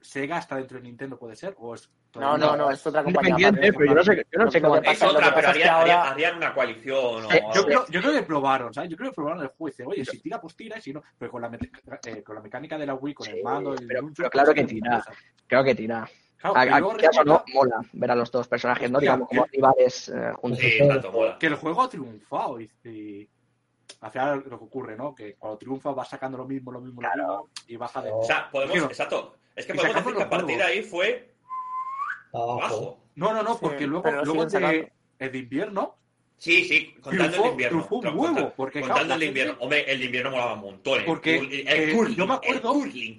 Sega 0.00 0.38
está 0.38 0.56
dentro 0.56 0.78
de 0.78 0.82
Nintendo, 0.82 1.16
¿puede 1.18 1.36
ser? 1.36 1.54
¿O 1.58 1.74
es 1.74 1.88
No, 2.20 2.36
no, 2.38 2.56
no, 2.56 2.70
es 2.70 2.86
otra 2.86 3.02
compañía. 3.04 3.48
Independiente, 3.48 3.68
aparte. 3.68 3.78
pero 3.78 3.90
yo 3.90 3.94
no 3.94 4.04
sé, 4.04 4.26
yo 4.32 4.38
no 4.44 4.50
sé 4.50 4.60
cómo 4.62 4.76
Es 4.76 5.02
otra, 5.02 5.34
pero 5.34 5.48
harían, 5.48 5.68
ahora- 5.68 6.10
harían 6.10 6.36
una 6.36 6.54
coalición 6.54 7.24
o 7.26 7.32
Eh. 7.32 7.42
Yo 7.54 7.64
creo, 7.64 7.86
yo 7.88 8.00
creo 8.00 8.12
que 8.12 8.22
probaron, 8.22 8.72
¿sabes? 8.74 8.90
Yo 8.90 8.96
creo 8.96 9.10
que 9.10 9.14
probaron 9.14 9.42
el 9.42 9.50
dice, 9.58 9.84
oye, 9.86 10.04
si 10.04 10.20
tira, 10.20 10.40
pues 10.40 10.56
tira, 10.56 10.78
y 10.78 10.82
si 10.82 10.92
no. 10.92 11.02
Pero 11.18 11.30
con 11.30 11.42
la, 11.42 11.50
eh, 12.06 12.22
con 12.22 12.34
la 12.34 12.40
mecánica 12.42 12.76
de 12.78 12.86
la 12.86 12.94
Wii, 12.94 13.14
con 13.14 13.26
Sí, 13.26 13.32
el 13.32 13.42
mando, 13.42 13.74
el 13.74 13.86
pero- 13.86 14.30
claro 14.30 14.54
que 14.54 14.62
pues, 14.62 14.72
tira. 14.74 15.04
Creo 15.46 15.64
que 15.64 15.74
tira. 15.74 16.08
Claro, 16.38 16.56
A, 16.56 16.80
luego 16.80 16.96
no, 17.24 17.44
mola 17.54 17.80
ver 17.94 18.10
a 18.10 18.14
los 18.14 18.30
dos 18.30 18.46
personajes, 18.46 18.90
¿no? 18.90 18.98
Hostia, 18.98 19.12
Digamos, 19.12 19.28
como 19.28 19.46
rivales 19.46 20.08
eh, 20.10 20.32
juntos. 20.36 20.60
Sí, 20.60 20.78
tanto 20.86 21.10
mola. 21.10 21.38
que 21.38 21.46
el 21.46 21.54
juego 21.54 21.82
ha 21.82 21.88
triunfado 21.88 22.60
y, 22.60 22.70
y 22.84 23.28
al 24.02 24.10
final 24.10 24.44
lo 24.46 24.58
que 24.58 24.64
ocurre, 24.66 24.96
¿no? 24.96 25.14
Que 25.14 25.34
cuando 25.34 25.56
triunfa 25.58 25.92
va 25.92 26.04
sacando 26.04 26.36
lo 26.36 26.44
mismo, 26.44 26.70
lo 26.70 26.80
mismo, 26.80 27.00
lo 27.00 27.08
mismo 27.08 27.48
y 27.66 27.76
baja 27.76 28.02
de... 28.02 28.10
O 28.12 28.22
sea, 28.22 28.50
podemos, 28.50 28.76
exacto. 28.76 29.36
Es 29.54 29.64
que 29.64 29.72
podemos 29.74 29.96
decir 29.96 30.14
que 30.16 30.22
a 30.22 30.28
partir 30.30 30.56
de 30.58 30.62
ahí 30.62 30.82
fue 30.82 31.35
Abajo. 32.32 33.00
No, 33.14 33.32
no, 33.32 33.42
no, 33.42 33.52
Sí, 33.54 33.58
porque 33.62 33.86
luego, 33.86 34.10
luego 34.24 34.46
de, 34.46 34.92
el 35.18 35.32
de 35.32 35.38
invierno 35.38 35.96
Sí, 36.38 36.64
sí, 36.64 36.94
contando 37.00 37.24
el 37.24 37.32
Triunfó- 37.32 37.50
invierno. 37.52 37.78
triunfó 37.86 37.96
un 37.96 38.06
huevo, 38.18 38.34
conta- 38.34 38.54
porque, 38.56 38.80
contando 38.80 39.02
el 39.04 39.10
gente- 39.20 39.26
invierno. 39.26 39.56
Hombre, 39.60 39.90
el 39.90 39.98
de 40.00 40.04
invierno 40.04 40.30
molaba 40.32 40.52
un 40.54 40.60
montón. 40.60 40.98
el 41.00 41.04
Porque, 41.06 41.36
el, 41.38 41.66
eh, 41.66 41.94
curling, 41.94 42.14
yo 42.16 42.26
me 42.26 42.34
acuerdo- 42.34 42.72
el 42.74 42.80
curling. 42.82 43.18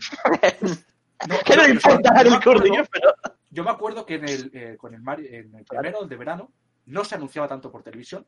No, 1.28 1.36
¿Qué 1.46 1.56
no, 1.56 1.64
le 1.64 1.70
importa 1.72 2.14
yo 2.16 2.22
el 2.22 2.30
me 2.30 2.36
acuerdo- 2.36 2.62
curling? 2.62 2.84
Pero... 2.92 3.14
Yo 3.50 3.64
me 3.64 3.72
acuerdo 3.72 4.06
que 4.06 4.16
en 4.16 4.30
el, 4.30 4.52
eh, 4.54 4.78
con 4.78 4.94
el, 4.94 5.02
Mario- 5.02 5.30
en 5.32 5.56
el 5.56 5.66
primero, 5.66 6.04
el 6.04 6.10
de 6.10 6.16
verano, 6.16 6.52
no 6.86 7.04
se 7.04 7.16
anunciaba 7.16 7.48
tanto 7.48 7.72
por 7.72 7.82
televisión, 7.82 8.24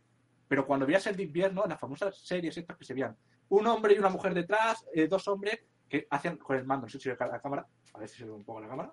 pero 0.47 0.65
cuando 0.65 0.87
veías 0.87 1.05
el 1.05 1.15
de 1.15 1.21
invierno, 1.23 1.63
en 1.65 1.69
las 1.69 1.79
famosas 1.79 2.17
series 2.17 2.57
estas 2.57 2.75
que 2.75 2.83
se 2.85 2.95
veían, 2.95 3.15
un 3.49 3.67
hombre 3.67 3.93
y 3.93 3.99
una 3.99 4.09
mujer 4.09 4.33
detrás, 4.33 4.83
eh, 4.91 5.07
dos 5.07 5.27
hombres 5.27 5.59
que 5.87 6.07
hacían 6.09 6.37
con 6.37 6.57
el 6.57 6.65
mando, 6.65 6.87
no 6.87 6.89
sé 6.89 6.97
si 6.99 7.09
ve 7.09 7.15
la 7.19 7.39
cámara, 7.39 7.67
a 7.93 7.99
ver 7.99 8.09
si 8.09 8.17
se 8.17 8.25
ve 8.25 8.31
un 8.31 8.43
poco 8.43 8.59
la 8.59 8.67
cámara, 8.69 8.91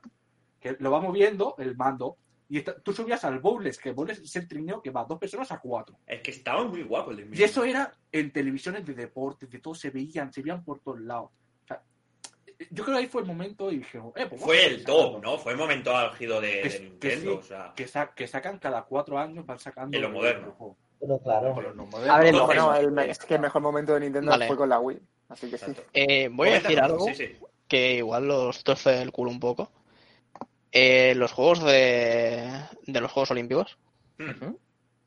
que 0.75 0.77
lo 0.83 0.91
va 0.91 1.01
moviendo 1.01 1.55
el 1.59 1.77
mando, 1.77 2.17
y 2.49 2.61
tú 2.63 2.93
subías 2.93 3.25
al 3.25 3.41
bowles, 3.41 3.79
que 3.79 3.89
el 3.89 3.95
bowles 3.95 4.19
es 4.21 4.37
el 4.37 4.47
trineo 4.47 4.81
que 4.81 4.91
va 4.91 5.05
dos 5.05 5.19
personas 5.19 5.51
a 5.51 5.59
cuatro. 5.59 5.99
Es 6.07 6.21
que 6.21 6.31
estaba 6.31 6.65
muy 6.65 6.83
guapo 6.83 7.11
el 7.11 7.35
Y 7.37 7.43
eso 7.43 7.65
era 7.65 7.93
en 8.13 8.33
televisiones 8.33 8.85
de 8.87 8.95
deportes, 8.95 9.51
de 9.51 9.59
todo, 9.59 9.75
se 9.75 9.91
veían, 9.91 10.33
se 10.33 10.43
veían 10.43 10.63
por 10.65 10.79
todos 10.81 11.01
lados. 11.01 11.31
O 11.65 11.67
sea, 11.67 11.83
yo 12.71 12.85
creo 12.85 12.97
que 12.97 13.03
ahí 13.03 13.09
fue 13.09 13.23
el 13.23 13.27
momento 13.27 13.71
y 13.73 13.79
dije, 13.79 13.99
eh, 14.15 14.27
pues 14.29 14.41
Fue 14.41 14.65
el 14.65 14.85
top. 14.85 15.23
¿no? 15.23 15.39
Fue 15.39 15.53
el 15.53 15.59
momento 15.59 15.97
álgido 15.97 16.41
de, 16.41 16.63
Que- 16.63 16.69
de 16.69 16.79
que 16.79 16.85
Nintendo. 16.85 17.31
sí. 17.33 17.37
o 17.39 17.43
sea, 17.43 17.73
que, 17.75 17.89
sa- 17.89 18.13
que 18.15 18.27
sacan 18.29 18.59
cada 18.61 18.83
cuatro 18.85 19.19
años, 19.19 19.45
van 19.45 19.59
sacando. 19.59 19.97
En 19.97 20.03
lo 20.03 20.11
moderno. 20.11 20.77
Pero 21.01 21.19
claro. 21.19 21.53
Con 21.53 21.65
los 21.65 21.75
no 21.77 21.87
modernos. 21.87 22.17
A 22.17 22.21
ver, 22.21 22.85
el, 22.85 22.93
me- 22.93 23.11
es 23.11 23.19
que 23.19 23.35
el 23.35 23.41
mejor 23.41 23.61
momento 23.61 23.93
de 23.95 24.01
Nintendo 24.01 24.31
Vale. 24.31 24.47
fue 24.47 24.57
con 24.57 24.69
la 24.69 24.79
Wii. 24.79 25.01
Así 25.29 25.51
que 25.51 25.59
sí. 25.59 25.73
Eh, 25.93 26.29
voy 26.33 26.51
a 26.51 26.61
decir 26.61 26.79
algo 26.81 27.05
Sí, 27.07 27.15
sí. 27.17 27.33
que 27.67 27.95
igual 27.97 28.29
los 28.29 28.63
torce 28.63 29.03
el 29.03 29.11
culo 29.11 29.33
un 29.33 29.41
poco. 29.41 29.71
Eh, 30.79 31.15
los 31.17 31.33
juegos 31.33 31.63
de, 31.65 32.51
de 32.87 33.01
los 33.01 33.11
Juegos 33.11 33.31
Olímpicos 33.31 33.79
Mm. 34.19 34.55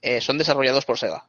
eh, 0.01 0.19
son 0.21 0.37
desarrollados 0.39 0.83
por 0.85 0.97
Sega. 0.97 1.23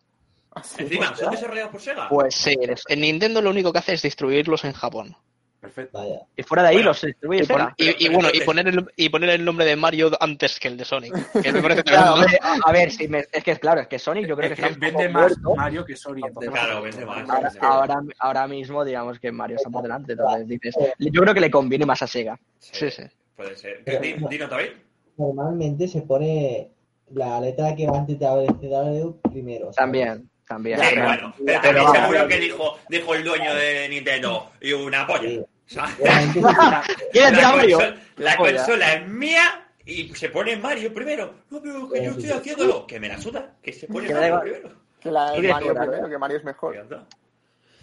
Así. 0.53 0.83
Encima, 0.83 1.15
¿son 1.15 1.31
desarrollados 1.31 1.71
por 1.73 1.81
Sega? 1.83 2.09
Pues 2.09 2.35
sí, 2.35 2.57
en 2.89 3.01
Nintendo 3.03 3.43
lo 3.43 3.51
único 3.51 3.71
que 3.73 3.79
hace 3.81 3.93
es 3.95 4.03
distribuirlos 4.03 4.65
en 4.65 4.73
Japón. 4.73 5.15
Perfecto. 5.61 5.99
Vaya. 5.99 6.21
Y 6.37 6.43
fuera 6.43 6.63
de 6.63 6.69
ahí 6.71 6.75
Bueno, 6.77 6.89
los 6.91 7.03
distribuye 7.03 7.43
Y, 7.43 7.47
pon- 7.47 7.59
Sega. 7.59 7.75
y- 7.77 7.89
y 7.91 7.95
Pero 8.09 8.13
bueno, 8.15 8.31
y 8.33 8.41
poner, 8.41 8.69
el, 8.69 8.87
y 8.97 9.09
poner 9.11 9.31
el 9.31 9.45
nombre 9.45 9.67
de 9.67 9.77
Mario 9.77 10.11
antes 10.19 10.59
que 10.59 10.69
el 10.69 10.77
de 10.79 10.85
Sonic. 10.87 11.13
Que 11.43 11.53
me 11.53 11.61
parece 11.63 11.85
Claro, 11.85 12.15
tremendo. 12.15 12.39
hombre, 12.47 12.61
a 12.65 12.73
ver, 12.73 12.91
si 12.91 13.09
me- 13.09 13.27
es 13.31 13.45
que 13.45 13.51
es 13.51 13.59
claro, 13.59 13.83
es 13.83 13.89
que 13.89 13.99
Sonic 13.99 14.27
yo 14.27 14.37
creo 14.37 14.49
que 14.49 14.55
Es 14.55 14.61
que 14.69 14.75
poco 14.75 14.81
vende 14.81 15.09
más 15.11 15.23
muerto. 15.39 15.55
Mario 15.57 15.85
que 15.85 15.93
entonces- 15.93 16.51
Claro, 16.51 16.81
vende 16.83 17.05
más. 17.05 17.57
Ahora, 17.61 18.01
ahora 18.19 18.47
mismo 18.49 18.85
digamos 18.87 19.19
que 19.19 19.31
Mario 19.31 19.57
está 19.57 19.69
por 19.69 19.83
delante, 19.83 20.13
entonces 20.13 20.49
dices, 20.49 20.75
yo 20.99 21.21
creo 21.21 21.35
que 21.35 21.41
le 21.41 21.51
conviene 21.51 21.85
más 21.85 22.01
a 22.03 22.07
Sega. 22.07 22.39
Sí, 22.59 22.91
sí. 22.91 23.03
Puede 23.41 23.57
ser. 23.57 23.83
Pero- 23.85 24.29
Dino, 24.29 24.49
David. 24.49 24.69
Normalmente 25.17 25.89
se 25.89 26.03
pone 26.03 26.71
la 27.15 27.41
letra 27.41 27.75
que 27.75 27.87
va 27.87 27.99
antes 27.99 28.19
de 28.19 28.27
abecedario 28.27 29.17
primero. 29.31 29.73
¿sabes? 29.73 29.77
También, 29.77 30.31
también. 30.47 30.79
Sí, 30.79 30.87
Pero- 30.91 31.07
bueno, 31.07 31.35
pero 31.39 31.61
pero 31.63 31.85
también 31.85 32.03
seguro 32.03 32.29
que 32.29 32.39
dijo, 32.39 32.79
dijo 32.91 33.15
el 33.15 33.25
dueño 33.25 33.55
de 33.55 33.89
Nintendo 33.89 34.51
y 34.61 34.73
una 34.75 35.07
polla. 35.07 35.43
Sí. 35.67 35.79
¿Quieres 37.13 37.31
decir 37.31 37.43
La, 37.43 37.53
consola, 37.53 37.95
la 38.17 38.37
consola 38.37 38.93
es 38.95 39.09
mía 39.09 39.69
y 39.87 40.09
se 40.15 40.29
pone 40.29 40.57
Mario 40.57 40.93
primero. 40.93 41.33
No, 41.49 41.63
pero 41.63 41.89
que 41.89 42.05
yo 42.05 42.11
estoy 42.11 42.31
haciéndolo. 42.31 42.87
Que 42.87 43.01
me 43.01 43.09
la 43.09 43.19
suda. 43.19 43.57
Que 43.63 43.73
se 43.73 43.87
pone 43.87 44.13
Mario 44.13 44.41
primero. 44.41 44.71
Que 45.01 45.11
la 45.11 45.35
es 45.35 45.49
Mario 45.49 45.75
primero, 45.75 46.09
que 46.11 46.19
Mario 46.19 46.37
es 46.37 46.45
mejor. 46.45 46.89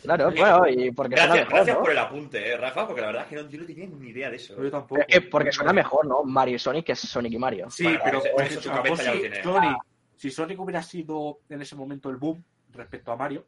Claro, 0.03 0.31
bueno, 0.31 0.67
y 0.69 0.91
porque 0.91 1.17
suena 1.17 1.33
Gracias, 1.33 1.47
mejor, 1.47 1.53
gracias 1.55 1.75
¿no? 1.77 1.81
por 1.81 1.91
el 1.91 1.97
apunte, 1.97 2.51
eh, 2.51 2.57
Rafa, 2.57 2.85
porque 2.85 3.01
la 3.01 3.07
verdad 3.07 3.23
es 3.23 3.29
que 3.29 3.35
no, 3.35 3.49
yo 3.49 3.59
no 3.59 3.65
tenía 3.65 3.87
ni 3.87 4.09
idea 4.09 4.29
de 4.29 4.35
eso. 4.35 4.61
Yo 4.61 4.71
tampoco. 4.71 5.01
Es 5.01 5.07
que 5.07 5.21
porque 5.21 5.51
suena 5.51 5.73
mejor, 5.73 6.05
¿no? 6.07 6.23
Mario 6.23 6.55
y 6.55 6.59
Sonic 6.59 6.85
que 6.85 6.91
es 6.93 6.99
Sonic 6.99 7.33
y 7.33 7.37
Mario. 7.39 7.69
Sí, 7.69 7.83
Bueno, 7.83 7.99
pero 8.03 8.21
por 8.21 8.41
ejemplo, 8.43 8.61
su 8.61 8.69
cabeza 8.69 9.03
ya 9.03 9.09
lo 9.09 9.15
si 9.15 9.21
tiene. 9.21 9.43
Sonic, 9.43 9.77
si 10.15 10.31
Sonic 10.31 10.59
hubiera 10.59 10.81
sido 10.83 11.39
en 11.49 11.61
ese 11.61 11.75
momento 11.75 12.09
el 12.09 12.17
boom 12.17 12.43
respecto 12.71 13.11
a 13.11 13.15
Mario, 13.17 13.45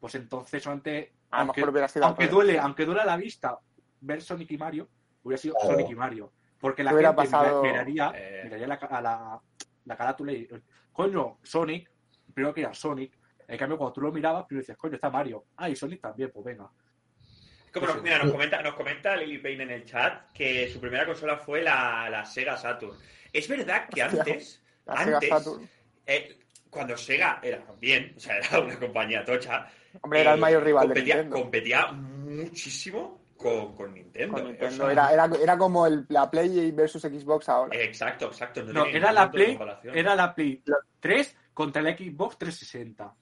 pues 0.00 0.14
entonces 0.16 0.62
solamente, 0.62 1.12
A 1.30 1.36
lo 1.38 1.42
aunque, 1.42 1.60
mejor 1.60 1.72
hubiera 1.72 1.88
sido 1.88 2.04
al 2.04 2.08
aunque 2.10 2.22
revés. 2.24 2.34
duele, 2.34 2.58
aunque 2.58 2.84
duele 2.84 3.00
a 3.00 3.06
la 3.06 3.16
vista 3.16 3.58
ver 4.00 4.20
Sonic 4.22 4.50
y 4.50 4.58
Mario, 4.58 4.88
hubiera 5.22 5.40
sido. 5.40 5.54
Sonic 5.62 5.88
y 5.90 5.94
Mario. 5.94 6.32
Porque 6.58 6.82
la 6.82 6.90
gente 6.92 7.12
pasado- 7.12 7.62
miraría, 7.62 8.12
Eh. 8.14 8.40
miraría 8.44 8.66
la, 8.66 8.74
a 8.74 9.00
la, 9.00 9.40
la 9.84 9.96
carátula 9.96 10.32
y 10.32 10.48
coño, 10.92 11.38
Sonic, 11.42 11.90
primero 12.34 12.52
que 12.54 12.62
era 12.62 12.74
Sonic, 12.74 13.12
en 13.48 13.58
cambio 13.58 13.78
cuando 13.78 13.92
tú 13.92 14.00
lo 14.00 14.12
mirabas, 14.12 14.44
primero 14.46 14.62
decías, 14.62 14.78
coño, 14.78 14.94
está 14.96 15.10
Mario. 15.10 15.44
Ah, 15.56 15.68
y 15.68 15.76
Sonic 15.76 16.00
también, 16.00 16.30
pues 16.32 16.44
venga. 16.44 16.68
Como 17.72 17.86
nos- 17.88 18.02
mira, 18.02 18.18
nos 18.22 18.32
comenta, 18.32 18.62
nos 18.62 18.74
comenta 18.74 19.14
Lily 19.16 19.38
Payne 19.38 19.62
en 19.64 19.70
el 19.70 19.84
chat 19.84 20.32
que 20.32 20.68
su 20.70 20.80
primera 20.80 21.04
consola 21.04 21.36
fue 21.36 21.62
la, 21.62 22.08
la 22.10 22.24
Sega 22.24 22.56
Saturn. 22.56 22.96
Es 23.32 23.46
verdad 23.48 23.88
que 23.88 24.02
antes, 24.02 24.62
La 24.86 24.94
antes, 24.94 25.28
Saturn. 25.28 25.68
eh, 26.06 26.38
cuando 26.70 26.96
Sega 26.96 27.38
era 27.42 27.62
bien, 27.78 28.14
o 28.16 28.20
sea, 28.20 28.38
era 28.38 28.60
una 28.60 28.78
compañía 28.78 29.24
tocha, 29.24 29.68
Hombre, 30.00 30.20
era 30.22 30.32
el 30.32 30.38
eh, 30.38 30.40
mayor 30.40 30.62
rival 30.64 30.88
de 30.88 30.94
competía, 30.94 31.14
Nintendo. 31.16 31.36
competía 31.42 31.86
muchísimo 31.92 33.20
con, 33.36 33.74
con 33.74 33.94
Nintendo. 33.94 34.34
Con 34.34 34.44
Nintendo. 34.46 34.84
o 34.84 34.90
sea, 34.90 34.92
Era, 34.92 35.12
era, 35.26 35.30
era 35.42 35.58
como 35.58 35.86
el, 35.86 36.06
la 36.08 36.30
Play 36.30 36.70
versus 36.72 37.02
Xbox 37.02 37.48
ahora. 37.48 37.76
Exacto, 37.78 38.26
exacto. 38.26 38.62
No, 38.64 38.86
era 38.86 39.12
la 39.12 39.26
de 39.26 39.30
Play, 39.32 39.58
era 39.92 40.14
la 40.14 40.34
Play 40.34 40.62
3 41.00 41.36
contra 41.52 41.82
el 41.82 41.96
Xbox 41.96 42.38
360. 42.38 43.14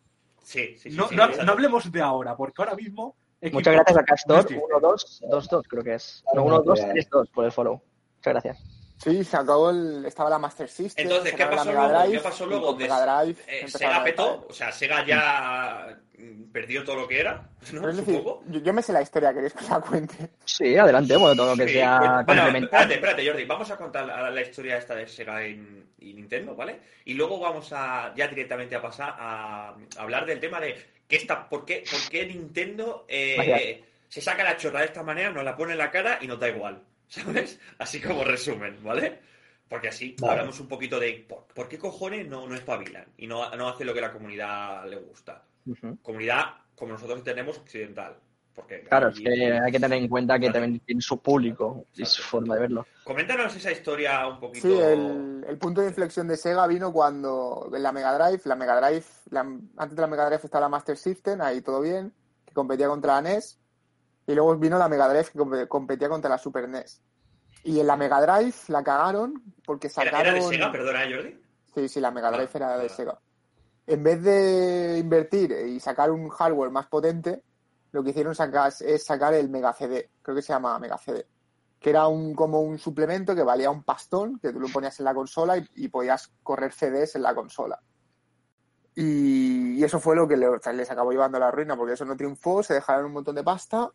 Sí, 0.45 0.77
sí, 0.79 0.91
sí. 0.91 0.97
No, 0.97 1.09
sí, 1.09 1.17
no, 1.17 1.25
hablemos 1.53 1.91
de 1.91 2.01
ahora, 2.01 2.37
porque 2.37 2.63
ahora 2.63 2.75
mismo. 2.75 3.17
Muchas 3.53 3.75
gracias 3.75 3.99
a 3.99 4.05
Castor. 4.05 4.41
existe. 4.41 4.65
1, 4.65 4.81
2, 4.81 5.23
2, 5.29 5.49
2, 5.49 5.69
creo 5.69 5.85
que 5.85 5.95
es. 5.95 6.25
No, 6.35 6.45
1, 6.45 6.63
2, 6.63 6.81
3, 6.93 7.09
2 7.11 7.31
por 7.31 7.45
el 7.45 7.53
follow. 7.53 7.83
Muchas 8.17 8.33
gracias. 8.33 8.74
Sí, 8.97 9.25
se 9.25 9.37
acabó 9.37 9.71
el, 9.71 10.05
estaba 10.07 10.31
la 10.31 10.39
Master 10.39 10.69
System. 10.69 11.05
Entonces, 11.07 11.35
¿qué 11.35 11.45
pasó 11.47 11.73
luego? 11.73 11.89
Drive, 11.89 12.13
¿Qué 12.13 12.21
pasó 12.21 12.47
luego? 12.47 12.73
De- 12.75 12.85
Drive 12.87 13.37
Eh, 13.47 13.69
Sega 13.69 14.03
petó, 14.05 14.47
o 14.49 14.53
sea, 14.53 14.71
Sega 14.73 15.05
ya 15.05 15.99
mm, 16.17 16.45
perdió 16.53 16.85
todo 16.85 16.97
lo 16.97 17.09
que 17.09 17.21
era, 17.21 17.35
¿no? 17.73 17.81
Pero 17.81 17.91
es 17.91 17.97
decir, 17.99 18.15
Supongo. 18.17 18.43
yo, 18.47 18.61
yo 18.61 18.73
me 18.73 18.83
sé 18.83 18.93
la 18.93 19.03
historia, 19.03 19.35
¿queréis 19.35 19.53
que 19.53 19.65
la 19.69 19.81
cuente? 19.81 20.31
Sí, 20.45 20.77
adelante, 20.77 21.17
bueno, 21.17 21.35
todo 21.37 21.51
lo 21.51 21.57
que 21.57 21.69
Sí, 21.69 21.75
sea 21.75 22.23
bueno, 22.25 22.47
espérate, 22.57 22.95
espérate, 22.95 23.27
Jordi. 23.27 23.45
Vamos 23.45 23.71
a 23.71 23.77
contar 23.77 24.07
la, 24.07 24.31
la 24.31 24.41
historia 24.41 24.79
esta 24.79 24.95
de 24.95 25.07
Sega 25.09 25.47
y, 25.47 25.85
y 25.99 26.15
Nintendo, 26.15 26.55
¿vale? 26.55 26.81
Y 27.05 27.15
luego 27.15 27.39
vamos 27.41 27.73
a 27.73 28.13
ya 28.17 28.29
directamente 28.29 28.77
a 28.77 28.81
pasar 28.81 29.15
a, 29.19 29.69
a 29.71 30.03
hablar 30.03 30.25
del 30.25 30.39
tema 30.41 30.61
de 30.61 30.77
qué 31.09 31.17
está, 31.17 31.47
por 31.49 31.65
qué, 31.67 31.85
por 31.91 32.01
qué 32.09 32.25
Nintendo 32.27 33.05
eh, 33.09 33.85
se 34.09 34.21
saca 34.21 34.45
la 34.45 34.57
chorra 34.57 34.81
de 34.81 34.87
esta 34.87 35.03
manera, 35.03 35.31
nos 35.31 35.45
la 35.45 35.57
pone 35.57 35.73
en 35.73 35.79
la 35.79 35.91
cara 35.91 36.19
y 36.23 36.27
nos 36.29 36.39
da 36.39 36.49
igual, 36.49 36.81
¿sabes? 37.09 37.59
Así 37.79 38.01
como 38.01 38.25
resumen, 38.25 38.79
¿vale? 38.83 39.21
Porque 39.69 39.89
así 39.89 40.15
Vale. 40.21 40.33
hablamos 40.33 40.61
un 40.61 40.69
poquito 40.69 41.01
de 41.01 41.25
por, 41.29 41.45
por 41.55 41.69
qué 41.69 41.79
cojones 41.79 42.29
no, 42.29 42.47
no 42.47 42.55
espabilan 42.55 43.07
y 43.17 43.27
no, 43.27 43.49
no 43.57 43.69
hace 43.69 43.85
lo 43.85 43.95
que 43.95 44.01
la 44.01 44.13
comunidad 44.13 44.87
le 44.89 44.97
gusta. 44.97 45.43
Ujú. 45.67 45.97
Comunidad 46.03 46.45
como 46.75 46.93
nosotros 46.93 47.19
entendemos 47.19 47.59
occidental. 47.59 48.17
Porque 48.55 48.83
Claro, 48.85 49.09
es 49.09 49.19
que 49.19 49.29
hay 49.53 49.73
que 49.73 49.81
tener 49.81 49.99
en 49.99 50.07
cuenta 50.09 50.35
que 50.35 50.47
Claro. 50.47 50.61
también 50.61 50.79
tiene 50.87 51.01
su 51.01 51.21
público 51.21 51.87
y 51.97 52.05
su 52.05 52.23
forma 52.23 52.55
de 52.55 52.61
verlo. 52.61 52.87
Coméntanos 53.03 53.57
esa 53.57 53.73
historia 53.73 54.29
un 54.29 54.39
poquito. 54.39 54.69
Sí, 54.69 54.79
el, 54.79 55.45
el 55.49 55.59
punto 55.59 55.81
de 55.81 55.89
inflexión 55.89 56.29
de 56.29 56.37
Sega 56.37 56.65
vino 56.69 56.93
cuando 56.93 57.69
en 57.75 57.83
la 57.83 57.91
Mega 57.91 58.17
Drive, 58.17 58.43
la 58.45 58.55
Mega 58.55 58.81
Drive, 58.81 59.05
la- 59.31 59.41
antes 59.41 59.97
de 59.97 60.01
la 60.01 60.07
Mega 60.07 60.27
Drive 60.27 60.43
estaba 60.45 60.67
la 60.67 60.69
Master 60.69 60.97
System, 60.97 61.41
ahí 61.41 61.63
todo 61.63 61.81
bien, 61.81 62.13
que 62.47 62.55
competía 62.55 62.87
contra 62.87 63.15
la 63.15 63.23
NES, 63.23 63.59
y 64.27 64.35
luego 64.35 64.57
vino 64.57 64.79
la 64.79 64.89
Mega 64.89 65.09
Drive 65.09 65.31
que 65.33 65.39
compe- 65.39 65.69
competía 65.69 66.09
contra 66.09 66.31
la 66.31 66.39
Super 66.39 66.69
NES. 66.69 67.03
Y 67.65 67.81
en 67.81 67.87
la 67.87 67.97
Mega 67.97 68.21
Drive 68.21 68.55
la 68.69 68.83
cagaron 68.85 69.43
porque 69.65 69.87
¿Era, 69.87 69.95
sacaron... 69.95 70.21
era 70.21 70.35
de 70.35 70.43
Sega, 70.43 70.73
perdona, 70.73 71.01
Jordi? 71.11 71.41
Sí, 71.75 71.89
sí, 71.89 72.01
la 72.01 72.11
Mega 72.11 72.31
Drive 72.31 72.51
Ah, 72.53 72.57
era 72.57 72.79
de 72.79 72.87
ah. 72.87 72.89
Sega. 72.89 73.19
En 73.87 74.03
vez 74.03 74.23
de 74.23 74.99
invertir 74.99 75.51
y 75.53 75.79
sacar 75.81 76.11
un 76.11 76.29
hardware 76.29 76.71
más 76.71 76.87
potente, 76.87 77.43
lo 77.93 78.03
que 78.03 78.11
hicieron 78.11 78.33
es 78.33 79.05
sacar 79.05 79.35
el 79.35 79.49
Mega 79.51 79.73
CD, 79.73 80.11
creo 80.23 80.35
que 80.37 80.43
se 80.43 80.53
llama 80.53 80.79
Mega 80.79 80.97
CD, 80.99 81.27
que 81.79 81.91
era 81.91 82.07
un 82.09 82.35
como 82.35 82.61
un 82.63 82.79
suplemento 82.79 83.35
que 83.35 83.43
valía 83.43 83.71
un 83.71 83.83
pastón, 83.85 84.39
que 84.41 84.53
tú 84.53 84.61
lo 84.61 84.69
ponías 84.69 84.99
en 85.01 85.05
la 85.05 85.15
consola 85.15 85.59
y, 85.59 85.69
y 85.77 85.89
podías 85.89 86.33
correr 86.43 86.73
CDs 86.73 87.17
en 87.17 87.23
la 87.23 87.35
consola. 87.35 87.79
Y, 88.97 89.75
y 89.79 89.85
eso 89.85 89.99
fue 90.01 90.15
lo 90.17 90.27
que 90.29 90.37
le- 90.37 90.49
les 90.75 90.91
acabó 90.91 91.11
llevando 91.11 91.37
a 91.37 91.41
la 91.41 91.51
ruina, 91.51 91.77
porque 91.77 91.95
eso 91.95 92.05
no 92.05 92.17
triunfó, 92.17 92.63
se 92.63 92.75
dejaron 92.75 93.07
un 93.07 93.13
montón 93.13 93.35
de 93.35 93.43
pasta, 93.45 93.91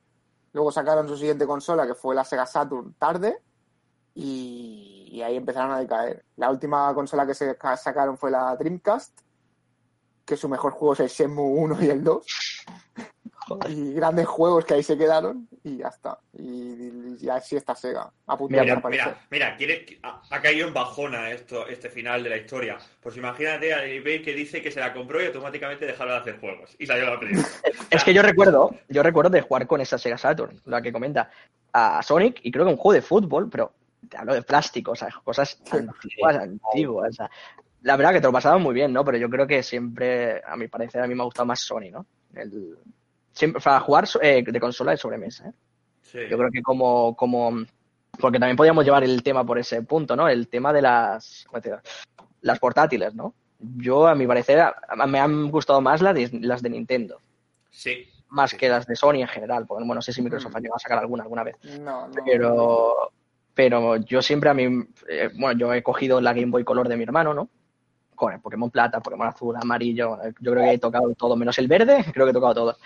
luego 0.54 0.72
sacaron 0.72 1.08
su 1.08 1.18
siguiente 1.18 1.45
consola, 1.45 1.86
que 1.88 1.95
fue 1.95 2.16
la 2.16 2.24
Sega 2.24 2.45
Saturn, 2.45 2.93
tarde, 2.95 3.41
y, 4.16 5.22
ahí 5.24 5.36
empezaron 5.36 5.72
a 5.72 5.80
decaer. 5.80 6.26
La 6.38 6.50
última 6.50 6.93
consola 6.93 7.26
que 7.26 7.34
se 7.34 7.58
ca- 7.58 7.78
sacaron 7.78 8.18
fue 8.18 8.32
la 8.32 8.56
Dreamcast, 8.56 9.20
que 10.26 10.38
su 10.38 10.47
mejor 10.50 10.72
juego 10.74 10.93
es 10.93 11.00
el 11.02 11.08
Shenmue 11.10 11.43
1 11.62 11.78
y 11.82 11.89
el 11.89 12.04
2. 12.04 12.26
Y 13.70 13.93
grandes 13.93 14.28
juegos 14.28 14.66
que 14.66 14.76
ahí 14.76 14.84
se 14.84 14.97
quedaron 14.97 15.47
y 15.64 15.78
ya 15.78 15.88
está. 15.88 16.20
Y, 16.34 17.18
y 17.20 17.30
así 17.30 17.56
está 17.56 17.76
Sega. 17.76 18.12
A 18.28 18.38
punto 18.38 18.52
Mira, 18.52 18.64
de 18.64 18.76
Mira, 18.76 18.89
mira, 18.89 19.28
mira, 19.30 19.58
quiere, 19.58 20.00
ha, 20.04 20.22
ha 20.30 20.41
caído 20.41 20.68
en 20.68 20.74
bajona 20.74 21.32
esto, 21.32 21.68
este 21.68 21.89
final 21.89 22.24
de 22.24 22.30
la 22.30 22.38
historia. 22.38 22.78
Pues 23.02 23.18
imagínate 23.18 23.74
a 23.74 23.86
eBay 23.86 24.22
que 24.22 24.34
dice 24.34 24.62
que 24.62 24.72
se 24.72 24.80
la 24.80 24.93
compró 24.93 25.22
y 25.22 25.28
automáticamente 25.28 25.86
dejaron 25.86 26.14
de 26.14 26.20
hacer 26.20 26.39
juegos. 26.39 26.76
Y 26.80 26.86
salió 26.86 27.06
la 27.06 27.20
película. 27.20 27.47
Es 27.89 28.04
que 28.04 28.14
yo 28.14 28.22
recuerdo, 28.22 28.76
yo 28.88 29.02
recuerdo 29.02 29.32
de 29.32 29.41
jugar 29.41 29.66
con 29.66 29.82
esa 29.82 29.97
Sega 29.97 30.18
Saturn, 30.18 30.62
la 30.66 30.82
que 30.82 30.91
comenta, 30.91 31.32
a 31.74 32.02
Sonic, 32.04 32.39
y 32.43 32.52
creo 32.52 32.66
que 32.66 32.72
un 32.72 32.78
juego 32.78 32.93
de 32.93 33.02
fútbol, 33.02 33.50
pero 33.50 33.74
te 34.08 34.18
hablo 34.18 34.34
de 34.34 34.43
plástico, 34.43 34.91
o 34.91 34.95
sea, 34.95 35.10
cosas 35.24 35.60
antiguas, 35.72 36.36
antiguas. 36.36 37.10
o 37.10 37.14
sea, 37.14 37.32
la 37.82 37.95
verdad 37.95 38.14
que 38.14 38.22
te 38.22 38.28
lo 38.28 38.34
pasaba 38.34 38.58
muy 38.58 38.74
bien, 38.74 38.91
¿no? 38.91 39.06
Pero 39.06 39.18
yo 39.18 39.30
creo 39.30 39.47
que 39.47 39.64
siempre, 39.64 40.41
a 40.45 40.56
mi 40.56 40.68
parecer, 40.68 41.02
a 41.02 41.08
mí 41.08 41.16
me 41.16 41.22
ha 41.22 41.26
gustado 41.26 41.45
más 41.45 41.62
Sony, 41.62 41.91
¿no? 41.91 42.06
El, 42.34 42.78
siempre, 43.40 43.62
para 43.62 43.80
jugar 43.80 44.06
eh, 44.22 44.44
de 44.46 44.60
consola 44.60 44.92
de 44.92 44.98
sobremesa, 44.98 45.48
¿eh? 45.50 45.54
Sí. 46.02 46.20
Yo 46.30 46.38
creo 46.38 46.50
que 46.52 46.62
como, 46.62 47.16
como, 47.16 47.52
porque 48.20 48.40
también 48.40 48.58
podríamos 48.58 48.84
llevar 48.84 49.04
el 49.04 49.22
tema 49.24 49.46
por 49.46 49.58
ese 49.60 49.82
punto, 49.84 50.16
¿no? 50.16 50.28
El 50.28 50.48
tema 50.48 50.74
de 50.74 50.82
las, 50.82 51.46
¿cómo 51.48 51.62
te 51.62 51.70
digo? 51.70 51.82
las 52.42 52.60
portátiles, 52.60 53.14
¿no? 53.16 53.34
Yo, 53.60 54.08
a 54.08 54.16
mi 54.16 54.26
parecer, 54.26 54.64
me 55.08 55.20
han 55.20 55.52
gustado 55.52 55.82
más 55.82 56.02
las 56.02 56.16
de, 56.16 56.30
las 56.42 56.62
de 56.62 56.70
Nintendo, 56.70 57.20
Sí. 57.70 58.08
más 58.30 58.52
Sí. 58.52 58.58
que 58.58 58.70
las 58.70 58.86
de 58.88 58.96
Sony 58.96 59.16
en 59.22 59.28
general, 59.28 59.66
porque 59.68 59.82
bueno, 59.84 59.96
no 59.96 60.02
sé 60.02 60.14
si 60.14 60.22
Microsoft 60.22 60.56
ha 60.56 60.60
llegado 60.60 60.78
a 60.78 60.80
sacar 60.80 60.98
alguna 61.00 61.24
alguna 61.24 61.44
vez, 61.44 61.58
No, 61.82 62.08
no. 62.08 62.14
pero, 62.26 63.12
pero 63.54 63.98
yo 63.98 64.22
siempre 64.22 64.50
a 64.50 64.54
mí, 64.54 64.64
eh, 65.10 65.30
bueno, 65.38 65.60
yo 65.60 65.74
he 65.74 65.84
cogido 65.84 66.20
la 66.22 66.34
Game 66.34 66.48
Boy 66.52 66.64
Color 66.64 66.88
de 66.88 66.98
mi 66.98 67.04
hermano, 67.04 67.34
¿no? 67.34 67.50
Con 68.16 68.34
el 68.34 68.40
Pokémon 68.40 68.72
Plata, 68.72 69.00
Pokémon 69.02 69.28
Azul, 69.28 69.56
Amarillo, 69.62 70.18
yo 70.40 70.52
creo 70.54 70.64
que 70.64 70.74
he 70.74 70.78
tocado 70.80 71.14
todo, 71.16 71.36
menos 71.36 71.58
el 71.60 71.68
verde, 71.68 72.04
creo 72.14 72.26
que 72.26 72.32
he 72.32 72.34
tocado 72.34 72.54
todo. 72.54 72.78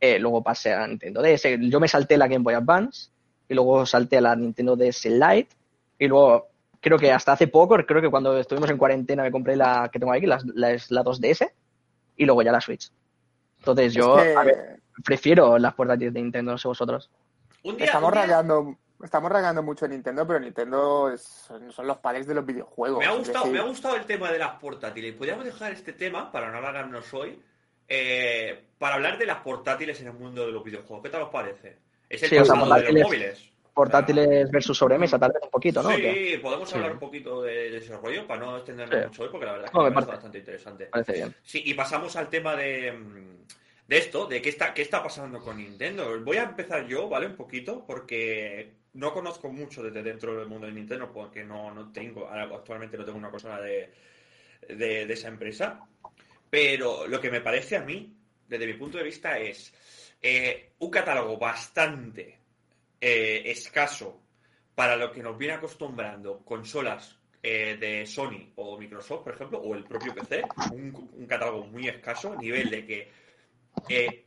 Eh, 0.00 0.18
luego 0.18 0.42
pasé 0.42 0.72
a 0.74 0.86
Nintendo 0.86 1.22
DS, 1.22 1.58
yo 1.70 1.80
me 1.80 1.88
salté 1.88 2.16
la 2.16 2.28
Game 2.28 2.42
Boy 2.44 2.54
Advance, 2.54 3.10
y 3.48 3.54
luego 3.54 3.86
salté 3.86 4.18
a 4.18 4.20
la 4.20 4.36
Nintendo 4.36 4.76
DS 4.76 5.08
Lite, 5.08 5.48
y 5.98 6.06
luego 6.08 6.48
creo 6.80 6.98
que 6.98 7.10
hasta 7.12 7.32
hace 7.32 7.48
poco, 7.48 7.76
creo 7.86 8.02
que 8.02 8.10
cuando 8.10 8.36
estuvimos 8.38 8.68
en 8.70 8.76
cuarentena 8.76 9.22
me 9.22 9.30
compré 9.32 9.56
la 9.56 9.88
que 9.92 9.98
tengo 9.98 10.12
aquí, 10.12 10.26
la, 10.26 10.38
la, 10.54 10.70
la 10.90 11.02
2DS, 11.04 11.50
y 12.16 12.24
luego 12.26 12.42
ya 12.42 12.52
la 12.52 12.60
Switch. 12.60 12.90
Entonces 13.58 13.94
yo 13.94 14.18
Es 14.18 14.24
que 14.24 14.34
a 14.36 14.44
ver, 14.44 14.80
prefiero 15.04 15.58
las 15.58 15.74
portátiles 15.74 16.12
de 16.12 16.20
Nintendo, 16.22 16.52
no 16.52 16.58
sé 16.58 16.68
vosotros. 16.68 17.10
Un 17.64 17.76
día, 17.76 17.86
estamos 17.86 18.08
un 18.08 18.14
día 18.14 18.22
rayando. 18.22 18.76
Estamos 19.02 19.30
rayando 19.30 19.62
mucho 19.62 19.84
en 19.84 19.90
Nintendo, 19.90 20.26
pero 20.26 20.40
Nintendo 20.40 21.10
es- 21.12 21.20
son, 21.20 21.70
son 21.70 21.86
los 21.86 21.98
padres 21.98 22.26
de 22.26 22.34
los 22.34 22.46
videojuegos. 22.46 22.98
me 23.00 23.04
ha 23.06 23.12
gustado, 23.12 23.44
decir, 23.44 23.52
me 23.52 23.58
ha 23.64 23.68
gustado 23.68 23.96
el 23.96 24.06
tema 24.06 24.30
de 24.32 24.38
las 24.38 24.52
portátiles. 24.58 25.14
Podríamos 25.14 25.44
dejar 25.44 25.72
este 25.72 25.92
tema 25.92 26.32
para 26.32 26.50
no 26.50 26.58
alargarnos 26.58 27.12
hoy. 27.12 27.38
Eh, 27.88 28.58
para 28.78 28.96
hablar 28.96 29.18
de 29.18 29.26
las 29.26 29.38
portátiles 29.38 30.00
en 30.00 30.08
el 30.08 30.12
mundo 30.14 30.44
de 30.46 30.52
los 30.52 30.62
videojuegos. 30.64 31.02
¿Qué 31.02 31.10
tal 31.10 31.22
os 31.22 31.30
parece? 31.30 31.76
Es 32.08 32.22
el 32.22 32.28
Sí, 32.30 32.38
o 32.38 32.44
sea, 32.44 32.54
pasado 32.54 32.74
de 32.74 32.80
los 32.80 32.88
portátiles- 32.90 33.04
móviles. 33.04 33.50
Portátiles 33.74 34.50
versus 34.50 34.78
sobremesa, 34.78 35.18
tal 35.18 35.32
vez 35.32 35.42
un 35.42 35.50
poquito, 35.50 35.82
¿no? 35.82 35.90
Sí, 35.94 36.38
podemos 36.40 36.66
Sí. 36.68 36.76
hablar 36.76 36.92
un 36.92 36.98
poquito 36.98 37.42
de, 37.42 37.70
de 37.70 37.76
ese 37.76 37.94
rollo 37.96 38.26
para 38.26 38.40
no 38.40 38.56
extendernos 38.56 38.98
Sí. 39.02 39.06
mucho 39.08 39.22
hoy, 39.24 39.28
porque 39.30 39.44
la 39.46 39.52
verdad 39.52 39.66
es 39.66 39.70
que 39.72 39.76
No, 39.78 39.84
me 39.84 39.92
parece 39.92 40.12
bastante 40.12 40.38
interesante. 40.38 40.86
Parece 40.86 41.12
bien. 41.12 41.34
Sí, 41.42 41.62
y 41.64 41.74
pasamos 41.74 42.16
al 42.16 42.30
tema 42.30 42.56
de, 42.56 42.92
mm, 42.92 43.36
de 43.86 43.98
esto, 43.98 44.26
de 44.26 44.40
qué 44.40 44.48
está, 44.48 44.72
qué 44.72 44.80
está 44.80 45.02
pasando 45.02 45.40
con 45.40 45.58
Nintendo. 45.58 46.18
Voy 46.24 46.38
a 46.38 46.44
empezar 46.44 46.86
yo, 46.86 47.06
¿vale? 47.10 47.26
Un 47.26 47.36
poquito, 47.36 47.84
porque 47.86 48.72
no 48.94 49.12
conozco 49.12 49.50
mucho 49.52 49.82
desde 49.82 50.02
dentro 50.02 50.34
del 50.38 50.46
mundo 50.48 50.66
de 50.66 50.72
Nintendo, 50.72 51.12
porque 51.12 51.44
no, 51.44 51.70
no 51.74 51.92
tengo, 51.92 52.26
actualmente 52.30 52.96
no 52.96 53.04
tengo 53.04 53.18
una 53.18 53.30
consola 53.30 53.60
de, 53.60 53.92
de, 54.70 55.04
de 55.04 55.12
esa 55.12 55.28
empresa. 55.28 55.80
Pero 56.50 57.06
lo 57.06 57.20
que 57.20 57.30
me 57.30 57.40
parece 57.40 57.76
a 57.76 57.82
mí, 57.82 58.14
desde 58.46 58.66
mi 58.66 58.74
punto 58.74 58.98
de 58.98 59.04
vista, 59.04 59.38
es 59.38 59.72
eh, 60.22 60.72
un 60.78 60.90
catálogo 60.90 61.36
bastante 61.38 62.38
eh, 63.00 63.42
escaso 63.46 64.22
para 64.74 64.96
lo 64.96 65.10
que 65.10 65.22
nos 65.22 65.36
viene 65.36 65.54
acostumbrando 65.54 66.44
consolas 66.44 67.18
eh, 67.42 67.76
de 67.78 68.06
Sony 68.06 68.52
o 68.56 68.78
Microsoft, 68.78 69.24
por 69.24 69.34
ejemplo, 69.34 69.58
o 69.58 69.74
el 69.74 69.84
propio 69.84 70.14
PC, 70.14 70.42
un, 70.72 71.26
catálogo 71.26 71.66
muy 71.66 71.88
escaso, 71.88 72.32
a 72.32 72.36
nivel 72.36 72.70
de 72.70 72.86
que 72.86 73.26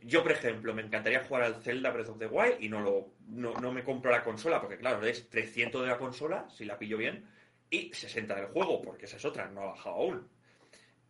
yo, 0.02 0.22
por 0.22 0.32
ejemplo, 0.32 0.72
me 0.72 0.82
encantaría 0.82 1.24
jugar 1.24 1.42
al 1.42 1.62
Zelda 1.62 1.90
Breath 1.90 2.10
of 2.10 2.18
the 2.18 2.26
Wild 2.26 2.62
y 2.62 2.68
no, 2.68 2.80
lo, 2.80 3.14
no, 3.28 3.52
no 3.54 3.72
me 3.72 3.82
compro 3.82 4.10
la 4.10 4.22
consola, 4.22 4.60
porque 4.60 4.78
claro, 4.78 5.04
es 5.04 5.28
300 5.28 5.82
de 5.82 5.88
la 5.88 5.98
consola, 5.98 6.48
si 6.50 6.64
la 6.64 6.78
pillo 6.78 6.96
bien, 6.96 7.26
y 7.70 7.92
60 7.92 8.34
del 8.34 8.46
juego, 8.46 8.82
porque 8.82 9.06
esa 9.06 9.16
es 9.16 9.24
otra, 9.24 9.48
no 9.48 9.62
ha 9.62 9.66
bajado 9.66 9.96
aún. 9.96 10.28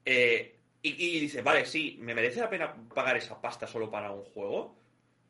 Eh, 0.04 0.59
y, 0.82 0.90
y 1.16 1.20
dices, 1.20 1.42
vale, 1.44 1.66
sí, 1.66 1.98
¿me 2.00 2.14
merece 2.14 2.40
la 2.40 2.50
pena 2.50 2.74
pagar 2.94 3.16
esa 3.16 3.40
pasta 3.40 3.66
solo 3.66 3.90
para 3.90 4.10
un 4.12 4.24
juego? 4.24 4.76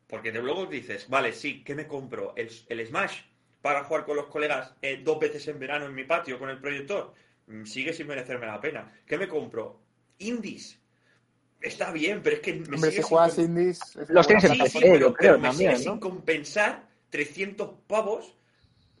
Porque 0.07 0.31
de 0.31 0.41
luego 0.41 0.65
dices, 0.65 1.07
vale, 1.09 1.33
sí, 1.33 1.63
¿qué 1.63 1.75
me 1.75 1.87
compro? 1.87 2.33
¿El, 2.35 2.49
el 2.69 2.87
Smash 2.87 3.21
para 3.61 3.83
jugar 3.83 4.05
con 4.05 4.17
los 4.17 4.27
colegas 4.27 4.75
eh, 4.81 5.01
dos 5.03 5.19
veces 5.19 5.47
en 5.47 5.59
verano 5.59 5.85
en 5.85 5.95
mi 5.95 6.03
patio 6.03 6.39
con 6.39 6.49
el 6.49 6.59
proyector? 6.59 7.13
Mm, 7.47 7.65
Sigue 7.65 7.93
sin 7.93 8.07
merecerme 8.07 8.45
la 8.47 8.59
pena. 8.61 8.91
¿Qué 9.05 9.17
me 9.17 9.27
compro? 9.27 9.81
Indies. 10.19 10.79
está 11.61 11.91
bien, 11.91 12.21
pero 12.23 12.37
es 12.37 12.41
que 12.41 12.53
me 12.53 12.75
Hombre, 12.75 12.91
sigue 12.91 12.91
si 12.91 13.03
sin 13.03 13.03
juegas 13.03 13.35
con- 13.35 13.43
indies... 13.45 13.95
es 13.95 14.09
Los 14.09 14.27
tienes 14.27 14.43
en 14.45 14.49
buena 14.51 14.65
Sí, 14.65 14.79
pero, 14.81 14.99
yo 14.99 15.13
creo, 15.13 15.31
pero 15.33 15.39
me 15.39 15.47
también, 15.49 15.71
sigue 15.71 15.85
¿no? 15.85 15.91
sin 15.91 15.99
compensar 15.99 16.89
300 17.09 17.69
pavos 17.87 18.35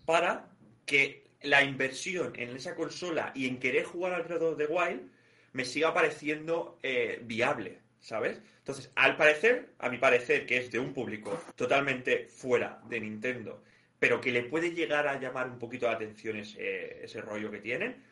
para 0.05 0.49
que 0.85 1.23
la 1.41 1.63
inversión 1.63 2.33
en 2.35 2.55
esa 2.55 2.75
consola 2.75 3.31
y 3.35 3.47
en 3.47 3.59
querer 3.59 3.85
jugar 3.85 4.13
al 4.13 4.23
Breath 4.23 4.41
of 4.43 4.57
the 4.57 4.67
Wild 4.67 5.09
me 5.53 5.65
siga 5.65 5.93
pareciendo 5.93 6.77
eh, 6.83 7.19
viable, 7.23 7.79
¿sabes? 7.99 8.41
Entonces, 8.59 8.91
al 8.95 9.17
parecer, 9.17 9.69
a 9.79 9.89
mi 9.89 9.97
parecer, 9.97 10.45
que 10.45 10.57
es 10.57 10.71
de 10.71 10.79
un 10.79 10.93
público 10.93 11.39
totalmente 11.55 12.25
fuera 12.27 12.81
de 12.87 12.99
Nintendo, 12.99 13.63
pero 13.99 14.19
que 14.21 14.31
le 14.31 14.43
puede 14.43 14.71
llegar 14.71 15.07
a 15.07 15.19
llamar 15.19 15.47
un 15.49 15.59
poquito 15.59 15.87
la 15.87 15.93
atención 15.93 16.37
ese, 16.37 17.03
ese 17.03 17.21
rollo 17.21 17.51
que 17.51 17.59
tienen, 17.59 18.03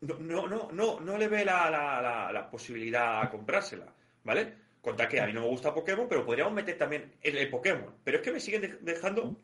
no, 0.00 0.18
no, 0.18 0.46
no, 0.46 0.70
no, 0.72 1.00
no 1.00 1.18
le 1.18 1.28
ve 1.28 1.44
la, 1.44 1.70
la- 1.70 2.30
la- 2.32 2.50
posibilidad 2.50 3.22
a 3.22 3.30
comprársela, 3.30 3.92
¿vale? 4.24 4.52
Contar 4.80 5.08
que 5.08 5.20
a 5.20 5.26
mí 5.26 5.32
no 5.32 5.40
me 5.40 5.48
gusta 5.48 5.74
Pokémon, 5.74 6.06
pero 6.08 6.24
podríamos 6.24 6.52
meter 6.54 6.78
también 6.78 7.12
el, 7.22 7.48
Pokémon. 7.50 7.94
Pero 8.04 8.18
es 8.18 8.22
que 8.22 8.30
me 8.32 8.40
siguen 8.40 8.60
de- 8.62 8.78
dejando 8.80 9.36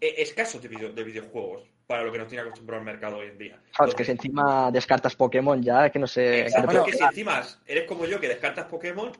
eh, 0.00 0.14
escasos 0.18 0.62
de, 0.62 0.68
video- 0.68 0.92
de 0.92 1.02
videojuegos 1.02 1.68
para 1.88 2.02
lo 2.04 2.12
que 2.12 2.18
nos 2.18 2.28
tiene 2.28 2.42
acostumbrado 2.42 2.80
el 2.82 2.84
mercado 2.84 3.16
hoy 3.16 3.28
en 3.28 3.38
día. 3.38 3.58
Claro, 3.74 3.88
es 3.88 3.94
que 3.96 4.04
si 4.04 4.10
encima 4.10 4.70
descartas 4.70 5.16
Pokémon 5.16 5.60
ya, 5.62 5.88
que 5.90 5.98
no 5.98 6.06
sé... 6.06 6.42
Exacto, 6.42 6.68
que 6.68 6.74
te 6.74 6.80
es 6.80 6.84
que 6.84 6.92
si 6.98 7.02
encima 7.04 7.42
eres 7.66 7.84
como 7.86 8.04
yo 8.04 8.20
que 8.20 8.28
descartas 8.28 8.66
Pokémon. 8.66 9.10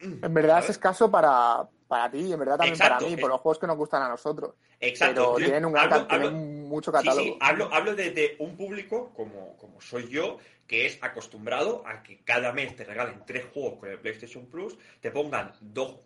mm, 0.00 0.24
En 0.24 0.32
verdad 0.34 0.54
¿sabes? 0.54 0.64
es 0.66 0.70
escaso 0.76 1.10
para, 1.10 1.68
para 1.88 2.08
ti 2.12 2.18
y 2.18 2.32
en 2.32 2.38
verdad 2.38 2.56
también 2.58 2.74
Exacto, 2.76 2.94
para 2.98 3.06
mí, 3.08 3.14
es- 3.14 3.20
por 3.20 3.30
los 3.30 3.40
juegos 3.40 3.58
que 3.58 3.66
nos 3.66 3.76
gustan 3.76 4.02
a 4.04 4.08
nosotros. 4.08 4.54
Exacto. 4.78 5.14
Pero 5.14 5.38
yo 5.40 5.44
tienen, 5.46 5.64
un 5.64 5.72
gran 5.72 5.86
hablo- 5.92 6.02
ca- 6.02 6.08
tienen 6.08 6.26
hablo- 6.28 6.68
mucho 6.68 6.92
Sí, 6.92 6.98
catálogo. 6.98 7.20
sí, 7.32 7.36
hablo, 7.40 7.74
hablo 7.74 7.94
de, 7.96 8.10
de 8.12 8.36
un 8.38 8.56
público 8.56 9.12
como, 9.16 9.56
como 9.56 9.80
soy 9.80 10.08
yo, 10.08 10.38
que 10.68 10.86
es 10.86 11.00
acostumbrado 11.02 11.82
a 11.84 12.04
que 12.04 12.22
cada 12.22 12.52
mes 12.52 12.76
te 12.76 12.84
regalen 12.84 13.24
tres 13.26 13.44
juegos 13.52 13.80
con 13.80 13.90
el 13.90 13.98
PlayStation 13.98 14.46
Plus, 14.46 14.78
te 15.00 15.10
pongan 15.10 15.52
dos, 15.60 15.96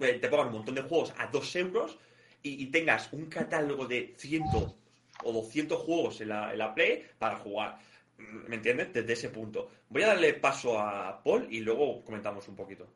eh, 0.00 0.14
te 0.14 0.28
pongan 0.28 0.48
un 0.48 0.54
montón 0.54 0.74
de 0.74 0.82
juegos 0.82 1.14
a 1.18 1.28
dos 1.28 1.54
euros 1.54 2.00
y, 2.42 2.60
y 2.64 2.66
tengas 2.72 3.12
un 3.12 3.26
catálogo 3.26 3.86
de 3.86 4.12
100 4.18 4.42
o 5.24 5.32
200 5.32 5.78
juegos 5.80 6.20
en 6.20 6.28
la, 6.28 6.52
en 6.52 6.58
la 6.58 6.74
Play 6.74 7.04
para 7.18 7.36
jugar. 7.36 7.78
¿Me 8.16 8.56
entiendes? 8.56 8.92
Desde 8.92 9.12
ese 9.12 9.28
punto. 9.30 9.68
Voy 9.88 10.02
a 10.02 10.08
darle 10.08 10.34
paso 10.34 10.78
a 10.78 11.22
Paul 11.22 11.46
y 11.50 11.60
luego 11.60 12.04
comentamos 12.04 12.46
un 12.48 12.56
poquito. 12.56 12.86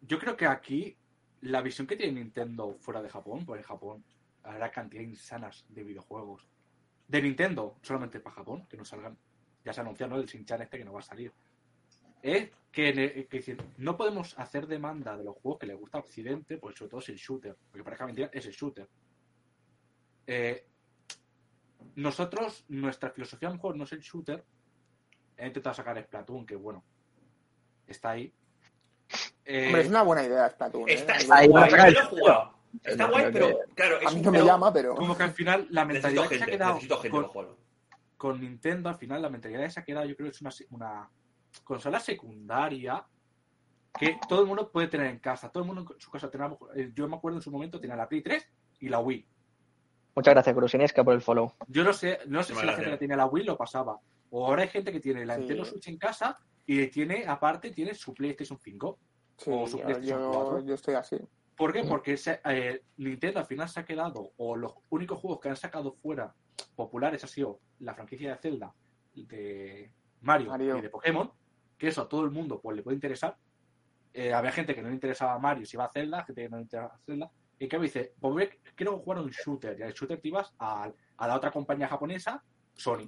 Yo 0.00 0.18
creo 0.18 0.36
que 0.36 0.46
aquí 0.46 0.96
la 1.42 1.62
visión 1.62 1.86
que 1.86 1.96
tiene 1.96 2.20
Nintendo 2.20 2.76
fuera 2.80 3.02
de 3.02 3.08
Japón, 3.08 3.44
pues 3.44 3.60
en 3.60 3.66
Japón 3.66 4.04
habrá 4.44 4.70
cantidad 4.70 5.02
insanas 5.02 5.64
de 5.68 5.82
videojuegos. 5.82 6.46
De 7.08 7.20
Nintendo, 7.20 7.76
solamente 7.82 8.20
para 8.20 8.36
Japón, 8.36 8.66
que 8.68 8.76
no 8.76 8.84
salgan. 8.84 9.16
Ya 9.64 9.72
se 9.72 9.80
anunció, 9.80 10.08
¿no? 10.08 10.16
El 10.16 10.26
Shinchan 10.26 10.62
este 10.62 10.78
que 10.78 10.84
no 10.84 10.92
va 10.92 11.00
a 11.00 11.04
salir. 11.04 11.32
Es 12.22 12.50
que, 12.70 13.26
que 13.28 13.56
no 13.78 13.96
podemos 13.96 14.38
hacer 14.38 14.66
demanda 14.66 15.16
de 15.16 15.24
los 15.24 15.36
juegos 15.36 15.60
que 15.60 15.66
le 15.66 15.74
gusta 15.74 15.98
a 15.98 16.00
Occidente, 16.00 16.58
pues 16.58 16.76
sobre 16.76 16.90
todo 16.90 17.00
es 17.00 17.08
el 17.10 17.16
shooter. 17.16 17.56
Porque 17.70 17.84
parezca 17.84 18.06
mentira, 18.06 18.30
es 18.32 18.46
el 18.46 18.52
shooter. 18.52 18.88
Eh, 20.26 20.66
nosotros, 21.96 22.64
nuestra 22.68 23.10
filosofía 23.10 23.48
a 23.48 23.50
lo 23.50 23.56
mejor 23.56 23.76
no 23.76 23.84
es 23.84 23.92
el 23.92 24.00
shooter. 24.00 24.44
He 25.36 25.46
intentado 25.46 25.74
sacar 25.74 26.02
Splatoon, 26.02 26.46
que 26.46 26.56
bueno, 26.56 26.84
está 27.86 28.10
ahí. 28.10 28.32
Eh, 29.44 29.66
Hombre, 29.66 29.82
es 29.82 29.88
una 29.88 30.02
buena 30.02 30.24
idea 30.24 30.48
Splatoon. 30.50 30.88
¿eh? 30.88 30.94
Está, 30.94 31.14
Ahí 31.14 31.46
está 31.46 31.46
guay, 31.46 31.92
lo 31.92 32.06
jugado. 32.06 32.54
Está 32.82 33.06
guay, 33.06 33.32
pero 33.32 33.58
claro, 33.74 34.00
es 34.00 34.06
A 34.06 34.10
mí 34.10 34.16
un 34.16 34.22
no 34.22 34.32
me 34.32 34.44
llama, 34.44 34.72
pero... 34.72 34.94
como 34.94 35.16
que 35.16 35.22
al 35.22 35.32
final 35.32 35.66
la 35.70 35.84
mentalidad 35.86 36.28
que 36.28 36.38
se 36.38 36.44
ha 36.44 36.46
gente, 36.46 36.58
quedado 36.58 36.80
gente 36.80 37.28
con, 38.16 38.40
Nintendo, 38.40 38.88
al 38.88 38.96
final 38.96 39.20
la 39.20 39.28
mentalidad 39.28 39.64
que 39.64 39.70
se 39.70 39.80
ha 39.80 39.84
quedado, 39.84 40.06
yo 40.06 40.16
creo 40.16 40.30
que 40.30 40.36
es 40.36 40.66
una 40.70 41.10
consola 41.64 41.98
secundaria 41.98 43.04
que 43.98 44.18
todo 44.28 44.40
el 44.40 44.46
mundo 44.46 44.70
puede 44.70 44.88
tener 44.88 45.06
en 45.06 45.18
casa. 45.18 45.50
Todo 45.50 45.62
el 45.62 45.66
mundo 45.66 45.92
en 45.94 46.00
su 46.00 46.10
casa 46.10 46.30
tenía, 46.30 46.56
eh, 46.74 46.92
yo 46.94 47.08
me 47.08 47.16
acuerdo 47.16 47.38
en 47.38 47.42
su 47.42 47.50
momento 47.50 47.80
tenía 47.80 47.96
la 47.96 48.08
Play 48.08 48.22
3 48.22 48.48
y 48.80 48.88
la 48.88 49.00
Wii. 49.00 49.26
Muchas 50.14 50.34
gracias, 50.34 50.54
Crucinesca, 50.54 51.02
por 51.04 51.14
el 51.14 51.22
follow. 51.22 51.52
Yo 51.68 51.84
no 51.84 51.92
sé, 51.92 52.18
no 52.26 52.42
sé 52.42 52.54
si 52.54 52.66
la 52.66 52.74
gente 52.74 52.90
que 52.90 52.96
tenía 52.98 53.16
la 53.16 53.26
Wii 53.26 53.44
lo 53.44 53.56
pasaba. 53.56 53.98
O 54.30 54.46
ahora 54.46 54.62
hay 54.62 54.68
gente 54.68 54.92
que 54.92 55.00
tiene 55.00 55.24
la 55.24 55.34
Sí. 55.34 55.40
Nintendo 55.40 55.64
Switch 55.64 55.88
en 55.88 55.98
casa 55.98 56.38
y 56.66 56.86
tiene, 56.88 57.24
aparte, 57.26 57.70
tiene 57.70 57.94
su 57.94 58.12
PlayStation 58.14 58.58
5. 58.58 58.98
Sí, 59.38 59.50
o 59.52 59.66
su 59.66 59.78
yo, 59.78 59.84
PlayStation 59.84 60.20
yo, 60.20 60.30
4. 60.32 60.60
yo 60.66 60.74
estoy 60.74 60.94
así. 60.94 61.16
¿Por 61.56 61.72
qué? 61.72 61.84
Porque 61.84 62.16
se- 62.16 62.40
eh, 62.44 62.82
Nintendo 62.98 63.40
al 63.40 63.46
final 63.46 63.68
se 63.68 63.80
ha 63.80 63.84
quedado, 63.84 64.32
o 64.36 64.56
los 64.56 64.74
únicos 64.90 65.18
juegos 65.18 65.40
que 65.40 65.48
han 65.48 65.56
sacado 65.56 65.92
fuera 65.94 66.34
populares 66.76 67.24
ha 67.24 67.26
sido 67.26 67.60
la 67.80 67.94
franquicia 67.94 68.30
de 68.30 68.36
Zelda, 68.36 68.74
de 69.14 69.92
Mario, 70.20 70.50
Mario. 70.50 70.78
y 70.78 70.80
de 70.82 70.88
Pokémon, 70.90 71.30
que 71.78 71.88
eso 71.88 72.02
a 72.02 72.08
todo 72.08 72.24
el 72.24 72.30
mundo 72.30 72.60
pues, 72.60 72.76
le 72.76 72.82
puede 72.82 72.94
interesar. 72.96 73.36
Eh, 74.14 74.32
había 74.32 74.52
gente 74.52 74.74
que 74.74 74.82
no 74.82 74.88
le 74.88 74.94
interesaba 74.94 75.38
Mario 75.38 75.64
si 75.66 75.76
iba 75.76 75.84
a 75.84 75.90
Zelda, 75.90 76.24
gente 76.24 76.42
que 76.42 76.48
no 76.48 76.56
le 76.58 76.62
interesaba 76.64 76.98
Zelda. 77.04 77.30
Y 77.62 77.68
que 77.68 77.78
me 77.78 77.84
dice, 77.84 78.12
pues 78.20 78.48
quiero 78.74 78.98
jugar 78.98 79.18
a 79.18 79.22
un 79.22 79.30
shooter. 79.30 79.78
Y 79.78 79.82
al 79.84 79.92
shooter 79.92 80.20
te 80.20 80.26
ibas 80.26 80.52
a, 80.58 80.90
a 81.16 81.28
la 81.28 81.36
otra 81.36 81.52
compañía 81.52 81.86
japonesa, 81.86 82.42
Sony. 82.74 83.06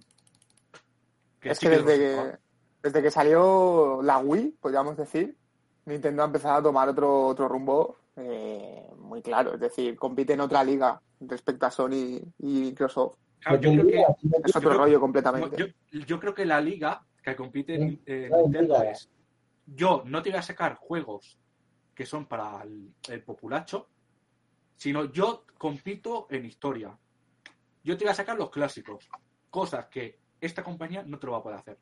Es 1.42 1.58
sí 1.58 1.66
que 1.66 1.70
desde 1.78 1.98
que, 1.98 2.38
desde 2.80 3.02
que 3.02 3.10
salió 3.10 4.00
la 4.00 4.18
Wii, 4.18 4.58
podríamos 4.60 4.96
decir, 4.96 5.36
Nintendo 5.86 6.22
ha 6.22 6.26
empezado 6.26 6.58
a 6.58 6.62
tomar 6.62 6.88
otro, 6.88 7.26
otro 7.26 7.48
rumbo 7.48 7.96
eh, 8.14 8.88
muy 8.96 9.22
claro. 9.22 9.54
Es 9.54 9.60
decir, 9.60 9.96
compite 9.96 10.34
en 10.34 10.40
otra 10.42 10.62
liga 10.62 11.02
respecto 11.20 11.66
a 11.66 11.72
Sony 11.72 12.20
y 12.38 12.60
Microsoft. 12.60 13.16
Claro, 13.40 13.60
yo 13.60 13.72
creo 13.72 13.86
que 13.88 14.00
Es 14.44 14.54
otro 14.56 14.70
creo- 14.70 14.82
rollo 14.82 15.00
completamente. 15.00 15.74
yo, 15.90 15.98
yo 16.06 16.20
creo 16.20 16.32
que 16.32 16.44
la 16.46 16.60
liga 16.60 17.04
que 17.24 17.34
compite 17.34 17.74
en 17.74 18.00
eh, 18.06 18.30
Nintendo 18.32 18.80
es 18.84 19.10
yo 19.66 20.04
no 20.06 20.22
te 20.22 20.30
voy 20.30 20.38
a 20.38 20.42
sacar 20.42 20.76
juegos 20.76 21.40
que 21.92 22.06
son 22.06 22.26
para 22.26 22.62
el, 22.62 22.94
el 23.08 23.22
populacho, 23.24 23.88
sino 24.76 25.12
yo 25.12 25.44
compito 25.58 26.26
en 26.30 26.44
historia. 26.44 26.96
Yo 27.82 27.96
te 27.96 28.04
voy 28.04 28.12
a 28.12 28.14
sacar 28.14 28.36
los 28.36 28.50
clásicos, 28.50 29.08
cosas 29.50 29.86
que 29.86 30.18
esta 30.40 30.62
compañía 30.62 31.02
no 31.04 31.18
te 31.18 31.26
lo 31.26 31.32
va 31.32 31.38
a 31.38 31.42
poder 31.42 31.58
hacer. 31.58 31.78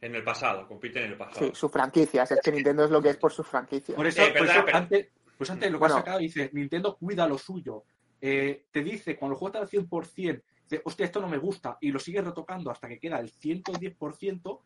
En 0.00 0.14
el 0.14 0.24
pasado, 0.24 0.66
compiten 0.66 1.04
en 1.04 1.12
el 1.12 1.18
pasado. 1.18 1.46
Sí, 1.46 1.52
sus 1.54 1.70
franquicias. 1.70 2.30
Es 2.30 2.40
que 2.42 2.52
Nintendo 2.52 2.84
es 2.84 2.90
lo 2.90 3.02
que 3.02 3.10
es 3.10 3.16
por 3.18 3.32
sus 3.32 3.46
franquicias. 3.46 3.94
Por 3.94 4.06
eso, 4.06 4.22
Eh, 4.22 4.32
por 4.36 4.46
eso 4.48 4.62
pero- 4.64 4.76
antes, 4.78 5.08
pues 5.36 5.50
antes 5.50 5.70
lo 5.70 5.76
que 5.78 5.80
Bueno. 5.80 5.94
ha 5.96 5.98
sacado 5.98 6.18
dice, 6.20 6.50
Nintendo 6.54 6.96
cuida 6.96 7.26
lo 7.28 7.36
suyo. 7.36 7.84
Eh, 8.20 8.64
te 8.70 8.82
dice, 8.82 9.16
cuando 9.16 9.34
el 9.34 9.38
juego 9.38 9.48
está 9.48 9.58
al 9.60 9.68
100%, 9.68 10.42
dice, 10.68 10.82
hostia, 10.84 11.04
esto 11.06 11.20
no 11.20 11.28
me 11.28 11.38
gusta, 11.38 11.76
y 11.80 11.90
lo 11.90 11.98
sigues 11.98 12.24
retocando 12.24 12.70
hasta 12.70 12.88
que 12.88 12.98
queda 12.98 13.18
el 13.20 13.30
110%, 13.30 14.60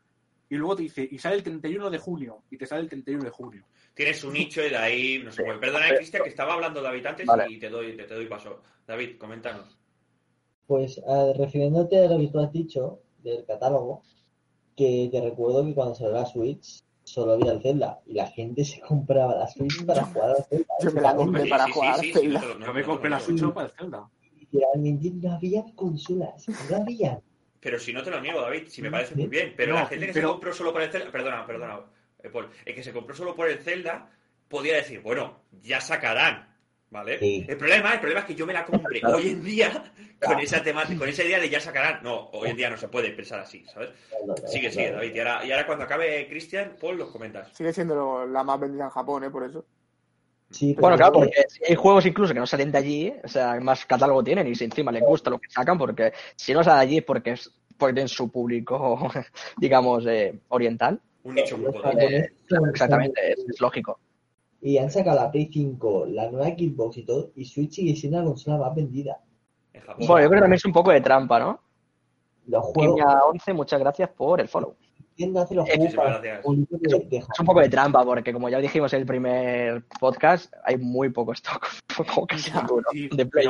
y 0.48 0.56
luego 0.56 0.76
te 0.76 0.82
dice, 0.82 1.08
y 1.10 1.18
sale 1.18 1.36
el 1.36 1.42
31 1.42 1.90
de 1.90 1.98
junio, 1.98 2.42
y 2.50 2.56
te 2.56 2.66
sale 2.66 2.82
el 2.82 2.88
31 2.88 3.24
de 3.24 3.30
junio. 3.30 3.66
Tienes 3.94 4.22
un 4.24 4.32
nicho 4.32 4.64
y 4.64 4.70
de 4.70 4.76
ahí 4.76 5.22
no 5.24 5.30
se 5.32 5.44
mueve. 5.44 5.60
Perdona, 5.60 5.88
eh, 5.88 5.96
Cristian, 5.96 6.22
que 6.22 6.28
estaba 6.28 6.54
hablando 6.54 6.82
David 6.82 7.06
antes 7.06 7.26
Vale. 7.26 7.46
y 7.48 7.58
te 7.58 7.68
doy, 7.70 7.96
te, 7.96 8.04
te 8.04 8.14
doy 8.14 8.26
paso. 8.26 8.60
David, 8.86 9.16
coméntanos. 9.18 9.78
Pues 10.66 11.00
refiriéndote 11.36 12.04
a 12.04 12.08
lo 12.08 12.18
que 12.18 12.28
tú 12.28 12.38
has 12.40 12.52
dicho 12.52 13.00
del 13.22 13.44
catálogo, 13.44 14.02
que 14.76 15.08
te 15.10 15.20
recuerdo 15.20 15.64
que 15.64 15.74
cuando 15.74 15.94
salió 15.94 16.14
la 16.14 16.26
Switch 16.26 16.82
solo 17.04 17.32
había 17.34 17.52
el 17.52 17.62
Zelda 17.62 18.00
y 18.06 18.14
la 18.14 18.26
gente 18.26 18.64
se 18.64 18.80
compraba 18.88 19.34
la 19.34 19.46
Switch 19.48 19.84
para 19.84 20.04
jugar 20.04 20.30
al 20.30 20.44
Zelda. 20.44 20.74
Yo 20.82 20.92
me 20.92 21.00
la 21.00 21.16
compré 21.16 21.42
Sí, 21.44 21.50
para 21.50 21.66
sí, 21.66 21.72
jugar 21.72 21.98
sí, 22.00 22.06
sí, 22.06 22.12
Zelda. 22.12 22.42
Yo 22.66 22.74
me 22.74 22.82
compré 22.82 23.10
la. 23.10 23.20
Switch 23.20 23.52
para 23.52 23.66
el 23.66 23.72
Zelda. 23.72 24.10
Literalmente 24.38 25.10
no 25.10 25.32
había 25.32 25.64
consolas, 25.74 26.46
no 26.70 26.76
había. 26.76 27.20
Pero 27.64 27.78
si 27.80 27.92
no 27.94 28.02
te 28.02 28.10
lo 28.10 28.20
niego, 28.20 28.42
David, 28.42 28.68
si 28.68 28.82
me 28.82 28.88
Sí, 28.88 28.92
parece 28.92 29.14
muy 29.16 29.26
bien. 29.26 29.54
Pero 29.56 29.72
No, 29.72 29.80
la 29.80 29.86
gente 29.86 30.06
que 30.06 30.12
se 30.12 30.22
compró 30.22 30.52
solo 30.52 30.72
por 30.72 30.82
el 30.82 30.90
Zelda. 30.92 31.10
Perdona, 31.10 31.46
perdona, 31.46 31.80
eh, 32.22 32.28
Paul. 32.28 32.50
El 32.64 32.74
que 32.74 32.82
se 32.84 32.92
compró 32.92 33.16
solo 33.16 33.34
por 33.34 33.48
el 33.48 33.58
Zelda 33.58 34.10
podía 34.48 34.76
decir, 34.76 35.00
bueno, 35.00 35.40
ya 35.62 35.80
sacarán. 35.80 36.52
¿Vale? 36.90 37.18
Sí. 37.18 37.44
El 37.48 37.56
problema, 37.56 37.94
el 37.94 37.98
problema 37.98 38.20
es 38.20 38.26
que 38.26 38.34
yo 38.36 38.46
me 38.46 38.52
la 38.52 38.64
compré 38.64 39.00
hoy 39.04 39.30
en 39.30 39.42
día 39.42 39.92
con 40.24 40.38
esa 40.38 40.62
temática, 40.62 40.96
con 41.00 41.08
esa 41.08 41.24
idea 41.24 41.40
de 41.40 41.48
ya 41.50 41.58
sacarán. 41.58 42.00
No, 42.04 42.28
hoy 42.32 42.50
en 42.50 42.56
día 42.56 42.70
no 42.70 42.76
se 42.76 42.86
puede 42.86 43.10
pensar 43.10 43.40
así, 43.40 43.64
¿sabes? 43.64 43.90
Sigue, 44.46 44.70
sigue. 44.70 44.92
David. 44.92 45.12
Y 45.12 45.18
ahora, 45.18 45.44
y 45.44 45.50
ahora 45.50 45.66
cuando 45.66 45.84
acabe 45.86 46.28
Cristian, 46.28 46.76
Paul, 46.80 46.98
los 46.98 47.10
comentas. 47.10 47.48
Sigue 47.56 47.72
siendo 47.72 47.96
lo- 47.96 48.26
la 48.26 48.44
más 48.44 48.60
vendida 48.60 48.84
en 48.84 48.90
Japón, 48.90 49.24
¿eh? 49.24 49.30
Por 49.30 49.42
eso. 49.42 49.66
Sí, 50.50 50.74
Bueno, 50.78 50.96
claro, 50.96 51.14
porque 51.14 51.44
si 51.48 51.64
hay 51.64 51.74
juegos 51.74 52.06
incluso 52.06 52.32
que 52.32 52.38
no 52.40 52.46
salen 52.46 52.70
de 52.70 52.78
allí, 52.78 53.12
o 53.24 53.28
sea, 53.28 53.58
más 53.60 53.84
catálogo 53.86 54.22
tienen 54.22 54.46
y 54.46 54.54
si 54.54 54.64
encima 54.64 54.92
les 54.92 55.02
gusta 55.02 55.30
lo 55.30 55.38
que 55.40 55.48
sacan, 55.50 55.76
porque 55.76 56.12
si 56.36 56.52
no 56.54 56.62
sale 56.62 56.76
de 56.76 56.82
allí 56.82 56.96
es 56.98 57.04
porque 57.04 57.32
es 57.32 57.52
porque 57.76 57.94
tienen 57.94 58.08
su 58.08 58.30
público, 58.30 59.08
digamos, 59.58 60.06
eh, 60.06 60.38
oriental. 60.48 61.00
Un 61.24 61.34
nicho 61.34 61.58
muy 61.58 61.72
Claro, 61.72 61.98
son- 62.48 62.68
exactamente, 62.70 63.32
es, 63.32 63.38
es 63.48 63.60
lógico. 63.60 63.98
Y 64.60 64.78
han 64.78 64.90
sacado 64.90 65.16
la 65.20 65.30
Play 65.30 65.50
5, 65.52 66.06
la 66.06 66.30
nueva 66.30 66.46
Xbox 66.48 66.98
y 66.98 67.04
todo, 67.04 67.32
y 67.34 67.44
Switch 67.44 67.72
sigue 67.72 67.96
siendo 67.96 68.18
la 68.18 68.24
consola 68.24 68.58
más 68.58 68.74
vendida. 68.74 69.20
Bueno, 69.72 69.96
yo 69.98 70.06
creo 70.06 70.30
que 70.30 70.36
también 70.40 70.54
es 70.54 70.64
un 70.64 70.72
poco 70.72 70.90
de 70.92 71.00
trampa, 71.00 71.38
¿no? 71.38 71.60
Los 72.46 72.64
juegos, 72.66 72.96
Kimia 72.96 73.24
11, 73.24 73.52
muchas 73.54 73.80
gracias 73.80 74.10
por 74.10 74.40
el 74.40 74.48
follow. 74.48 74.76
Nintendo 75.16 75.40
hace 75.42 75.54
los 75.54 75.68
Eh, 75.68 75.72
juegos 75.76 75.84
muchísimas 75.84 76.06
para 76.06 76.18
gracias. 76.20 76.44
público 76.44 76.76
de, 76.80 76.98
de 77.08 77.16
Es 77.18 77.40
un 77.40 77.46
poco 77.46 77.60
de 77.60 77.68
trampa 77.68 78.04
porque 78.04 78.32
como 78.32 78.48
ya 78.48 78.58
dijimos 78.58 78.92
en 78.92 79.00
el 79.00 79.06
primer 79.06 79.84
podcast, 80.00 80.52
hay 80.64 80.76
muy 80.78 81.10
poco 81.10 81.32
stock, 81.32 81.66
como 82.14 82.26
casi 82.26 82.50
Ya, 82.50 82.60
ninguno, 82.60 82.86
Sí, 82.92 83.08
de 83.12 83.26
Play. 83.26 83.46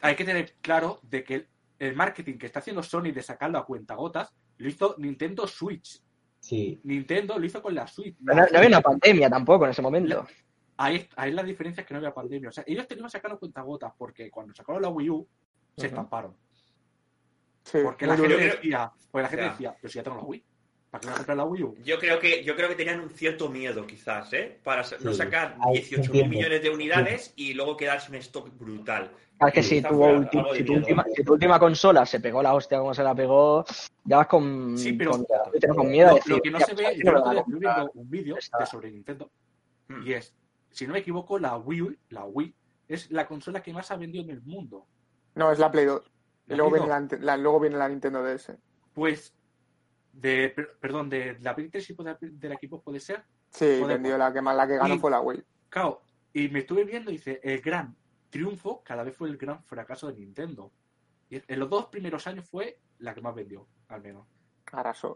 hay 0.00 0.14
que 0.16 0.24
tener 0.24 0.54
claro 0.60 1.00
de 1.02 1.24
que 1.24 1.34
el, 1.34 1.48
el 1.78 1.96
marketing 1.96 2.38
que 2.38 2.46
está 2.46 2.60
haciendo 2.60 2.82
Sony 2.82 3.12
de 3.12 3.22
sacarlo 3.22 3.58
a 3.58 3.66
cuentagotas 3.66 4.32
lo 4.58 4.68
hizo 4.68 4.94
Nintendo 4.98 5.46
Switch. 5.46 6.00
Sí. 6.40 6.78
Nintendo 6.84 7.38
lo 7.38 7.46
hizo 7.46 7.60
con 7.62 7.74
la 7.74 7.86
Switch. 7.86 8.16
No, 8.20 8.34
no 8.34 8.42
había 8.42 8.68
una 8.68 8.80
pandemia 8.80 9.30
tampoco 9.30 9.64
en 9.64 9.70
ese 9.72 9.82
momento. 9.82 10.26
Ahí, 10.76 11.08
ahí 11.16 11.32
la 11.32 11.42
diferencia 11.42 11.80
es 11.80 11.86
que 11.86 11.94
no 11.94 11.98
había 11.98 12.12
pandemia. 12.12 12.50
O 12.50 12.52
sea, 12.52 12.64
ellos 12.66 12.86
tenían 12.86 13.08
sacando 13.08 13.38
cuentagotas 13.38 13.92
porque 13.96 14.30
cuando 14.30 14.52
sacaron 14.54 14.82
la 14.82 14.88
Wii 14.88 15.10
U 15.10 15.26
se 15.76 15.86
estamparon. 15.86 16.36
Sí, 17.64 17.78
Porque 17.82 18.06
la 18.06 18.16
gente 18.16 18.36
decía, 18.36 18.92
porque 19.10 19.22
la 19.22 19.28
gente 19.28 19.44
Ya. 19.44 19.50
decía, 19.52 19.76
pero 19.80 19.90
si 19.90 19.96
ya 19.96 20.02
tengo 20.02 20.16
la 20.18 20.22
Wii, 20.24 20.44
¿para 20.90 21.00
qué 21.00 21.06
voy 21.06 21.12
a 21.12 21.16
comprar 21.16 21.36
la 21.38 21.44
Wii 21.44 21.62
U? 21.62 21.74
Yo 21.82 21.98
creo 21.98 22.18
que 22.20 22.44
yo 22.44 22.54
creo 22.54 22.68
que 22.68 22.74
tenían 22.74 23.00
un 23.00 23.10
cierto 23.10 23.48
miedo 23.48 23.86
quizás, 23.86 24.32
¿eh? 24.34 24.58
Para 24.62 24.82
no 25.00 25.12
Sí. 25.12 25.14
sacar 25.18 25.56
Ahí 25.66 25.74
18 25.78 26.02
entiendo. 26.04 26.30
millones 26.30 26.62
de 26.62 26.70
unidades 26.70 27.32
y 27.36 27.54
luego 27.54 27.76
quedarse 27.76 28.10
un 28.10 28.16
stock 28.16 28.50
brutal. 28.58 29.10
Ah, 29.40 29.48
Es 29.48 29.54
que 29.54 29.62
si 29.62 29.82
tu, 29.82 29.88
si, 29.88 29.94
última, 30.72 31.04
si 31.16 31.24
tu 31.24 31.32
última 31.32 31.58
consola 31.58 32.06
se 32.06 32.20
pegó 32.20 32.40
la 32.42 32.54
hostia 32.54 32.78
como 32.78 32.94
se 32.94 33.02
la 33.02 33.14
pegó, 33.14 33.64
ya 34.04 34.18
vas 34.18 34.26
con, 34.28 34.78
Sí, 34.78 34.92
pero- 34.92 35.10
con, 35.12 35.26
pero 35.60 35.74
con 35.74 35.90
miedo 35.90 36.14
decir, 36.14 36.32
lo 36.32 36.40
que 36.40 36.50
no 36.50 36.58
"Hostia, 36.58 36.66
se 36.66 36.74
pues 36.74 36.86
ve, 36.86 36.92
aquí 36.94 37.02
yo 37.02 37.04
no 37.06 37.12
me 37.12 37.18
el 37.18 37.24
van 37.24 37.30
otro 37.30 37.30
a 37.30 37.34
día 37.34 37.40
estuve 37.40 37.54
comprar". 37.64 37.76
viendo 37.76 38.00
un 38.00 38.10
vídeo 38.10 38.34
de 38.58 38.66
sobre 38.66 38.90
Nintendo 38.92 39.30
Hmm. 39.88 40.06
y 40.06 40.12
es, 40.12 40.34
si 40.70 40.86
no 40.86 40.92
me 40.92 40.98
equivoco, 41.00 41.38
la 41.38 41.56
Wii 41.56 41.98
la 42.10 42.24
Wii 42.26 42.54
es 42.88 43.10
la 43.10 43.26
consola 43.26 43.60
que 43.62 43.72
más 43.72 43.90
ha 43.90 43.96
vendido 43.96 44.22
en 44.22 44.30
el 44.30 44.42
mundo. 44.42 44.86
No, 45.34 45.50
es 45.50 45.58
la 45.58 45.70
Play 45.70 45.86
2. 45.86 46.02
Y 46.46 46.50
¿La 46.50 46.56
luego 46.56 46.72
viene 46.72 46.88
la, 46.88 47.18
la- 47.20 47.36
luego 47.36 47.60
viene 47.60 47.76
la 47.76 47.88
Nintendo 47.88 48.22
DS. 48.22 48.56
Pues, 48.92 49.34
de, 50.12 50.50
per- 50.50 50.76
perdón, 50.78 51.08
de 51.08 51.38
la 51.40 51.54
Play 51.54 51.68
3 51.68 51.90
y 51.90 51.94
de- 51.94 52.16
del 52.32 52.52
equipo 52.52 52.80
puede 52.82 53.00
ser. 53.00 53.24
Sí, 53.50 53.82
vendió 53.86 54.18
la 54.18 54.32
que 54.32 54.40
más 54.42 54.56
la 54.56 54.66
que 54.66 54.76
ganó 54.76 54.94
y- 54.94 54.98
fue 54.98 55.10
la 55.10 55.20
Wii. 55.20 55.42
Claro, 55.68 56.02
y 56.32 56.48
me 56.48 56.60
estuve 56.60 56.84
viendo 56.84 57.10
y 57.10 57.14
dice, 57.14 57.40
el 57.42 57.60
gran 57.60 57.96
triunfo 58.30 58.82
cada 58.84 59.02
vez 59.04 59.16
fue 59.16 59.28
el 59.28 59.36
gran 59.36 59.62
fracaso 59.64 60.08
de 60.08 60.14
Nintendo. 60.14 60.72
Y 61.30 61.40
en 61.46 61.58
los 61.58 61.70
dos 61.70 61.86
primeros 61.86 62.26
años 62.26 62.48
fue 62.48 62.78
la 62.98 63.14
que 63.14 63.20
más 63.20 63.34
vendió, 63.34 63.66
al 63.88 64.02
menos. 64.02 64.26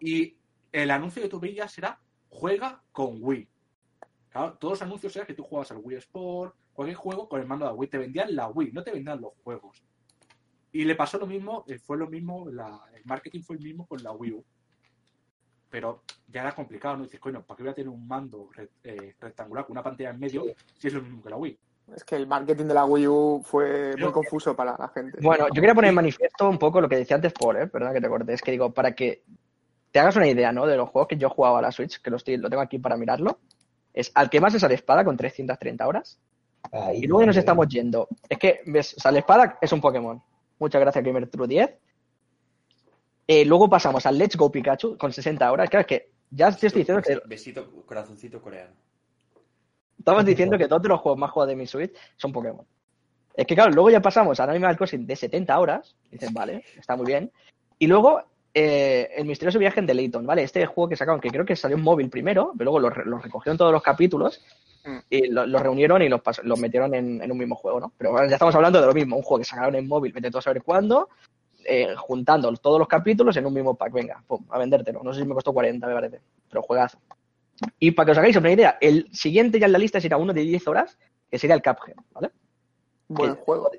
Y 0.01 0.37
el 0.72 0.91
anuncio 0.91 1.22
que 1.22 1.29
tú 1.29 1.39
veías 1.41 1.76
era 1.79 2.01
juega 2.29 2.83
con 2.93 3.18
Wii. 3.20 3.49
Claro, 4.31 4.55
todos 4.55 4.72
los 4.74 4.83
anuncios 4.83 5.14
eran 5.16 5.26
que 5.26 5.35
tú 5.35 5.43
jugabas 5.43 5.70
al 5.72 5.79
Wii 5.79 5.97
Sport, 5.99 6.55
cualquier 6.72 6.97
juego 6.97 7.29
con 7.29 7.41
el 7.41 7.47
mando 7.47 7.64
de 7.66 7.72
la 7.72 7.76
Wii. 7.76 7.89
Te 7.91 7.99
vendían 7.99 8.35
la 8.35 8.49
Wii, 8.49 8.72
no 8.72 8.83
te 8.83 8.93
vendían 8.93 9.20
los 9.20 9.33
juegos. 9.43 9.83
Y 10.73 10.85
le 10.85 10.95
pasó 10.95 11.19
lo 11.19 11.27
mismo, 11.27 11.64
eh, 11.69 11.79
fue 11.79 11.97
lo 11.97 12.07
mismo, 12.09 12.49
la- 12.51 12.81
el 12.95 13.03
marketing 13.05 13.43
fue 13.43 13.57
el 13.57 13.62
mismo 13.62 13.87
con 13.87 14.03
la 14.03 14.12
Wii 14.12 14.33
U. 14.33 14.45
Pero 15.71 16.03
ya 16.29 16.41
era 16.43 16.53
complicado, 16.55 16.97
¿no? 16.97 17.05
Dices, 17.05 17.21
coño, 17.21 17.43
¿para 17.43 17.57
qué 17.57 17.62
voy 17.62 17.73
a 17.73 17.75
tener 17.75 17.89
un 17.91 18.07
mando 18.07 18.49
re- 18.55 18.71
eh, 18.85 19.14
rectangular 19.21 19.64
con 19.66 19.73
una 19.73 19.83
pantalla 19.83 20.11
en 20.11 20.19
medio 20.19 20.45
si 20.79 20.89
es 20.89 20.95
lo 20.95 21.03
mismo 21.03 21.23
que 21.23 21.31
la 21.31 21.37
Wii? 21.37 21.59
Es 21.95 22.05
que 22.05 22.16
el 22.16 22.27
marketing 22.27 22.66
de 22.66 22.75
la 22.75 22.85
Wii 22.85 23.07
U 23.09 23.43
fue 23.45 23.93
Pero- 23.95 24.07
muy 24.07 24.12
confuso 24.12 24.55
para 24.57 24.77
la 24.79 24.89
gente. 24.89 25.19
Bueno, 25.23 25.47
yo 25.49 25.55
quería 25.55 25.75
poner 25.75 25.91
en 25.91 25.95
manifiesto 25.95 26.49
un 26.49 26.59
poco 26.59 26.81
lo 26.81 26.89
que 26.89 26.97
decía 26.97 27.16
antes 27.16 27.33
Paul, 27.33 27.57
¿eh? 27.57 27.66
perdona 27.66 27.93
que 27.95 28.01
te 28.01 28.09
corte, 28.09 28.33
es 28.33 28.43
que 28.43 28.51
digo, 28.51 28.71
para 28.73 28.95
que 28.95 29.23
te 29.91 29.99
hagas 30.01 30.16
una 30.16 30.29
idea, 30.29 30.53
¿no? 30.53 30.66
De 30.66 30.77
los 30.77 30.89
juegos 30.91 31.09
que 31.09 31.16
yo 31.16 31.31
jugaba 31.31 31.59
a 31.59 31.62
la 31.62 31.73
Switch, 31.73 32.01
que 32.01 32.11
lo, 32.11 32.16
estoy, 32.19 32.37
lo 32.37 32.49
tengo 32.51 32.62
aquí 32.62 32.79
para 32.79 32.97
mirarlo, 32.99 33.39
es 33.95 34.11
al 34.14 34.29
que 34.29 34.41
más 34.41 34.55
es 34.55 34.62
a 34.64 34.69
la 34.69 34.75
espada 34.75 35.03
con 35.05 35.16
330 35.16 35.87
horas, 35.87 36.19
y 36.95 37.07
luego 37.07 37.21
ya 37.23 37.27
nos 37.29 37.37
estamos 37.39 37.69
yendo. 37.69 38.09
Es 38.29 38.39
que, 38.39 38.61
¿ves? 38.66 38.95
O 38.99 39.01
sea, 39.01 39.11
la 39.11 39.21
espada 39.21 39.59
es 39.61 39.73
un 39.73 39.81
Pokémon. 39.81 40.23
Muchas 40.59 40.80
gracias, 40.80 41.04
Gamer 41.04 41.28
True 41.28 41.46
10. 41.46 41.78
Eh, 43.26 43.44
luego 43.44 43.68
pasamos 43.68 44.04
al 44.06 44.16
Let's 44.16 44.36
Go 44.36 44.50
Pikachu 44.50 44.96
con 44.96 45.12
60 45.12 45.52
horas. 45.52 45.68
Claro, 45.68 45.82
es 45.82 45.86
que 45.86 46.11
ya 46.30 46.50
te 46.50 46.66
estoy 46.66 46.80
diciendo 46.80 47.02
que 47.02 47.20
Besito, 47.26 47.70
corazoncito 47.84 48.40
coreano. 48.40 48.72
estamos 49.98 50.24
diciendo 50.24 50.56
que 50.56 50.66
todos 50.66 50.86
los 50.86 51.00
juegos 51.00 51.18
más 51.18 51.30
jugados 51.30 51.50
de 51.50 51.56
mi 51.56 51.66
Switch 51.66 51.92
son 52.16 52.32
Pokémon. 52.32 52.66
Es 53.34 53.46
que 53.46 53.54
claro, 53.54 53.70
luego 53.70 53.90
ya 53.90 54.00
pasamos 54.00 54.40
a 54.40 54.44
Animal 54.44 54.76
Crossing 54.76 55.06
de 55.06 55.14
70 55.14 55.59
horas. 55.59 55.94
Dices, 56.11 56.32
vale, 56.32 56.64
está 56.76 56.96
muy 56.96 57.06
bien. 57.06 57.30
Y 57.78 57.86
luego 57.86 58.22
eh, 58.52 59.11
el 59.14 59.26
misterioso 59.26 59.59
viaje 59.59 59.78
en 59.78 59.86
The 59.86 59.94
Layton, 59.94 60.26
¿vale? 60.26 60.42
Este 60.42 60.66
juego 60.66 60.88
que 60.88 60.96
sacaron, 60.96 61.20
que 61.20 61.30
creo 61.30 61.44
que 61.44 61.54
salió 61.54 61.76
en 61.76 61.82
móvil 61.82 62.11
primero, 62.11 62.52
pero 62.59 62.72
luego 62.72 62.88
lo, 62.88 63.04
lo 63.04 63.18
recogieron 63.18 63.56
todos 63.56 63.72
los 63.72 63.82
capítulos. 63.82 64.42
Y 65.11 65.29
lo, 65.29 65.47
lo 65.47 65.59
reunieron 65.59 66.03
y 66.03 66.09
los, 66.09 66.20
los 66.43 66.59
metieron 66.59 66.95
en, 66.95 67.22
en 67.22 67.31
un 67.33 67.39
mismo 67.39 67.55
juego, 67.57 67.81
¿no? 67.81 67.93
Pero 67.99 68.12
bueno, 68.12 68.26
ya 68.29 68.35
estamos 68.37 68.55
hablando 68.55 68.81
de 68.81 68.87
lo 68.87 68.95
mismo, 68.95 69.16
un 69.16 69.22
juego 69.22 69.39
que 69.41 69.45
sacaron 69.45 69.74
en 69.74 69.87
móvil, 69.87 70.12
vete 70.12 70.31
tú 70.31 70.39
a 70.39 70.43
saber 70.43 70.62
cuándo, 70.62 71.09
eh, 71.64 71.95
juntando 71.97 72.51
todos 72.57 72.79
los 72.79 72.89
capítulos 72.89 73.37
en 73.37 73.45
un 73.47 73.53
mismo 73.55 73.74
pack, 73.74 73.93
venga, 73.93 74.22
pum, 74.26 74.45
a 74.51 74.59
vendértelo. 74.59 75.03
No 75.03 75.12
sé 75.12 75.20
si 75.20 75.26
me 75.26 75.35
costó 75.35 75.53
40, 75.53 75.87
me 75.87 75.95
parece, 75.95 76.20
pero 76.49 76.62
juegazo. 76.62 76.99
Y 77.79 77.91
para 77.91 78.07
que 78.07 78.12
os 78.12 78.18
hagáis 78.18 78.37
una 78.37 78.51
idea, 78.53 78.79
el 78.81 79.09
siguiente 79.12 79.59
ya 79.59 79.66
en 79.66 79.72
la 79.72 79.79
lista 79.79 80.01
será 80.01 80.16
uno 80.16 80.33
de 80.33 80.43
10 80.43 80.66
horas, 80.68 80.97
que 81.31 81.39
sería 81.39 81.57
el 81.57 81.62
Cuphead, 81.62 81.97
¿vale? 82.12 82.31
Buen 83.09 83.35
que- 83.35 83.41
juego. 83.43 83.70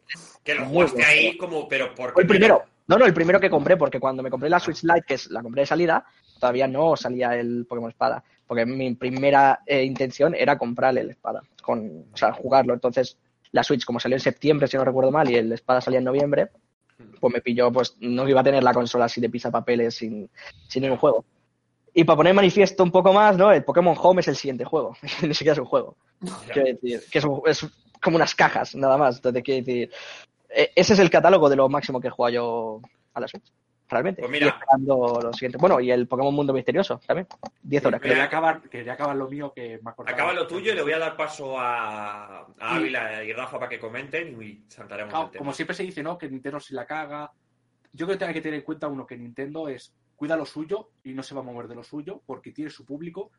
Que 0.44 0.56
lo 0.56 0.66
jugaste 0.66 1.04
ahí 1.04 1.38
como, 1.38 1.68
pero 1.68 1.94
por 1.96 2.14
el 2.18 2.28
primero. 2.28 2.64
No, 2.90 2.98
no, 2.98 3.06
el 3.06 3.14
primero 3.14 3.40
que 3.40 3.50
compré, 3.50 3.78
porque 3.78 4.00
cuando 4.00 4.22
me 4.24 4.30
compré 4.30 4.50
la 4.50 4.60
Switch 4.60 4.84
Lite, 4.84 5.04
que 5.08 5.14
es 5.14 5.30
la 5.30 5.42
compré 5.42 5.62
de 5.62 5.68
salida, 5.68 6.04
todavía 6.40 6.68
no 6.68 6.96
salía 6.98 7.36
el 7.36 7.66
Pokémon 7.70 7.90
Espada. 7.92 8.24
Porque 8.48 8.66
mi 8.66 8.96
primera 8.96 9.60
eh, 9.66 9.84
intención 9.84 10.34
era 10.36 10.58
comprarle 10.58 11.02
el 11.02 11.12
Espada, 11.12 11.44
con, 11.62 12.06
o 12.12 12.18
sea, 12.18 12.34
jugarlo. 12.34 12.74
Entonces, 12.74 13.18
la 13.52 13.64
Switch, 13.64 13.86
como 13.86 14.00
salió 14.00 14.16
en 14.18 14.22
septiembre, 14.22 14.68
si 14.68 14.76
no 14.76 14.84
recuerdo 14.84 15.12
mal, 15.12 15.30
y 15.30 15.36
el 15.36 15.52
Espada 15.52 15.82
salía 15.82 16.00
en 16.00 16.06
noviembre, 16.06 16.50
pues 17.20 17.34
me 17.34 17.42
pilló, 17.42 17.72
pues 17.72 17.96
no 18.00 18.28
iba 18.28 18.42
a 18.42 18.44
tener 18.44 18.64
la 18.64 18.74
consola 18.74 19.06
así 19.06 19.22
de 19.22 19.30
papeles 19.52 19.96
sin, 19.96 20.30
sin 20.68 20.82
ningún 20.82 20.98
juego. 20.98 21.26
Y 21.94 22.04
para 22.04 22.18
poner 22.18 22.34
manifiesto 22.34 22.84
un 22.84 22.92
poco 22.92 23.14
más, 23.14 23.38
¿no? 23.38 23.52
El 23.52 23.64
Pokémon 23.64 23.96
Home 24.00 24.22
es 24.22 24.28
el 24.28 24.36
siguiente 24.36 24.66
juego. 24.66 24.96
Ni 25.22 25.34
siquiera 25.34 25.54
es 25.54 25.60
un 25.60 25.66
juego. 25.66 25.96
Quiero 26.52 26.68
decir, 26.70 27.02
que 27.12 27.20
es, 27.20 27.24
un- 27.26 27.42
es 27.46 27.66
como 28.02 28.16
unas 28.16 28.34
cajas, 28.36 28.76
nada 28.76 28.98
más. 28.98 29.18
Entonces, 29.18 29.44
quiero 29.44 29.66
decir, 29.66 29.92
ese 30.50 30.94
es 30.94 31.00
el 31.00 31.10
catálogo 31.10 31.50
de 31.50 31.56
lo 31.56 31.70
máximo 31.70 32.00
que 32.02 32.08
he 32.08 32.12
jugado 32.12 32.34
yo 32.34 32.82
a 33.14 33.20
la 33.20 33.28
Switch. 33.28 33.52
Realmente. 33.92 34.22
Pues 34.22 34.32
mira. 34.32 34.46
Y 34.46 34.50
esperando 34.50 35.20
lo 35.24 35.34
siguiente. 35.34 35.58
Bueno, 35.58 35.80
y 35.80 35.90
el 35.90 36.08
Pokémon 36.08 36.34
Mundo 36.34 36.54
Misterioso 36.54 37.00
también. 37.08 37.28
10 37.64 37.86
horas. 37.86 38.00
Quería 38.02 38.24
acabar, 38.24 38.62
quería 38.70 38.94
acabar 38.94 39.16
lo 39.16 39.28
mío 39.28 39.52
que 39.52 39.80
me 39.84 39.90
acordaba. 39.90 40.14
Acaba 40.16 40.34
lo 40.34 40.46
tuyo 40.46 40.74
y 40.74 40.76
le 40.76 40.84
voy 40.84 40.92
a 40.92 41.00
dar 41.00 41.18
paso 41.18 41.58
a, 41.60 42.42
a 42.60 42.76
Ávila 42.76 43.24
y 43.24 43.34
Rafa 43.34 43.58
para 43.58 43.68
que 43.70 43.80
comenten 43.80 44.40
y 44.42 44.64
saltaremos 44.68 45.10
Claro, 45.10 45.26
el 45.26 45.32
tema. 45.32 45.40
como 45.40 45.54
siempre 45.54 45.76
se 45.76 45.84
dice, 45.84 46.04
¿no? 46.04 46.20
Que 46.20 46.30
Nintendo 46.30 46.60
si 46.60 46.76
la 46.76 46.86
caga. 46.86 47.32
Yo 47.92 48.06
creo 48.06 48.20
que 48.20 48.26
hay 48.26 48.34
que 48.36 48.42
tener 48.42 48.60
en 48.60 48.66
cuenta 48.66 48.88
uno 48.88 49.08
que 49.08 49.18
Nintendo 49.18 49.68
es 49.68 49.92
cuida 50.16 50.36
lo 50.38 50.46
suyo 50.46 50.90
y 51.04 51.14
no 51.14 51.24
se 51.24 51.34
va 51.34 51.42
a 51.42 51.44
mover 51.44 51.68
de 51.68 51.74
lo 51.76 51.84
suyo 51.84 52.22
porque 52.28 52.52
tiene 52.52 52.70
su 52.70 52.86
público 52.86 53.32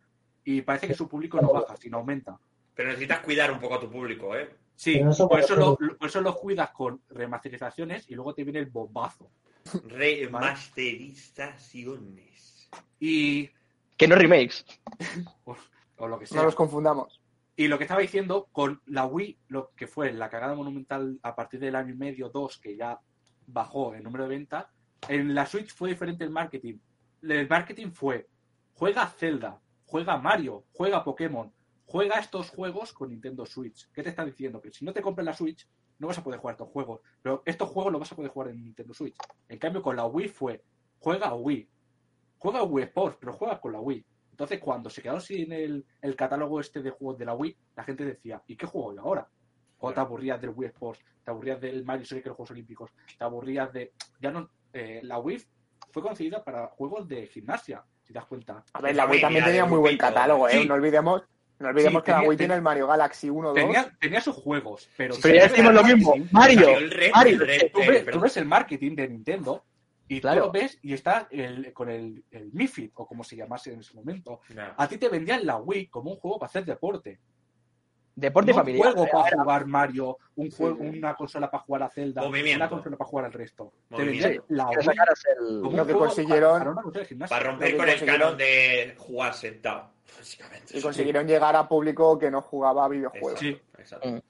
y 0.43 0.63
parece 0.63 0.89
que 0.89 0.95
su 0.95 1.09
público 1.09 1.41
no 1.41 1.53
baja, 1.53 1.77
sino 1.77 1.99
aumenta. 1.99 2.37
Pero 2.75 2.89
necesitas 2.89 3.21
cuidar 3.21 3.53
un 3.53 3.61
poco 3.61 3.77
a 3.77 3.81
tu 3.81 3.89
público, 3.89 4.35
¿eh? 4.35 4.49
Sí, 4.81 5.03
no 5.03 5.13
son 5.13 5.29
por 5.29 5.41
eso, 5.41 5.55
lo, 5.57 5.77
para 5.77 5.95
por 5.95 6.09
eso 6.09 6.23
los 6.23 6.37
cuidas 6.37 6.71
con 6.71 7.03
remasterizaciones 7.11 8.09
y 8.09 8.15
luego 8.15 8.33
te 8.33 8.45
viene 8.45 8.61
el 8.61 8.71
bombazo. 8.71 9.31
Remasterizaciones. 9.85 12.71
Y, 12.99 13.51
Que 13.99 14.09
no 14.09 14.15
remakes. 14.15 14.65
o, 15.45 15.55
o 15.99 16.09
lo 16.09 16.19
que 16.19 16.25
sea. 16.25 16.39
No 16.39 16.45
los 16.45 16.55
confundamos. 16.55 17.21
Y 17.57 17.69
lo 17.69 17.77
que 17.77 17.85
estaba 17.85 18.01
diciendo, 18.01 18.49
con 18.53 18.81
la 18.87 19.05
Wii, 19.05 19.37
lo 19.49 19.73
que 19.77 19.87
fue 19.87 20.15
la 20.15 20.31
cagada 20.31 20.55
monumental 20.55 21.21
a 21.25 21.37
partir 21.37 21.61
del 21.61 21.77
año 21.77 21.93
y 21.93 21.99
medio, 21.99 22.31
dos, 22.31 22.57
que 22.57 22.75
ya 22.75 22.99
bajó 23.49 23.93
el 23.93 24.03
número 24.03 24.25
de 24.25 24.31
ventas, 24.31 24.65
en 25.09 25.35
la 25.35 25.45
Switch 25.45 25.75
fue 25.75 25.91
diferente 25.91 26.25
el 26.25 26.31
marketing. 26.31 26.79
El 27.21 27.47
marketing 27.47 27.91
fue, 27.91 28.31
juega 28.73 29.07
Zelda, 29.09 29.61
juega 29.85 30.17
Mario, 30.17 30.65
juega 30.73 31.05
Pokémon, 31.05 31.53
juega 31.91 32.21
estos 32.21 32.51
juegos 32.51 32.93
con 32.93 33.09
Nintendo 33.11 33.45
Switch. 33.45 33.91
¿Qué 33.93 34.05
te 34.05 34.11
está 34.11 34.25
diciendo? 34.25 34.61
Que 34.61 34.71
si 34.71 34.85
no 34.85 34.93
te 34.93 35.03
compras 35.03 35.25
la 35.25 35.35
Switch, 35.35 35.67
no 35.99 36.07
vas 36.07 36.19
a 36.19 36.23
poder 36.23 36.39
jugar 36.39 36.55
estos 36.55 36.69
juegos. 36.69 37.01
Pero 37.21 37.43
estos 37.45 37.69
juegos 37.69 37.91
los 37.93 38.01
vas 38.01 38.13
a 38.13 38.17
poder 38.17 38.31
jugar 38.31 38.51
en 38.51 38.63
Nintendo 38.63 38.95
Switch. 38.95 39.17
En 39.49 39.59
cambio, 39.59 39.83
con 39.83 39.97
la 39.97 40.07
Wii 40.07 40.29
fue, 40.29 40.63
juega 41.01 41.27
a 41.27 41.35
Wii. 41.35 41.69
Juega 42.39 42.61
a 42.61 42.63
Wii 42.63 42.85
Sports, 42.85 43.17
pero 43.19 43.33
juega 43.33 43.61
con 43.61 43.73
la 43.73 43.81
Wii. 43.81 44.07
Entonces, 44.31 44.61
cuando 44.61 44.89
se 44.89 45.03
quedaron 45.03 45.21
sin 45.21 45.53
el, 45.53 45.85
el 46.01 46.17
catálogo 46.17 46.61
este 46.61 46.81
de 46.81 46.91
juegos 46.91 47.19
de 47.19 47.25
la 47.25 47.35
Wii, 47.35 47.57
la 47.77 47.83
gente 47.83 48.05
decía, 48.05 48.41
¿y 48.47 48.57
qué 48.57 48.67
juego 48.67 48.95
yo 48.95 49.01
ahora? 49.01 49.29
O 49.79 49.93
te 49.93 50.01
aburrías 50.01 50.41
del 50.41 50.51
Wii 50.51 50.69
Sports, 50.69 51.05
te 51.25 51.31
aburrías 51.31 51.61
del 51.61 51.85
Mario 51.85 52.07
Sonic 52.07 52.27
en 52.27 52.31
los 52.31 52.37
Juegos 52.37 52.51
Olímpicos, 52.53 52.91
te 53.19 53.25
aburrías 53.25 53.73
de... 53.73 53.93
Ya 54.21 54.31
no... 54.31 54.49
eh, 54.73 55.01
la 55.03 55.19
Wii 55.19 55.43
fue 55.91 56.03
concebida 56.03 56.45
para 56.45 56.69
juegos 56.69 57.09
de 57.09 57.27
gimnasia, 57.27 57.85
si 58.03 58.13
te 58.13 58.19
das 58.19 58.27
cuenta. 58.27 58.65
A 58.73 58.81
ver, 58.81 58.95
la 58.95 59.07
Wii 59.07 59.21
también 59.21 59.45
tenía 59.45 59.65
muy 59.65 59.79
buen 59.79 59.99
catálogo, 59.99 60.49
¿eh? 60.49 60.63
Sí. 60.63 60.69
No 60.69 60.75
olvidemos, 60.75 61.23
no 61.61 61.69
olvidemos 61.69 62.01
Sí, 62.03 62.05
que 62.07 62.11
la 62.11 62.17
tenía- 62.19 62.29
Wii 62.29 62.37
tiene 62.39 62.49
tenía- 62.49 62.57
el 62.57 62.63
Mario 62.63 62.87
Galaxy 62.89 63.31
1, 63.31 63.49
2. 63.49 63.55
Tenía, 63.55 63.97
tenía 64.01 64.21
sus 64.21 64.35
juegos, 64.37 64.89
pero... 64.97 65.15
Pero 65.23 65.35
ya 65.35 65.43
decimos 65.49 65.75
lo 65.75 65.85
mismo. 65.85 66.15
sí. 66.15 66.27
Mario. 66.33 66.61
Salió 66.65 66.79
el 66.79 66.91
red, 66.91 67.11
Mario, 67.13 67.33
el 67.35 67.47
red, 67.47 67.61
tú, 67.73 67.81
eh, 67.81 67.89
ves, 67.89 67.99
tú 68.01 68.05
perdón. 68.07 68.23
ves 68.23 68.37
el 68.39 68.45
marketing 68.47 68.97
de 68.97 69.09
Nintendo 69.09 69.65
y 70.09 70.21
Claro. 70.21 70.41
tú 70.41 70.47
lo 70.49 70.53
ves 70.53 70.79
y 70.83 70.93
está 70.95 71.29
el- 71.31 71.73
con 71.73 71.89
el, 71.91 72.25
el 72.33 72.51
Mifid, 72.53 72.91
o 72.95 73.07
como 73.07 73.23
se 73.23 73.37
llamase 73.37 73.73
en 73.73 73.81
ese 73.81 73.95
momento. 73.95 74.41
A 74.77 74.89
ti 74.89 74.97
te 74.99 75.09
vendían 75.09 75.47
la 75.47 75.57
Wii 75.59 75.87
como 75.87 76.11
un 76.13 76.17
juego 76.19 76.39
para 76.39 76.49
hacer 76.49 76.65
deporte. 76.65 77.21
Deporte 78.15 78.51
no 78.53 78.59
familiar. 78.59 78.89
un 78.89 78.93
juego 78.93 79.07
eh, 79.07 79.11
para 79.13 79.37
jugar 79.43 79.67
Mario, 79.67 80.19
un 80.37 80.51
juego, 80.51 80.77
sí. 80.81 80.99
una 80.99 81.15
consola 81.15 81.51
para 81.51 81.63
jugar 81.63 81.83
a 81.85 81.89
Zelda, 81.91 82.23
Movimiento. 82.23 82.57
una 82.65 82.69
consola 82.69 82.97
para 82.97 83.09
jugar 83.09 83.25
al 83.27 83.33
resto. 83.33 83.73
Movimiento. 83.89 84.45
la 84.49 84.69
que 84.71 84.83
sacaras 84.83 85.23
el- 85.39 85.61
Lo 85.63 85.87
que 85.87 85.93
consiguieron- 85.95 86.75
para 87.29 87.45
romper 87.45 87.77
con 87.77 87.89
el 87.89 88.05
canon 88.05 88.37
de 88.37 88.95
jugar 88.99 89.35
sentado, 89.35 89.91
básicamente. 90.19 90.77
Y 90.79 90.83
consiguieron 90.83 91.27
llegar 91.27 91.57
a 91.57 91.67
público 91.69 92.19
que 92.19 92.31
no 92.31 92.43
jugaba 92.43 92.85
a 92.85 92.89
videojuegos. 92.89 93.41
Exacto, 93.43 93.61
Sí. 93.77 93.81
exacto. 93.81 94.09
Mm. 94.09 94.21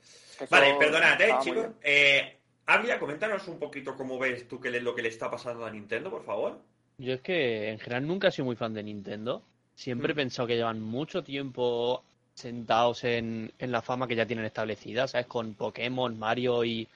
Vale, 0.50 0.74
perdonad, 0.78 1.20
eh, 1.20 1.34
chicos. 1.42 1.66
Eh, 1.82 2.36
Ávila, 2.66 2.98
coméntanos 3.00 3.48
un 3.48 3.58
poquito 3.58 3.96
cómo 3.96 4.18
ves 4.18 4.46
tú 4.46 4.60
que 4.60 4.70
lo 4.70 4.94
que 4.94 5.02
le 5.02 5.08
está 5.08 5.28
pasando 5.30 5.66
a 5.66 5.70
Nintendo, 5.70 6.08
por 6.10 6.22
favor. 6.22 6.60
Yo 6.98 7.14
es 7.14 7.20
que 7.22 7.70
en 7.70 7.78
general 7.78 8.06
nunca 8.06 8.28
he 8.28 8.30
sido 8.30 8.44
muy 8.46 8.56
fan 8.56 8.72
de 8.74 8.82
Nintendo. 8.82 9.42
siempre 9.74 10.10
he 10.12 10.14
Mm. 10.14 10.16
pensado 10.18 10.46
que 10.46 10.56
llevan 10.56 10.80
mucho 10.82 11.24
tiempo 11.24 12.04
sentados 12.40 13.04
en, 13.04 13.52
en 13.58 13.72
la 13.72 13.82
fama 13.82 14.08
que 14.08 14.16
ya 14.16 14.26
tienen 14.26 14.44
establecida, 14.44 15.06
¿sabes? 15.08 15.26
Con 15.26 15.54
Pokémon, 15.54 16.18
Mario 16.18 16.64
y 16.64 16.88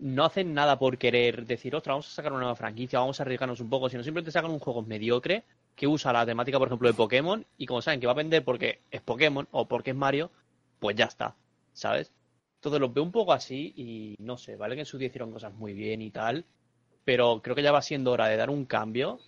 no 0.00 0.24
hacen 0.24 0.52
nada 0.52 0.78
por 0.78 0.98
querer 0.98 1.46
decir, 1.46 1.74
ostras, 1.76 1.92
vamos 1.92 2.08
a 2.08 2.14
sacar 2.14 2.32
una 2.32 2.40
nueva 2.40 2.56
franquicia, 2.56 2.98
vamos 2.98 3.20
a 3.20 3.22
arriesgarnos 3.22 3.60
un 3.60 3.70
poco, 3.70 3.88
sino 3.88 4.02
simplemente 4.02 4.32
sacan 4.32 4.50
un 4.50 4.58
juego 4.58 4.82
mediocre 4.82 5.44
que 5.76 5.86
usa 5.86 6.12
la 6.12 6.26
temática, 6.26 6.58
por 6.58 6.68
ejemplo, 6.68 6.88
de 6.88 6.94
Pokémon 6.94 7.46
y 7.56 7.66
como 7.66 7.82
saben 7.82 8.00
que 8.00 8.06
va 8.06 8.12
a 8.12 8.16
vender 8.16 8.44
porque 8.44 8.80
es 8.90 9.00
Pokémon 9.00 9.46
o 9.52 9.66
porque 9.66 9.90
es 9.90 9.96
Mario, 9.96 10.30
pues 10.80 10.96
ya 10.96 11.04
está, 11.04 11.36
¿sabes? 11.72 12.12
Entonces 12.56 12.80
los 12.80 12.92
veo 12.92 13.04
un 13.04 13.12
poco 13.12 13.32
así 13.32 13.72
y 13.76 14.16
no 14.18 14.36
sé, 14.38 14.56
vale 14.56 14.74
que 14.74 14.80
en 14.80 14.86
su 14.86 14.98
día 14.98 15.08
hicieron 15.08 15.32
cosas 15.32 15.54
muy 15.54 15.72
bien 15.72 16.02
y 16.02 16.10
tal, 16.10 16.44
pero 17.04 17.40
creo 17.42 17.54
que 17.54 17.62
ya 17.62 17.72
va 17.72 17.82
siendo 17.82 18.12
hora 18.12 18.26
de 18.26 18.36
dar 18.36 18.50
un 18.50 18.64
cambio. 18.64 19.20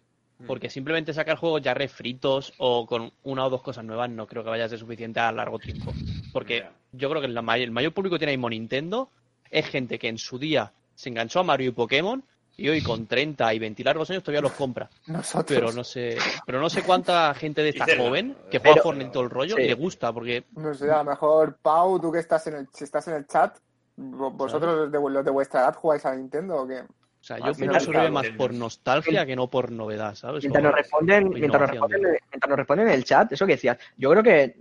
Porque 0.47 0.69
simplemente 0.69 1.13
sacar 1.15 1.37
juegos 1.37 1.63
ya 1.63 1.75
refritos 1.75 2.53
o 2.59 2.87
con 2.87 3.13
una 3.23 3.47
o 3.47 3.51
dos 3.51 3.63
cosas 3.63 3.85
nuevas 3.85 4.11
no 4.11 4.27
creo 4.27 4.45
que 4.45 4.51
vaya 4.51 4.65
a 4.65 4.69
ser 4.69 4.79
suficiente 4.79 5.21
a 5.21 5.33
largo 5.33 5.59
tiempo. 5.59 5.93
Porque 6.33 6.65
yo 6.93 7.09
creo 7.09 7.21
que 7.21 7.29
el 7.29 7.71
mayor 7.73 7.93
público 7.93 8.15
que 8.15 8.19
tiene 8.19 8.33
ahí 8.33 8.37
mismo 8.37 8.51
Nintendo 8.51 9.09
es 9.51 9.67
gente 9.67 9.99
que 9.99 10.09
en 10.09 10.19
su 10.19 10.39
día 10.39 10.73
se 10.95 11.09
enganchó 11.09 11.41
a 11.41 11.45
Mario 11.45 11.69
y 11.71 11.73
Pokémon 11.73 12.23
y 12.57 12.69
hoy 12.69 12.83
con 12.83 13.07
30 13.07 13.53
y 13.55 13.59
20 13.59 13.83
largos 13.85 14.11
años 14.11 14.23
todavía 14.23 14.43
los 14.43 14.53
compra. 14.53 14.89
Nosotros. 15.07 15.45
Pero 15.49 15.73
no 15.73 15.83
sé, 15.83 16.17
pero 16.47 16.61
no 16.61 16.71
sé 16.71 16.83
cuánta 16.83 17.33
gente 17.35 17.63
de 17.63 17.71
esta 17.71 17.87
joven 17.97 18.37
que 18.51 18.59
juega 18.59 18.83
Fortnite 18.83 19.11
todo 19.11 19.23
el 19.23 19.31
rollo 19.31 19.57
sí. 19.57 19.63
y 19.63 19.67
le 19.69 19.75
gusta 19.75 20.13
porque 20.13 20.45
No 20.57 20.75
sé, 20.75 20.91
a 20.91 20.99
lo 20.99 21.05
mejor, 21.05 21.57
Pau, 21.63 21.99
tú 22.01 22.13
que 22.13 22.19
estás 22.21 22.47
en 22.47 22.55
el, 22.57 22.69
si 22.73 22.85
estás 22.85 23.09
en 23.09 23.15
el 23.15 23.27
chat, 23.27 23.57
vo- 23.97 24.33
¿vosotros 24.33 24.77
los 24.77 24.93
de, 24.93 25.11
los 25.11 25.25
de 25.25 25.31
vuestra 25.31 25.61
edad 25.61 25.75
jugáis 25.75 26.05
a 26.07 26.15
Nintendo 26.15 26.63
o 26.63 26.67
qué? 26.67 26.85
O 27.25 27.27
sea, 27.27 27.37
Ah, 27.41 27.47
yo 27.47 27.55
creo 27.55 27.73
que 27.73 27.81
sobrevive 27.81 28.11
más 28.11 28.29
por 28.37 28.53
nostalgia 28.53 29.25
que 29.25 29.35
no 29.35 29.49
por 29.49 29.73
novedad, 29.73 30.15
¿sabes? 30.15 30.45
Mientras 30.45 30.63
nos 30.63 30.75
responden, 30.75 31.31
mientras 31.31 31.59
nos 31.63 31.71
responden, 31.71 32.01
mientras 32.31 32.49
nos 32.51 32.59
responden 32.59 32.89
en 32.89 32.93
el 32.95 33.05
chat, 33.05 33.33
eso 33.33 33.47
que 33.47 33.53
decías, 33.53 33.79
yo 33.97 34.11
creo 34.11 34.23
que 34.23 34.57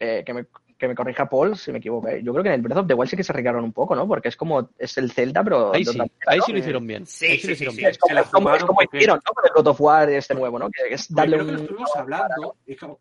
eh, 0.00 0.24
que, 0.26 0.34
me, 0.34 0.46
que 0.76 0.88
me 0.88 0.94
corrija 0.96 1.28
Paul 1.28 1.56
si 1.56 1.70
me 1.70 1.78
equivoco. 1.78 2.08
eh. 2.08 2.20
Yo 2.20 2.32
creo 2.32 2.42
que 2.42 2.48
en 2.48 2.54
el 2.56 2.62
Breath 2.62 2.78
of 2.78 2.86
the 2.88 2.94
Wild 2.94 3.08
sí 3.10 3.16
que 3.16 3.22
se 3.22 3.30
arriesgaron 3.30 3.62
un 3.62 3.72
poco, 3.72 3.94
¿no? 3.94 4.08
Porque 4.08 4.26
es 4.28 4.36
como 4.36 4.70
es 4.76 4.98
el 4.98 5.12
Zelda, 5.12 5.44
pero 5.44 5.72
Ahí 5.72 5.84
sí, 5.84 5.96
manera, 5.96 6.14
ahí 6.26 6.38
¿no? 6.38 6.44
sí 6.46 6.52
lo 6.52 6.58
hicieron 6.58 6.84
bien. 6.86 7.06
Sí, 7.06 7.26
ahí 7.26 7.38
sí, 7.38 7.46
lo 7.46 7.46
sí, 7.46 7.52
hicieron 7.52 7.74
sí. 7.76 7.80
bien. 7.80 7.90
Es 7.92 7.98
como, 7.98 8.08
Se 8.08 8.14
la 8.14 8.20
es 8.22 8.26
como- 8.26 8.38
es 8.38 8.42
jugaron 8.44 8.66
como 8.66 8.76
porque- 8.80 8.96
hicieron, 8.98 9.20
¿no? 9.24 9.32
Con 9.32 9.44
el 9.46 9.52
God 9.54 9.66
of 9.68 9.80
War 9.80 10.10
este 10.10 10.34
nuevo, 10.34 10.58
¿no? 10.58 10.68
Que 10.68 10.92
es 10.94 11.14
darle 11.14 11.36
creo 11.36 11.46
que 11.46 11.52
lo 11.52 11.58
un... 11.58 11.64
estuvimos 11.64 11.96
hablando 11.96 12.56
y, 12.66 12.74
como- 12.76 12.98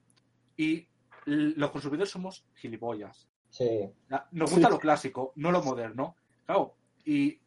y 0.55 0.87
los 1.25 1.71
consumidores 1.71 2.11
somos 2.11 2.45
gilipollas. 2.53 3.27
Sí. 3.49 3.89
Nos 4.33 4.51
gusta 4.51 4.67
Sí. 4.67 4.73
lo 4.73 4.79
clásico, 4.79 5.31
no 5.37 5.51
lo 5.51 5.63
moderno. 5.63 6.15
Claro, 6.45 6.75
y 7.05 7.39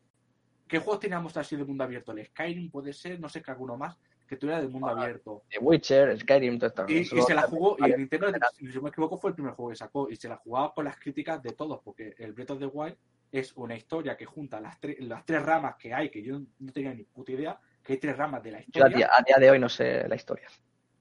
¿qué 0.68 0.78
juegos 0.78 1.00
teníamos 1.00 1.36
así 1.36 1.56
de 1.56 1.64
mundo 1.64 1.82
abierto? 1.84 2.12
El 2.12 2.24
Skyrim 2.26 2.70
puede 2.70 2.92
ser, 2.92 3.18
no 3.18 3.28
sé 3.28 3.42
qué 3.42 3.50
alguno 3.50 3.76
más, 3.76 3.98
que 4.26 4.36
tuviera 4.36 4.60
de 4.60 4.68
mundo 4.68 4.88
abierto. 4.88 5.42
The 5.48 5.58
Witcher, 5.58 6.18
Skyrim, 6.20 6.58
todo 6.58 6.68
esto. 6.68 6.84
Y, 6.88 7.04
se 7.04 7.34
la 7.34 7.42
jugó, 7.42 7.76
y 7.78 7.82
vale. 7.82 7.96
Nintendo, 7.98 8.28
si 8.56 8.64
no 8.66 8.82
me 8.82 8.90
equivoco, 8.90 9.16
fue 9.16 9.30
el 9.30 9.34
primer 9.34 9.54
juego 9.54 9.70
que 9.70 9.76
sacó, 9.76 10.10
y 10.10 10.16
se 10.16 10.28
la 10.28 10.36
jugaba 10.36 10.72
con 10.74 10.84
las 10.84 10.96
críticas 10.98 11.42
de 11.42 11.52
todos, 11.52 11.80
porque 11.82 12.14
el 12.18 12.32
Breath 12.34 12.50
of 12.52 12.58
the 12.60 12.66
Wild 12.66 12.96
es 13.32 13.52
una 13.56 13.74
historia 13.74 14.16
que 14.16 14.26
junta 14.26 14.60
las, 14.60 14.80
tre- 14.80 14.98
las 15.00 15.24
tres 15.24 15.42
ramas 15.42 15.76
que 15.78 15.92
hay, 15.92 16.10
que 16.10 16.22
yo 16.22 16.38
no 16.58 16.72
tenía 16.72 16.94
ni 16.94 17.04
puta 17.04 17.32
idea, 17.32 17.58
que 17.82 17.94
hay 17.94 17.98
tres 17.98 18.16
ramas 18.16 18.42
de 18.42 18.50
la 18.52 18.58
Yo 18.58 18.64
a 18.64 18.88
historia. 18.88 18.96
día, 18.96 19.10
a 19.18 19.22
día 19.22 19.36
de 19.38 19.50
hoy 19.50 19.58
no 19.58 19.68
sé 19.68 20.06
la 20.08 20.14
historia. 20.14 20.48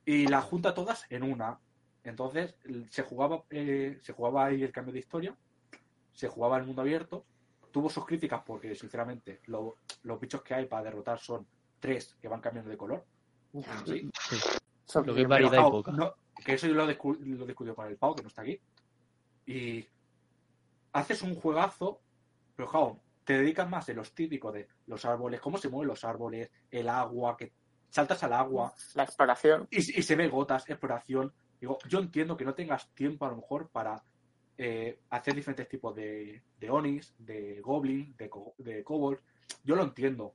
y 0.06 0.28
las 0.28 0.44
junta 0.46 0.74
todas 0.74 1.06
en 1.10 1.24
una. 1.24 1.60
Entonces 2.04 2.56
se 2.90 3.04
jugaba, 3.04 3.44
eh, 3.50 3.98
se 4.02 4.14
jugaba 4.14 4.46
ahí 4.46 4.64
el 4.64 4.72
cambio 4.72 4.94
de 4.94 5.00
historia, 5.00 5.36
se 6.14 6.30
jugaba 6.30 6.58
el 6.58 6.64
mundo 6.66 6.82
abierto, 6.82 7.26
tuvo 7.78 7.90
sus 7.92 8.06
críticas 8.08 8.42
porque 8.44 8.74
sinceramente 8.74 9.42
lo- 9.46 9.76
los 10.02 10.20
bichos 10.20 10.42
que 10.42 10.56
hay 10.56 10.66
para 10.66 10.82
derrotar 10.86 11.20
son 11.20 11.46
tres 11.80 12.16
que 12.20 12.28
van 12.28 12.42
cambiando 12.42 12.72
de 12.72 12.78
color. 12.78 13.06
Sí. 13.86 14.10
Lo 15.06 15.14
que 15.14 15.28
variedad 15.28 15.54
y 15.54 15.56
Jao, 15.58 15.72
poca. 15.72 15.92
no, 15.92 16.16
que 16.44 16.54
eso 16.54 16.66
yo 16.66 16.74
lo, 16.74 16.90
discu- 16.90 17.20
lo 17.20 17.46
discutió 17.46 17.76
con 17.76 17.88
el 17.88 17.98
Pau, 17.98 18.16
que 18.16 18.24
no 18.24 18.30
está 18.30 18.42
aquí. 18.42 18.60
Y 19.46 19.86
haces 20.94 21.22
un 21.22 21.36
juegazo, 21.36 22.02
pero 22.56 22.68
Jao, 22.68 23.00
te 23.24 23.38
dedicas 23.38 23.70
más 23.70 23.88
en 23.90 23.98
los 23.98 24.12
típicos 24.16 24.54
de 24.56 24.68
los 24.88 25.06
árboles, 25.06 25.40
cómo 25.40 25.60
se 25.60 25.70
mueven 25.70 25.90
los 25.90 26.04
árboles, 26.04 26.50
el 26.72 26.90
agua, 26.90 27.38
que 27.38 27.54
saltas 27.90 28.24
al 28.24 28.34
agua, 28.34 28.74
La 28.96 29.04
exploración. 29.04 29.68
y, 29.70 29.78
y 30.00 30.02
se 30.02 30.16
ve 30.16 30.28
gotas, 30.30 30.68
exploración. 30.68 31.32
Digo, 31.62 31.78
yo 31.88 32.00
entiendo 32.00 32.36
que 32.38 32.46
no 32.46 32.56
tengas 32.56 32.90
tiempo 32.96 33.26
a 33.26 33.30
lo 33.30 33.36
mejor 33.36 33.70
para 33.70 34.04
eh, 34.58 35.00
hacer 35.12 35.36
diferentes 35.36 35.70
tipos 35.70 35.96
de, 35.96 36.42
onis, 36.70 37.14
de 37.20 37.62
goblin, 37.62 38.16
de, 38.18 38.30
de 38.58 38.84
kobold. 38.84 39.20
Yo 39.64 39.76
lo 39.76 39.84
entiendo. 39.84 40.34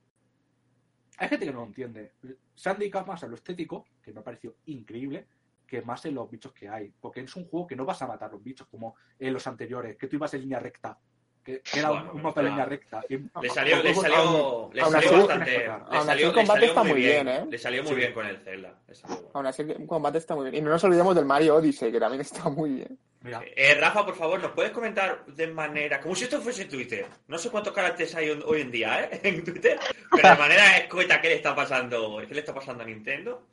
Hay 1.18 1.28
gente 1.28 1.46
que 1.46 1.52
no 1.52 1.60
lo 1.60 1.66
entiende. 1.66 2.12
Se 2.54 2.70
han 2.70 2.78
dedicado 2.78 3.06
más 3.06 3.22
a 3.24 3.26
lo 3.26 3.34
estético, 3.34 3.84
que 4.00 4.12
me 4.12 4.20
ha 4.20 4.24
parecido 4.24 4.56
increíble, 4.66 5.26
que 5.66 5.82
más 5.82 6.04
en 6.04 6.14
los 6.14 6.30
bichos 6.30 6.52
que 6.52 6.68
hay. 6.68 6.92
Porque 7.00 7.20
es 7.20 7.36
un 7.36 7.46
juego 7.46 7.66
que 7.66 7.76
no 7.76 7.84
vas 7.84 8.00
a 8.02 8.06
matar 8.06 8.30
los 8.30 8.42
bichos 8.42 8.68
como 8.68 8.94
en 9.18 9.32
los 9.32 9.46
anteriores, 9.46 9.96
que 9.96 10.06
tú 10.06 10.16
ibas 10.16 10.34
en 10.34 10.42
línea 10.42 10.60
recta. 10.60 10.98
Que, 11.44 11.60
que 11.60 11.80
era 11.80 11.90
un- 11.90 12.04
Bueno, 12.04 12.12
un, 12.22 12.28
está- 12.28 12.42
línea 12.42 12.64
recta. 12.64 13.00
Y- 13.08 13.16
Le 13.16 13.50
salió, 13.50 13.82
le 13.82 13.88
Aún- 13.92 14.00
salió, 14.02 14.70
le 14.72 14.80
aún 14.80 14.92
salió 14.92 15.08
así- 15.10 15.18
bastante. 15.18 15.50
Le 15.58 15.66
aún 15.66 15.82
así 15.90 16.06
salió, 16.06 16.26
el 16.28 16.32
combate 16.34 16.66
está 16.66 16.82
muy 16.84 16.92
bien, 17.00 17.24
bien, 17.26 17.28
¿eh? 17.36 17.46
Le 17.50 17.58
salió 17.58 17.82
muy 17.82 17.90
Sí. 17.90 17.96
bien 17.96 18.12
con 18.12 18.26
el 18.26 18.38
Zelda. 18.38 18.74
bueno. 19.08 19.28
Aún 19.34 19.46
así, 19.46 19.62
el 19.62 19.86
combate 19.86 20.18
está 20.18 20.34
muy 20.36 20.44
bien. 20.50 20.54
Y 20.54 20.60
no 20.64 20.70
nos 20.70 20.84
olvidemos 20.84 21.16
del 21.16 21.24
Mario 21.24 21.56
Odyssey, 21.56 21.90
que 21.90 21.98
también 21.98 22.20
está 22.20 22.48
muy 22.48 22.70
bien. 22.70 22.96
Mira, 23.22 23.40
Eh, 23.56 23.74
Rafa, 23.74 24.04
por 24.04 24.14
favor, 24.16 24.40
¿nos 24.40 24.52
puedes 24.52 24.70
comentar 24.72 25.24
de 25.26 25.46
manera, 25.48 26.00
como 26.00 26.14
si 26.14 26.24
esto 26.24 26.40
fuese 26.40 26.64
Twitter? 26.66 27.06
No 27.28 27.38
sé 27.38 27.50
cuántos 27.50 27.72
caracteres 27.72 28.14
hay 28.14 28.30
hoy 28.30 28.60
en 28.60 28.70
día, 28.70 29.04
¿eh? 29.04 29.20
En 29.24 29.44
Twitter, 29.44 29.78
pero 30.10 30.28
de 30.30 30.36
manera 30.36 30.76
escueta, 30.78 31.20
¿qué 31.20 31.28
le 31.28 31.34
está 31.36 31.54
pasando? 31.56 32.18
¿Qué 32.26 32.34
le 32.34 32.40
está 32.40 32.54
pasando 32.54 32.82
a 32.84 32.86
Nintendo? 32.86 33.46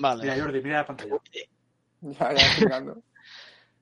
Vale. 0.00 0.22
mira, 0.22 0.40
Jordi, 0.44 0.60
mira 0.60 0.76
la 0.78 0.86
pantalla. 0.86 1.16
Ya, 2.02 2.32
ya. 2.34 2.94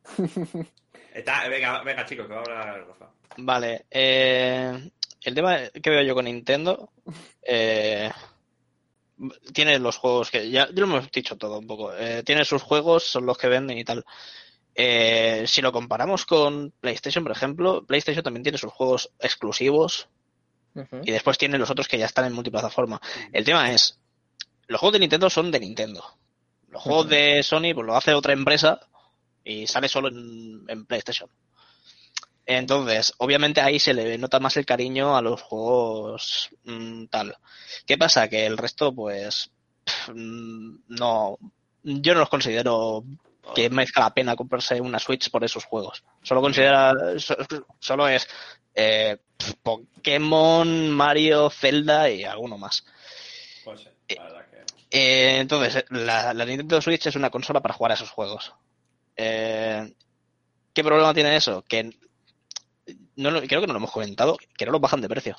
Está, 1.18 1.48
venga, 1.48 1.82
venga, 1.82 2.06
chicos, 2.06 2.28
que 2.28 2.32
va 2.32 2.40
a 2.40 2.44
hablar 2.44 2.86
Rafa. 2.86 3.10
Vale. 3.38 3.86
eh, 3.90 4.90
el 5.22 5.34
tema 5.34 5.58
que 5.82 5.90
veo 5.90 6.02
yo 6.02 6.14
con 6.14 6.26
Nintendo 6.26 6.90
eh, 7.42 8.08
tiene 9.52 9.80
los 9.80 9.96
juegos 9.96 10.30
que 10.30 10.48
ya, 10.48 10.68
ya 10.68 10.80
lo 10.80 10.84
hemos 10.84 11.10
dicho 11.10 11.36
todo 11.36 11.58
un 11.58 11.66
poco. 11.66 11.92
eh, 11.92 12.22
tiene 12.22 12.44
sus 12.44 12.62
juegos, 12.62 13.02
son 13.04 13.26
los 13.26 13.36
que 13.36 13.48
venden 13.48 13.78
y 13.78 13.84
tal. 13.84 14.04
Eh, 14.76 15.42
si 15.48 15.60
lo 15.60 15.72
comparamos 15.72 16.24
con 16.24 16.72
PlayStation, 16.80 17.24
por 17.24 17.32
ejemplo, 17.32 17.84
PlayStation 17.84 18.22
también 18.22 18.44
tiene 18.44 18.58
sus 18.58 18.72
juegos 18.72 19.10
exclusivos 19.18 20.08
y 21.02 21.10
después 21.10 21.36
tiene 21.36 21.58
los 21.58 21.70
otros 21.70 21.88
que 21.88 21.98
ya 21.98 22.06
están 22.06 22.26
en 22.26 22.32
multiplataforma. 22.32 23.00
El 23.32 23.44
tema 23.44 23.72
es, 23.72 23.98
los 24.68 24.78
juegos 24.78 24.92
de 24.92 25.00
Nintendo 25.00 25.28
son 25.28 25.50
de 25.50 25.58
Nintendo. 25.58 26.04
Los 26.68 26.80
juegos 26.80 27.08
de 27.08 27.42
Sony 27.42 27.74
pues 27.74 27.84
lo 27.84 27.96
hace 27.96 28.14
otra 28.14 28.32
empresa 28.34 28.86
y 29.48 29.66
sale 29.66 29.88
solo 29.88 30.08
en, 30.08 30.64
en 30.68 30.84
PlayStation. 30.86 31.28
Entonces, 32.46 33.12
obviamente 33.18 33.60
ahí 33.60 33.78
se 33.78 33.92
le 33.92 34.16
nota 34.16 34.40
más 34.40 34.56
el 34.56 34.64
cariño 34.64 35.16
a 35.16 35.22
los 35.22 35.42
juegos 35.42 36.48
mm, 36.64 37.06
tal. 37.06 37.36
¿Qué 37.86 37.98
pasa? 37.98 38.28
Que 38.28 38.46
el 38.46 38.56
resto, 38.56 38.94
pues, 38.94 39.50
mm, 40.14 40.76
no, 40.88 41.38
yo 41.82 42.14
no 42.14 42.20
los 42.20 42.28
considero 42.30 43.04
que 43.54 43.68
merezca 43.70 44.00
la 44.00 44.14
pena 44.14 44.36
comprarse 44.36 44.80
una 44.80 44.98
Switch 44.98 45.30
por 45.30 45.44
esos 45.44 45.64
juegos. 45.64 46.02
Solo 46.22 46.40
considera, 46.40 46.92
so- 47.18 47.36
solo 47.78 48.08
es 48.08 48.26
eh, 48.74 49.18
Pokémon, 49.62 50.90
Mario, 50.90 51.50
Zelda 51.50 52.10
y 52.10 52.24
alguno 52.24 52.56
más. 52.58 52.84
Pues 53.64 53.80
sí, 53.80 54.14
la 54.16 54.22
verdad 54.24 54.46
que... 54.50 54.58
Eh, 54.90 55.38
entonces, 55.40 55.84
la, 55.90 56.32
la 56.32 56.44
Nintendo 56.46 56.80
Switch 56.80 57.06
es 57.06 57.16
una 57.16 57.28
consola 57.30 57.60
para 57.60 57.74
jugar 57.74 57.92
a 57.92 57.94
esos 57.94 58.10
juegos. 58.10 58.54
Eh, 59.20 59.92
¿Qué 60.72 60.84
problema 60.84 61.12
tiene 61.12 61.34
eso? 61.36 61.62
Que 61.68 61.90
no 63.16 63.30
creo 63.42 63.60
que 63.60 63.66
no 63.66 63.72
lo 63.72 63.78
hemos 63.78 63.90
comentado, 63.90 64.38
que 64.56 64.64
no 64.64 64.72
los 64.72 64.80
bajan 64.80 65.00
de 65.00 65.08
precio. 65.08 65.36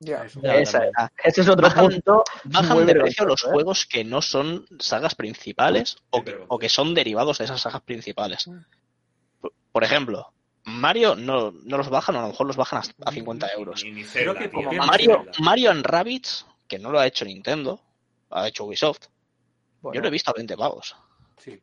Ya. 0.00 0.24
Esa. 0.42 0.82
Ese 1.24 1.40
es 1.40 1.48
otro 1.48 1.68
Bajan- 1.68 1.88
punto. 1.88 2.24
Bajan 2.44 2.84
de 2.84 2.94
precio 2.96 3.24
los 3.24 3.44
¿eh? 3.44 3.48
juegos 3.50 3.86
que 3.86 4.04
no 4.04 4.20
son 4.20 4.66
sagas 4.78 5.14
principales 5.14 5.96
o, 6.10 6.18
que- 6.22 6.32
pero- 6.32 6.44
o 6.48 6.58
que 6.58 6.68
son 6.68 6.94
derivados 6.94 7.38
de 7.38 7.44
esas 7.44 7.60
sagas 7.62 7.80
principales. 7.82 8.50
Por, 9.40 9.52
por 9.72 9.84
ejemplo, 9.84 10.32
Mario 10.64 11.14
no, 11.14 11.52
no 11.52 11.78
los 11.78 11.88
bajan 11.88 12.16
o 12.16 12.18
a 12.18 12.22
lo 12.22 12.28
mejor 12.28 12.46
los 12.48 12.56
bajan 12.56 12.82
a, 13.04 13.08
a 13.08 13.12
50 13.12 13.48
euros. 13.52 13.84
Ni, 13.84 13.92
ni 13.92 14.04
Creo 14.04 14.34
Zelda, 14.34 14.38
que 14.40 14.48
tío, 14.48 14.58
como 14.58 14.72
ni 14.72 14.78
Mario. 14.78 15.24
Mario 15.38 15.70
and 15.70 15.86
Rabbids, 15.86 16.44
que 16.68 16.78
no 16.80 16.90
lo 16.90 16.98
ha 16.98 17.06
hecho 17.06 17.24
Nintendo, 17.24 17.80
ha 18.30 18.48
hecho 18.48 18.64
Ubisoft. 18.64 19.06
Bueno, 19.80 19.94
Yo 19.94 20.00
lo 20.02 20.08
he 20.08 20.10
visto 20.10 20.30
a 20.32 20.34
20 20.34 20.56
pavos. 20.56 20.94
Sí. 21.38 21.58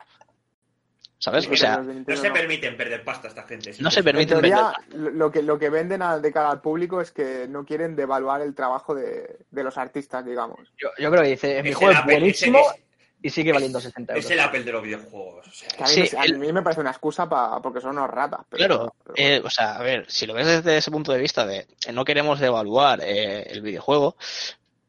No 1.31 2.15
se 2.17 2.31
permiten 2.31 2.75
perder 2.77 3.03
pasta 3.03 3.27
esta 3.27 3.43
gente. 3.43 3.73
No 3.79 3.89
se 3.91 3.99
En 3.99 4.05
permiten 4.05 4.39
teoría, 4.41 4.73
lo 4.93 5.09
lo 5.11 5.31
que, 5.31 5.41
lo 5.41 5.57
que 5.57 5.69
venden 5.69 6.01
a- 6.01 6.19
de 6.19 6.31
cara 6.31 6.49
al 6.51 6.61
público 6.61 6.99
es 7.01 7.11
que 7.11 7.47
no 7.47 7.65
quieren 7.65 7.95
devaluar 7.95 8.41
el 8.41 8.53
trabajo 8.53 8.93
de, 8.93 9.39
de 9.49 9.63
los 9.63 9.77
artistas, 9.77 10.25
digamos. 10.25 10.59
yo, 10.77 10.89
yo 10.99 11.09
creo 11.11 11.23
que 11.23 11.29
dice, 11.29 11.63
mi 11.63 11.69
Es 11.69 11.75
juego 11.75 11.91
el 11.91 11.97
es 11.99 12.05
buenísimo 12.05 12.59
es- 12.59 12.81
y 13.21 13.29
sigue 13.29 13.53
valiendo 13.53 13.79
60 13.79 14.13
euros. 14.13 14.25
Es 14.25 14.31
el 14.31 14.39
Apple 14.41 14.63
de 14.63 14.71
los 14.73 14.83
videojuegos. 14.83 15.47
O 15.47 15.51
sea, 15.51 15.69
Que 15.69 15.83
a, 15.83 15.87
mí, 15.87 15.93
Sí, 16.07 16.15
a 16.17 16.23
el- 16.25 16.37
mí 16.39 16.51
me 16.51 16.61
parece 16.61 16.81
una 16.81 16.91
excusa 16.91 17.29
pa- 17.29 17.61
porque 17.61 17.79
son 17.79 17.91
unos 17.91 18.09
ratas. 18.09 18.41
Pero, 18.49 18.65
Claro, 18.67 18.95
pero- 19.03 19.13
eh, 19.15 19.41
o 19.45 19.49
sea, 19.49 19.77
a 19.77 19.81
ver, 19.83 20.05
si 20.11 20.25
lo 20.25 20.33
ves 20.33 20.45
desde 20.47 20.75
ese 20.77 20.91
punto 20.91 21.13
de 21.13 21.19
vista 21.19 21.45
de 21.45 21.65
eh, 21.85 21.93
no 21.93 22.03
queremos 22.03 22.41
devaluar 22.41 22.99
eh, 23.01 23.43
el 23.43 23.61
videojuego, 23.61 24.17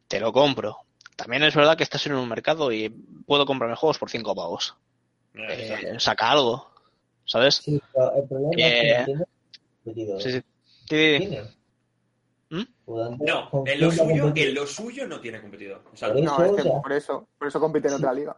te 0.09 0.19
lo 0.21 0.33
compro. 0.33 0.79
también 1.17 1.45
es 1.45 1.55
verdad 1.55 1.77
que 1.77 1.85
estás 1.85 2.05
en 2.07 2.15
un 2.15 2.29
mercado 2.29 2.73
y 2.73 2.89
puedo 3.25 3.47
comprarme 3.47 3.77
juegos 3.77 3.99
por 3.99 4.11
5 4.11 4.35
pavos. 4.35 4.75
Eh, 5.35 5.91
Eh, 5.95 6.01
saca 6.01 6.31
algo, 6.31 6.67
¿sabes? 7.25 7.57
Sí, 7.57 7.81
pero 7.93 8.15
el 8.17 8.29
problema 8.29 8.53
Eh, 8.57 8.57
es 8.57 8.81
que 8.81 8.97
Nintendo 9.13 9.27
competidor. 9.85 10.23
Sí, 10.23 10.33
sí. 10.33 10.39
Sí, 10.87 10.87
tiene. 10.89 11.43
¿Mm? 12.51 12.63
Tanto, 12.87 13.25
No, 13.25 13.65
en 13.67 13.81
lo 13.81 13.89
a 13.89 13.91
suyo, 13.91 14.33
en 14.37 14.55
lo 14.55 14.67
suyo 14.67 15.07
no 15.09 15.21
tiene 15.21 15.41
competidor. 15.41 15.83
O 15.93 15.97
sea, 15.97 16.09
Por 16.09 16.19
eso, 16.19 16.25
No, 16.39 16.45
es 16.45 16.51
o 16.53 16.57
que 16.57 16.63
sea, 16.63 16.83
por 16.83 16.93
eso, 16.93 17.29
por 17.39 17.49
eso 17.49 17.61
compite 17.61 17.89
en 17.89 17.95
otra 17.95 18.13
liga. 18.13 18.37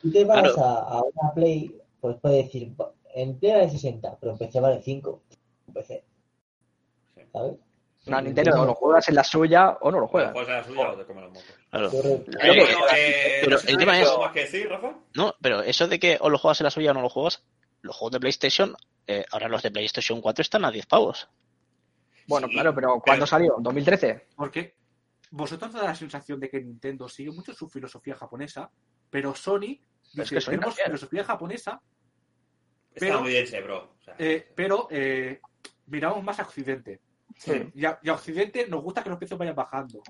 tú 0.00 0.10
te 0.10 0.24
vas 0.24 0.42
Claro. 0.54 0.64
a, 0.64 0.78
a 0.98 1.02
una 1.02 1.34
Play, 1.34 1.78
pues 2.00 2.16
puedes 2.20 2.46
decir, 2.46 2.74
en 3.14 3.38
Play 3.38 3.52
vale 3.52 3.70
60, 3.70 4.16
pero 4.18 4.32
en 4.32 4.38
PC 4.38 4.60
vale 4.60 4.82
5. 4.82 5.22
En 5.68 5.74
PC. 5.74 6.04
Sí. 7.14 7.20
¿Sabes? 7.32 7.54
No, 8.06 8.20
Nintendo 8.20 8.62
o 8.62 8.66
lo 8.66 8.74
juegas 8.74 9.08
en 9.08 9.14
la 9.14 9.22
suya 9.24 9.70
o 9.80 9.90
no 9.90 10.00
lo 10.00 10.08
Juega. 10.08 10.32
juegas. 10.32 10.46
Juegas 10.46 10.48
a 10.48 10.68
la 10.68 10.74
suya 10.76 10.90
o 10.92 10.96
te 10.98 11.04
comen 11.06 11.24
los 11.24 11.32
mocos. 11.32 11.54
claro. 11.70 11.90
Correcto. 11.90 12.30
Pero- 12.40 12.64
eh, 12.96 13.40
pero 13.44 13.56
el 13.56 13.62
tema 13.62 13.76
tienes 13.92 14.00
es- 14.02 14.08
algo 14.08 14.22
más 14.24 14.32
que 14.32 14.40
decir, 14.40 14.68
Rafa. 14.68 14.94
No, 15.14 15.34
pero 15.40 15.60
eso 15.62 15.86
de 15.86 15.98
que 16.00 16.18
o 16.20 16.28
lo 16.28 16.38
juegas 16.38 16.60
en 16.60 16.64
la 16.64 16.70
suya 16.70 16.90
o 16.90 16.94
no 16.94 17.02
lo 17.02 17.08
juegas, 17.08 17.44
los 17.82 17.94
juegos 17.96 18.12
de 18.12 18.20
PlayStation, 18.20 18.74
eh, 19.06 19.24
ahora 19.30 19.48
los 19.48 19.62
de 19.62 19.70
PlayStation 19.70 20.20
4 20.20 20.42
están 20.42 20.64
a 20.64 20.70
10 20.72 20.86
pavos. 20.86 21.28
Bueno, 22.26 22.46
Sí, 22.48 22.54
claro, 22.54 22.74
pero 22.74 22.88
¿cuándo 23.00 23.24
pero- 23.24 23.26
salió? 23.26 23.56
¿2013? 23.60 24.26
Porque 24.36 24.74
vosotros 25.30 25.72
da 25.72 25.84
la 25.84 25.94
sensación 25.94 26.40
de 26.40 26.48
que 26.50 26.60
Nintendo 26.60 27.08
sigue 27.08 27.30
mucho 27.30 27.52
su 27.52 27.68
filosofía 27.68 28.14
japonesa, 28.16 28.70
pero 29.10 29.34
Sony 29.34 29.58
Pero 29.60 29.78
es 29.78 30.12
dice, 30.14 30.34
que 30.34 30.40
Sony 30.40 30.50
tenemos 30.52 30.74
filosofía 30.74 31.24
japonesa, 31.24 31.80
Está 32.94 33.06
Pero- 33.06 33.20
muy 33.22 33.30
bien, 33.30 33.44
ese, 33.44 33.60
bro. 33.62 33.94
O 33.98 34.02
sea, 34.04 34.14
eh, 34.18 34.52
pero 34.54 34.86
eh, 34.90 35.40
miramos 35.86 36.22
más 36.22 36.38
a 36.40 36.42
Occidente. 36.42 37.00
Sí. 37.38 37.70
Y 37.74 37.84
a, 37.84 37.98
y 38.02 38.08
a 38.08 38.14
Occidente 38.14 38.66
nos 38.68 38.82
gusta 38.82 39.02
que 39.02 39.10
los 39.10 39.18
precios 39.18 39.38
vayan 39.38 39.54
bajando. 39.54 40.02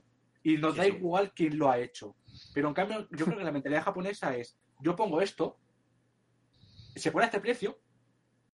Y 0.43 0.57
nos 0.57 0.73
Sí, 0.73 0.79
da 0.79 0.85
sí. 0.85 0.91
igual 0.91 1.33
quién 1.35 1.59
lo 1.59 1.70
ha 1.70 1.79
hecho. 1.79 2.16
Pero 2.55 2.68
en 2.68 2.75
cambio, 2.75 3.09
yo 3.11 3.25
creo 3.27 3.39
que 3.39 3.45
la 3.45 3.53
mentalidad 3.53 3.85
japonesa 3.85 4.37
es, 4.37 4.59
yo 4.81 4.97
pongo 4.97 5.20
esto, 5.20 5.59
se 6.97 7.12
pone 7.12 7.25
a 7.25 7.29
este 7.29 7.41
precio, 7.41 7.79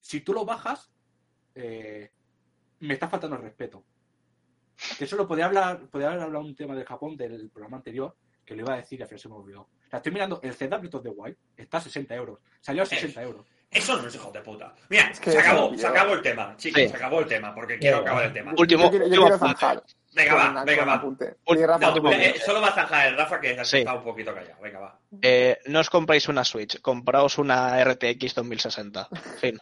si 0.00 0.20
tú 0.20 0.32
lo 0.32 0.44
bajas, 0.44 0.92
eh, 1.54 2.12
me 2.80 2.94
está 2.94 3.08
faltando 3.08 3.36
el 3.36 3.42
respeto. 3.42 3.84
Que 4.96 5.04
eso 5.04 5.16
lo 5.16 5.26
podía 5.26 5.46
hablar, 5.46 5.88
podía 5.88 6.08
haber 6.08 6.20
hablado 6.20 6.44
un 6.44 6.54
tema 6.54 6.74
del 6.74 6.84
Japón 6.86 7.16
del 7.16 7.50
programa 7.50 7.78
anterior, 7.78 8.16
que 8.44 8.54
lo 8.54 8.62
iba 8.62 8.74
a 8.74 8.76
decir 8.76 8.98
y 8.98 9.02
al 9.02 9.08
final 9.08 9.20
se 9.20 9.28
me 9.28 9.34
olvidó. 9.34 9.68
Sea, 9.90 9.98
estoy 9.98 10.12
mirando, 10.12 10.40
el 10.42 10.50
of 10.50 11.02
the 11.02 11.08
Wild 11.08 11.36
está 11.56 11.78
a 11.78 11.80
60 11.80 12.14
euros. 12.14 12.38
Salió 12.60 12.82
a 12.82 12.86
60 12.86 13.22
euros. 13.22 13.46
Eso 13.70 14.00
no 14.00 14.08
es 14.08 14.14
hijo 14.14 14.30
de 14.32 14.40
puta. 14.40 14.72
Mira, 14.88 15.12
que 15.20 15.30
se 15.30 15.38
acabó, 15.38 15.76
se 15.76 15.86
acabó 15.86 16.14
el 16.14 16.22
tema, 16.22 16.54
chicos, 16.56 16.82
Sí. 16.82 16.88
se 16.88 16.96
acabó 16.96 17.20
el 17.20 17.26
tema, 17.26 17.54
porque 17.54 17.78
quiero 17.78 17.98
acabar 17.98 18.24
el 18.24 18.32
tema. 18.32 18.52
Último, 18.56 18.84
yo 18.84 18.90
quiero, 18.90 19.04
yo 19.06 19.10
último 19.10 19.22
quiero 19.26 19.36
apunte. 19.36 19.60
zanjar. 19.60 19.82
Venga, 20.14 20.34
va, 20.34 20.50
una- 20.50 20.64
venga, 20.64 20.84
va. 20.84 20.94
Rafa, 20.96 21.90
No, 22.00 22.12
eh, 22.12 22.34
solo 22.44 22.60
va 22.62 22.68
a 22.68 22.72
zanjar 22.72 23.06
el 23.08 23.16
Rafa, 23.16 23.40
que 23.40 23.60
has 23.60 23.68
Sí. 23.68 23.78
estado 23.78 23.98
un 23.98 24.04
poquito 24.04 24.34
callado. 24.34 24.60
Venga, 24.62 24.78
va. 24.80 24.98
Eh, 25.20 25.58
no 25.66 25.80
os 25.80 25.90
compráis 25.90 26.28
una 26.28 26.44
Switch, 26.44 26.80
compraos 26.80 27.36
una 27.38 27.78
RTX 27.78 28.34
2060. 28.34 29.06
Fin. 29.38 29.58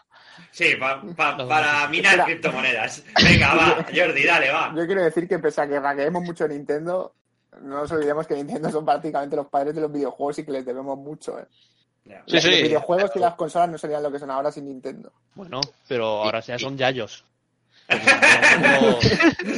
Sí, 0.53 0.77
pa- 0.77 1.03
pa- 1.17 1.37
No, 1.37 1.49
para 1.49 1.89
minar 1.89 2.13
espera. 2.13 2.25
criptomonedas. 2.27 3.03
Venga, 3.25 3.55
va, 3.55 3.87
Jordi, 3.95 4.25
dale, 4.25 4.51
va. 4.53 4.73
Yo 4.77 4.87
quiero 4.87 5.03
decir 5.03 5.27
que 5.29 5.39
pese 5.41 5.63
a 5.63 5.69
que 5.69 5.81
raqueemos 5.81 6.23
mucho 6.23 6.47
Nintendo, 6.47 7.13
no 7.61 7.77
nos 7.81 7.91
olvidemos 7.93 8.27
que 8.27 8.35
Nintendo 8.35 8.71
son 8.71 8.85
prácticamente 8.85 9.35
los 9.35 9.49
padres 9.49 9.75
de 9.75 9.81
los 9.81 9.93
videojuegos 9.93 10.39
y 10.39 10.45
que 10.45 10.53
les 10.53 10.65
debemos 10.65 10.97
mucho. 10.97 11.39
¿eh? 11.41 11.47
Ya. 12.07 12.23
Sí, 12.27 12.41
sí. 12.41 12.51
Los 12.51 12.63
videojuegos 12.63 13.11
y 13.17 13.19
las 13.19 13.35
consolas 13.35 13.69
no 13.69 13.79
serían 13.79 14.03
lo 14.03 14.13
que 14.13 14.19
son 14.19 14.31
ahora 14.31 14.53
sin 14.53 14.67
Nintendo. 14.67 15.13
Bueno, 15.35 15.61
pero 15.89 16.23
ahora 16.23 16.41
ya 16.41 16.59
son 16.59 16.77
yayos. 16.79 17.25
No, 17.89 19.01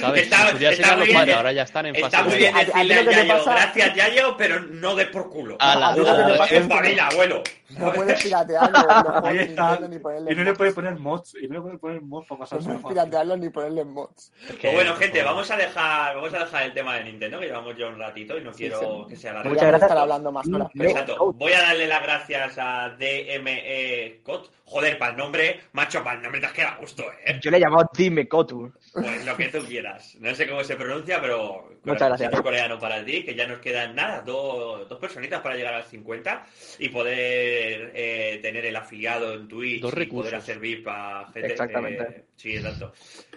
¿Sabes? 0.00 0.22
Está- 0.24 0.52
muy 0.52 0.60
los 0.60 0.80
padres, 0.82 1.24
bien, 1.26 1.36
ahora 1.36 1.52
ya 1.52 1.62
están 1.62 1.86
en 1.86 1.96
Está 1.96 2.24
fase 2.24 2.36
de- 2.36 2.48
A- 2.48 2.56
a 2.58 2.64
decirle 2.64 2.94
a 2.94 3.02
Yayo, 3.02 3.28
pasa- 3.28 3.52
gracias 3.54 3.94
Yayo, 3.94 4.36
pero 4.36 4.60
no 4.60 4.94
de 4.94 5.06
por 5.06 5.30
culo. 5.30 5.56
A 5.60 5.76
la- 5.76 5.88
A 5.88 5.94
ti 5.94 6.00
lo 6.00 6.04
que 6.06 6.12
te 6.12 6.34
a- 6.34 6.38
pasa 6.38 6.54
Es 6.56 6.66
familia, 6.68 7.06
abuelo. 7.08 7.42
no 7.70 7.92
puedes 7.92 8.22
piratear 8.22 8.70
los, 8.70 8.82
los 8.84 9.02
juegos 9.02 9.24
Ahí 9.24 9.38
está. 9.38 9.78
Ni 9.88 9.98
ponerle 9.98 10.32
Y 10.32 10.34
no 10.36 10.42
le 10.42 10.50
mods. 10.50 10.58
puede 10.58 10.72
poner 10.72 10.94
mods. 10.98 11.34
Y 11.40 11.48
no 11.48 11.54
le 11.54 11.60
puede 11.60 11.78
poner 11.78 12.02
mods 12.02 12.26
para 12.26 12.36
No 12.36 12.40
pasarse 12.40 12.66
puedes 12.68 12.86
piratearlos 12.86 13.38
ni 13.38 13.48
ponerle 13.50 13.84
mods. 13.84 14.32
Pues 14.60 14.74
bueno, 14.74 14.94
gente, 14.96 15.22
vamos 15.22 15.50
a 15.50 15.56
dejar, 15.56 16.14
vamos 16.16 16.34
a 16.34 16.38
dejar 16.40 16.62
el 16.64 16.74
tema 16.74 16.96
de 16.96 17.04
Nintendo, 17.04 17.40
que 17.40 17.46
llevamos 17.46 17.76
ya 17.78 17.86
un 17.86 17.98
ratito 17.98 18.36
y 18.36 18.42
no 18.42 18.52
Sí, 18.52 18.58
quiero 18.64 18.80
sí. 18.80 19.10
que 19.10 19.16
sea 19.16 19.32
la 19.32 19.42
Podríamos 19.42 19.68
gracias. 19.68 19.82
estar 19.90 19.98
hablando 19.98 20.32
más 20.32 20.46
horas. 20.48 20.68
Exacto. 20.74 21.32
Voy 21.34 21.52
a 21.52 21.60
darle 21.62 21.86
las 21.86 22.02
gracias 22.02 22.58
a 22.58 22.90
DME 22.98 24.20
Cot. 24.22 24.50
Joder, 24.70 24.98
para 24.98 25.12
el 25.12 25.16
nombre, 25.16 25.60
macho, 25.72 26.04
para 26.04 26.16
el 26.16 26.22
nombre 26.22 26.40
te 26.42 26.46
has 26.46 26.52
quedado 26.52 26.74
a 26.74 26.76
gusto, 26.80 27.02
¿eh? 27.24 27.38
Yo 27.40 27.50
le 27.50 27.56
he 27.56 27.60
llamado 27.60 27.88
Dime 27.96 28.17
Kotu. 28.26 28.72
Pues 28.92 29.24
lo 29.26 29.36
que 29.36 29.48
tú 29.48 29.58
quieras. 29.66 30.16
No 30.20 30.34
sé 30.34 30.48
cómo 30.48 30.64
se 30.64 30.74
pronuncia, 30.76 31.20
pero 31.20 31.70
Muchas 31.84 32.08
gracias. 32.08 32.40
coreano 32.40 32.78
para 32.78 33.04
ti, 33.04 33.22
que 33.22 33.34
ya 33.34 33.46
nos 33.46 33.58
quedan 33.60 33.94
nada, 33.94 34.22
dos, 34.22 34.88
dos 34.88 34.98
personitas 34.98 35.40
para 35.40 35.54
llegar 35.56 35.74
al 35.74 35.84
50 35.84 36.46
y 36.78 36.88
poder 36.88 37.92
eh, 37.94 38.38
tener 38.42 38.64
el 38.66 38.74
afiliado 38.76 39.34
en 39.34 39.46
Twitch 39.46 39.82
Dos 39.82 39.92
y 39.92 39.96
recursos. 39.96 40.30
poder 40.30 40.40
hacer 40.40 40.58
VIP 40.58 40.88
a 40.88 41.26
gente. 41.32 41.52
Exactamente. 41.52 42.02
eh, 42.02 42.24
sí, 42.36 42.56
exacto. 42.56 42.92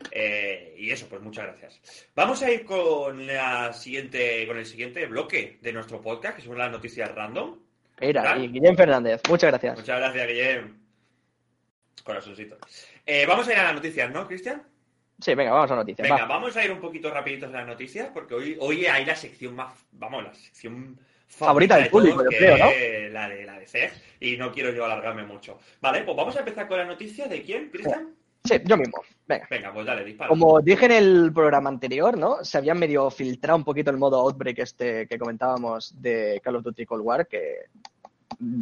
Eh, 0.10 0.74
y 0.78 0.90
eso, 0.90 1.08
pues 1.08 1.22
muchas 1.22 1.46
gracias. 1.46 2.08
Vamos 2.16 2.42
a 2.42 2.50
ir 2.52 2.64
con 2.66 3.28
la 3.28 3.74
siguiente, 3.74 4.48
con 4.48 4.58
el 4.58 4.66
siguiente 4.66 5.06
bloque 5.06 5.60
de 5.62 5.74
nuestro 5.74 6.02
podcast, 6.02 6.38
que 6.38 6.42
son 6.44 6.58
las 6.58 6.72
noticias 6.72 7.14
random. 7.14 7.60
Era, 8.00 8.36
y 8.38 8.48
Guillem 8.48 8.76
Fernández. 8.76 9.22
Muchas 9.30 9.52
gracias. 9.52 9.78
Muchas 9.78 10.00
gracias, 10.00 10.28
Guillem. 10.28 10.82
Corazoncito. 12.04 12.58
Eh, 13.06 13.26
vamos 13.28 13.48
a 13.48 13.54
ir 13.54 13.60
a 13.60 13.64
las 13.66 13.76
noticias, 13.76 14.10
¿no, 14.12 14.28
Cristian? 14.28 14.64
Sí, 15.22 15.36
venga, 15.36 15.52
vamos 15.52 15.72
a 15.72 15.76
noticias. 15.76 16.10
Venga, 16.10 16.24
va. 16.24 16.28
vamos 16.28 16.58
a 16.58 16.66
ir 16.66 16.72
un 16.72 16.80
poquito 16.80 17.12
rapiditos 17.12 17.48
en 17.50 17.54
las 17.54 17.68
noticias, 17.68 18.10
porque 18.14 18.34
hoy, 18.34 18.58
hoy 18.60 18.86
hay 18.88 19.06
la 19.06 19.16
sección 19.16 19.56
más, 19.56 19.74
vamos, 19.92 20.24
la 20.24 20.34
sección 20.34 20.98
Favorita 21.28 21.76
del 21.76 21.86
de 21.86 21.90
todos, 21.90 22.04
público, 22.04 22.24
yo 22.30 22.38
creo, 22.38 22.58
¿no? 22.58 22.66
La 23.14 23.30
de 23.30 23.46
la 23.46 23.58
de 23.58 23.66
CEG, 23.66 23.92
y 24.20 24.36
no 24.36 24.52
quiero 24.52 24.74
yo 24.74 24.84
alargarme 24.84 25.24
mucho. 25.24 25.60
Vale, 25.80 26.04
pues 26.04 26.18
vamos 26.18 26.36
a 26.36 26.40
empezar 26.40 26.68
con 26.68 26.78
la 26.78 26.86
noticia 26.86 27.28
de 27.28 27.42
quién, 27.42 27.70
Cristian. 27.70 28.14
Sí, 28.44 28.56
yo 28.66 28.76
mismo. 28.76 29.02
Venga. 29.28 29.48
Venga, 29.50 29.72
pues 29.72 29.86
dale, 29.86 30.04
dispara. 30.04 30.28
Como 30.28 30.60
dije 30.62 30.86
en 30.86 30.92
el 30.92 31.32
programa 31.34 31.70
anterior, 31.70 32.18
¿no? 32.18 32.44
Se 32.44 32.58
había 32.58 32.74
medio 32.74 33.10
filtrado 33.10 33.58
un 33.58 33.64
poquito 33.64 33.92
el 33.92 33.98
modo 33.98 34.20
Outbreak 34.20 34.60
este 34.60 35.08
que 35.08 35.18
comentábamos 35.18 36.02
de 36.02 36.42
Call 36.44 36.58
of 36.58 36.64
Duty 36.64 36.86
Cold 36.86 37.06
War, 37.06 37.28
que 37.28 37.68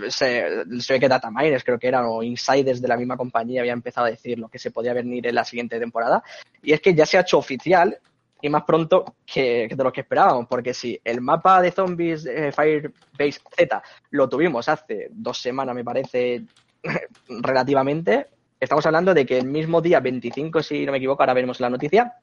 se, 0.09 0.63
se 0.79 0.93
ve 0.93 0.99
que 0.99 1.07
Dataminers 1.07 1.63
creo 1.63 1.79
que 1.79 1.87
eran 1.87 2.05
o 2.05 2.23
insiders 2.23 2.81
de 2.81 2.87
la 2.87 2.97
misma 2.97 3.17
compañía 3.17 3.61
había 3.61 3.73
empezado 3.73 4.07
a 4.07 4.11
decir 4.11 4.39
lo 4.39 4.49
que 4.49 4.59
se 4.59 4.71
podía 4.71 4.93
venir 4.93 5.27
en 5.27 5.35
la 5.35 5.45
siguiente 5.45 5.79
temporada. 5.79 6.23
Y 6.61 6.73
es 6.73 6.81
que 6.81 6.93
ya 6.93 7.05
se 7.05 7.17
ha 7.17 7.21
hecho 7.21 7.37
oficial 7.37 7.99
y 8.41 8.49
más 8.49 8.63
pronto 8.63 9.15
que, 9.25 9.67
que 9.69 9.75
de 9.75 9.83
lo 9.83 9.91
que 9.91 10.01
esperábamos, 10.01 10.47
porque 10.47 10.73
si 10.73 10.99
el 11.03 11.21
mapa 11.21 11.61
de 11.61 11.71
zombies 11.71 12.25
eh, 12.25 12.51
Firebase 12.51 13.41
Z 13.55 13.83
lo 14.11 14.29
tuvimos 14.29 14.69
hace 14.69 15.09
dos 15.11 15.41
semanas, 15.41 15.75
me 15.75 15.83
parece, 15.83 16.43
relativamente, 17.27 18.27
estamos 18.59 18.85
hablando 18.85 19.13
de 19.13 19.25
que 19.25 19.39
el 19.39 19.47
mismo 19.47 19.81
día 19.81 19.99
25, 19.99 20.63
si 20.63 20.85
no 20.85 20.91
me 20.91 20.99
equivoco, 20.99 21.21
ahora 21.21 21.33
veremos 21.33 21.59
la 21.59 21.69
noticia, 21.69 22.13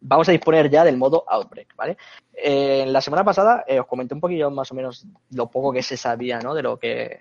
vamos 0.00 0.28
a 0.28 0.32
disponer 0.32 0.70
ya 0.70 0.84
del 0.84 0.96
modo 0.96 1.24
Outbreak, 1.26 1.74
¿vale? 1.76 1.96
Eh, 2.32 2.84
la 2.86 3.00
semana 3.00 3.24
pasada 3.24 3.64
eh, 3.66 3.80
os 3.80 3.86
comenté 3.86 4.14
un 4.14 4.20
poquillo 4.20 4.50
más 4.50 4.70
o 4.72 4.74
menos 4.74 5.06
lo 5.30 5.50
poco 5.50 5.72
que 5.72 5.82
se 5.82 5.96
sabía, 5.96 6.38
¿no? 6.40 6.54
De 6.54 6.62
lo 6.62 6.78
que, 6.78 7.20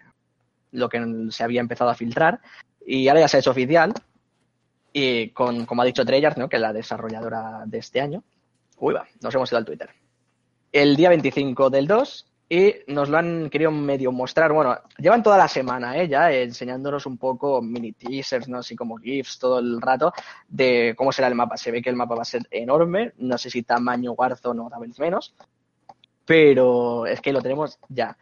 lo 0.72 0.90
que 0.90 1.28
se 1.30 1.44
había 1.44 1.62
empezado 1.62 1.90
a 1.90 1.96
filtrar 1.96 2.40
y 2.86 3.08
ahora 3.08 3.22
ya 3.22 3.28
se 3.28 3.38
ha 3.38 3.40
hecho 3.40 3.52
oficial 3.52 3.94
y 4.94 5.30
con, 5.30 5.66
como 5.66 5.82
ha 5.82 5.86
dicho 5.86 6.06
Treyarch, 6.06 6.38
¿no? 6.38 6.48
Que 6.48 6.58
es 6.58 6.62
la 6.62 6.74
desarrolladora 6.74 7.64
de 7.66 7.78
este 7.78 8.02
año. 8.02 8.24
Uy, 8.78 8.94
va, 8.94 9.08
nos 9.22 9.34
hemos 9.34 9.52
ido 9.52 9.58
al 9.58 9.66
Twitter. 9.66 9.90
El 10.72 10.96
día 10.96 11.10
25 11.10 11.70
del 11.70 11.88
2 11.88 12.28
y 12.48 12.76
nos 12.88 13.10
lo 13.10 13.18
han 13.18 13.50
querido 13.50 13.72
medio 13.72 14.12
mostrar. 14.12 14.54
Bueno, 14.54 14.78
llevan 14.98 15.24
toda 15.24 15.38
la 15.38 15.48
semana, 15.48 15.98
¿eh? 15.98 16.08
Ya 16.08 16.32
enseñándonos 16.32 17.06
un 17.06 17.18
poco 17.18 17.62
mini 17.62 17.94
teasers, 17.94 18.48
¿no? 18.48 18.60
Así 18.60 18.76
como 18.76 18.98
GIFs 18.98 19.40
todo 19.40 19.60
el 19.60 19.82
rato 19.82 20.14
de 20.48 20.94
cómo 20.96 21.12
será 21.12 21.28
el 21.28 21.36
mapa. 21.36 21.58
Se 21.58 21.72
ve 21.72 21.82
que 21.82 21.90
el 21.90 21.96
mapa 21.96 22.16
va 22.16 22.22
a 22.22 22.26
ser 22.26 22.44
enorme. 22.52 23.14
No 23.18 23.38
sé 23.38 23.50
si 23.50 23.64
tamaño 23.64 24.14
Warzone 24.14 24.62
o 24.62 24.70
tal 24.70 24.82
vez 24.82 25.00
menos. 25.00 25.34
Pero 26.26 27.06
es 27.08 27.20
que 27.22 27.34
lo 27.34 27.42
tenemos 27.42 27.80
ya. 27.90 28.16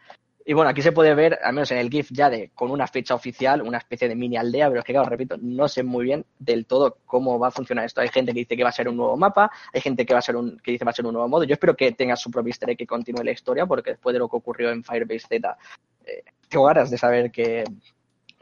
Y 0.46 0.52
bueno, 0.52 0.68
aquí 0.68 0.82
se 0.82 0.92
puede 0.92 1.14
ver, 1.14 1.38
al 1.42 1.54
menos 1.54 1.70
en 1.70 1.78
el 1.78 1.88
GIF 1.88 2.10
ya 2.12 2.28
de 2.28 2.50
con 2.54 2.70
una 2.70 2.86
fecha 2.86 3.14
oficial, 3.14 3.62
una 3.62 3.78
especie 3.78 4.08
de 4.08 4.14
mini 4.14 4.36
aldea, 4.36 4.68
pero 4.68 4.80
es 4.80 4.84
que 4.84 4.92
claro, 4.92 5.08
repito, 5.08 5.36
no 5.40 5.68
sé 5.68 5.82
muy 5.82 6.04
bien 6.04 6.26
del 6.38 6.66
todo 6.66 6.98
cómo 7.06 7.38
va 7.38 7.48
a 7.48 7.50
funcionar 7.50 7.86
esto. 7.86 8.02
Hay 8.02 8.08
gente 8.08 8.32
que 8.34 8.40
dice 8.40 8.54
que 8.54 8.62
va 8.62 8.68
a 8.68 8.72
ser 8.72 8.88
un 8.88 8.96
nuevo 8.98 9.16
mapa, 9.16 9.50
hay 9.72 9.80
gente 9.80 10.04
que 10.04 10.12
va 10.12 10.18
a 10.18 10.22
ser 10.22 10.36
un, 10.36 10.58
que 10.58 10.72
dice 10.72 10.84
va 10.84 10.90
a 10.90 10.94
ser 10.94 11.06
un 11.06 11.14
nuevo 11.14 11.28
modo. 11.28 11.44
Yo 11.44 11.54
espero 11.54 11.74
que 11.74 11.92
tenga 11.92 12.14
su 12.14 12.30
propio 12.30 12.50
easter 12.50 12.68
egg 12.68 12.76
que 12.76 12.86
continúe 12.86 13.24
la 13.24 13.30
historia, 13.30 13.64
porque 13.64 13.92
después 13.92 14.12
de 14.12 14.18
lo 14.18 14.28
que 14.28 14.36
ocurrió 14.36 14.70
en 14.70 14.84
Firebase 14.84 15.26
Z, 15.28 15.56
eh, 16.04 16.24
tengo 16.48 16.66
ganas 16.66 16.90
de 16.90 16.98
saber 16.98 17.30
qué, 17.30 17.64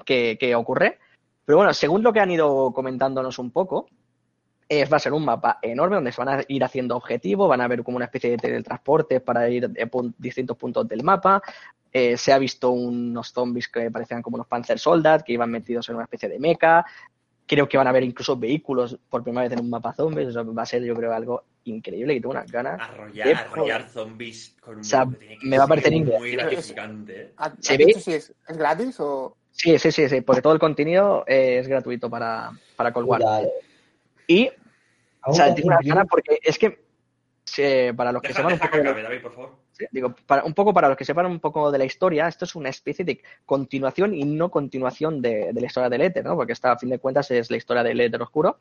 qué, 0.05 0.36
qué 0.40 0.55
ocurre. 0.57 0.98
Pero 1.44 1.59
bueno, 1.59 1.72
según 1.72 2.03
lo 2.03 2.12
que 2.12 2.18
han 2.18 2.32
ido 2.32 2.72
comentándonos 2.72 3.38
un 3.38 3.53
poco, 3.53 3.88
es, 4.68 4.92
va 4.92 4.96
a 4.96 5.00
ser 5.00 5.12
un 5.12 5.24
mapa 5.24 5.59
enorme 5.62 5.96
donde 5.96 6.11
se 6.11 6.20
van 6.24 6.40
a 6.40 6.44
ir 6.48 6.64
haciendo 6.64 6.96
objetivos, 6.96 7.48
van 7.48 7.61
a 7.61 7.68
ver 7.68 7.84
como 7.84 7.96
una 7.96 8.07
especie 8.07 8.30
de 8.30 8.38
teletransporte 8.38 9.20
para 9.20 9.48
ir 9.48 9.68
pun- 9.90 10.14
distintos 10.18 10.57
puntos 10.57 10.88
del 10.88 11.05
mapa. 11.05 11.42
Eh, 11.93 12.16
se 12.16 12.32
ha 12.32 12.38
visto 12.38 12.70
unos 12.70 13.32
zombies 13.32 13.68
que 13.68 13.90
parecían 13.90 14.22
como 14.22 14.36
unos 14.36 14.47
Panzer 14.47 14.78
Soldat, 14.78 15.22
que 15.22 15.34
iban 15.34 15.51
metidos 15.51 15.88
en 15.88 15.97
una 15.97 16.05
especie 16.05 16.28
de 16.28 16.38
mecha. 16.38 16.84
Creo 17.47 17.68
que 17.68 17.76
van 17.76 17.86
a 17.86 17.90
haber 17.90 18.05
incluso 18.05 18.36
vehículos 18.36 18.99
por 19.11 19.22
primera 19.22 19.43
vez 19.47 19.53
en 19.53 19.61
un 19.61 19.70
mapa 19.70 19.93
zombies. 19.93 20.28
Eso 20.28 20.55
va 20.55 20.62
a 20.62 20.66
ser, 20.66 20.82
yo 20.82 20.95
creo, 20.95 21.12
algo 21.12 21.45
increíble 21.64 22.14
y 22.14 22.20
tengo 22.20 22.30
unas 22.30 22.51
ganas. 22.51 22.80
Arrollar, 22.80 23.26
de 23.26 23.34
arrollar 23.34 23.88
zombies 23.88 24.57
con 24.61 24.76
un 24.76 24.80
O 24.80 24.84
sea, 24.84 25.05
que 25.05 25.16
tiene 25.16 25.38
que 25.38 25.47
me 25.47 25.59
va 25.59 25.64
a 25.64 25.68
parecer 25.68 25.93
increíble. 25.93 26.18
muy 26.18 26.30
gratificante. 26.32 27.20
¿eh? 27.20 27.32
¿Has 27.36 27.53
¿Se 27.61 27.76
ve? 27.76 27.93
si 27.95 28.12
es, 28.14 28.34
es 28.49 28.57
gratis 28.57 28.99
o...? 29.01 29.36
Sí, 29.51 29.78
sí, 29.78 29.93
sí, 29.93 30.09
sí, 30.09 30.22
porque 30.22 30.40
todo 30.40 30.55
el 30.55 30.59
contenido 30.59 31.24
eh, 31.26 31.59
es 31.59 31.68
gratuito 31.68 32.09
para, 32.09 32.53
para 32.74 32.90
Cold 32.90 33.07
War. 33.07 33.22
Y, 34.26 34.51
o 35.26 35.34
sea, 35.34 35.55
tengo 35.55 35.68
unas 35.68 35.84
ganas 35.84 36.07
porque 36.09 36.38
es 36.43 36.59
que, 36.59 36.82
se- 37.45 37.93
para 37.95 38.12
los 38.12 38.22
que 38.22 38.32
sepan 38.32 38.53
un 38.55 38.59
poco 38.59 38.76
de, 38.76 38.82
acabe, 38.82 39.03
David, 39.03 39.22
por 39.22 39.34
favor. 39.34 39.57
Sí, 39.72 39.86
digo, 39.90 40.14
para, 40.26 40.45
un 40.45 40.55
poco 40.55 40.72
para 40.74 40.88
los 40.88 40.97
que 40.97 41.05
sepan 41.05 41.26
un 41.26 41.40
poco 41.40 41.70
de 41.70 41.78
la 41.78 41.84
historia, 41.84 42.28
esto 42.28 42.45
es 42.45 42.55
una 42.55 42.68
especie 42.68 43.05
de 43.05 43.22
continuación 43.47 44.14
y 44.14 44.24
no 44.24 44.51
continuación 44.51 45.20
de, 45.22 45.53
de 45.53 45.61
la 45.61 45.66
historia 45.66 45.88
del 45.88 46.03
éter, 46.03 46.24
¿no? 46.24 46.36
Porque 46.36 46.53
esta, 46.53 46.72
a 46.72 46.78
fin 46.78 46.90
de 46.90 46.99
cuentas, 46.99 47.30
es 47.30 47.51
la 47.51 47.57
historia 47.57 47.82
del 47.82 48.01
éter 48.01 48.20
oscuro. 48.22 48.59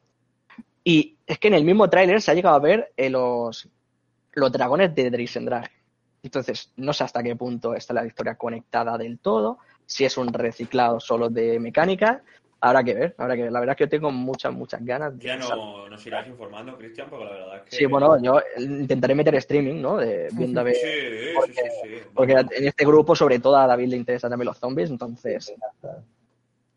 Y 0.84 1.18
es 1.28 1.38
que 1.38 1.50
en 1.50 1.54
el 1.54 1.64
mismo 1.64 1.90
tráiler 1.90 2.22
se 2.22 2.32
ha 2.32 2.34
llegado 2.34 2.56
a 2.56 2.60
ver 2.60 2.92
eh, 2.98 3.10
los, 3.10 3.70
los 4.34 4.52
dragones 4.52 4.96
de 4.96 5.12
Drisendrag. 5.12 5.70
Entonces, 6.24 6.72
no 6.78 6.94
sé 6.94 7.04
hasta 7.04 7.22
qué 7.24 7.36
punto 7.36 7.74
está 7.76 7.94
la 7.94 8.06
historia 8.06 8.36
conectada 8.36 8.98
del 8.98 9.20
todo, 9.20 9.60
si 9.86 10.06
es 10.06 10.18
un 10.18 10.32
reciclado 10.32 11.00
solo 11.00 11.30
de 11.30 11.60
mecánica. 11.60 12.24
Habrá 12.64 12.84
que 12.84 12.93
ver, 12.93 13.16
habrá 13.18 13.36
que 13.36 13.41
ver. 13.41 13.51
La 13.51 13.59
verdad 13.59 13.74
es 13.74 13.78
que 13.78 13.84
yo 13.86 13.89
tengo 13.89 14.12
muchas, 14.12 14.53
muchas 14.53 14.86
ganas. 14.86 15.18
de 15.18 15.26
Ya 15.26 15.36
no 15.36 15.89
nos 15.89 16.05
irás 16.05 16.28
informando, 16.28 16.78
Cristian, 16.78 17.07
porque 17.09 17.26
la 17.26 17.32
verdad 17.32 17.55
es 17.57 17.62
que... 17.64 17.76
Sí, 17.76 17.86
bueno, 17.88 18.22
yo 18.22 18.39
intentaré 18.59 19.16
meter 19.16 19.34
streaming, 19.36 19.82
¿no? 19.82 19.97
De, 19.97 20.30
viendo 20.34 20.59
a 20.59 20.64
ver. 20.64 20.76
Sí, 20.76 20.88
porque- 21.36 21.53
sí, 21.53 21.70
sí. 21.82 21.95
Porque 22.14 22.34
en 22.34 22.68
este 22.68 22.86
grupo, 22.86 23.16
sobre 23.16 23.39
todo, 23.39 23.57
a 23.57 23.66
David 23.66 23.88
le 23.89 23.97
interesan 23.97 24.30
también 24.30 24.45
los 24.45 24.59
zombies, 24.59 24.91
entonces. 24.91 25.51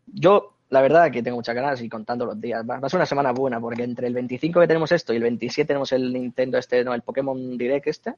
Yo, 0.07 0.55
la 0.69 0.81
verdad, 0.81 1.11
que 1.11 1.21
tengo 1.21 1.37
muchas 1.37 1.53
ganas 1.53 1.79
y 1.81 1.87
contando 1.87 2.25
los 2.25 2.41
días. 2.41 2.63
Va, 2.67 2.79
va 2.79 2.87
a 2.87 2.89
ser 2.89 2.97
una 2.97 3.05
semana 3.05 3.31
buena, 3.31 3.59
porque 3.59 3.83
entre 3.83 4.07
el 4.07 4.13
25 4.15 4.59
que 4.61 4.67
tenemos 4.67 4.91
esto 4.91 5.13
y 5.13 5.17
el 5.17 5.23
27 5.23 5.67
tenemos 5.67 5.91
el 5.91 6.11
Nintendo 6.11 6.57
este, 6.57 6.83
no, 6.83 6.95
el 6.95 7.03
Pokémon 7.03 7.57
Direct 7.59 7.85
este. 7.87 8.15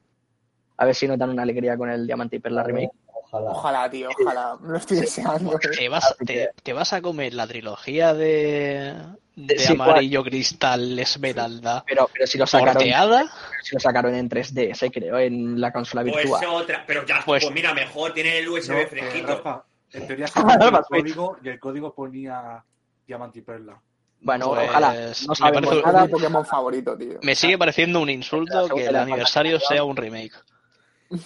A 0.77 0.85
ver 0.85 0.95
si 0.95 1.07
nos 1.07 1.17
dan 1.17 1.31
una 1.31 1.41
alegría 1.43 1.75
con 1.75 1.89
el 1.89 2.05
Diamante 2.07 2.37
y 2.37 2.39
Perla 2.39 2.63
Remake. 2.63 2.91
Ojalá. 3.29 3.51
Ojalá, 3.51 3.89
tío, 3.89 4.09
ojalá. 4.21 4.57
Me 4.61 4.69
lo 4.69 4.77
estoy 4.77 5.01
deseando. 5.01 5.59
¿Te 5.59 5.89
vas, 5.89 6.15
te, 6.25 6.49
te 6.63 6.73
vas 6.73 6.93
a 6.93 7.01
comer 7.01 7.33
la 7.33 7.45
trilogía 7.45 8.13
de, 8.13 8.95
de 9.35 9.59
Sí, 9.59 9.73
amarillo 9.73 10.23
cristal 10.23 10.97
esmeralda 10.97 11.83
Pero, 11.85 12.09
pero 12.13 12.25
si 12.25 12.37
lo 12.37 12.47
sacaron, 12.47 12.73
porteada? 12.75 13.25
si 13.63 13.75
lo 13.75 13.79
sacaron 13.81 14.15
en 14.15 14.29
3D, 14.29 14.73
se 14.73 14.89
creo, 14.91 15.17
en 15.19 15.59
la 15.59 15.71
consola 15.73 16.03
Pues 16.03 16.15
virtual. 16.15 16.45
otra, 16.47 16.83
pero 16.87 17.05
ya, 17.05 17.21
Pues- 17.25 17.43
pues, 17.43 17.53
mira, 17.53 17.73
mejor, 17.73 18.13
tiene 18.13 18.39
el 18.39 18.47
USB 18.47 18.69
No, 18.71 18.77
eh, 18.79 18.87
fresquito. 18.87 19.27
Rafa, 19.27 19.63
en 19.93 20.07
teoría 20.07 20.25
el 20.35 20.81
código 20.89 21.37
y 21.43 21.49
el 21.49 21.59
código 21.59 21.93
ponía 21.93 22.63
diamante 23.05 23.39
y 23.39 23.41
perla. 23.41 23.77
Bueno, 24.21 24.49
Pues, 24.49 24.69
ojalá. 24.69 24.93
No 25.27 25.35
sabemos 25.35 25.69
parece- 25.69 25.79
Es 25.87 25.93
nada. 25.93 26.07
Pokémon 26.07 26.45
favorito, 26.45 26.97
tío. 26.97 27.19
Me 27.21 27.35
sigue 27.35 27.57
pareciendo 27.57 27.99
un 28.01 28.09
insulto 28.09 28.67
que 28.69 28.85
el 28.85 28.95
aniversario 28.95 29.59
sea 29.59 29.83
un 29.83 29.95
remake. 29.97 30.33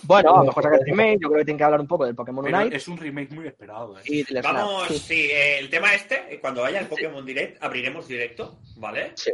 Bueno, 0.03 0.35
a 0.35 0.39
lo 0.39 0.45
mejor 0.45 0.63
saca 0.63 0.77
el 0.77 0.85
remake. 0.85 1.19
Yo 1.21 1.29
creo 1.29 1.39
que 1.39 1.45
tienen 1.45 1.57
que 1.57 1.63
hablar 1.63 1.81
un 1.81 1.87
poco 1.87 2.05
del 2.05 2.15
Pokémon 2.15 2.45
Pero 2.45 2.57
Unite 2.59 2.75
es 2.75 2.87
un 2.87 2.97
remake 2.97 3.31
muy 3.31 3.47
esperado, 3.47 3.97
¿eh? 3.99 4.03
y 4.05 4.23
del 4.23 4.41
Snap. 4.41 4.53
Vamos, 4.53 4.87
sí, 4.89 5.29
eh, 5.31 5.59
el 5.59 5.69
tema 5.69 5.93
este, 5.93 6.39
cuando 6.39 6.61
vaya 6.61 6.79
el 6.79 6.87
Pokémon 6.87 7.25
Direct, 7.25 7.61
abriremos 7.63 8.07
directo, 8.07 8.59
¿vale? 8.77 9.13
Sí. 9.15 9.31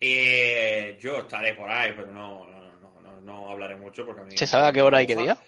Eh, 0.00 0.98
yo 1.00 1.18
estaré 1.18 1.54
por 1.54 1.70
ahí, 1.70 1.92
pero 1.96 2.12
no, 2.12 2.46
no, 2.46 2.60
no, 2.80 3.00
no, 3.00 3.20
no 3.20 3.50
hablaré 3.50 3.76
mucho 3.76 4.04
porque 4.04 4.20
a 4.20 4.24
mí... 4.24 4.36
¿Se 4.36 4.46
sabe 4.46 4.68
a 4.68 4.72
qué 4.72 4.82
hora 4.82 5.02
y 5.02 5.06
qué 5.06 5.16
día? 5.16 5.38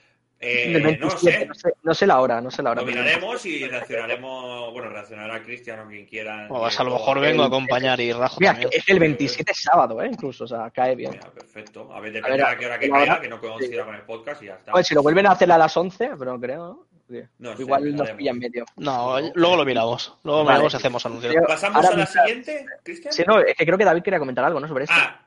Eh, 0.40 0.72
Del 0.72 0.82
no 0.84 0.88
27, 1.08 1.38
sé, 1.40 1.46
no 1.46 1.54
sé, 1.54 1.72
no 1.82 1.94
sé 1.94 2.06
la 2.06 2.20
hora, 2.20 2.40
no 2.40 2.48
sé 2.48 2.62
la 2.62 2.70
hora. 2.70 2.80
lo 2.82 2.86
miraremos 2.86 3.44
y 3.44 3.66
reaccionaremos, 3.66 4.72
bueno, 4.72 4.88
reaccionará 4.88 5.42
Cristian 5.42 5.80
o 5.80 5.88
quien 5.88 6.06
quiera. 6.06 6.46
O 6.48 6.60
pues 6.60 6.78
a 6.78 6.84
lo 6.84 6.92
mejor 6.92 7.18
vengo 7.18 7.42
a 7.42 7.46
acompañar 7.46 7.98
y 8.00 8.12
rajo 8.12 8.36
Mira, 8.38 8.52
también. 8.52 8.70
es 8.72 8.88
el 8.88 8.98
27 9.00 9.50
es 9.50 9.60
sábado, 9.62 10.00
¿eh? 10.00 10.08
Incluso, 10.12 10.44
o 10.44 10.46
sea, 10.46 10.70
cae 10.70 10.94
bien. 10.94 11.10
Mira, 11.10 11.28
perfecto. 11.32 11.92
A 11.92 11.98
ver, 11.98 12.10
A 12.10 12.14
depende 12.14 12.36
ver, 12.36 12.46
a, 12.46 12.56
qué 12.56 12.66
hora 12.66 12.78
que 12.78 12.88
caiga, 12.88 13.12
hora- 13.14 13.20
que 13.20 13.28
no 13.28 13.40
coincida 13.40 13.84
con 13.84 13.94
el 13.96 14.02
podcast 14.02 14.42
y 14.42 14.46
ya 14.46 14.54
está. 14.54 14.72
Ver, 14.72 14.84
si 14.84 14.94
lo 14.94 15.02
vuelven 15.02 15.26
a 15.26 15.32
hacer 15.32 15.50
a 15.50 15.58
las 15.58 15.76
11, 15.76 16.10
pero 16.16 16.32
no 16.34 16.40
creo, 16.40 16.58
¿no? 16.68 16.86
Sí. 17.08 17.20
Igual 17.62 17.82
nos 17.84 17.92
miraremos. 17.92 18.10
pilla 18.18 18.30
en 18.30 18.38
medio. 18.38 18.64
No, 18.76 19.16
luego 19.34 19.56
lo 19.56 19.64
miramos. 19.64 20.14
Luego 20.22 20.44
Vale. 20.44 20.58
miramos 20.58 20.74
y 20.74 20.76
hacemos 20.76 21.04
anuncios. 21.06 21.34
¿Pasamos 21.48 21.76
ahora 21.84 21.88
a 21.88 21.98
la 21.98 22.06
siguiente, 22.06 22.64
Cristian? 22.84 23.12
Sí, 23.12 23.22
no, 23.26 23.40
es 23.40 23.56
que 23.56 23.64
creo 23.66 23.78
que 23.78 23.84
David 23.84 24.02
quería 24.02 24.18
comentar 24.20 24.44
algo, 24.44 24.60
¿no? 24.60 24.68
Sobre 24.68 24.84
esto. 24.84 24.94
Ah, 24.96 25.20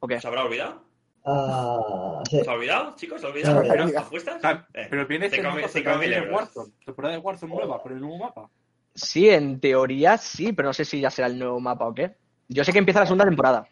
¿O 0.00 0.08
qué? 0.08 0.20
¿se 0.20 0.26
habrá 0.26 0.42
olvidado? 0.44 0.82
Ah, 1.24 2.22
sí. 2.28 2.40
¿Se 2.42 2.50
ha 2.50 2.52
olvidado, 2.52 2.94
chicos? 2.96 3.20
¿Se 3.20 3.26
ha 3.26 3.30
olvidado? 3.30 3.62
¿Pero 3.62 3.98
¿Apuestas? 3.98 4.42
Eh, 4.74 4.86
pero 4.90 5.06
viene 5.06 5.26
este 5.26 5.40
también 5.82 6.12
en 6.12 6.18
euros. 6.24 6.32
Warzone. 6.34 6.72
Temporada 6.84 7.14
de 7.14 7.20
Warzone 7.20 7.54
nueva, 7.54 7.82
pero 7.82 7.94
el 7.94 8.00
nuevo 8.00 8.18
mapa. 8.18 8.50
Sí, 8.94 9.28
en 9.30 9.58
teoría 9.58 10.18
sí, 10.18 10.52
pero 10.52 10.68
no 10.68 10.72
sé 10.74 10.84
si 10.84 11.00
ya 11.00 11.10
será 11.10 11.26
el 11.28 11.38
nuevo 11.38 11.58
mapa 11.60 11.86
o 11.86 11.94
qué. 11.94 12.14
Yo 12.48 12.62
sé 12.62 12.72
que 12.72 12.78
empieza 12.78 13.00
la 13.00 13.06
segunda 13.06 13.24
temporada. 13.24 13.66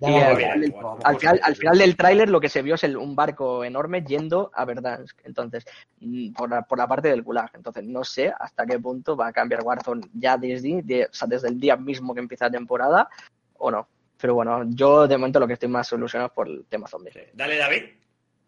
Y 0.00 0.06
al, 0.16 0.36
final, 0.36 0.70
Bueno, 0.72 0.98
al 1.04 1.18
final- 1.18 1.40
al 1.42 1.54
sí. 1.54 1.60
final 1.60 1.78
del 1.78 1.96
tráiler 1.96 2.28
lo 2.28 2.40
que 2.40 2.48
se 2.48 2.62
vio 2.62 2.74
es 2.74 2.84
el- 2.84 2.96
un 2.96 3.14
barco 3.14 3.64
enorme 3.64 4.02
yendo 4.02 4.50
a 4.54 4.64
Verdansk. 4.64 5.18
Entonces, 5.24 5.64
mm, 6.00 6.32
por 6.32 6.50
la, 6.50 6.62
por 6.62 6.78
la 6.78 6.86
parte 6.88 7.08
del 7.08 7.22
Gulag. 7.22 7.50
Entonces, 7.54 7.84
no 7.84 8.04
sé 8.04 8.32
hasta 8.38 8.66
qué 8.66 8.78
punto 8.78 9.16
va 9.16 9.28
a 9.28 9.32
cambiar 9.32 9.62
Warzone 9.62 10.02
ya 10.12 10.36
desde, 10.36 10.82
de- 10.82 11.04
o 11.06 11.12
sea, 11.14 11.28
desde 11.28 11.48
el 11.48 11.58
día 11.60 11.76
mismo 11.76 12.12
que 12.14 12.20
empieza 12.20 12.46
la 12.46 12.50
temporada 12.52 13.08
o 13.56 13.70
no. 13.70 13.88
Pero 14.24 14.36
bueno, 14.36 14.62
yo 14.70 15.06
de 15.06 15.18
momento 15.18 15.38
lo 15.38 15.46
que 15.46 15.52
estoy 15.52 15.68
más 15.68 15.92
ilusionado 15.92 16.28
es 16.28 16.32
por 16.34 16.48
el 16.48 16.64
tema 16.64 16.88
zombie. 16.88 17.12
Sí. 17.12 17.20
Dale, 17.34 17.58
David. 17.58 17.82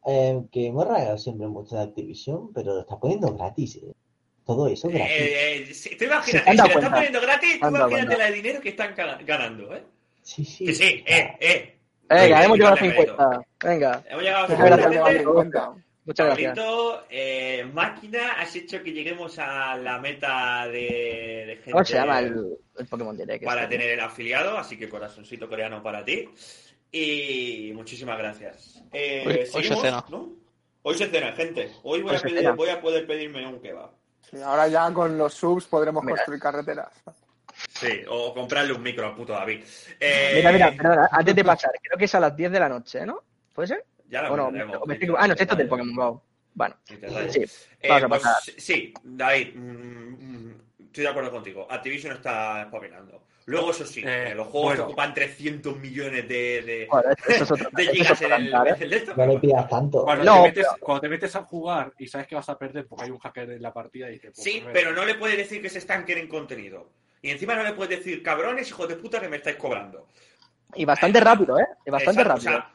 Eh, 0.07 0.41
que 0.51 0.69
hemos 0.69 0.87
regalado 0.89 1.19
siempre 1.19 1.47
mucho 1.49 1.77
de 1.77 1.83
Activision, 1.83 2.51
pero 2.55 2.73
lo 2.77 2.81
está 2.81 2.99
poniendo 2.99 3.35
gratis, 3.37 3.77
¿eh? 3.77 3.93
Todo 4.47 4.69
eso 4.69 4.89
gratis. 4.89 5.11
Eh, 5.11 5.57
eh, 5.69 5.75
sí, 5.75 5.91
tú 5.91 5.99
Se 5.99 6.05
imagínate, 6.07 6.45
te 6.45 6.51
han 6.51 6.57
si 6.57 6.63
lo 6.73 6.79
están 6.79 6.93
poniendo 6.95 7.21
gratis, 7.21 7.51
tú 7.61 7.67
imagínate 7.69 7.91
cuenta. 7.91 8.17
la 8.17 8.25
de 8.25 8.33
dinero 8.33 8.61
que 8.63 8.69
están 8.71 8.95
ga- 8.97 9.23
ganando, 9.27 9.77
¿eh? 9.77 9.83
Sí, 10.23 10.47
sí. 10.47 10.75
Sí, 10.75 11.05
eh, 11.07 11.37
eh. 11.41 11.77
Venga, 12.09 12.43
hemos 12.47 12.57
llegado 12.57 12.75
a 12.75 12.79
darle 12.79 12.91
50. 12.97 13.41
Venga, 13.63 14.05
Hemos 14.09 14.23
llegado 14.23 14.45
a 14.45 14.49
Muchas 14.49 14.59
Espera, 14.59 14.77
gracias, 14.77 14.89
que 14.89 14.95
gente. 14.97 15.03
vale, 15.03 15.25
cuenta. 15.35 15.73
muchas 16.07 16.27
gracias. 16.27 16.59
Eh, 17.11 17.71
máquina, 17.75 18.33
has 18.41 18.57
hecho 18.57 18.83
que 18.83 18.93
lleguemos 18.95 19.39
a 19.39 19.77
la 19.77 19.99
meta 19.99 20.67
de, 20.69 21.45
de 21.49 21.57
gente 21.57 21.71
¿Cómo 21.73 21.85
se 21.85 21.93
llama 21.97 22.21
el, 22.21 22.57
el 22.79 22.87
Pokémon 22.87 23.17
Direct? 23.17 23.45
para 23.45 23.63
este? 23.65 23.77
tener 23.77 23.93
el 23.95 24.01
afiliado, 24.01 24.57
así 24.59 24.77
que 24.79 24.89
corazoncito 24.89 25.49
coreano 25.49 25.83
para 25.83 26.05
ti. 26.05 26.29
Y 26.93 27.73
muchísimas 27.75 28.17
gracias. 28.19 28.83
Eh, 28.93 29.25
Hoy- 29.27 29.51
hoy 29.61 29.65
se 29.65 29.77
cena. 29.77 30.05
¿no? 30.09 30.33
Hoy 30.83 30.95
se 30.97 31.07
cena, 31.09 31.33
gente. 31.33 31.71
Hoy 31.83 32.01
voy, 32.03 32.13
Hoy 32.13 32.17
a, 32.17 32.21
pedir- 32.21 32.39
cena. 32.39 32.53
voy 32.53 32.69
a 32.69 32.81
poder 32.81 33.07
pedirme 33.07 33.47
un 33.47 33.61
kebab. 33.61 33.91
Sí, 34.31 34.39
ahora 34.43 34.69
ya 34.69 34.91
con 34.93 35.17
los 35.19 35.35
subs 35.35 35.67
podremos 35.67 36.03
Mira. 36.05 36.17
construir 36.17 36.41
carreteras. 36.41 36.89
Sí, 37.69 38.03
o 38.09 38.35
comprarle 38.35 38.73
un 38.73 38.83
micro 38.83 39.07
al 39.07 39.15
puto 39.15 39.33
David. 39.33 39.63
Eh, 40.01 40.33
Mira, 40.37 40.53
mira, 40.53 40.73
perdona, 40.77 41.09
antes 41.11 41.35
de 41.35 41.45
pasar, 41.45 41.71
creo 41.83 41.99
que 41.99 42.05
es 42.05 42.15
a 42.15 42.21
las 42.21 42.37
10 42.37 42.51
de 42.53 42.61
la 42.61 42.69
noche, 42.69 43.05
¿no? 43.07 43.23
¿Puede 43.53 43.69
ser? 43.69 43.85
Ya 44.09 44.23
lo 44.23 44.33
¿O 44.33 44.37
no? 44.37 44.51
miraremos. 44.51 44.87
Me 44.87 44.95
estoy- 44.95 45.15
Ah, 45.19 45.27
no, 45.27 45.35
esto 45.35 45.45
es 45.55 45.59
del 45.59 45.69
Pokémon 45.69 45.95
Go. 45.95 46.23
Bueno, 46.55 46.75
sí. 47.31 47.43
Eh, 47.83 47.91
pues, 48.09 48.23
sí, 48.57 48.95
David, 49.03 49.55
mm, 49.55 50.36
estoy 50.97 51.05
de 51.05 51.11
acuerdo 51.11 51.31
contigo. 51.31 51.67
Activision 51.71 52.15
está 52.17 52.63
espabilando. 52.63 53.23
Luego, 53.45 53.71
eso 53.71 53.85
sí, 53.87 54.01
Eh, 54.01 54.31
eh, 54.31 54.35
los 54.35 54.47
juegos 54.49 54.71
bueno. 54.71 54.85
ocupan 54.87 55.13
300 55.15 55.79
millones 55.79 56.27
de, 56.27 56.63
de, 56.63 56.89
es 57.29 57.51
otro, 57.51 57.69
gigas 57.93 58.21
en 58.23 58.33
el, 58.33 58.47
¿eh? 58.53 58.77
el 58.81 58.93
esto. 58.95 59.13
No 59.15 59.27
le 59.27 59.39
pidas 59.39 59.69
tanto. 59.69 60.03
Cuando, 60.05 60.25
No, 60.25 60.37
te 60.43 60.49
metes, 60.49 60.67
pero- 60.73 60.81
cuando 60.85 61.01
te 61.03 61.09
metes 61.11 61.37
a 61.37 61.43
jugar 61.45 61.93
y 61.99 62.09
sabes 62.09 62.27
que 62.27 62.35
vas 62.35 62.49
a 62.49 62.59
perder 62.59 62.87
porque 62.89 63.05
hay 63.05 63.11
un 63.11 63.19
hacker 63.19 63.51
en 63.51 63.63
la 63.63 63.73
partida 63.73 64.09
y 64.09 64.15
dices... 64.15 64.33
pues, 64.35 64.43
Sí, 64.43 64.65
pero 64.73 64.93
no 64.93 65.05
le 65.05 65.15
puedes 65.17 65.37
decir 65.37 65.61
que 65.63 65.69
se 65.69 65.79
estanquen 65.79 66.19
en 66.19 66.29
contenido. 66.29 66.91
Y 67.23 67.31
encima 67.31 67.55
no 67.55 67.63
le 67.63 67.73
puedes 67.75 67.99
decir, 67.99 68.23
cabrones, 68.23 68.69
hijos 68.69 68.89
de 68.89 68.97
puta, 68.97 69.21
que 69.21 69.29
me 69.29 69.37
estáis 69.37 69.57
cobrando. 69.57 70.09
Y 70.75 70.85
bastante 70.85 71.21
rápido, 71.21 71.59
¿eh? 71.61 71.67
Y 71.85 71.91
bastante 71.91 72.23
Exacto, 72.23 72.47
rápido. 72.47 72.59
o 72.59 72.63
sea, 72.63 72.75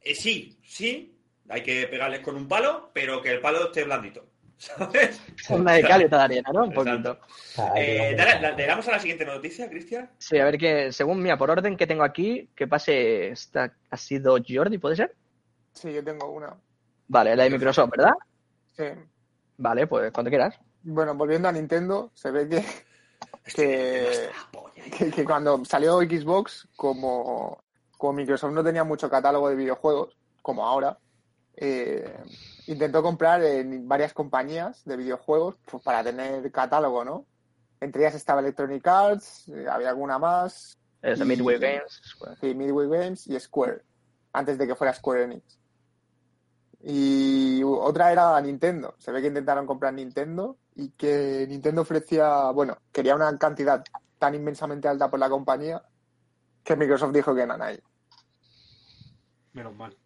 eh, 0.00 0.14
sí, 0.14 0.58
sí, 0.64 1.16
hay 1.48 1.62
que 1.62 1.86
pegarles 1.88 2.20
con 2.20 2.36
un 2.36 2.48
palo, 2.48 2.90
pero 2.92 3.20
que 3.22 3.30
el 3.30 3.40
palo 3.40 3.66
esté 3.66 3.84
blandito. 3.84 4.26
¿Sabes? 4.64 5.20
Una 5.50 5.72
de 5.72 5.82
cal 5.82 6.00
y 6.02 6.04
otra 6.06 6.18
de 6.18 6.24
arena, 6.24 6.50
¿no? 6.52 6.64
Un 6.64 6.72
Exacto. 6.72 7.18
poquito. 7.18 7.74
Que 7.74 8.10
Eh, 8.10 8.16
dale-. 8.16 8.56
¿Le 8.56 8.66
damos 8.66 8.88
a 8.88 8.92
la 8.92 8.98
siguiente 8.98 9.24
noticia, 9.26 9.68
Cristian? 9.68 10.10
Sí, 10.18 10.38
a 10.38 10.44
ver 10.44 10.56
que, 10.58 10.90
según 10.92 11.22
mía, 11.22 11.36
por 11.36 11.50
orden 11.50 11.76
que 11.76 11.86
tengo 11.86 12.02
aquí, 12.02 12.48
que 12.56 12.66
pase 12.66 13.28
esta 13.28 13.72
ha 13.90 13.96
sido 13.96 14.36
Jordi, 14.46 14.78
¿puede 14.78 14.96
ser? 14.96 15.14
Sí, 15.72 15.92
yo 15.92 16.02
tengo 16.02 16.30
una. 16.30 16.54
Vale, 17.08 17.36
la 17.36 17.44
de 17.44 17.50
Microsoft, 17.50 17.90
¿verdad? 17.96 18.14
Sí. 18.72 18.84
Vale, 19.58 19.86
pues 19.86 20.10
cuando 20.12 20.30
quieras. 20.30 20.58
Bueno, 20.82 21.14
volviendo 21.14 21.48
a 21.48 21.52
Nintendo, 21.52 22.10
se 22.14 22.30
ve 22.30 22.48
que, 22.48 22.64
que, 23.54 25.10
que 25.10 25.24
cuando 25.24 25.64
salió 25.64 25.98
Xbox, 26.00 26.68
como, 26.76 27.62
como 27.98 28.12
Microsoft 28.14 28.52
no 28.52 28.64
tenía 28.64 28.84
mucho 28.84 29.10
catálogo 29.10 29.48
de 29.48 29.56
videojuegos, 29.56 30.16
como 30.42 30.66
ahora, 30.66 30.98
eh, 31.56 32.16
intentó 32.66 33.02
comprar 33.02 33.42
en 33.42 33.86
varias 33.88 34.12
compañías 34.12 34.84
de 34.84 34.96
videojuegos 34.96 35.56
pues, 35.70 35.82
para 35.82 36.02
tener 36.02 36.50
catálogo, 36.52 37.04
¿no? 37.04 37.26
Entre 37.80 38.02
ellas 38.02 38.14
estaba 38.14 38.40
Electronic 38.40 38.86
Arts, 38.86 39.48
eh, 39.48 39.66
había 39.70 39.90
alguna 39.90 40.18
más, 40.18 40.78
Es 41.02 41.20
Y- 41.20 41.24
Midway 41.24 41.58
Games. 41.58 42.00
sí, 42.40 42.54
Midway 42.54 42.88
Games 42.88 43.26
y 43.26 43.38
Square, 43.38 43.82
antes 44.32 44.56
de 44.56 44.66
que 44.66 44.74
fuera 44.74 44.94
Square 44.94 45.24
Enix. 45.24 45.58
Y 46.86 47.62
otra 47.62 48.12
era 48.12 48.40
Nintendo. 48.40 48.94
Se 48.98 49.10
ve 49.12 49.20
que 49.22 49.28
intentaron 49.28 49.66
comprar 49.66 49.92
Nintendo 49.94 50.56
y 50.74 50.90
que 50.90 51.46
Nintendo 51.48 51.82
ofrecía, 51.82 52.50
bueno, 52.50 52.76
quería 52.92 53.14
una 53.14 53.36
cantidad 53.38 53.82
tan 54.18 54.34
inmensamente 54.34 54.88
alta 54.88 55.10
por 55.10 55.18
la 55.20 55.28
compañía 55.30 55.82
que 56.62 56.76
Microsoft 56.76 57.12
dijo 57.12 57.34
que 57.34 57.46
no, 57.46 57.56
nadie. 57.56 57.82
Menos 59.52 59.74
mal. 59.74 59.96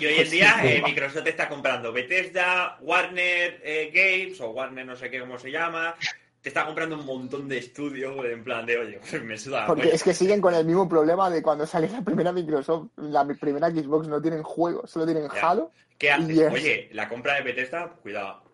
Y 0.00 0.06
hoy 0.06 0.14
en 0.14 0.30
día 0.30 0.56
eh, 0.64 0.82
Microsoft 0.82 1.26
está 1.26 1.48
comprando 1.48 1.92
Bethesda, 1.92 2.78
Warner 2.80 3.60
eh, 3.62 3.90
Games 3.92 4.40
o 4.40 4.50
Warner 4.50 4.84
no 4.86 4.96
sé 4.96 5.10
qué 5.10 5.20
cómo 5.20 5.38
se 5.38 5.50
llama. 5.50 5.94
Te 6.40 6.48
está 6.50 6.64
comprando 6.64 6.96
un 6.96 7.04
montón 7.04 7.48
de 7.48 7.58
estudios 7.58 8.14
en 8.24 8.44
plan 8.44 8.64
de, 8.64 8.78
oye, 8.78 8.98
pues 9.00 9.22
me 9.24 9.36
suda. 9.36 9.66
Porque 9.66 9.88
es 9.88 10.02
que 10.02 10.14
siguen 10.14 10.40
con 10.40 10.54
el 10.54 10.64
mismo 10.64 10.88
problema 10.88 11.28
de 11.30 11.42
cuando 11.42 11.66
salió 11.66 11.90
la 11.92 12.02
primera 12.02 12.32
Microsoft, 12.32 12.88
la 12.96 13.26
primera 13.26 13.70
Xbox 13.70 14.08
no 14.08 14.20
tienen 14.22 14.42
juegos, 14.42 14.90
solo 14.90 15.04
tienen 15.04 15.28
Ya. 15.34 15.50
Halo. 15.50 15.70
¿Qué 15.98 16.10
haces? 16.12 16.28
Yes. 16.28 16.52
Oye, 16.52 16.88
la 16.92 17.08
compra 17.08 17.34
de 17.34 17.42
Bethesda, 17.42 17.88
cuidado. 18.02 18.44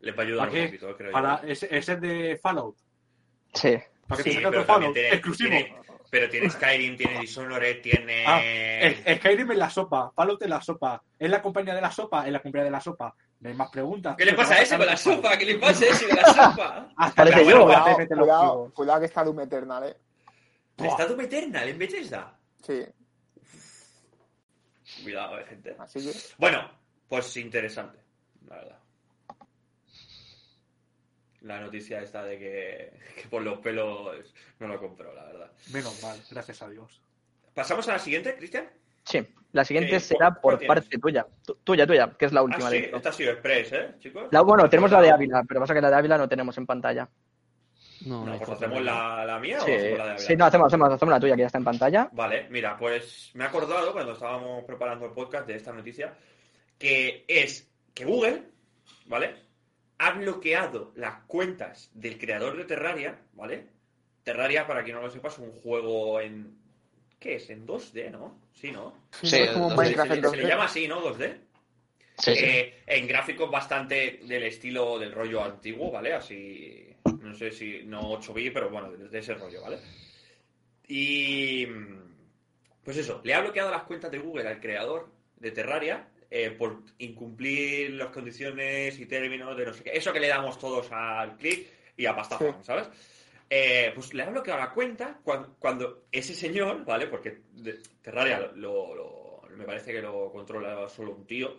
Le 0.00 0.12
va 0.12 0.22
a 0.22 0.26
ayudar 0.26 0.48
¿Para 0.48 0.50
un 0.50 0.56
qué? 0.56 0.66
poquito, 0.78 0.96
creo 0.96 1.12
Para 1.12 1.42
yo. 1.42 1.48
ese, 1.48 1.68
es 1.76 1.86
de 2.00 2.38
Fallout. 2.42 2.76
Sí. 3.54 3.76
Para 4.08 4.22
que 4.22 4.30
Sí, 4.30 4.36
te 4.38 4.48
pero 4.48 4.64
Fallout 4.64 4.94
tiene- 4.94 5.08
exclusivo. 5.12 5.50
tiene- 5.50 5.76
pero 6.16 6.30
tiene 6.30 6.48
Skyrim, 6.48 6.96
tiene 6.96 7.20
Dishonored, 7.20 7.82
tiene... 7.82 8.24
Ah, 8.26 8.40
es- 8.42 9.18
Skyrim 9.18 9.50
en 9.52 9.58
la 9.58 9.68
sopa, 9.68 10.10
Fallout 10.16 10.40
en 10.42 10.48
la 10.48 10.62
sopa. 10.62 11.02
¿Es 11.18 11.28
la 11.28 11.42
compañía 11.42 11.74
de 11.74 11.82
la 11.82 11.90
sopa? 11.90 12.26
Es 12.26 12.32
la 12.32 12.40
compañía 12.40 12.64
de 12.64 12.70
la 12.70 12.80
sopa. 12.80 13.14
No 13.40 13.50
hay 13.50 13.54
más 13.54 13.68
preguntas. 13.68 14.16
¿Qué 14.16 14.24
le 14.24 14.32
pasa 14.32 14.54
a 14.54 14.62
ese 14.62 14.78
con 14.78 14.86
la 14.86 14.96
sopa? 14.96 15.36
¿Qué 15.36 15.44
le 15.44 15.58
pasa 15.58 15.84
a 15.84 15.88
ese 15.88 16.08
con 16.08 16.16
la 16.16 16.24
sopa? 16.32 16.88
Hasta 16.96 17.22
Parece 17.22 17.44
yo, 17.44 17.64
Cuidado, 17.64 17.96
cuidado, 18.06 18.72
cuidado 18.74 19.00
que 19.00 19.06
está 19.06 19.24
Doom 19.24 19.40
Eternal, 19.40 19.84
eh. 19.84 19.96
¿Está 20.78 21.04
Doom 21.04 21.20
Eternal 21.20 21.68
en 21.68 21.78
Bethesda? 21.78 22.38
Sí, 22.66 22.82
Cuidado, 25.02 25.38
eh, 25.38 25.44
gente. 25.46 25.76
así 25.78 26.00
que. 26.00 26.18
Bueno, 26.38 26.70
pues 27.08 27.36
interesante, 27.36 27.98
la 28.48 28.56
verdad. 28.56 28.75
La 31.46 31.60
noticia 31.60 32.00
esta 32.02 32.24
de 32.24 32.38
que, 32.38 32.92
que 33.22 33.28
por 33.28 33.42
los 33.42 33.58
pelos 33.58 34.34
no 34.58 34.68
lo 34.68 34.78
compró, 34.80 35.14
la 35.14 35.24
verdad. 35.24 35.50
Menos 35.72 36.02
mal, 36.02 36.18
gracias 36.30 36.62
a 36.62 36.68
Dios. 36.68 37.00
¿Pasamos 37.54 37.88
a 37.88 37.92
la 37.92 37.98
siguiente, 37.98 38.34
Cristian? 38.36 38.68
Sí. 39.04 39.26
La 39.52 39.64
siguiente 39.64 39.96
Eh, 39.96 40.00
será 40.00 40.30
¿cuál- 40.32 40.40
cuál 40.40 40.58
por 40.58 40.66
parte 40.66 40.88
tienes? 40.88 41.00
tuya. 41.02 41.26
Tu- 41.46 41.54
tuya, 41.64 41.86
tuya, 41.86 42.12
que 42.18 42.26
es 42.26 42.32
la 42.32 42.40
Ah, 42.40 42.42
última 42.42 42.68
sí, 42.68 42.78
de 42.78 42.84
esto. 42.86 42.96
esta 42.96 43.08
ha 43.08 43.12
sido 43.12 43.32
Express, 43.32 43.72
¿eh, 43.72 43.94
chicos? 44.00 44.28
La, 44.32 44.42
bueno, 44.42 44.68
tenemos 44.68 44.90
la 44.90 45.00
de 45.00 45.10
Ávila, 45.10 45.44
pero 45.48 45.60
pasa 45.60 45.72
que 45.72 45.80
la 45.80 45.88
de 45.88 45.96
Ávila 45.96 46.18
no 46.18 46.28
tenemos 46.28 46.58
en 46.58 46.66
pantalla. 46.66 47.08
No, 48.04 48.26
No, 48.26 48.36
pues 48.36 48.50
hacemos 48.50 48.82
la, 48.82 49.24
la 49.24 49.38
mía 49.38 49.58
Sí, 49.60 49.70
o 49.70 49.74
hacemos 49.74 49.98
la 49.98 50.04
de 50.04 50.10
Ávila? 50.12 50.26
sí, 50.26 50.36
no, 50.36 50.44
hacemos, 50.44 50.66
hacemos, 50.66 50.92
hacemos 50.92 51.12
la 51.12 51.20
tuya, 51.20 51.34
que 51.36 51.40
ya 51.40 51.46
está 51.46 51.58
en 51.58 51.64
pantalla. 51.64 52.08
Vale, 52.12 52.46
mira, 52.50 52.76
pues 52.76 53.30
me 53.34 53.44
he 53.44 53.46
acordado 53.46 53.92
cuando 53.92 54.12
estábamos 54.12 54.64
preparando 54.64 55.06
el 55.06 55.12
podcast 55.12 55.46
de 55.46 55.54
esta 55.56 55.72
noticia 55.72 56.12
que 56.78 57.24
es 57.26 57.70
que 57.94 58.04
Google, 58.04 58.42
¿vale? 59.06 59.45
Ha 59.98 60.10
bloqueado 60.12 60.92
las 60.96 61.20
cuentas 61.24 61.90
del 61.94 62.18
creador 62.18 62.56
de 62.56 62.64
Terraria, 62.64 63.18
¿vale? 63.32 63.66
Terraria, 64.22 64.66
para 64.66 64.84
quien 64.84 64.96
no 64.96 65.02
lo 65.02 65.10
sepa, 65.10 65.28
es 65.28 65.38
un 65.38 65.52
juego 65.52 66.20
en... 66.20 66.58
¿Qué 67.18 67.36
es? 67.36 67.48
En 67.48 67.66
2D, 67.66 68.10
¿no? 68.10 68.38
Sí, 68.52 68.70
¿no? 68.70 68.94
Sí, 69.22 69.36
es 69.38 69.50
como 69.52 69.68
un 69.68 69.76
Minecraft 69.76 70.10
se, 70.12 70.18
en 70.18 70.30
se 70.30 70.36
le 70.36 70.44
2D. 70.44 70.48
llama 70.48 70.64
así, 70.64 70.86
¿no? 70.88 71.02
2D. 71.02 71.36
Sí, 72.18 72.34
sí. 72.34 72.44
Eh, 72.44 72.82
en 72.86 73.06
gráficos 73.06 73.50
bastante 73.50 74.20
del 74.24 74.42
estilo 74.42 74.98
del 74.98 75.12
rollo 75.12 75.42
antiguo, 75.42 75.90
¿vale? 75.90 76.12
Así, 76.12 76.94
no 77.20 77.34
sé 77.34 77.50
si, 77.50 77.82
no 77.84 78.10
8 78.12 78.34
bits, 78.34 78.52
pero 78.52 78.70
bueno, 78.70 78.90
de, 78.92 79.08
de 79.08 79.18
ese 79.18 79.34
rollo, 79.34 79.62
¿vale? 79.62 79.78
Y, 80.88 81.66
pues 82.84 82.96
eso, 82.96 83.20
le 83.24 83.34
ha 83.34 83.40
bloqueado 83.40 83.70
las 83.70 83.82
cuentas 83.84 84.10
de 84.10 84.18
Google 84.18 84.48
al 84.48 84.60
creador 84.60 85.10
de 85.36 85.50
Terraria 85.50 86.08
eh, 86.30 86.50
por 86.50 86.82
incumplir 86.98 87.92
las 87.92 88.08
condiciones 88.08 88.98
y 88.98 89.06
términos 89.06 89.56
de 89.56 89.66
no 89.66 89.72
sé 89.72 89.82
qué. 89.84 89.90
Eso 89.94 90.12
que 90.12 90.20
le 90.20 90.28
damos 90.28 90.58
todos 90.58 90.90
al 90.92 91.36
clic 91.36 91.68
y 91.96 92.06
a 92.06 92.14
pasta 92.14 92.38
Sí. 92.38 92.44
Juan, 92.44 92.64
¿sabes? 92.64 92.88
Eh, 93.48 93.92
pues 93.94 94.12
le 94.12 94.22
ha 94.24 94.30
bloqueado 94.30 94.58
la 94.60 94.72
cuenta 94.72 95.20
cuando, 95.22 95.54
cuando 95.58 96.06
ese 96.10 96.34
señor, 96.34 96.84
¿vale? 96.84 97.06
Porque 97.06 97.42
Terraria 98.02 98.50
lo, 98.54 98.94
lo- 98.94 99.42
me 99.56 99.64
parece 99.64 99.92
que 99.92 100.02
lo 100.02 100.30
controla 100.32 100.88
solo 100.88 101.12
un 101.12 101.26
tío, 101.26 101.56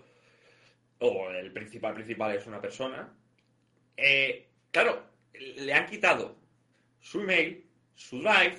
o 0.99 1.29
el 1.29 1.51
principal 1.51 1.93
principal 1.93 2.35
es 2.35 2.45
una 2.45 2.61
persona. 2.61 3.11
Eh, 3.95 4.49
claro, 4.71 5.03
le 5.33 5.73
han 5.73 5.85
quitado 5.87 6.35
su 6.99 7.21
email, 7.21 7.65
su 7.95 8.19
drive, 8.19 8.57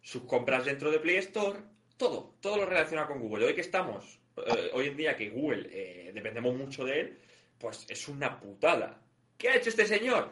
sus 0.00 0.22
compras 0.22 0.64
dentro 0.64 0.90
de 0.90 1.00
Play 1.00 1.16
Store, 1.16 1.58
todo, 1.96 2.36
todo 2.40 2.56
lo 2.58 2.64
relacionado 2.66 3.08
con 3.08 3.20
Google. 3.20 3.46
Hoy 3.46 3.54
que 3.54 3.60
estamos, 3.60 4.18
eh, 4.36 4.70
hoy 4.74 4.86
en 4.88 4.96
día 4.96 5.16
que 5.16 5.30
Google 5.30 5.68
eh, 5.70 6.12
dependemos 6.14 6.54
mucho 6.54 6.84
de 6.84 7.00
él, 7.00 7.18
pues 7.58 7.86
es 7.88 8.08
una 8.08 8.38
putada. 8.38 8.98
¿Qué 9.38 9.48
ha 9.48 9.56
hecho 9.56 9.70
este 9.70 9.86
señor? 9.86 10.30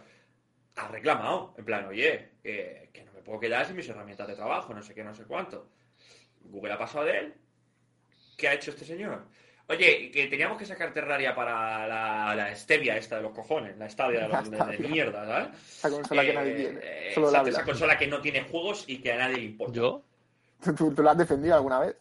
Ha 0.76 0.88
reclamado, 0.88 1.54
en 1.58 1.64
plan, 1.64 1.86
oye, 1.86 2.30
eh, 2.44 2.90
que 2.92 3.04
no 3.04 3.12
me 3.12 3.20
puedo 3.22 3.40
quedar 3.40 3.66
sin 3.66 3.76
mis 3.76 3.88
herramientas 3.88 4.28
de 4.28 4.34
trabajo, 4.36 4.72
no 4.74 4.82
sé 4.82 4.94
qué, 4.94 5.02
no 5.04 5.14
sé 5.14 5.24
cuánto. 5.24 5.68
Google 6.42 6.72
ha 6.72 6.78
pasado 6.78 7.04
de 7.04 7.18
él. 7.18 7.34
¿Qué 8.36 8.48
ha 8.48 8.54
hecho 8.54 8.70
este 8.70 8.84
señor? 8.84 9.26
Oye, 9.68 10.10
que 10.10 10.26
teníamos 10.26 10.58
que 10.58 10.64
sacar 10.66 10.92
Terraria 10.92 11.34
para 11.34 11.86
la, 11.86 12.34
la 12.34 12.56
stevia 12.56 12.96
esta 12.96 13.16
de 13.16 13.22
los 13.22 13.32
cojones, 13.32 13.76
la 13.78 13.88
Stadia 13.88 14.22
de, 14.22 14.28
los- 14.28 14.50
de- 14.50 14.56
de 14.56 14.62
Stadia. 14.64 14.88
mierda, 14.88 15.26
¿sabes? 15.26 15.58
Esa 15.78 15.90
consola 15.90 16.24
que 16.24 16.32
nadie 16.32 16.54
tiene. 16.54 16.80
eh, 16.82 17.12
Solo 17.14 17.26
la 17.26 17.38
exacto, 17.38 17.50
esa 17.50 17.64
consola 17.64 17.98
que 17.98 18.06
no 18.06 18.20
tiene 18.20 18.42
juegos 18.42 18.84
y 18.88 18.98
que 18.98 19.12
a 19.12 19.18
nadie 19.18 19.36
le 19.36 19.42
importa. 19.44 19.74
¿Yo? 19.74 20.02
¿Tú, 20.76 20.92
tú 20.94 21.02
la 21.02 21.12
has 21.12 21.18
defendido 21.18 21.54
alguna 21.54 21.80
vez? 21.80 21.96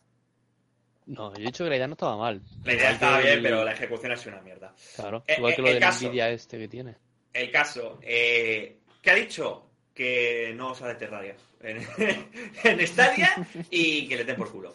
No, 1.10 1.34
yo 1.34 1.42
he 1.42 1.46
dicho 1.48 1.64
que 1.64 1.70
la 1.72 1.76
idea 1.78 1.88
no 1.88 1.94
estaba 1.94 2.18
mal. 2.18 2.42
La 2.64 2.74
idea 2.74 2.82
Igual 2.84 2.94
estaba 2.94 3.18
bien, 3.20 3.34
el- 3.34 3.42
pero 3.44 3.64
la 3.64 3.72
ejecución 3.74 4.12
ha 4.12 4.18
sido 4.18 4.34
una 4.36 4.42
mierda. 4.44 4.74
Claro, 4.96 5.24
Eh, 5.28 5.36
igual 5.38 5.52
eh, 5.52 5.56
que 5.56 5.62
lo 5.62 5.68
el 5.70 5.74
de 5.76 5.80
caso. 5.80 6.08
Nvidia 6.08 6.30
este 6.30 6.58
que 6.60 6.68
tiene. 6.68 6.96
El 7.34 7.52
caso, 7.52 8.00
eh, 8.04 8.78
¿qué 9.02 9.12
ha 9.12 9.16
dicho? 9.16 9.66
Que 9.94 10.54
no 10.56 10.74
sale 10.76 10.96
Terraria 10.96 11.36
en, 11.62 11.78
en 12.64 12.88
Stadia 12.88 13.48
y 13.70 14.08
que 14.08 14.18
le 14.18 14.24
den 14.24 14.36
por 14.36 14.52
culo. 14.52 14.72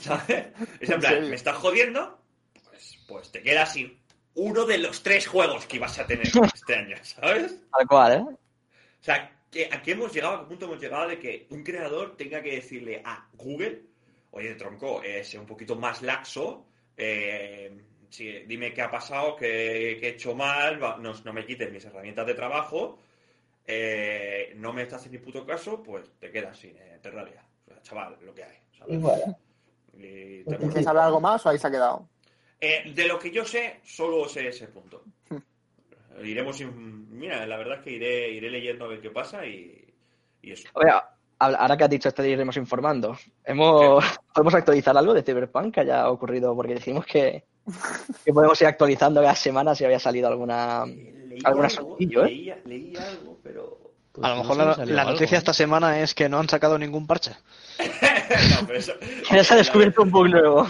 ¿Sabes? 0.00 0.46
Es 0.80 0.88
en 0.88 0.94
¿En 0.94 1.00
plan? 1.00 1.28
¿me 1.30 1.36
estás 1.36 1.56
jodiendo? 1.56 2.18
Pues, 2.68 2.98
pues 3.06 3.30
te 3.30 3.42
quedas 3.42 3.72
sin 3.74 3.98
uno 4.36 4.64
de 4.64 4.78
los 4.78 5.02
tres 5.02 5.26
juegos 5.26 5.66
que 5.66 5.76
ibas 5.76 5.98
a 5.98 6.06
tener 6.06 6.26
este 6.54 6.74
año, 6.76 6.96
¿sabes? 7.02 7.54
Tal 7.70 7.86
cual, 7.86 8.12
¿eh? 8.14 8.20
O 8.20 9.04
sea, 9.04 9.30
¿a 9.70 9.82
qué 9.82 9.92
hemos 9.92 10.12
llegado? 10.12 10.36
¿A 10.36 10.40
qué 10.40 10.46
punto 10.46 10.64
hemos 10.64 10.80
llegado 10.80 11.08
de 11.08 11.18
que 11.18 11.46
un 11.50 11.62
creador 11.62 12.16
tenga 12.16 12.42
que 12.42 12.52
decirle 12.56 13.02
a 13.04 13.28
Google, 13.34 13.82
oye, 14.34 14.54
tronco, 14.54 15.02
eh, 15.02 15.22
sé 15.24 15.38
un 15.38 15.46
poquito 15.46 15.76
más 15.76 16.02
laxo, 16.02 16.66
eh, 16.96 17.72
sí, 18.10 18.30
dime 18.46 18.72
qué 18.74 18.82
ha 18.82 18.90
pasado, 18.90 19.36
qué, 19.36 19.96
qué 20.00 20.08
he 20.08 20.10
hecho 20.10 20.34
mal, 20.34 20.82
va- 20.82 20.96
no, 20.98 21.12
no 21.24 21.32
me 21.32 21.46
quites 21.46 21.70
mis 21.72 21.84
herramientas 21.84 22.26
de 22.26 22.34
trabajo, 22.34 22.98
eh, 23.66 24.52
no 24.56 24.72
me 24.72 24.82
estás 24.82 25.00
haciendo 25.00 25.18
ni 25.20 25.24
puto 25.24 25.46
caso, 25.46 25.82
pues 25.82 26.10
te 26.18 26.30
quedas 26.30 26.58
sin 26.58 26.76
eh, 26.76 26.98
Terraria. 27.00 27.42
O 27.66 27.70
sea, 27.70 27.82
chaval, 27.82 28.16
lo 28.20 28.34
que 28.34 28.44
hay. 28.44 28.56
¿sabes? 28.78 28.94
Y 28.94 28.98
voilà. 28.98 29.36
Y 29.94 30.00
te 30.00 30.44
Pues 30.44 30.58
mueres. 30.58 30.72
¿Quieres 30.72 30.86
hablar 30.88 31.04
algo 31.06 31.20
más 31.20 31.46
o 31.46 31.48
ahí 31.48 31.58
se 31.58 31.66
ha 31.66 31.70
quedado? 31.70 32.08
Eh, 32.60 32.92
de 32.94 33.06
lo 33.08 33.18
que 33.18 33.30
yo 33.30 33.44
sé, 33.44 33.80
solo 33.84 34.28
sé 34.28 34.48
ese 34.48 34.68
punto. 34.68 35.04
Iremos, 36.22 36.60
in- 36.60 37.18
mira, 37.18 37.44
la 37.46 37.56
verdad 37.56 37.78
es 37.78 37.84
que 37.84 37.90
iré, 37.90 38.30
iré 38.30 38.48
leyendo 38.50 38.84
a 38.84 38.88
ver 38.88 39.00
qué 39.00 39.10
pasa 39.10 39.44
y, 39.46 39.92
y 40.42 40.52
eso. 40.52 40.68
Oye, 40.74 40.90
a- 40.90 41.13
ahora 41.44 41.76
que 41.76 41.84
has 41.84 41.90
dicho 41.90 42.08
esto 42.08 42.22
de 42.22 42.30
iremos 42.30 42.56
informando, 42.56 43.16
¿hemos, 43.44 44.04
¿podemos 44.34 44.54
actualizar 44.54 44.96
algo 44.96 45.14
de 45.14 45.22
Cyberpunk 45.22 45.74
que 45.74 45.80
haya 45.80 46.08
ocurrido? 46.10 46.54
Porque 46.54 46.74
dijimos 46.74 47.06
que, 47.06 47.44
que 48.24 48.32
podemos 48.32 48.60
ir 48.60 48.66
actualizando 48.66 49.20
cada 49.20 49.34
semana 49.34 49.74
si 49.74 49.84
había 49.84 49.98
salido 49.98 50.28
alguna... 50.28 50.84
Leí 50.86 51.40
Algún 51.44 51.64
algo, 51.64 51.96
¿eh? 51.98 52.06
leí, 52.06 52.54
leí 52.64 52.96
algo, 52.96 53.38
pero... 53.42 53.80
Pues 54.12 54.24
A 54.24 54.30
lo 54.30 54.36
mejor 54.36 54.56
la, 54.58 54.74
salió 54.74 54.94
la 54.94 55.02
algo, 55.02 55.12
noticia 55.14 55.34
¿eh? 55.34 55.38
esta 55.38 55.52
semana 55.52 55.98
es 56.00 56.14
que 56.14 56.28
no 56.28 56.38
han 56.38 56.48
sacado 56.48 56.78
ningún 56.78 57.06
parche. 57.06 57.32
no, 57.78 58.66
pero 58.66 58.78
eso... 58.78 58.92
Ya 59.30 59.42
se 59.42 59.54
ha 59.54 59.56
descubierto 59.56 60.02
un 60.02 60.10
bug 60.10 60.28
nuevo. 60.28 60.68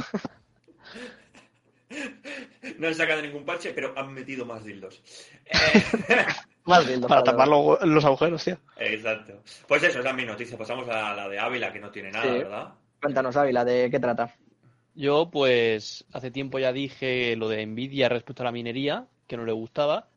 No 2.79 2.89
han 2.89 2.95
sacado 2.95 3.21
ningún 3.21 3.45
parche, 3.45 3.73
pero 3.75 3.93
han 3.97 4.13
metido 4.13 4.47
más 4.47 4.65
dildos. 4.65 5.03
Eh, 5.47 6.25
Más 6.65 6.87
bien, 6.87 7.01
Para 7.03 7.23
tapar 7.23 7.47
lo- 7.49 7.79
los 7.85 8.05
agujeros, 8.05 8.43
tío. 8.45 8.57
Exacto. 8.79 9.35
Pues 9.69 9.83
eso, 9.83 10.01
esa 10.01 10.11
es 10.11 10.17
mi 10.17 10.25
noticia. 10.25 10.57
Pasamos 10.57 10.89
a 10.89 11.15
la 11.15 11.29
de 11.29 11.39
Ávila, 11.39 11.73
que 11.73 11.81
no 11.81 11.91
tiene 11.91 12.11
nada, 12.11 12.25
Sí. 12.25 12.39
¿verdad? 12.39 12.73
Cuéntanos, 13.01 13.37
Ávila, 13.37 13.65
¿de 13.65 13.91
qué 13.91 14.01
trata? 14.01 14.35
Yo, 14.95 15.29
pues, 15.31 16.07
hace 16.13 16.31
tiempo 16.31 16.59
ya 16.59 16.73
dije 16.73 17.37
lo 17.37 17.49
de 17.49 17.67
Nvidia 17.67 18.09
respecto 18.09 18.43
a 18.43 18.47
la 18.47 18.53
minería, 18.53 19.07
que 19.27 19.37
no 19.37 19.45
le 19.45 19.53
gustaba, 19.53 20.09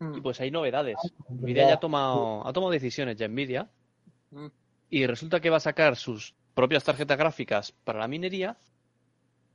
y 0.00 0.04
Mm. 0.04 0.22
pues 0.22 0.40
hay 0.40 0.50
novedades. 0.50 0.96
verdad. 1.28 1.42
Nvidia 1.42 1.68
ya 1.68 1.74
ha 1.74 1.80
tomado, 1.80 2.46
ha 2.46 2.52
tomado 2.52 2.70
decisiones 2.72 3.16
ya 3.16 3.26
Nvidia, 3.28 3.68
Mm. 4.30 4.46
y 4.90 5.06
resulta 5.06 5.40
que 5.40 5.48
va 5.50 5.56
a 5.56 5.60
sacar 5.60 5.96
sus 5.96 6.34
propias 6.54 6.84
tarjetas 6.84 7.16
gráficas 7.16 7.72
para 7.72 8.00
la 8.00 8.08
minería, 8.08 8.56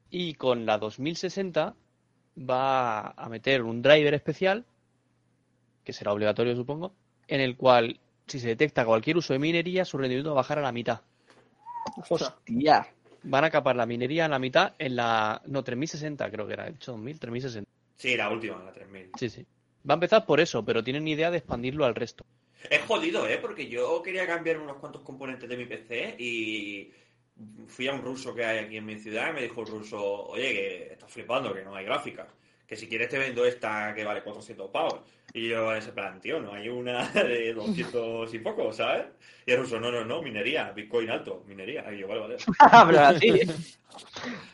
y 0.10 0.34
con 0.35 0.65
la 0.65 0.77
2060 0.80 1.76
va 2.38 3.10
a 3.11 3.30
meter 3.30 3.61
un 3.61 3.81
driver 3.84 4.14
especial, 4.15 4.65
que 5.84 5.93
será 5.93 6.14
obligatorio 6.14 6.55
supongo, 6.55 6.93
en 7.27 7.41
el 7.41 7.55
cual, 7.55 7.99
si 8.27 8.39
se 8.39 8.47
detecta 8.47 8.85
cualquier 8.85 9.18
uso 9.18 9.34
de 9.34 9.39
minería, 9.39 9.85
su 9.85 9.97
rendimiento 9.97 10.30
va 10.30 10.41
a 10.41 10.43
bajar 10.43 10.60
a 10.60 10.61
la 10.61 10.72
mitad. 10.72 11.01
Hostia. 12.10 12.88
Van 13.23 13.43
a 13.43 13.49
capar 13.49 13.76
la 13.76 13.85
minería 13.85 14.26
en 14.26 14.31
la 14.31 14.39
mitad 14.39 14.73
en 14.80 14.95
la... 14.97 15.41
No, 15.45 15.64
3060 15.64 16.30
creo 16.30 16.45
que 16.45 16.53
era, 16.53 16.68
he 16.68 16.72
dicho 16.72 16.91
2000, 16.91 17.19
3060. 17.19 17.72
Sí, 17.95 18.18
la 18.18 18.30
última, 18.30 18.61
la 18.64 18.73
3000. 18.73 19.11
Sí, 19.18 19.30
sí. 19.30 19.45
Va 19.89 19.93
a 19.93 19.95
empezar 19.95 20.26
por 20.26 20.39
eso, 20.39 20.64
pero 20.65 20.84
tienen 20.84 21.07
idea 21.07 21.31
de 21.31 21.38
expandirlo 21.38 21.85
al 21.85 21.95
resto. 21.95 22.26
Es 22.69 22.81
jodido, 22.81 23.27
¿eh? 23.27 23.38
Porque 23.38 23.68
yo 23.68 24.01
quería 24.01 24.26
cambiar 24.26 24.57
unos 24.57 24.77
cuantos 24.77 25.01
componentes 25.01 25.47
de 25.49 25.57
mi 25.57 25.65
PC 25.65 26.15
y, 26.18 26.91
fui 27.68 27.88
a 27.88 27.93
un 27.93 28.01
ruso 28.01 28.34
que 28.34 28.45
hay 28.45 28.60
aquí 28.60 28.77
en 28.77 28.85
mi 28.85 28.97
ciudad 28.97 29.31
y 29.31 29.34
me 29.34 29.41
dijo 29.41 29.61
el 29.61 29.68
ruso, 29.68 30.27
oye, 30.27 30.53
que 30.53 30.93
estás 30.93 31.11
flipando, 31.11 31.53
que 31.53 31.64
no 31.64 31.76
hay 31.76 31.85
gráficas. 31.85 32.27
Que 32.74 32.78
si 32.78 32.88
quieres 32.88 33.08
te 33.08 33.20
vendo 33.20 33.45
esta 33.45 33.94
que 33.94 34.04
vale 34.04 34.24
400 34.24 34.72
pavos. 34.72 35.02
Y 35.32 35.50
yo 35.50 35.72
en 35.72 35.78
ese 35.78 35.91
plan, 35.91 36.20
tío, 36.20 36.40
no 36.40 36.54
hay 36.54 36.70
una 36.70 37.08
de 37.14 37.54
200 37.54 38.34
y 38.34 38.40
poco, 38.40 38.74
¿sabes? 38.74 39.06
Y 39.45 39.52
el 39.52 39.60
ruso, 39.60 39.80
no, 39.80 39.91
no, 39.91 40.04
no, 40.04 40.24
minería, 40.24 40.72
Bitcoin 40.72 41.12
alto, 41.12 41.44
minería. 41.45 41.86
Y 41.94 42.00
yo, 42.00 42.08
vale, 42.08 42.22
vale. 42.22 42.38
Pero 42.88 43.00
así. 43.00 43.41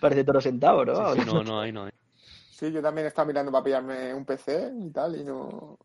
Parece 0.01 0.25
toro 0.25 0.41
sentado, 0.41 0.83
¿no? 0.83 1.13
Sí, 1.13 1.21
sí, 1.21 1.25
no, 1.27 1.43
no 1.45 1.61
hay, 1.61 1.71
no 1.71 1.85
hay. 1.85 1.91
Sí, 2.51 2.73
yo 2.73 2.81
también 2.81 3.07
estaba 3.07 3.25
mirando 3.25 3.53
para 3.53 3.63
pillarme 3.63 4.13
un 4.13 4.25
PC 4.25 4.69
y 4.77 4.89
tal, 4.89 5.15
y 5.15 5.23
no. 5.23 5.77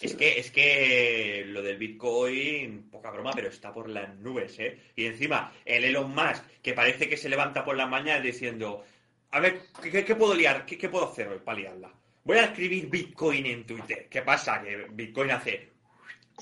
Es 0.00 0.14
que, 0.14 0.38
es 0.38 0.52
que 0.52 1.42
lo 1.48 1.60
del 1.60 1.76
Bitcoin, 1.76 2.88
poca 2.88 3.10
broma, 3.10 3.32
pero 3.34 3.48
está 3.48 3.72
por 3.72 3.88
las 3.88 4.16
nubes, 4.16 4.56
¿eh? 4.60 4.78
Y 4.94 5.06
encima, 5.06 5.52
el 5.64 5.82
Elon 5.82 6.14
Musk, 6.14 6.44
que 6.62 6.72
parece 6.72 7.08
que 7.08 7.16
se 7.16 7.28
levanta 7.28 7.64
por 7.64 7.76
la 7.76 7.86
mañana 7.86 8.20
diciendo, 8.20 8.84
a 9.32 9.40
ver, 9.40 9.60
¿qué, 9.82 10.14
puedo 10.16 10.34
liar? 10.34 10.64
¿Qué, 10.66 10.76
qué 10.76 10.88
puedo 10.88 11.10
hacer 11.10 11.28
hoy 11.28 11.38
para 11.38 11.58
liarla? 11.58 11.92
Voy 12.24 12.38
a 12.38 12.44
escribir 12.44 12.88
Bitcoin 12.88 13.46
en 13.46 13.66
Twitter. 13.66 14.08
¿Qué 14.08 14.22
pasa? 14.22 14.62
Que 14.62 14.86
Bitcoin 14.90 15.30
hace... 15.30 15.70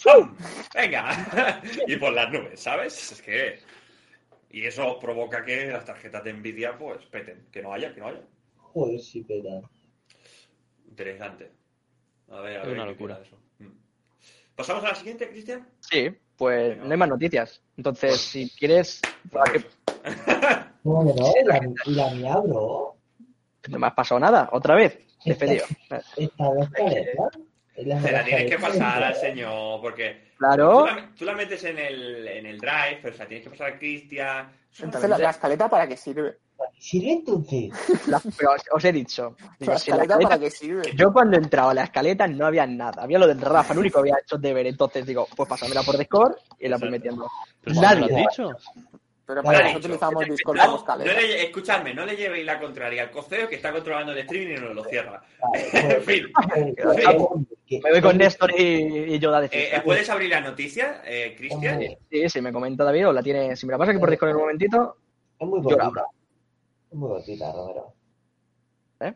¡Pum! 0.02 0.34
Venga, 0.74 1.62
y 1.86 1.96
por 1.96 2.12
las 2.12 2.30
nubes, 2.32 2.60
¿sabes? 2.60 3.12
Es 3.12 3.22
que... 3.22 3.58
Y 4.50 4.64
eso 4.64 4.98
provoca 4.98 5.44
que 5.44 5.66
las 5.66 5.84
tarjetas 5.84 6.24
de 6.24 6.32
Nvidia, 6.32 6.76
pues, 6.78 7.04
peten. 7.06 7.46
Que 7.52 7.62
no 7.62 7.72
haya, 7.74 7.92
que 7.92 8.00
no 8.00 8.08
haya. 8.08 8.22
Joder, 8.56 8.98
sí, 9.00 9.22
peta. 9.22 9.60
Interesante. 10.88 11.50
A 12.30 12.40
ver, 12.40 12.56
a 12.58 12.60
Es 12.62 12.66
ver. 12.66 12.74
una 12.74 12.86
locura. 12.86 13.20
eso. 13.22 13.36
Mm. 13.58 13.72
¿Pasamos 14.54 14.84
a 14.84 14.88
la 14.88 14.94
siguiente, 14.94 15.28
Cristian? 15.28 15.68
Sí, 15.80 16.08
pues 16.36 16.78
no 16.78 16.90
hay 16.90 16.96
más 16.96 17.08
noticias. 17.08 17.62
Entonces, 17.76 18.18
si 18.20 18.48
quieres, 18.50 19.02
para 19.30 19.52
que 19.52 19.64
¿Cómo 20.82 21.14
que 21.14 21.20
no? 21.20 21.32
La, 21.44 21.60
la 22.04 22.10
mía, 22.14 22.36
bro. 22.36 22.96
no 23.68 23.78
me 23.78 23.86
has 23.86 23.94
pasado 23.94 24.18
nada, 24.20 24.48
otra 24.52 24.74
vez, 24.74 24.98
despedido. 25.24 25.64
Esta 26.16 26.50
vez 26.52 26.70
caleta. 26.70 27.28
Es 27.74 27.86
la 27.86 28.00
Te 28.00 28.10
la 28.12 28.24
tienes 28.24 28.50
que 28.50 28.58
pasar 28.58 29.02
al 29.04 29.14
señor, 29.14 29.80
porque 29.80 30.30
tú 30.32 30.38
Claro, 30.38 30.86
la, 30.86 31.10
tú 31.16 31.24
la 31.24 31.32
metes 31.34 31.62
en 31.64 31.78
el, 31.78 32.26
en 32.26 32.46
el 32.46 32.58
drive, 32.58 32.98
pero 33.02 33.14
o 33.14 33.16
sea, 33.16 33.26
tienes 33.28 33.44
que 33.44 33.50
pasar 33.50 33.68
a 33.74 33.78
Cristian. 33.78 34.52
Entonces, 34.80 35.08
¿la, 35.10 35.18
la 35.18 35.30
escaleta 35.30 35.68
para 35.68 35.86
qué 35.86 35.96
sirve? 35.96 36.38
¿Sirve 36.76 37.12
entonces? 37.12 37.70
la- 38.08 38.20
pero 38.36 38.52
os, 38.52 38.62
os 38.72 38.84
he 38.84 38.92
dicho. 38.92 39.36
digo, 39.60 39.72
¿La 39.72 39.78
si 39.78 39.90
la 39.92 39.96
escaleta 39.98 40.14
escaleta- 40.14 40.28
para 40.28 40.40
qué 40.40 40.50
sirve? 40.50 40.82
yo 40.96 41.12
cuando 41.12 41.36
he 41.36 41.40
entrado 41.40 41.70
a 41.70 41.74
la 41.74 41.84
escaleta 41.84 42.26
no 42.26 42.46
había 42.46 42.66
nada. 42.66 43.02
Había 43.02 43.18
lo 43.20 43.28
del 43.28 43.40
Rafa, 43.40 43.72
el 43.74 43.78
único 43.78 44.02
que 44.02 44.10
había 44.10 44.22
hecho 44.22 44.38
deber. 44.38 44.66
Entonces 44.66 45.06
digo, 45.06 45.28
pues 45.36 45.48
pásamela 45.48 45.82
por 45.84 45.96
Discord 45.96 46.34
y 46.58 46.66
la 46.68 46.78
voy 46.78 46.90
metiendo. 46.90 47.28
Pero 47.62 47.80
Nadie. 47.80 48.00
lo 48.00 48.06
has 48.06 48.16
dicho. 48.16 48.50
Pero 49.28 49.42
para 49.42 49.58
eso 49.58 49.66
dicho. 49.68 49.78
utilizamos 49.80 50.24
Discord 50.24 50.56
No, 50.56 50.62
como 50.64 50.72
no 50.72 50.78
escaleta. 50.80 51.20
le- 51.20 51.44
escuchadme, 51.44 51.92
no 51.92 52.06
le 52.06 52.16
llevéis 52.16 52.46
la 52.46 52.58
contraria 52.58 53.02
al 53.02 53.10
coceo 53.10 53.46
que 53.46 53.56
está 53.56 53.70
controlando 53.72 54.12
el 54.12 54.18
streaming 54.20 54.56
y 54.56 54.60
no 54.60 54.72
lo 54.72 54.82
cierra. 54.84 55.22
Vale, 55.42 55.68
en 55.74 56.02
pues, 56.02 56.04
fin, 56.06 56.32
que- 57.66 57.80
Me 57.84 57.90
voy 57.90 58.00
con 58.00 58.16
Néstor 58.16 58.58
y, 58.58 58.62
y 59.14 59.18
Yoda 59.18 59.42
de 59.42 59.48
eh. 59.52 59.82
¿puedes 59.84 60.08
abrir 60.08 60.30
la 60.30 60.40
noticia, 60.40 61.02
eh, 61.04 61.34
Cristian? 61.36 61.78
Sí, 62.10 62.26
sí, 62.30 62.40
me 62.40 62.54
comenta 62.54 62.84
David, 62.84 63.08
o 63.08 63.12
la 63.12 63.22
tiene. 63.22 63.54
Si 63.54 63.66
me 63.66 63.72
la 63.72 63.78
pasa 63.78 63.90
aquí 63.90 64.00
por 64.00 64.08
Discord 64.08 64.30
en 64.30 64.36
un 64.36 64.42
momentito, 64.42 64.96
Es 65.38 65.46
muy 65.46 65.60
Yo 65.62 65.76
la 65.76 65.84
cortita. 65.84 66.06
Es 66.90 66.96
muy 66.96 67.08
cortita, 67.10 67.52
Romero. 67.52 67.92
¿Eh? 69.00 69.14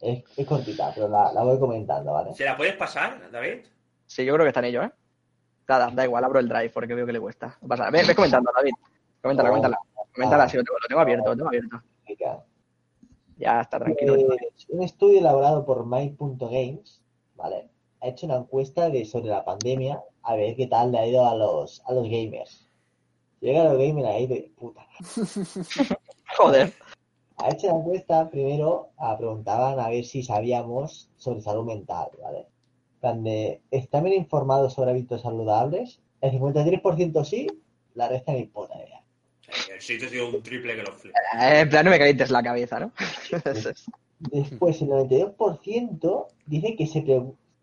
Es, 0.00 0.24
es 0.36 0.46
cortita, 0.48 0.90
pero 0.92 1.06
la, 1.08 1.32
la 1.32 1.44
voy 1.44 1.60
comentando, 1.60 2.12
¿vale? 2.12 2.34
¿Se 2.34 2.44
la 2.44 2.56
puedes 2.56 2.74
pasar, 2.74 3.30
David? 3.30 3.58
sí, 4.06 4.24
yo 4.24 4.34
creo 4.34 4.44
que 4.44 4.48
está 4.48 4.58
en 4.60 4.66
ello, 4.66 4.82
¿eh? 4.82 4.90
Nada, 5.68 5.90
da 5.92 6.04
igual, 6.04 6.24
abro 6.24 6.40
el 6.40 6.48
drive 6.48 6.70
porque 6.70 6.94
veo 6.94 7.06
que 7.06 7.12
le 7.12 7.20
cuesta. 7.20 7.56
Pasa 7.68 7.84
nada. 7.84 7.90
Ve, 7.92 8.02
ve 8.06 8.14
comentando, 8.16 8.50
David. 8.54 8.72
Coméntala, 9.24 9.48
Oh. 9.48 9.52
coméntala. 9.52 9.78
Coméntala, 10.14 10.44
Ah. 10.44 10.48
sí, 10.50 10.56
lo 10.58 10.64
tengo, 10.64 10.78
lo 10.78 10.86
tengo 10.86 11.00
abierto, 11.00 11.28
lo 11.30 11.36
tengo 11.36 11.48
abierto. 11.48 11.82
Ya 13.38 13.60
está, 13.62 13.78
tranquilo. 13.78 14.14
Pues, 14.14 14.66
un 14.68 14.82
estudio 14.82 15.18
elaborado 15.18 15.64
por 15.64 15.86
My.Games, 15.86 17.02
¿vale? 17.34 17.70
Ha 18.02 18.08
hecho 18.08 18.26
una 18.26 18.36
encuesta 18.36 18.90
de, 18.90 19.06
sobre 19.06 19.30
la 19.30 19.42
pandemia 19.42 20.02
a 20.22 20.36
ver 20.36 20.54
qué 20.56 20.66
tal 20.66 20.92
le 20.92 20.98
ha 20.98 21.06
ido 21.06 21.26
a 21.26 21.34
los, 21.34 21.82
a 21.86 21.92
los 21.94 22.04
gamers. 22.04 22.68
Llega 23.40 23.62
a 23.62 23.64
los 23.64 23.78
gamers 23.78 24.06
ahí 24.06 24.26
de 24.26 24.52
puta. 24.56 24.86
Joder. 26.36 26.74
Ha 27.38 27.48
hecho 27.50 27.66
la 27.68 27.74
encuesta 27.76 28.28
primero, 28.28 28.90
a, 28.98 29.16
preguntaban 29.16 29.80
a 29.80 29.88
ver 29.88 30.04
si 30.04 30.22
sabíamos 30.22 31.08
sobre 31.16 31.40
salud 31.40 31.64
mental, 31.64 32.08
¿vale? 32.22 32.40
En 32.40 33.00
plan 33.00 33.24
de, 33.24 33.62
¿están 33.70 34.04
bien 34.04 34.16
informados 34.16 34.74
sobre 34.74 34.90
hábitos 34.90 35.22
saludables? 35.22 36.00
El 36.20 36.32
53% 36.32 37.24
sí, 37.24 37.46
la 37.94 38.08
resta 38.08 38.32
ni 38.32 38.44
puta 38.44 38.76
idea. 38.76 39.03
El 39.72 39.80
sitio 39.80 40.06
ha 40.06 40.10
sido 40.10 40.28
un 40.28 40.42
triple 40.42 40.76
que 40.76 40.82
lo 40.82 40.92
flipa. 40.92 41.18
Eh, 41.40 41.60
en 41.60 41.68
plan, 41.68 41.84
no 41.84 41.90
me 41.90 41.98
calientes 41.98 42.30
la 42.30 42.42
cabeza, 42.42 42.80
¿no? 42.80 42.92
Después, 44.18 44.80
el 44.80 44.88
92% 44.88 46.26
dice 46.46 46.76
que 46.76 46.86
se, 46.86 47.04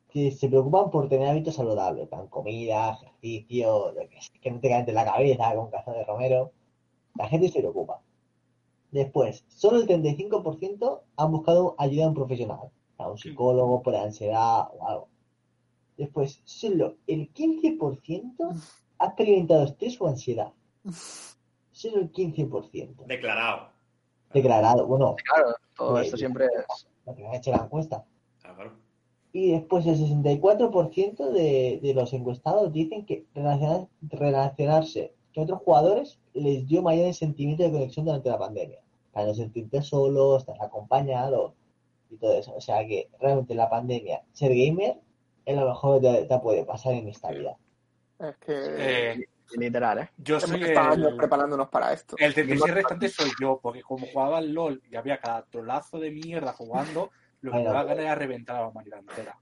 que 0.10 0.32
se 0.32 0.48
preocupan 0.50 0.92
por 0.92 1.10
tener 1.10 1.30
hábitos 1.30 1.56
saludables, 1.56 2.08
plan 2.08 2.28
comida, 2.28 3.00
ejercicio, 3.02 3.94
sé, 3.94 4.40
que 4.40 4.52
no 4.52 4.60
te 4.60 4.70
calientes 4.70 4.94
la 4.94 5.06
cabeza 5.06 5.56
con 5.56 5.72
caza 5.72 5.92
de 5.92 6.04
romero. 6.04 6.52
La 7.16 7.28
gente 7.28 7.50
se 7.50 7.60
preocupa. 7.60 8.02
Después, 8.92 9.46
solo 9.48 9.80
el 9.80 9.88
35% 9.88 11.02
han 11.16 11.32
buscado 11.32 11.76
ayuda 11.78 12.04
de 12.04 12.10
un 12.10 12.16
profesional, 12.16 12.72
a 12.98 13.10
un 13.10 13.18
psicólogo 13.18 13.82
por 13.82 13.96
ansiedad 13.96 14.68
o 14.78 14.88
algo. 14.88 15.08
Después, 15.98 16.42
solo 16.44 16.98
el 17.08 17.34
15% 17.34 18.62
ha 19.00 19.06
experimentado 19.06 19.64
estrés 19.64 20.00
o 20.00 20.08
ansiedad. 20.08 20.52
Solo 21.82 22.02
el 22.02 22.12
15%. 22.12 23.06
Declarado. 23.06 23.70
Declarado, 24.34 24.86
bueno, 24.88 25.16
Claro, 25.34 25.56
todo 25.76 26.00
esto 26.00 26.18
siempre 26.18 26.46
es. 26.46 26.88
lo 27.06 27.16
que 27.16 27.22
me 27.24 27.30
ha 27.30 27.36
hecho 27.38 27.52
la 27.52 27.58
encuesta. 27.64 28.06
Ah, 28.44 28.54
claro. 28.56 28.74
Y 29.34 29.52
después 29.52 29.86
el 29.88 29.96
64% 29.98 31.32
de, 31.32 31.80
de 31.82 31.94
los 31.94 32.14
encuestados 32.14 32.72
dicen 32.72 33.06
que 33.06 33.26
relacionar- 33.34 33.88
relacionarse 34.02 35.14
con 35.34 35.44
otros 35.46 35.60
jugadores 35.64 36.20
les 36.34 36.68
dio 36.68 36.82
mayores 36.82 37.18
sentimientos 37.18 37.66
de 37.66 37.72
conexión 37.72 38.06
durante 38.06 38.30
la 38.30 38.38
pandemia. 38.40 38.80
Para 39.12 39.28
no 39.28 39.34
sentirte 39.34 39.82
solo, 39.82 40.38
estar 40.38 40.56
acompañado 40.62 41.54
y 42.10 42.18
todo 42.18 42.34
eso. 42.38 42.54
O 42.56 42.62
sea 42.62 42.86
que 42.88 43.10
realmente 43.20 43.56
la 43.56 43.70
pandemia, 43.70 44.22
ser 44.34 44.52
gamer 44.54 45.00
es 45.46 45.56
lo 45.58 45.68
mejor 45.68 46.02
que 46.02 46.08
te, 46.12 46.26
te 46.26 46.40
puede 46.40 46.64
pasar 46.66 46.94
en 46.94 47.08
esta 47.10 47.32
vida. 47.32 47.58
Es 48.20 48.36
que 48.38 48.54
Eh, 48.56 49.26
Literal, 49.58 50.00
¿eh? 50.00 50.10
yo 50.18 50.38
hemos 50.38 50.50
soy 50.50 50.64
el, 50.64 51.16
preparándonos 51.18 51.70
para 51.70 51.94
esto. 51.94 52.16
el 52.18 52.34
36 52.34 52.74
restante 52.74 53.10
soy 53.10 53.32
yo, 53.40 53.60
porque 53.62 53.82
como 53.82 54.08
jugaba 54.08 54.38
al 54.38 54.54
LOL 54.54 54.82
y 54.90 54.96
había 54.96 55.18
cada 55.20 55.44
trolazo 55.44 56.00
de 56.00 56.12
mierda 56.12 56.54
jugando, 56.54 57.12
lo 57.42 57.52
que 57.52 57.58
me 57.58 57.64
daba 57.64 57.84
pues. 57.84 57.90
ganas 57.90 58.06
era 58.06 58.16
reventar 58.16 58.56
a 58.58 58.62
la 58.62 58.68
humanidad 58.68 59.00
entera. 59.00 59.38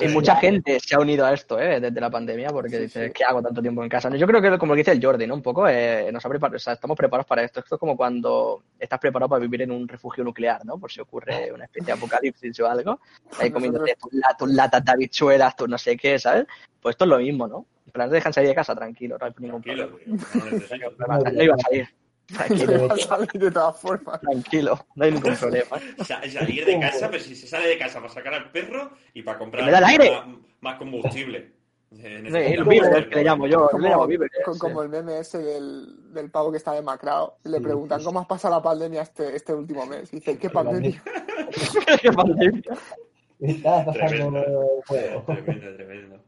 Y 0.00 0.08
mucha 0.08 0.36
gente 0.36 0.78
se 0.80 0.94
ha 0.94 1.00
unido 1.00 1.26
a 1.26 1.32
esto, 1.32 1.58
¿eh? 1.58 1.80
Desde 1.80 2.00
la 2.00 2.10
pandemia, 2.10 2.50
porque 2.50 2.76
Sí, 2.76 2.82
dice, 2.82 3.06
sí. 3.06 3.12
¿qué 3.12 3.24
hago 3.24 3.42
tanto 3.42 3.60
tiempo 3.60 3.82
en 3.82 3.88
casa? 3.88 4.14
Yo 4.14 4.26
creo 4.26 4.40
que, 4.40 4.56
como 4.58 4.74
dice 4.74 4.92
el 4.92 5.04
Jordi, 5.04 5.26
¿no? 5.26 5.34
Un 5.34 5.42
poco, 5.42 5.66
eh, 5.68 6.10
nos 6.12 6.24
ha 6.24 6.28
preparado, 6.28 6.56
o 6.56 6.60
sea, 6.60 6.74
estamos 6.74 6.96
preparados 6.96 7.26
para 7.26 7.42
esto. 7.42 7.60
Esto 7.60 7.74
es 7.74 7.78
como 7.80 7.96
cuando 7.96 8.62
estás 8.78 9.00
preparado 9.00 9.28
para 9.28 9.40
vivir 9.40 9.62
en 9.62 9.72
un 9.72 9.88
refugio 9.88 10.22
nuclear, 10.22 10.64
¿no? 10.64 10.78
Por 10.78 10.92
si 10.92 11.00
ocurre 11.00 11.50
una 11.54 11.64
especie 11.64 11.86
de 11.86 11.92
apocalipsis 11.92 12.60
o 12.60 12.68
algo. 12.68 13.00
Ahí 13.38 13.50
comiéndote 13.50 13.96
tus 14.38 14.52
latas 14.52 14.84
de 14.84 14.92
habichuelas, 14.92 15.56
tus 15.56 15.68
no 15.68 15.78
sé 15.78 15.96
qué, 15.96 16.18
¿sabes? 16.18 16.46
Pues 16.80 16.94
esto 16.94 17.04
es 17.04 17.10
lo 17.10 17.18
mismo, 17.18 17.48
¿no? 17.48 17.66
Plan, 17.98 18.10
dejan 18.10 18.32
salir 18.32 18.50
de 18.50 18.54
casa 18.54 18.76
tranquilo, 18.76 19.18
no 19.18 19.26
hay 19.26 19.32
ningún 19.38 19.60
Tranquilo, 19.60 19.88
problema. 19.98 21.18
tío, 21.18 21.32
no 21.32 21.42
iba 21.42 21.54
a 21.54 21.58
salir. 21.58 21.88
Tranquilo, 22.26 22.86
Va 22.88 22.94
a 22.94 22.98
salir 22.98 23.28
de 23.32 23.50
todas 23.50 23.80
formas. 23.80 24.20
tranquilo, 24.20 24.86
no 24.94 25.04
hay 25.04 25.10
ningún 25.12 25.34
problema. 25.34 25.78
Sa- 26.04 26.30
salir 26.30 26.64
de 26.64 26.78
casa, 26.78 27.10
pero 27.10 27.22
si 27.24 27.34
se 27.34 27.48
sale 27.48 27.66
de 27.68 27.76
casa 27.78 27.98
para 28.00 28.12
sacar 28.12 28.34
al 28.34 28.50
perro 28.52 28.92
y 29.14 29.22
para 29.22 29.38
comprar 29.38 29.62
¡Que 29.62 29.66
me 29.66 29.72
da 29.72 29.78
el 29.78 29.84
aire! 29.84 30.10
Más, 30.12 30.36
más 30.60 30.78
combustible. 30.78 31.52
Eh, 31.90 32.20
los 32.22 32.32
víveres, 32.32 32.58
combustible. 32.58 33.08
que 33.08 33.16
le 33.16 33.24
llamo 33.24 33.46
yo, 33.48 33.68
yo 33.72 33.78
le 33.78 33.88
llamo 33.88 34.06
sí. 34.06 34.58
como 34.60 34.82
el 34.82 34.88
meme 34.90 35.18
ese 35.18 35.38
del, 35.38 36.12
del 36.14 36.30
pavo 36.30 36.52
que 36.52 36.58
está 36.58 36.72
demacrado. 36.74 37.38
Le 37.44 37.60
preguntan 37.60 37.98
sí. 37.98 38.04
cómo 38.04 38.20
has 38.20 38.26
pasado 38.26 38.54
la 38.54 38.62
pandemia 38.62 39.02
este, 39.02 39.34
este 39.34 39.52
último 39.54 39.86
mes. 39.86 40.12
Y 40.12 40.16
dice, 40.16 40.38
¿qué 40.38 40.50
pandemia? 40.50 41.02
Qué 42.02 42.12
pandemia. 42.12 42.62
Me 43.40 43.50
estaba 43.52 43.84
pasando 43.86 44.06
Tremendo. 44.06 44.40
el 44.42 44.84
juego. 44.86 45.22
Tremendo, 45.26 45.74
tremendo. 45.76 46.20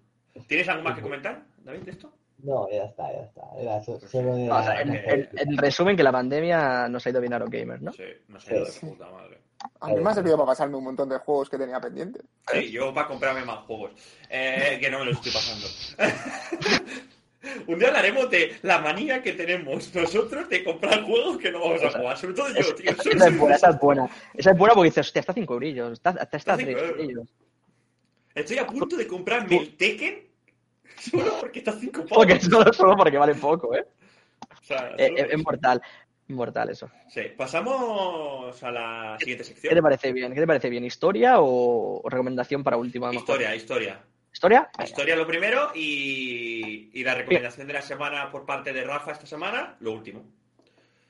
¿Tienes 0.47 0.69
algo 0.69 0.83
más 0.85 0.95
que 0.97 1.03
comentar, 1.03 1.45
David, 1.65 1.81
de 1.83 1.91
esto? 1.93 2.13
No, 2.43 2.69
ya 2.71 2.85
está, 2.85 3.13
ya 3.13 3.21
está. 3.25 3.43
Era 3.59 3.83
so- 3.85 4.01
solo 4.09 4.35
de... 4.35 4.51
O 4.51 4.63
sea, 4.63 4.81
en, 4.81 4.95
en- 4.95 5.29
en 5.35 5.59
resumen, 5.59 5.97
que 5.97 6.03
la 6.03 6.13
pandemia 6.13 6.89
nos 6.89 7.07
ha 7.07 7.11
ido 7.11 7.21
bien 7.21 7.35
a 7.35 7.39
los 7.39 7.51
gamers, 7.51 7.83
¿no? 7.83 7.93
Sí, 7.93 8.05
no 8.29 8.41
sé, 8.41 8.55
de 8.55 8.67
Sí. 8.67 8.87
puta 8.87 9.11
madre. 9.11 9.39
A 9.81 9.89
mí 9.89 9.97
me 10.01 10.09
ha 10.11 10.15
servido 10.15 10.37
para 10.39 10.47
pasarme 10.47 10.77
un 10.79 10.85
montón 10.85 11.09
de 11.11 11.19
juegos 11.19 11.51
que 11.51 11.59
tenía 11.59 11.79
pendientes. 11.79 12.23
Sí, 12.51 12.71
yo 12.71 12.95
para 12.95 13.07
comprarme 13.09 13.45
más 13.45 13.59
juegos. 13.67 13.91
Eh, 14.31 14.79
que 14.81 14.91
no 14.91 15.01
me 15.01 15.05
los 15.07 15.17
estoy 15.17 15.33
pasando. 15.33 15.67
Un 17.67 17.79
día 17.79 17.89
hablaremos 17.89 18.31
de 18.31 18.57
la 18.63 18.79
manía 18.81 19.23
que 19.23 19.33
tenemos 19.33 19.95
nosotros 19.95 20.49
de 20.51 20.63
comprar 20.63 21.03
juegos 21.03 21.39
que 21.39 21.51
no 21.51 21.61
vamos 21.61 21.83
a 21.83 21.91
jugar. 21.91 22.17
Sobre 22.19 22.35
todo 22.35 22.49
yo, 22.49 22.75
tío. 22.75 22.91
Esa 22.91 23.29
es 23.29 23.39
buena, 23.39 23.57
esa 23.57 23.71
es 23.71 23.79
buena. 23.81 24.11
Esa 24.35 24.51
es 24.53 24.59
buena 24.59 24.75
porque 24.75 24.89
dices, 24.91 25.07
hostia, 25.07 25.21
está 25.21 25.33
5 25.33 25.55
eurillos, 25.55 25.93
está, 25.93 26.11
está, 26.11 26.23
está 26.25 26.37
Está 26.37 26.57
3 26.57 26.67
cinco 26.69 26.81
euros. 26.81 26.99
eurillos. 27.01 27.29
Estoy 28.35 28.59
a 28.59 28.67
punto 28.67 28.97
de 28.97 29.07
comprarme 29.07 29.57
el 29.57 29.77
Tekken 29.77 30.30
solo 30.99 31.33
porque 31.41 31.59
está 31.61 31.73
5 31.73 32.03
pavos. 32.07 32.11
Porque 32.17 32.41
solo, 32.41 32.73
solo 32.73 32.97
porque 32.97 33.19
vale 33.19 33.35
poco, 33.35 33.75
¿eh? 33.75 33.87
O 34.61 34.65
sea, 34.65 34.95
Eh, 34.99 35.13
Es, 35.17 35.33
es 35.33 35.45
mortal. 35.45 35.81
Inmortal 36.29 36.71
eso. 36.71 36.89
Sí, 37.09 37.23
pasamos 37.37 38.63
a 38.63 38.71
la 38.71 39.17
siguiente 39.19 39.43
¿Qué 39.43 39.51
te 39.51 39.61
sección. 39.61 39.83
parece 39.83 40.13
bien? 40.13 40.33
¿Qué 40.33 40.39
te 40.41 40.47
parece 40.47 40.71
bien? 40.71 40.85
¿Historia 40.85 41.35
o 41.39 42.03
recomendación 42.09 42.63
para 42.63 42.77
última? 42.77 43.09
mejor? 43.09 43.21
Historia, 43.23 43.55
historia. 43.57 44.01
¿Historia? 44.33 44.71
Venga. 44.79 44.89
Historia 44.89 45.17
lo 45.17 45.27
primero 45.27 45.73
y, 45.75 46.91
y 46.93 47.03
la 47.03 47.15
recomendación 47.17 47.67
de 47.67 47.73
la 47.73 47.83
semana 47.83 48.31
por 48.31 48.47
parte 48.47 48.73
de 48.73 48.85
Rafa 48.85 49.11
esta 49.11 49.27
semana, 49.27 49.75
lo 49.81 49.91
último. 49.93 50.23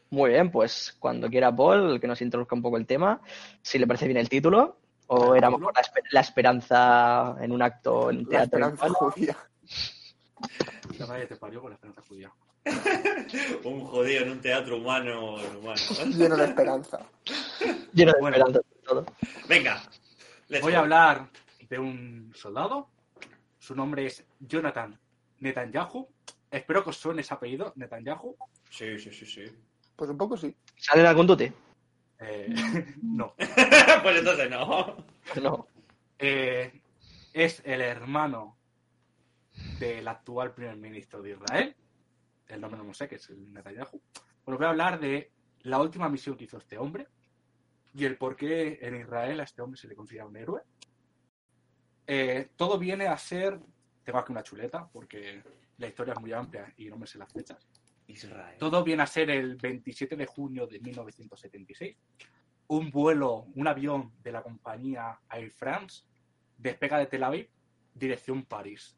Muy 0.09 0.31
bien, 0.31 0.51
pues 0.51 0.97
cuando 0.99 1.29
quiera 1.29 1.55
Paul, 1.55 2.01
que 2.01 2.07
nos 2.07 2.23
introduzca 2.23 2.55
un 2.57 2.63
poco 2.63 2.79
el 2.79 2.87
tema, 2.87 3.21
si 3.61 3.79
le 3.79 3.87
parece 3.87 4.07
bien 4.07 4.17
el 4.17 4.31
título, 4.31 4.79
o 5.09 5.35
era 5.35 5.51
mejor 5.51 5.75
la, 5.75 5.83
esper- 5.83 6.09
la 6.13 6.21
esperanza 6.21 7.37
en 7.43 7.53
un 7.53 7.61
acto, 7.61 8.09
en 8.11 8.19
un 8.21 8.23
La 8.25 8.29
teatro. 8.49 8.59
esperanza 8.69 8.89
judía. 8.89 9.37
La 10.99 11.07
madre 11.07 11.27
te 11.27 11.37
parió 11.37 11.61
con 11.61 11.71
la 11.71 11.75
esperanza 11.77 12.03
judía. 12.09 12.33
Un 13.65 13.85
jodido 13.87 14.23
en 14.25 14.31
un 14.33 14.41
teatro 14.41 14.77
humano. 14.77 15.37
humano. 15.59 15.81
Lleno 16.15 16.37
de 16.37 16.45
esperanza. 16.45 17.07
Lleno 17.95 18.13
de 18.13 18.21
Bueno. 18.21 18.37
esperanza 18.37 18.61
sobre 18.63 18.83
todo. 18.85 19.07
Venga. 19.49 19.83
Voy 20.61 20.73
go. 20.73 20.79
a 20.79 20.81
hablar 20.81 21.29
de 21.69 21.79
un 21.79 22.33
soldado. 22.35 22.89
Su 23.59 23.75
nombre 23.75 24.07
es 24.07 24.25
Jonathan 24.41 24.99
Netanyahu. 25.39 26.07
Espero 26.51 26.83
que 26.85 26.91
os 26.91 26.97
suene 26.97 27.21
ese 27.23 27.33
apellido, 27.33 27.73
Netanyahu. 27.77 28.37
Sí, 28.69 28.99
sí, 28.99 29.11
sí, 29.13 29.25
sí. 29.25 29.45
Pues 29.97 30.11
un 30.11 30.19
poco 30.19 30.37
sí. 30.37 30.55
¿Sale 30.77 31.07
algún 31.07 31.27
tute? 31.27 31.53
Eh, 32.19 32.49
no. 33.03 33.35
pues 34.03 34.19
entonces 34.19 34.51
no. 34.51 34.97
No. 35.41 35.67
Eh, 36.19 36.81
es 37.33 37.63
el 37.65 37.81
hermano 37.81 38.59
del 39.79 40.07
actual 40.09 40.53
primer 40.53 40.77
ministro 40.77 41.23
de 41.23 41.31
Israel. 41.31 41.77
El 42.49 42.61
nombre 42.61 42.79
no 42.79 42.85
lo 42.85 42.95
sé, 42.95 43.09
que 43.09 43.17
es 43.17 43.31
el 43.31 43.53
Netanyahu. 43.53 44.01
Bueno, 44.45 44.59
voy 44.59 44.67
a 44.67 44.71
hablar 44.71 45.01
de 45.01 45.33
la 45.63 45.81
última 45.81 46.09
misión 46.09 46.37
que 46.37 46.45
hizo 46.45 46.59
este 46.59 46.79
hombre 46.79 47.07
y 47.95 48.05
el 48.05 48.17
por 48.17 48.37
qué 48.37 48.79
en 48.83 48.97
Israel 48.97 49.41
a 49.41 49.45
este 49.45 49.63
hombre 49.63 49.79
se 49.79 49.89
le 49.89 49.95
considera 49.95 50.27
un 50.27 50.37
héroe. 50.37 50.63
Eh, 52.07 52.51
todo 52.57 52.79
viene 52.79 53.07
a 53.07 53.17
ser. 53.17 53.61
Tengo 54.05 54.19
aquí 54.19 54.33
una 54.33 54.43
chuleta 54.43 54.89
porque 54.89 55.43
la 55.79 55.87
historia 55.87 56.15
es 56.15 56.21
muy 56.21 56.33
amplia 56.33 56.73
y 56.77 56.87
no 56.87 56.97
me 56.97 57.07
sé 57.07 57.19
las 57.19 57.33
fechas. 57.33 57.69
Israel. 58.07 58.57
Todo 58.59 58.83
viene 58.83 59.03
a 59.03 59.07
ser 59.07 59.31
el 59.31 59.57
27 59.57 60.17
de 60.17 60.27
junio 60.27 60.67
de 60.67 60.81
1976. 60.81 61.97
Un 62.69 62.91
vuelo, 62.91 63.47
un 63.55 63.67
avión 63.67 64.13
de 64.23 64.33
la 64.33 64.43
compañía 64.43 65.21
Air 65.31 65.51
France 65.53 66.05
despega 66.57 66.99
de 66.99 67.07
Tel 67.07 67.25
Aviv, 67.25 67.49
dirección 67.95 68.45
París. 68.45 68.97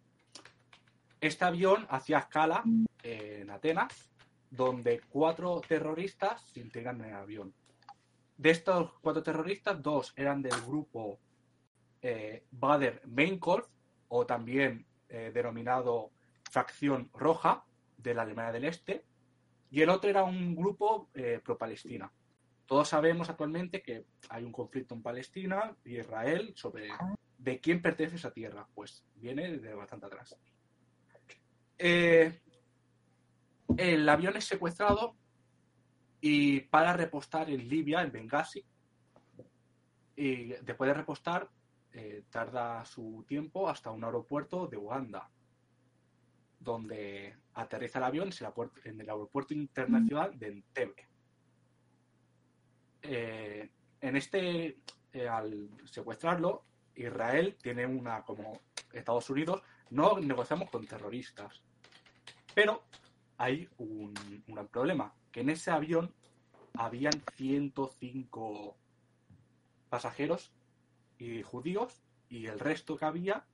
Este 1.23 1.45
avión 1.45 1.87
hacía 1.89 2.19
escala 2.19 2.65
en 3.05 3.49
Atenas, 3.49 4.11
donde 4.51 5.03
cuatro 5.09 5.61
terroristas 5.61 6.43
se 6.51 6.59
integran 6.59 7.01
en 7.01 7.11
el 7.11 7.15
avión. 7.15 7.55
De 8.37 8.51
estos 8.51 8.95
cuatro 9.01 9.23
terroristas, 9.23 9.81
dos 9.81 10.13
eran 10.17 10.43
del 10.43 10.61
grupo 10.63 11.21
eh, 12.01 12.43
Bader 12.51 13.03
Meinhof, 13.07 13.69
o 14.09 14.27
también 14.27 14.85
eh, 15.09 15.31
denominado 15.33 16.11
Facción 16.51 17.09
Roja, 17.15 17.65
de 17.99 18.15
la 18.15 18.23
Alemania 18.23 18.51
del 18.51 18.65
Este, 18.65 19.05
y 19.71 19.81
el 19.81 19.91
otro 19.91 20.11
era 20.11 20.25
un 20.25 20.57
grupo 20.57 21.09
eh, 21.15 21.41
pro-Palestina. 21.45 22.13
Todos 22.67 22.89
sabemos 22.89 23.31
actualmente 23.31 23.81
que 23.81 24.07
hay 24.29 24.43
un 24.43 24.51
conflicto 24.51 24.97
en 24.97 25.03
Palestina 25.03 25.77
y 25.85 25.99
Israel 25.99 26.53
sobre 26.57 26.89
de 27.39 27.61
quién 27.61 27.81
pertenece 27.81 28.17
esa 28.17 28.33
tierra. 28.33 28.67
Pues 28.75 29.05
viene 29.15 29.59
de 29.59 29.75
bastante 29.75 30.07
atrás. 30.07 30.37
Eh, 31.85 32.41
el 33.77 34.09
avión 34.09 34.37
es 34.37 34.45
secuestrado 34.45 35.17
y 36.21 36.61
para 36.61 36.93
repostar 36.93 37.51
en 37.51 37.69
Libia, 37.69 38.03
en 38.03 38.13
Benghazi. 38.13 38.65
Y 40.15 40.53
después 40.63 40.87
de 40.87 40.95
repostar, 40.95 41.51
eh, 41.93 42.23
tarda 42.31 42.85
su 42.85 43.25
tiempo 43.27 43.69
hasta 43.69 43.91
un 43.91 44.05
aeropuerto 44.05 44.69
de 44.69 44.77
Uganda, 44.77 45.29
donde 46.61 47.37
aterriza 47.55 47.99
el 47.99 48.05
avión 48.05 48.31
en 48.85 49.01
el 49.01 49.11
aeropuerto- 49.11 49.53
internacional 49.53 50.39
de 50.39 50.47
Entebbe. 50.47 51.09
Eh, 53.03 53.71
en 54.01 54.17
este, 54.17 54.79
eh, 55.13 55.29
al 55.29 55.69
secuestrarlo, 55.87 56.65
Israel 56.95 57.57
tiene 57.61 57.87
una, 57.87 58.23
como 58.23 58.61
Estados 58.93 59.29
Unidos, 59.31 59.63
no 59.91 60.21
negociamos 60.21 60.71
con 60.71 60.87
terroristas. 60.87 61.61
Pero 62.55 62.83
hay 63.39 63.69
un, 63.79 64.15
un 64.47 64.67
problema, 64.69 65.15
que 65.31 65.41
en 65.41 65.51
ese 65.51 65.71
avión 65.71 66.15
habían 66.75 67.13
105 67.37 68.77
pasajeros 69.89 70.53
y 71.19 71.43
judíos 71.43 72.03
y 72.29 72.47
el 72.47 72.59
resto 72.59 72.97
que 72.97 73.05
había 73.05 73.45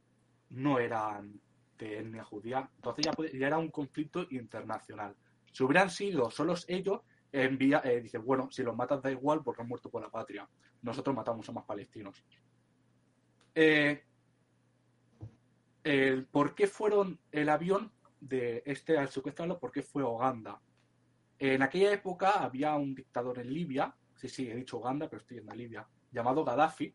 no 0.51 0.79
eran 0.79 1.41
de 1.79 1.99
etnia 1.99 2.25
judía. 2.25 2.70
Entonces 2.77 3.05
ya, 3.05 3.12
ya 3.39 3.47
era 3.47 3.59
un 3.59 3.70
conflicto 3.70 4.27
internacional. 4.31 5.15
Si 5.53 5.62
hubieran 5.62 5.91
sido 5.91 6.31
solos 6.31 6.65
ellos, 6.69 7.01
envía, 7.33 7.83
eh, 7.85 8.11
bueno, 8.25 8.51
si 8.51 8.62
los 8.62 8.77
matas 8.77 9.03
da 9.03 9.11
igual 9.11 9.43
porque 9.43 9.62
han 9.62 9.69
muerto 9.69 9.91
por 9.91 10.03
la 10.03 10.11
patria. 10.11 10.49
Nosotros 10.83 11.15
matamos 11.15 11.49
a 11.49 11.53
más 11.53 11.65
palestinos. 11.65 12.25
Eh, 13.55 14.05
el 15.85 16.27
por 16.27 16.55
qué 16.55 16.66
fueron 16.66 17.19
el 17.33 17.49
avión 17.49 17.91
de 18.20 18.62
este 18.66 18.99
al 18.99 19.09
secuestrarlo, 19.09 19.59
por 19.59 19.70
qué 19.73 19.82
fue 19.82 20.03
a 20.03 20.09
Uganda. 20.09 20.61
En 21.39 21.62
aquella 21.62 21.93
época 21.93 22.43
había 22.43 22.74
un 22.74 22.95
dictador 22.95 23.39
en 23.39 23.53
Libia, 23.53 23.95
sí, 24.16 24.28
sí, 24.28 24.51
he 24.51 24.55
dicho 24.55 24.78
Uganda, 24.78 25.09
pero 25.09 25.20
estoy 25.20 25.39
en 25.39 25.47
la 25.47 25.55
Libia, 25.55 25.86
llamado 26.11 26.45
Gaddafi, 26.45 26.93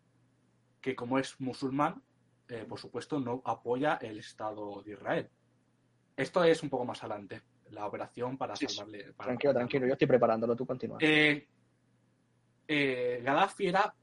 que 0.81 0.95
como 0.95 1.17
es 1.17 1.39
musulmán, 1.39 2.03
eh, 2.49 2.65
por 2.67 2.77
supuesto 2.79 3.19
no 3.19 3.41
apoya 3.45 3.95
el 4.01 4.19
Estado 4.19 4.81
de 4.83 4.91
Israel. 4.91 5.29
Esto 6.15 6.43
es 6.43 6.61
un 6.61 6.69
poco 6.69 6.85
más 6.85 7.01
adelante, 7.03 7.41
la 7.71 7.85
operación 7.87 8.37
para 8.37 8.55
Sí, 8.55 8.67
salvarle. 8.67 9.13
para 9.13 9.27
Tranquilo, 9.29 9.53
tranquilo, 9.53 9.87
yo 9.87 9.93
estoy 9.93 10.07
preparándolo, 10.07 10.55
tú 10.55 10.65
continúa. 10.65 10.97
Eh, 10.99 11.47
eh, 12.67 13.21
Gaddafi 13.23 13.67
era 13.67 13.95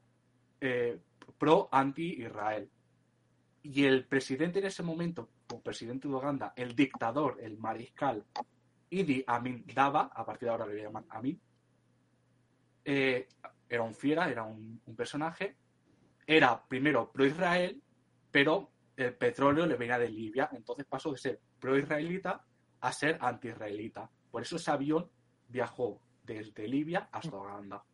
eh, 0.60 0.98
pro 1.38 1.68
anti-Israel. 1.70 2.68
Y 3.62 3.84
el 3.84 4.06
presidente 4.06 4.58
en 4.58 4.66
ese 4.66 4.82
momento, 4.82 5.28
como 5.46 5.62
presidente 5.62 6.08
de 6.08 6.14
Uganda, 6.14 6.52
el 6.56 6.74
dictador, 6.74 7.38
el 7.42 7.58
mariscal 7.58 8.24
Idi 8.88 9.22
Amin 9.26 9.64
Daba, 9.74 10.10
a 10.14 10.24
partir 10.24 10.46
de 10.46 10.52
ahora 10.52 10.66
le 10.66 10.82
llaman 10.82 11.06
Amin, 11.10 11.40
eh, 12.84 13.28
era 13.68 13.82
un 13.82 13.94
fiera, 13.94 14.30
era 14.30 14.42
un, 14.42 14.80
un 14.84 14.96
personaje, 14.96 15.56
era 16.26 16.62
primero 16.66 17.10
pro-Israel, 17.12 17.80
pero 18.30 18.70
el 18.96 19.14
petróleo 19.14 19.66
le 19.66 19.76
venía 19.76 19.98
de 19.98 20.08
Libia, 20.08 20.48
entonces 20.52 20.86
pasó 20.86 21.12
de 21.12 21.18
ser 21.18 21.40
pro-israelita 21.58 22.44
a 22.80 22.92
ser 22.92 23.18
anti-israelita. 23.20 24.10
Por 24.30 24.42
eso 24.42 24.56
ese 24.56 24.70
avión 24.70 25.10
viajó 25.48 26.00
desde 26.24 26.66
Libia 26.66 27.08
hasta 27.12 27.36
Uganda. 27.36 27.84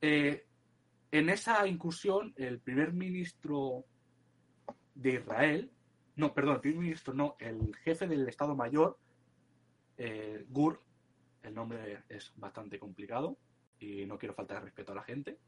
Eh, 0.00 0.46
en 1.10 1.30
esa 1.30 1.66
incursión, 1.66 2.34
el 2.36 2.60
primer 2.60 2.92
ministro 2.92 3.84
de 4.98 5.10
Israel, 5.14 5.70
no, 6.16 6.34
perdón, 6.34 6.56
el 6.56 6.60
primer 6.60 6.80
ministro 6.80 7.14
no, 7.14 7.36
el 7.38 7.74
jefe 7.76 8.06
del 8.08 8.28
Estado 8.28 8.54
Mayor, 8.56 8.98
eh, 9.96 10.44
Gur, 10.48 10.82
el 11.42 11.54
nombre 11.54 12.02
es 12.08 12.32
bastante 12.36 12.78
complicado 12.78 13.38
y 13.78 14.04
no 14.06 14.18
quiero 14.18 14.34
faltar 14.34 14.58
de 14.58 14.64
respeto 14.64 14.92
a 14.92 14.96
la 14.96 15.02
gente. 15.04 15.38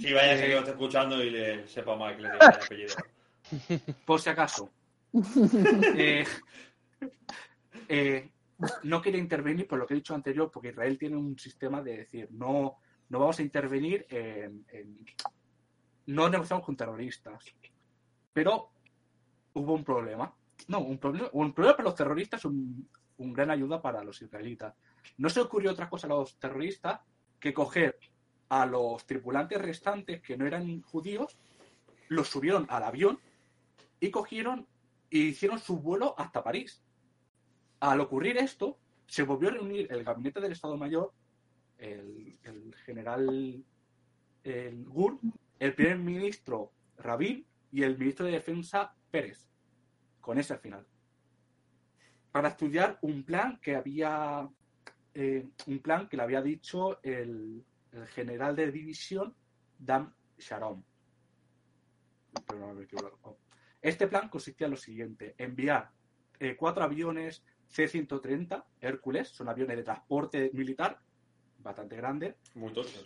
Si 0.00 0.12
vaya 0.12 0.32
a 0.34 0.36
seguir 0.36 0.56
esté 0.56 0.70
escuchando 0.72 1.22
y 1.22 1.30
le 1.30 1.66
sepa 1.68 1.96
mal 1.96 2.16
que 2.16 2.22
le 2.22 2.32
diga 2.32 2.46
el 2.48 2.62
apellido. 2.64 2.94
Por 4.06 4.20
si 4.20 4.28
acaso. 4.30 4.70
Eh, 5.96 6.24
eh, 7.88 8.30
no 8.84 9.00
quiere 9.02 9.18
intervenir 9.18 9.66
por 9.66 9.78
lo 9.78 9.86
que 9.86 9.94
he 9.94 9.96
dicho 9.96 10.14
anterior, 10.14 10.50
porque 10.52 10.68
Israel 10.68 10.98
tiene 10.98 11.16
un 11.16 11.38
sistema 11.38 11.82
de 11.82 11.98
decir, 11.98 12.28
no, 12.30 12.76
no 13.08 13.18
vamos 13.18 13.38
a 13.38 13.42
intervenir 13.42 14.06
en, 14.08 14.64
en- 14.68 14.98
no 16.06 16.28
negociamos 16.28 16.64
con 16.64 16.76
terroristas. 16.76 17.44
Pero 18.32 18.70
hubo 19.54 19.74
un 19.74 19.84
problema. 19.84 20.34
No, 20.68 20.80
un 20.80 20.98
problema, 20.98 21.28
un 21.32 21.52
problema 21.52 21.76
para 21.76 21.88
los 21.88 21.96
terroristas, 21.96 22.44
un, 22.44 22.88
un 23.18 23.32
gran 23.32 23.50
ayuda 23.50 23.80
para 23.80 24.04
los 24.04 24.20
israelitas. 24.22 24.74
No 25.18 25.28
se 25.28 25.40
ocurrió 25.40 25.72
otra 25.72 25.88
cosa 25.88 26.06
a 26.06 26.10
los 26.10 26.38
terroristas 26.38 27.00
que 27.40 27.52
coger 27.52 27.98
a 28.48 28.66
los 28.66 29.06
tripulantes 29.06 29.60
restantes 29.60 30.20
que 30.20 30.36
no 30.36 30.46
eran 30.46 30.82
judíos, 30.82 31.36
los 32.08 32.28
subieron 32.28 32.66
al 32.68 32.82
avión 32.82 33.18
y 33.98 34.10
cogieron 34.10 34.66
y 35.08 35.28
hicieron 35.28 35.58
su 35.58 35.78
vuelo 35.78 36.14
hasta 36.18 36.44
París. 36.44 36.82
Al 37.80 38.00
ocurrir 38.00 38.36
esto, 38.36 38.78
se 39.06 39.22
volvió 39.22 39.48
a 39.48 39.52
reunir 39.52 39.88
el 39.90 40.04
gabinete 40.04 40.40
del 40.40 40.52
Estado 40.52 40.76
Mayor, 40.76 41.12
el, 41.78 42.38
el 42.44 42.74
general 42.84 43.64
el 44.44 44.84
Gur, 44.84 45.18
el 45.58 45.74
primer 45.74 45.98
ministro 45.98 46.72
Rabin 46.98 47.46
y 47.72 47.82
el 47.82 47.98
ministro 47.98 48.26
de 48.26 48.32
Defensa 48.32 48.94
Pérez, 49.10 49.50
con 50.20 50.38
ese 50.38 50.52
al 50.52 50.60
final, 50.60 50.86
para 52.30 52.48
estudiar 52.48 52.98
un 53.02 53.24
plan 53.24 53.58
que 53.60 53.74
había 53.74 54.48
eh, 55.14 55.48
un 55.66 55.78
plan 55.80 56.08
que 56.08 56.16
le 56.16 56.22
había 56.22 56.40
dicho 56.40 57.02
el, 57.02 57.64
el 57.92 58.06
general 58.08 58.54
de 58.56 58.70
división 58.70 59.34
Dan 59.78 60.14
Sharon. 60.38 60.84
Este 63.80 64.06
plan 64.06 64.28
consistía 64.28 64.66
en 64.66 64.70
lo 64.70 64.76
siguiente: 64.76 65.34
enviar 65.38 65.90
eh, 66.38 66.56
cuatro 66.56 66.84
aviones 66.84 67.44
C-130 67.68 68.64
Hércules, 68.80 69.28
son 69.28 69.48
aviones 69.48 69.76
de 69.76 69.82
transporte 69.82 70.50
militar, 70.54 70.98
bastante 71.58 71.96
grandes, 71.96 72.36
Muy 72.54 72.72
tochos. 72.72 73.04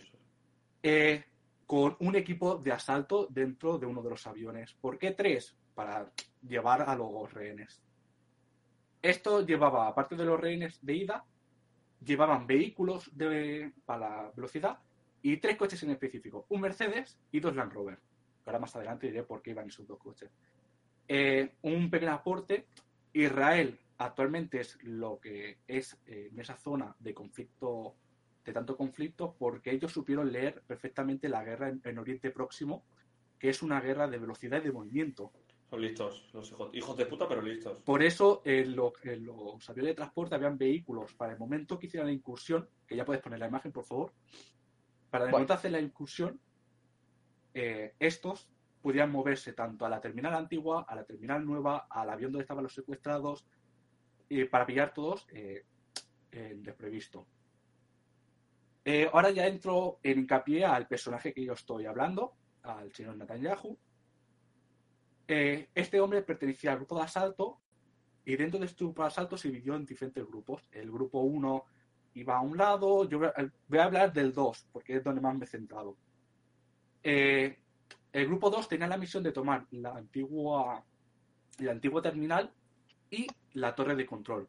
eh, 0.83 1.25
con 1.67 1.97
un 1.99 2.15
equipo 2.15 2.55
de 2.55 2.71
asalto 2.71 3.27
dentro 3.29 3.77
de 3.77 3.85
uno 3.85 4.01
de 4.01 4.09
los 4.09 4.25
aviones. 4.25 4.73
¿Por 4.73 4.97
qué 4.97 5.11
tres? 5.11 5.55
Para 5.75 6.09
llevar 6.41 6.81
a 6.83 6.95
los 6.95 7.31
rehenes. 7.33 7.83
Esto 9.01 9.45
llevaba, 9.45 9.87
aparte 9.87 10.15
de 10.15 10.25
los 10.25 10.39
rehenes 10.39 10.79
de 10.81 10.95
ida, 10.95 11.25
llevaban 12.03 12.47
vehículos 12.47 13.15
de, 13.15 13.73
para 13.85 14.31
velocidad 14.31 14.79
y 15.21 15.37
tres 15.37 15.57
coches 15.57 15.83
en 15.83 15.91
específico, 15.91 16.45
un 16.49 16.61
Mercedes 16.61 17.19
y 17.31 17.39
dos 17.41 17.55
Land 17.55 17.73
Rover. 17.73 17.99
Ahora 18.45 18.59
más 18.59 18.75
adelante 18.75 19.07
diré 19.07 19.23
por 19.23 19.41
qué 19.41 19.51
iban 19.51 19.67
esos 19.67 19.85
dos 19.85 19.99
coches. 19.99 20.31
Eh, 21.07 21.55
un 21.63 21.89
pequeño 21.89 22.13
aporte, 22.13 22.67
Israel 23.11 23.77
actualmente 23.97 24.61
es 24.61 24.77
lo 24.83 25.19
que 25.19 25.59
es 25.67 25.97
eh, 26.05 26.29
en 26.31 26.39
esa 26.39 26.55
zona 26.55 26.95
de 26.99 27.13
conflicto 27.13 27.95
de 28.47 28.53
tanto 28.53 28.77
conflicto 28.77 29.35
porque 29.37 29.71
ellos 29.71 29.91
supieron 29.91 30.31
leer 30.31 30.63
perfectamente 30.65 31.27
la 31.29 31.43
guerra 31.43 31.69
en, 31.69 31.81
en 31.83 31.97
Oriente 31.99 32.31
Próximo, 32.31 32.85
que 33.37 33.49
es 33.49 33.61
una 33.61 33.81
guerra 33.81 34.07
de 34.07 34.17
velocidad 34.17 34.61
y 34.61 34.65
de 34.65 34.71
movimiento. 34.71 35.31
Son 35.69 35.81
listos, 35.81 36.29
los 36.33 36.49
hijos, 36.49 36.69
hijos 36.73 36.95
de 36.97 37.05
puta, 37.07 37.27
pero 37.27 37.41
listos. 37.41 37.77
Por 37.83 38.01
eso 38.01 38.41
en, 38.45 38.73
lo- 38.73 38.93
en 39.03 39.25
los 39.25 39.69
aviones 39.69 39.91
de 39.91 39.95
transporte 39.95 40.33
habían 40.35 40.57
vehículos 40.57 41.13
para 41.13 41.33
el 41.33 41.39
momento 41.39 41.77
que 41.77 41.87
hicieran 41.87 42.07
la 42.07 42.13
incursión, 42.13 42.69
que 42.87 42.95
ya 42.95 43.03
puedes 43.03 43.21
poner 43.21 43.39
la 43.39 43.47
imagen, 43.47 43.73
por 43.73 43.83
favor, 43.83 44.13
para 45.09 45.25
el 45.25 45.31
momento 45.31 45.51
de 45.53 45.57
hacer 45.57 45.71
la 45.71 45.81
incursión, 45.81 46.39
eh, 47.53 47.95
estos 47.99 48.49
podían 48.81 49.11
moverse 49.11 49.51
tanto 49.51 49.85
a 49.85 49.89
la 49.89 49.99
terminal 49.99 50.33
antigua, 50.35 50.85
a 50.87 50.95
la 50.95 51.03
terminal 51.03 51.45
nueva, 51.45 51.87
al 51.89 52.09
avión 52.09 52.31
donde 52.31 52.43
estaban 52.43 52.63
los 52.63 52.73
secuestrados, 52.73 53.45
y 54.29 54.45
para 54.45 54.65
pillar 54.65 54.93
todos 54.93 55.27
eh, 55.33 55.65
en 56.31 56.63
desprevisto. 56.63 57.27
Eh, 58.89 59.09
ahora 59.11 59.31
ya 59.31 59.45
entro 59.45 59.99
en 60.01 60.19
hincapié 60.19 60.63
al 60.63 60.87
personaje 60.87 61.33
que 61.33 61.43
yo 61.43 61.51
estoy 61.51 61.85
hablando, 61.85 62.37
al 62.63 62.89
señor 62.93 63.17
Netanyahu. 63.17 63.77
Eh, 65.27 65.67
este 65.75 65.99
hombre 65.99 66.21
pertenecía 66.21 66.71
al 66.71 66.77
grupo 66.77 66.95
de 66.95 67.03
asalto 67.03 67.59
y 68.23 68.37
dentro 68.37 68.57
de 68.57 68.67
este 68.67 68.85
grupo 68.85 69.01
de 69.01 69.09
asalto 69.09 69.35
se 69.35 69.49
dividió 69.49 69.75
en 69.75 69.85
diferentes 69.85 70.25
grupos. 70.25 70.69
El 70.71 70.89
grupo 70.89 71.19
1 71.19 71.65
iba 72.13 72.37
a 72.37 72.39
un 72.39 72.55
lado, 72.55 73.03
yo 73.09 73.19
voy 73.19 73.77
a, 73.77 73.83
hablar 73.83 74.13
del 74.13 74.31
2 74.31 74.69
porque 74.71 74.95
es 74.95 75.03
donde 75.03 75.19
más 75.19 75.37
me 75.37 75.43
he 75.43 75.49
centrado. 75.49 75.97
Eh, 77.03 77.59
el 78.13 78.25
grupo 78.25 78.49
2 78.49 78.69
tenía 78.69 78.87
la 78.87 78.95
misión 78.95 79.21
de 79.21 79.33
tomar 79.33 79.67
la 79.71 79.97
antigua, 79.97 80.81
la 81.59 81.71
antigua 81.73 82.01
terminal 82.01 82.53
y 83.11 83.27
la 83.51 83.75
torre 83.75 83.97
de 83.97 84.05
control, 84.05 84.47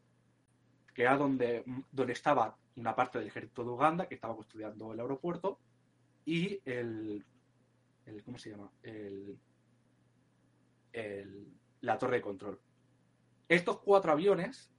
que 0.93 1.01
era 1.01 1.17
donde, 1.17 1.65
donde 1.91 2.13
estaba 2.13 2.55
una 2.79 2.95
parte 2.95 3.19
del 3.19 3.27
ejército 3.27 3.63
de 3.63 3.69
Uganda 3.71 4.07
que 4.07 4.15
estaba 4.15 4.35
custodiando 4.35 4.93
el 4.93 4.99
aeropuerto 4.99 5.59
y 6.25 6.61
el, 6.65 7.25
el 8.05 8.23
¿cómo 8.23 8.37
se 8.37 8.51
llama? 8.51 8.71
El, 8.83 9.37
el- 10.93 11.47
la 11.81 11.97
torre 11.97 12.17
de 12.17 12.21
control. 12.21 12.59
Estos 13.47 13.79
cuatro 13.79 14.11
aviones, 14.11 14.69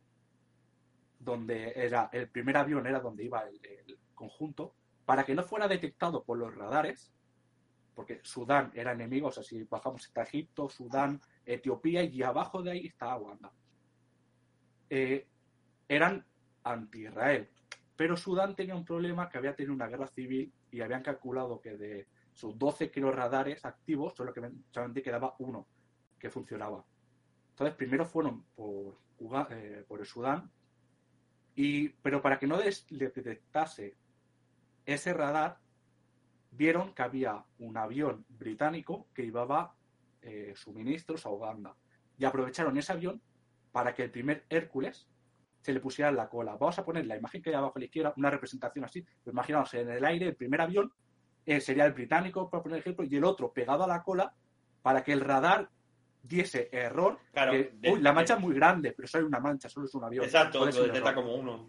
donde 1.18 1.72
era 1.74 2.09
el 2.12 2.28
primer 2.28 2.56
avión 2.56 2.86
era 2.86 3.01
donde 3.01 3.24
iba 3.24 3.43
el, 3.48 3.98
conjunto, 4.14 4.74
para 5.06 5.24
que 5.24 5.35
no 5.35 5.43
fuera 5.43 5.66
detectado 5.66 6.22
por 6.22 6.36
los 6.36 6.55
radares, 6.55 7.10
porque 7.94 8.20
Sudán 8.22 8.70
era 8.74 8.93
enemigo, 8.93 9.28
o 9.28 9.32
sea, 9.32 9.43
si 9.43 9.62
bajamos 9.64 10.05
está 10.05 10.22
Egipto, 10.22 10.68
Sudán, 10.68 11.20
Etiopía 11.47 12.02
y 12.05 12.22
abajo 12.22 12.62
de 12.62 12.70
ahí 12.72 12.86
está 12.86 13.16
Uganda. 13.16 13.51
Eh, 14.90 15.27
eran 15.89 16.27
anti-Israel, 16.64 17.48
pero 18.01 18.16
Sudán 18.16 18.56
tenía 18.56 18.74
un 18.74 18.86
problema 18.86 19.28
que 19.28 19.36
había 19.36 19.55
tenido 19.55 19.74
una 19.74 19.86
guerra 19.86 20.06
civil 20.06 20.51
y 20.70 20.81
habían 20.81 21.02
calculado 21.02 21.60
que 21.60 21.77
de 21.77 22.09
sus 22.32 22.59
12 22.59 22.90
radares 22.97 23.62
activos, 23.66 24.14
solo 24.16 24.32
que 24.32 24.40
solamente 24.70 25.02
quedaba 25.02 25.35
uno 25.39 25.66
que 26.18 26.31
funcionaba. 26.31 26.82
Entonces, 27.51 27.77
primero 27.77 28.06
fueron 28.06 28.43
por, 28.56 28.97
eh, 29.51 29.85
el 29.86 30.06
Sudán, 30.06 30.51
y, 31.55 31.90
pero 31.90 32.22
para 32.22 32.39
que 32.39 32.47
no 32.47 32.56
des- 32.56 32.90
le 32.90 33.10
detectase 33.10 33.98
ese 34.86 35.12
radar, 35.12 35.59
vieron 36.52 36.94
que 36.94 37.02
había 37.02 37.44
un 37.59 37.77
avión 37.77 38.24
británico 38.31 39.09
que 39.12 39.24
llevaba 39.24 39.77
eh, 40.22 40.55
suministros 40.56 41.27
a 41.27 41.28
Uganda. 41.28 41.77
Y 42.16 42.24
aprovecharon 42.24 42.78
ese 42.78 42.93
avión 42.93 43.20
para 43.72 43.94
que 43.94 44.05
el 44.05 44.10
primer 44.10 44.47
Hércules 44.48 45.06
se 45.61 45.73
le 45.73 45.81
pusiera 45.81 46.11
la 46.11 46.28
cola. 46.28 46.57
Vamos 46.57 46.78
a 46.78 46.85
poner 46.85 47.07
la 47.07 47.16
imagen 47.16 47.43
que 47.43 47.51
hay 47.51 47.57
abajo 47.57 47.74
a 47.77 47.78
la 47.78 47.85
izquierda, 47.85 48.15
una 48.16 48.31
representación 48.31 48.85
así. 48.85 49.03
Pues 49.03 49.32
imaginaos, 49.32 49.73
en 49.74 49.91
el 49.91 50.05
aire, 50.05 50.27
el 50.28 50.37
primer 50.37 50.61
avión 50.61 50.93
eh, 51.47 51.61
sería 51.61 51.85
el 51.87 51.93
británico, 51.93 52.49
por 52.49 52.62
poner 52.62 52.78
ejemplo, 52.81 53.05
y 53.05 53.16
el 53.16 53.24
otro 53.24 53.53
pegado 53.53 53.85
a 53.85 53.87
la 53.89 54.03
cola 54.03 54.32
para 54.82 55.03
que 55.05 55.12
el 55.12 55.20
radar 55.20 55.69
diese 56.23 56.69
error. 56.74 57.19
Claro, 57.32 57.53
que, 57.53 57.73
de- 57.74 57.93
uy, 57.93 58.01
la 58.01 58.12
mancha 58.12 58.35
de- 58.35 58.41
es 58.41 58.47
muy 58.47 58.55
grande, 58.55 58.93
pero 58.93 59.09
solo 59.09 59.24
es 59.24 59.28
una 59.28 59.41
mancha, 59.41 59.69
solo 59.69 59.87
es 59.87 59.95
un 59.95 60.05
avión. 60.05 60.24
Exacto, 60.24 60.61
lo 60.61 60.66
detecta 60.66 60.99
error. 61.11 61.15
como 61.15 61.35
uno. 61.35 61.66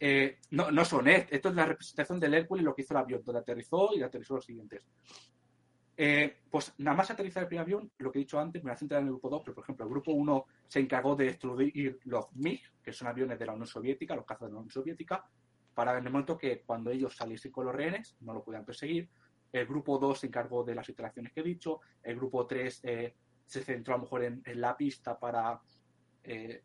Eh, 0.00 0.38
no, 0.50 0.70
no 0.72 0.84
son 0.84 1.06
esto 1.06 1.48
es 1.48 1.54
la 1.54 1.64
representación 1.64 2.18
del 2.18 2.34
Hércules, 2.34 2.64
lo 2.64 2.74
que 2.74 2.82
hizo 2.82 2.92
el 2.94 2.98
avión, 2.98 3.22
donde 3.24 3.40
aterrizó 3.40 3.90
y 3.94 4.02
aterrizó 4.02 4.34
los 4.34 4.44
siguientes. 4.44 4.82
Eh, 5.98 6.40
pues 6.50 6.74
nada 6.78 6.96
más 6.96 7.10
aterrizar 7.10 7.44
el 7.44 7.48
primer 7.48 7.62
avión, 7.62 7.90
lo 7.98 8.12
que 8.12 8.18
he 8.18 8.22
dicho 8.22 8.38
antes, 8.38 8.62
me 8.62 8.70
voy 8.70 8.74
a 8.74 8.78
centrar 8.78 9.00
en 9.00 9.06
el 9.06 9.12
grupo 9.12 9.30
2, 9.30 9.42
pero 9.44 9.54
por 9.54 9.64
ejemplo, 9.64 9.86
el 9.86 9.90
grupo 9.90 10.12
1 10.12 10.46
se 10.68 10.80
encargó 10.80 11.16
de 11.16 11.24
destruir 11.24 11.98
los 12.04 12.26
MiG, 12.34 12.60
que 12.82 12.92
son 12.92 13.08
aviones 13.08 13.38
de 13.38 13.46
la 13.46 13.52
Unión 13.52 13.66
Soviética, 13.66 14.14
los 14.14 14.26
cazas 14.26 14.48
de 14.48 14.52
la 14.52 14.58
Unión 14.58 14.70
Soviética, 14.70 15.24
para 15.74 15.98
en 15.98 16.06
el 16.06 16.12
momento 16.12 16.36
que 16.36 16.62
cuando 16.62 16.90
ellos 16.90 17.16
saliesen 17.16 17.52
con 17.52 17.66
los 17.66 17.74
rehenes, 17.74 18.16
no 18.20 18.32
lo 18.32 18.42
pudieran 18.42 18.64
perseguir. 18.64 19.08
El 19.52 19.66
grupo 19.66 19.98
2 19.98 20.20
se 20.20 20.26
encargó 20.26 20.64
de 20.64 20.74
las 20.74 20.88
instalaciones 20.88 21.32
que 21.32 21.40
he 21.40 21.44
dicho. 21.44 21.80
El 22.02 22.16
grupo 22.16 22.46
3 22.46 22.80
eh, 22.82 23.14
se 23.44 23.62
centró 23.62 23.94
a 23.94 23.98
lo 23.98 24.04
mejor 24.04 24.24
en, 24.24 24.42
la 24.60 24.76
pista 24.76 25.18
para, 25.18 25.60
eh, 26.24 26.62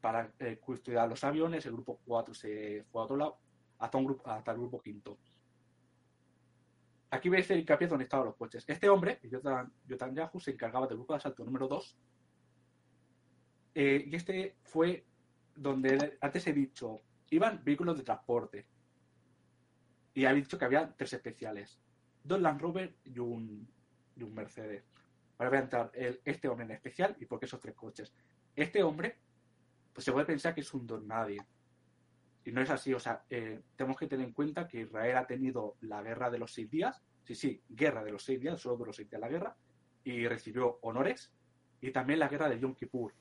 para 0.00 0.32
eh, 0.38 0.58
custodiar 0.58 1.08
los 1.08 1.22
aviones. 1.24 1.66
El 1.66 1.72
grupo 1.72 2.00
4 2.04 2.32
se 2.32 2.84
fue 2.90 3.02
a 3.02 3.04
otro 3.04 3.16
lado, 3.16 3.38
hasta, 3.78 3.98
un 3.98 4.04
grupo, 4.04 4.28
hasta 4.28 4.52
el 4.52 4.58
grupo 4.58 4.80
quinto. 4.80 5.18
Aquí 7.14 7.28
veis 7.28 7.48
el 7.52 7.60
hincapié 7.60 7.86
donde 7.86 8.04
estaban 8.04 8.26
los 8.26 8.34
coches. 8.34 8.64
Este 8.66 8.88
hombre, 8.88 9.20
Yotan, 9.22 9.72
Yotan 9.86 10.14
Yahu, 10.16 10.40
se 10.40 10.50
encargaba 10.50 10.88
del 10.88 10.96
grupo 10.96 11.12
de 11.12 11.18
asalto 11.18 11.44
número 11.44 11.68
2. 11.68 11.96
Eh, 13.76 14.04
y 14.08 14.16
este 14.16 14.56
fue 14.64 15.06
donde 15.54 16.18
antes 16.20 16.44
he 16.48 16.52
dicho, 16.52 17.02
iban 17.30 17.62
vehículos 17.62 17.96
de 17.98 18.02
transporte. 18.02 18.66
Y 20.14 20.24
había 20.24 20.42
dicho 20.42 20.58
que 20.58 20.64
había 20.64 20.92
tres 20.96 21.12
especiales. 21.12 21.78
Dos 22.24 22.40
Land 22.40 22.60
Rover 22.60 22.96
y 23.04 23.16
un, 23.20 23.68
y 24.16 24.22
un 24.24 24.34
Mercedes. 24.34 24.84
Ahora 25.38 25.50
voy 25.50 25.58
a 25.58 25.62
entrar 25.62 25.90
el- 25.94 26.20
este 26.24 26.48
hombre 26.48 26.64
en 26.66 26.72
especial 26.72 27.16
y 27.20 27.26
por 27.26 27.38
qué 27.38 27.46
esos 27.46 27.60
tres 27.60 27.76
coches. 27.76 28.12
Este 28.56 28.82
hombre, 28.82 29.18
pues 29.92 30.04
se 30.04 30.10
puede 30.10 30.26
pensar 30.26 30.52
que 30.52 30.62
es 30.62 30.74
un 30.74 30.84
don 30.84 31.06
nadie. 31.06 31.40
Y 32.44 32.52
no 32.52 32.60
es 32.60 32.70
así, 32.70 32.92
o 32.92 33.00
sea, 33.00 33.24
eh, 33.30 33.62
tenemos 33.74 33.96
que 33.96 34.06
tener 34.06 34.26
en 34.26 34.32
cuenta 34.32 34.68
que 34.68 34.80
Israel 34.80 35.16
ha 35.16 35.26
tenido 35.26 35.76
la 35.80 36.02
guerra 36.02 36.30
de 36.30 36.38
los 36.38 36.52
seis 36.52 36.70
días, 36.70 37.02
sí, 37.22 37.34
sí, 37.34 37.62
guerra 37.68 38.04
de 38.04 38.12
los 38.12 38.22
seis 38.22 38.38
días, 38.38 38.60
solo 38.60 38.76
de 38.76 38.86
los 38.86 38.96
seis 38.96 39.08
días 39.08 39.20
la 39.20 39.28
guerra, 39.28 39.56
y 40.04 40.28
recibió 40.28 40.78
honores, 40.82 41.32
y 41.80 41.90
también 41.90 42.18
la 42.18 42.28
guerra 42.28 42.48
de 42.50 42.60
Yom 42.60 42.74
Kippur, 42.74 43.14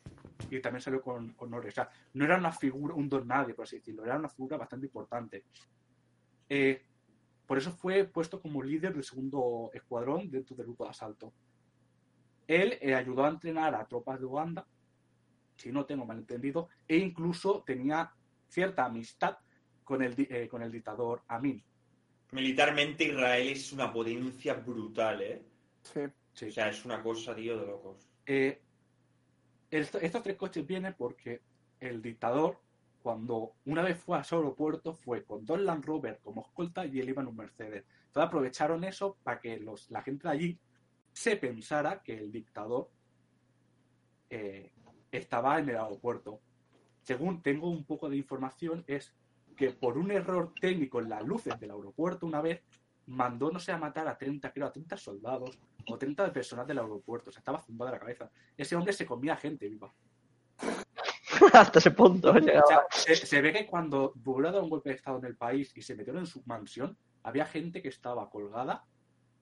y 0.49 0.59
también 0.59 0.81
salió 0.81 1.01
con 1.01 1.33
honores. 1.37 1.73
O 1.73 1.75
sea, 1.75 1.89
no 2.13 2.25
era 2.25 2.37
una 2.37 2.51
figura, 2.51 2.95
un 2.95 3.07
don 3.07 3.25
nadie, 3.25 3.53
por 3.53 3.63
así 3.63 3.77
decirlo, 3.77 4.03
era 4.03 4.17
una 4.17 4.29
figura 4.29 4.57
bastante 4.57 4.87
importante. 4.87 5.45
Eh, 6.49 6.85
por 7.45 7.57
eso 7.57 7.71
fue 7.71 8.03
puesto 8.05 8.41
como 8.41 8.61
líder 8.61 8.93
del 8.93 9.03
segundo 9.03 9.69
escuadrón 9.73 10.29
dentro 10.29 10.55
del 10.55 10.65
grupo 10.65 10.83
de 10.83 10.89
asalto. 10.89 11.33
Él 12.47 12.77
eh, 12.81 12.93
ayudó 12.93 13.25
a 13.25 13.29
entrenar 13.29 13.73
a 13.73 13.85
tropas 13.85 14.19
de 14.19 14.25
Uganda, 14.25 14.67
si 15.55 15.71
no 15.71 15.85
tengo 15.85 16.05
mal 16.05 16.17
entendido, 16.17 16.67
e 16.87 16.97
incluso 16.97 17.63
tenía 17.65 18.11
cierta 18.53 18.85
amistad 18.85 19.37
con 19.83 20.01
el, 20.03 20.13
eh, 20.17 20.47
con 20.47 20.61
el 20.61 20.71
dictador 20.71 21.23
Amin. 21.27 21.61
Militarmente 22.31 23.03
Israel 23.05 23.47
es 23.47 23.73
una 23.73 23.91
potencia 23.91 24.53
brutal, 24.53 25.21
¿eh? 25.21 25.41
Sí. 25.81 26.01
Sí. 26.33 26.45
O 26.47 26.51
sea, 26.51 26.69
es 26.69 26.83
una 26.85 27.01
cosa, 27.03 27.35
tío, 27.35 27.57
de 27.59 27.67
locos. 27.67 28.09
Eh, 28.25 28.59
esto- 29.69 29.99
estos 29.99 30.23
tres 30.23 30.35
coches 30.35 30.65
vienen 30.65 30.95
porque 30.97 31.41
el 31.79 32.01
dictador, 32.01 32.59
cuando 33.03 33.53
una 33.65 33.83
vez 33.83 33.99
fue 33.99 34.17
a 34.17 34.23
su 34.23 34.35
aeropuerto, 34.35 34.93
fue 34.93 35.23
con 35.23 35.45
dos 35.45 35.59
Land 35.59 35.85
Rover 35.85 36.19
como 36.23 36.41
escolta 36.41 36.85
y 36.85 36.99
él 36.99 37.09
iba 37.09 37.21
en 37.21 37.27
un 37.27 37.35
Mercedes. 37.35 37.83
Entonces 38.07 38.27
aprovecharon 38.27 38.83
eso 38.83 39.17
para 39.23 39.39
que 39.39 39.57
los, 39.59 39.91
la 39.91 40.01
gente 40.01 40.27
de 40.27 40.33
allí 40.33 40.59
se 41.11 41.35
pensara 41.37 42.01
que 42.01 42.17
el 42.17 42.31
dictador 42.31 42.89
eh, 44.29 44.71
estaba 45.11 45.59
en 45.59 45.69
el 45.69 45.77
aeropuerto. 45.77 46.39
Según 47.03 47.41
tengo 47.41 47.69
un 47.69 47.83
poco 47.85 48.09
de 48.09 48.17
información, 48.17 48.83
es 48.87 49.13
que 49.55 49.69
por 49.71 49.97
un 49.97 50.09
error 50.11 50.53
técnico 50.59 50.99
en 50.99 51.09
las 51.09 51.23
luces 51.23 51.59
del 51.59 51.71
aeropuerto 51.71 52.25
una 52.25 52.41
vez 52.41 52.63
mandó, 53.05 53.51
no 53.51 53.59
sé, 53.59 53.71
a 53.71 53.77
matar 53.77 54.07
a 54.07 54.17
30, 54.17 54.51
creo, 54.53 54.65
a 54.67 54.71
30 54.71 54.97
soldados 54.97 55.59
o 55.87 55.97
30 55.97 56.31
personas 56.33 56.65
del 56.65 56.79
aeropuerto. 56.79 57.29
O 57.29 57.33
sea, 57.33 57.39
estaba 57.41 57.59
zumbado 57.61 57.91
de 57.91 57.97
la 57.97 57.99
cabeza. 57.99 58.31
Ese 58.57 58.75
hombre 58.75 58.93
se 58.93 59.05
comía 59.05 59.35
gente 59.35 59.67
viva. 59.69 59.93
Hasta 61.53 61.79
ese 61.79 61.91
punto. 61.91 62.31
O 62.31 62.35
llegaba. 62.39 62.65
sea, 62.67 62.81
se, 62.91 63.15
se 63.15 63.41
ve 63.41 63.51
que 63.51 63.65
cuando 63.67 64.13
volvió 64.15 64.49
a 64.49 64.53
dar 64.53 64.63
un 64.63 64.69
golpe 64.69 64.89
de 64.89 64.95
estado 64.95 65.17
en 65.19 65.25
el 65.25 65.35
país 65.35 65.71
y 65.75 65.81
se 65.81 65.95
metieron 65.95 66.21
en 66.21 66.27
su 66.27 66.41
mansión, 66.45 66.97
había 67.23 67.45
gente 67.45 67.81
que 67.81 67.89
estaba 67.89 68.29
colgada 68.29 68.85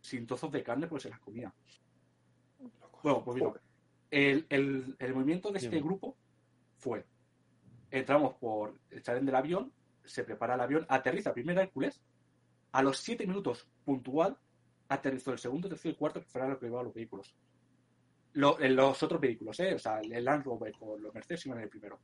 sin 0.02 0.26
trozos 0.26 0.52
de 0.52 0.64
carne 0.64 0.88
porque 0.88 1.04
se 1.04 1.10
las 1.10 1.20
comía. 1.20 1.54
Bueno, 3.04 3.24
pues 3.24 3.36
mira, 3.36 3.54
el, 4.10 4.46
el- 4.50 4.96
el 5.00 5.14
movimiento 5.14 5.52
de 5.52 5.60
este 5.60 5.80
grupo 5.80 6.18
fue, 6.78 7.06
entramos 7.92 8.36
por, 8.36 8.80
salen 9.04 9.26
del 9.26 9.36
avión, 9.36 9.72
se 10.04 10.24
prepara 10.24 10.56
el 10.56 10.62
avión, 10.62 10.86
aterriza 10.90 11.34
primero 11.34 11.62
Hércules, 11.62 12.02
a 12.72 12.82
los 12.82 12.98
7 12.98 13.28
minutos 13.28 13.68
puntual, 13.84 14.38
aterrizó 14.88 15.32
el 15.32 15.40
segundo, 15.40 15.70
tercero 15.70 15.94
y 15.94 15.98
cuarto, 15.98 16.22
que 16.22 16.28
fueran 16.28 16.52
lo 16.52 16.60
que 16.60 16.66
llevaban 16.66 16.86
los 16.86 16.94
vehículos. 16.94 17.36
Los 18.34 19.04
otros 19.04 19.20
vehículos, 19.20 19.60
¿eh? 19.60 19.76
O 19.76 19.80
sea, 19.80 20.00
el 20.00 20.24
Land 20.24 20.46
Rover 20.46 20.74
con 20.74 21.02
los 21.02 21.14
Mercedes 21.14 21.46
iban 21.46 21.58
en 21.60 21.66
el 21.66 21.70
primero. 21.70 22.00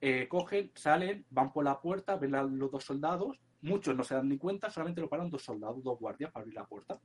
Eh, 0.00 0.26
cogen, 0.28 0.70
salen, 0.74 1.26
van 1.30 1.52
por 1.52 1.64
la 1.64 1.80
puerta, 1.80 2.16
ven 2.16 2.34
a 2.34 2.42
los 2.42 2.70
dos 2.70 2.84
soldados, 2.84 3.40
muchos 3.62 3.94
no 3.96 4.04
se 4.04 4.14
dan 4.14 4.28
ni 4.28 4.38
cuenta, 4.38 4.70
solamente 4.70 5.00
lo 5.00 5.08
paran 5.08 5.28
dos 5.28 5.42
soldados, 5.42 5.82
dos 5.82 5.98
guardias 5.98 6.30
para 6.30 6.42
abrir 6.42 6.54
la 6.54 6.66
puerta. 6.66 6.98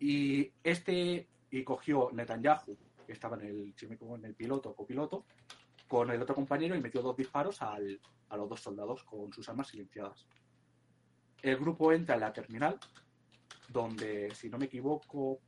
Y 0.00 0.50
este, 0.62 1.28
y 1.50 1.62
cogió 1.62 2.10
Netanyahu, 2.12 2.76
que 3.06 3.12
estaba 3.12 3.36
en 3.36 3.46
el, 3.46 3.74
si 3.76 3.86
me 3.86 3.94
equivoco, 3.94 4.16
en 4.16 4.24
el 4.24 4.34
piloto 4.34 4.74
copiloto, 4.74 5.26
con 5.94 6.10
el 6.10 6.20
otro 6.20 6.34
compañero 6.34 6.74
y 6.74 6.80
metió 6.80 7.00
dos 7.02 7.16
disparos 7.16 7.62
al- 7.62 8.00
a 8.30 8.36
los 8.36 8.48
dos 8.48 8.60
soldados 8.60 9.04
con 9.04 9.32
sus 9.32 9.48
armas 9.48 9.68
silenciadas. 9.68 10.26
El 11.40 11.56
grupo 11.56 11.92
entra 11.92 12.16
en 12.16 12.20
la 12.22 12.32
terminal, 12.32 12.80
donde, 13.68 14.34
si 14.34 14.48
no 14.50 14.58
me 14.58 14.64
equivoco, 14.64 15.38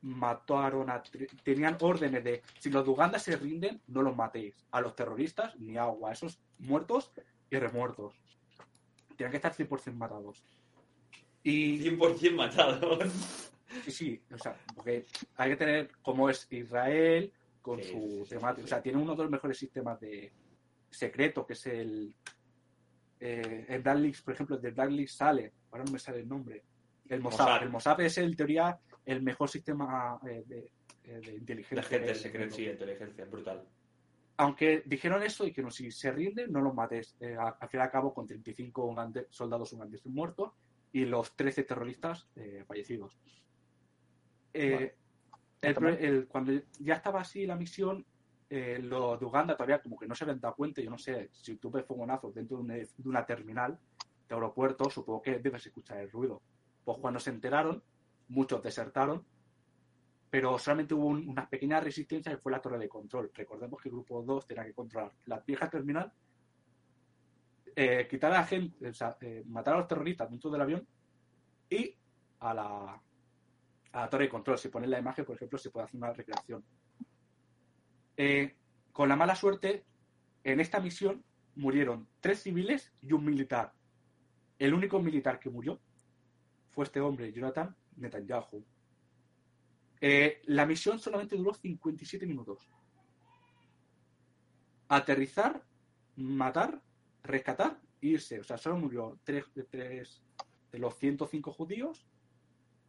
mataron 0.00 0.90
a... 0.90 1.00
Tenían 1.44 1.78
órdenes 1.80 2.24
de, 2.24 2.42
si 2.58 2.68
los 2.68 2.84
de 2.84 2.90
Uganda 2.90 3.20
se 3.20 3.36
rinden, 3.36 3.80
no 3.86 4.02
los 4.02 4.16
matéis. 4.16 4.56
A 4.72 4.80
los 4.80 4.96
terroristas, 4.96 5.54
ni 5.60 5.76
agua. 5.76 6.10
A 6.10 6.14
esos 6.14 6.40
muertos 6.58 7.12
y 7.48 7.56
remuertos. 7.60 8.12
Tienen 9.16 9.30
que 9.30 9.36
estar 9.36 9.54
100% 9.54 9.92
matados. 9.92 10.42
Y 11.44 11.78
100% 11.78 12.34
matados. 12.34 12.98
Sí, 13.84 13.90
sí, 13.92 14.22
o 14.34 14.38
sea, 14.38 14.56
porque 14.74 15.06
hay 15.36 15.50
que 15.50 15.56
tener 15.56 15.92
como 16.02 16.28
es 16.28 16.48
Israel 16.50 17.32
con 17.62 17.82
Sí, 17.82 17.90
su 17.92 18.24
sí, 18.24 18.30
temática. 18.30 18.58
sí. 18.62 18.64
O 18.64 18.68
sea, 18.68 18.82
tiene 18.82 18.98
uno 18.98 19.14
de 19.14 19.22
los 19.22 19.30
mejores 19.30 19.56
sistemas 19.56 19.98
de 20.00 20.32
secreto, 20.90 21.46
que 21.46 21.52
es 21.54 21.66
el. 21.66 22.14
Eh, 23.20 23.66
el 23.68 24.02
Leaks, 24.02 24.22
por 24.22 24.34
ejemplo, 24.34 24.56
el 24.56 24.62
de 24.62 24.70
Black 24.72 24.90
Leaks 24.90 25.12
sale, 25.14 25.52
ahora 25.70 25.84
no 25.84 25.92
me 25.92 25.98
sale 25.98 26.18
el 26.20 26.28
nombre. 26.28 26.64
El 27.08 27.20
Mossad. 27.20 27.44
Mossad. 27.46 27.62
El 27.62 27.70
Mossad 27.70 28.00
es, 28.00 28.18
en 28.18 28.34
teoría, 28.36 28.78
el 29.06 29.22
mejor 29.22 29.48
sistema 29.48 30.18
eh, 30.28 30.42
de, 30.46 30.58
eh, 31.04 31.20
de 31.20 31.22
La 31.22 31.32
inteligencia. 31.32 31.82
gente 31.88 32.06
del 32.06 32.16
secreta, 32.16 32.44
mundo. 32.46 32.56
sí, 32.56 32.66
inteligencia, 32.66 33.24
brutal. 33.26 33.64
Aunque 34.38 34.82
dijeron 34.86 35.22
eso 35.22 35.46
y 35.46 35.52
que 35.52 35.62
no, 35.62 35.70
si 35.70 35.92
se 35.92 36.10
rinden, 36.10 36.50
no 36.50 36.60
los 36.60 36.74
mates. 36.74 37.16
Eh, 37.20 37.36
al 37.38 37.68
fin 37.68 37.78
y 37.78 37.82
al 37.82 37.90
cabo, 37.90 38.12
con 38.12 38.26
35 38.26 38.84
ugande- 38.92 39.26
soldados 39.30 39.72
ugandeses 39.72 40.06
muertos 40.10 40.52
y 40.92 41.04
los 41.04 41.36
13 41.36 41.62
terroristas 41.62 42.26
eh, 42.34 42.64
fallecidos. 42.66 43.16
Eh, 44.52 44.72
Vale. 44.74 44.94
El 45.62 46.26
cuando 46.28 46.52
ya 46.80 46.94
estaba 46.94 47.20
así 47.20 47.46
la 47.46 47.56
misión, 47.56 48.04
eh, 48.50 48.78
los 48.82 49.18
de 49.18 49.24
Uganda 49.26 49.54
todavía 49.56 49.80
como 49.80 49.96
que 49.98 50.06
no 50.06 50.14
se 50.14 50.24
habían 50.24 50.40
dado 50.40 50.54
cuenta. 50.56 50.82
Yo 50.82 50.90
no 50.90 50.98
sé, 50.98 51.30
si 51.32 51.56
tú 51.56 51.70
ves 51.70 51.86
fogonazos 51.86 52.34
dentro 52.34 52.58
de 52.58 52.62
una, 52.64 52.74
de 52.74 52.88
una 53.04 53.24
terminal 53.24 53.78
de 54.28 54.34
aeropuerto, 54.34 54.90
supongo 54.90 55.22
que 55.22 55.38
debes 55.38 55.64
escuchar 55.66 55.98
el 55.98 56.10
ruido. 56.10 56.42
Pues 56.84 56.98
cuando 56.98 57.20
se 57.20 57.30
enteraron, 57.30 57.82
muchos 58.28 58.62
desertaron, 58.62 59.24
pero 60.30 60.58
solamente 60.58 60.94
hubo 60.94 61.06
un- 61.06 61.28
una 61.28 61.48
pequeña 61.48 61.78
resistencia 61.80 62.32
que 62.32 62.38
fue 62.38 62.52
la 62.52 62.60
torre 62.60 62.78
de 62.78 62.88
control. 62.88 63.30
Recordemos 63.34 63.80
que 63.80 63.88
el 63.88 63.94
grupo 63.94 64.22
2 64.22 64.46
tenía 64.46 64.64
que 64.64 64.74
controlar 64.74 65.12
la 65.26 65.40
vieja 65.40 65.70
terminal, 65.70 66.12
eh, 67.76 68.06
quitar 68.08 68.32
a 68.32 68.38
la 68.38 68.44
gente, 68.44 68.88
o 68.88 68.94
sea, 68.94 69.16
eh, 69.20 69.42
matar 69.46 69.74
a 69.74 69.78
los 69.78 69.88
terroristas 69.88 70.28
dentro 70.30 70.50
del 70.50 70.60
avión 70.60 70.86
y 71.70 71.94
a 72.40 72.52
la, 72.54 73.02
a 73.92 74.00
la 74.00 74.10
torre 74.10 74.24
de 74.24 74.30
control. 74.30 74.58
Si 74.58 74.68
pones 74.68 74.90
la 74.90 74.98
imagen, 74.98 75.24
por 75.24 75.36
ejemplo, 75.36 75.58
se 75.58 75.70
puede 75.70 75.84
hacer 75.84 75.96
una 75.96 76.12
recreación. 76.12 76.64
Eh, 78.16 78.56
con 78.92 79.08
la 79.08 79.16
mala 79.16 79.34
suerte, 79.34 79.84
en 80.44 80.60
esta 80.60 80.80
misión 80.80 81.24
murieron 81.54 82.08
tres 82.20 82.42
civiles 82.42 82.92
y 83.00 83.12
un 83.12 83.24
militar. 83.24 83.72
El 84.58 84.74
único 84.74 85.00
militar 85.00 85.38
que 85.38 85.50
murió 85.50 85.80
fue 86.70 86.84
este 86.84 87.00
hombre, 87.00 87.32
Jonathan 87.32 87.74
Netanyahu. 87.96 88.64
Eh, 90.00 90.42
la 90.46 90.66
misión 90.66 90.98
solamente 90.98 91.36
duró 91.36 91.54
57 91.54 92.26
minutos. 92.26 92.68
Aterrizar, 94.88 95.64
matar, 96.16 96.82
rescatar 97.22 97.80
e 98.00 98.08
irse. 98.08 98.40
O 98.40 98.44
sea, 98.44 98.58
solo 98.58 98.76
murió 98.76 99.18
tres, 99.22 99.44
tres 99.70 100.22
de 100.72 100.78
los 100.78 100.96
105 100.96 101.52
judíos, 101.52 102.06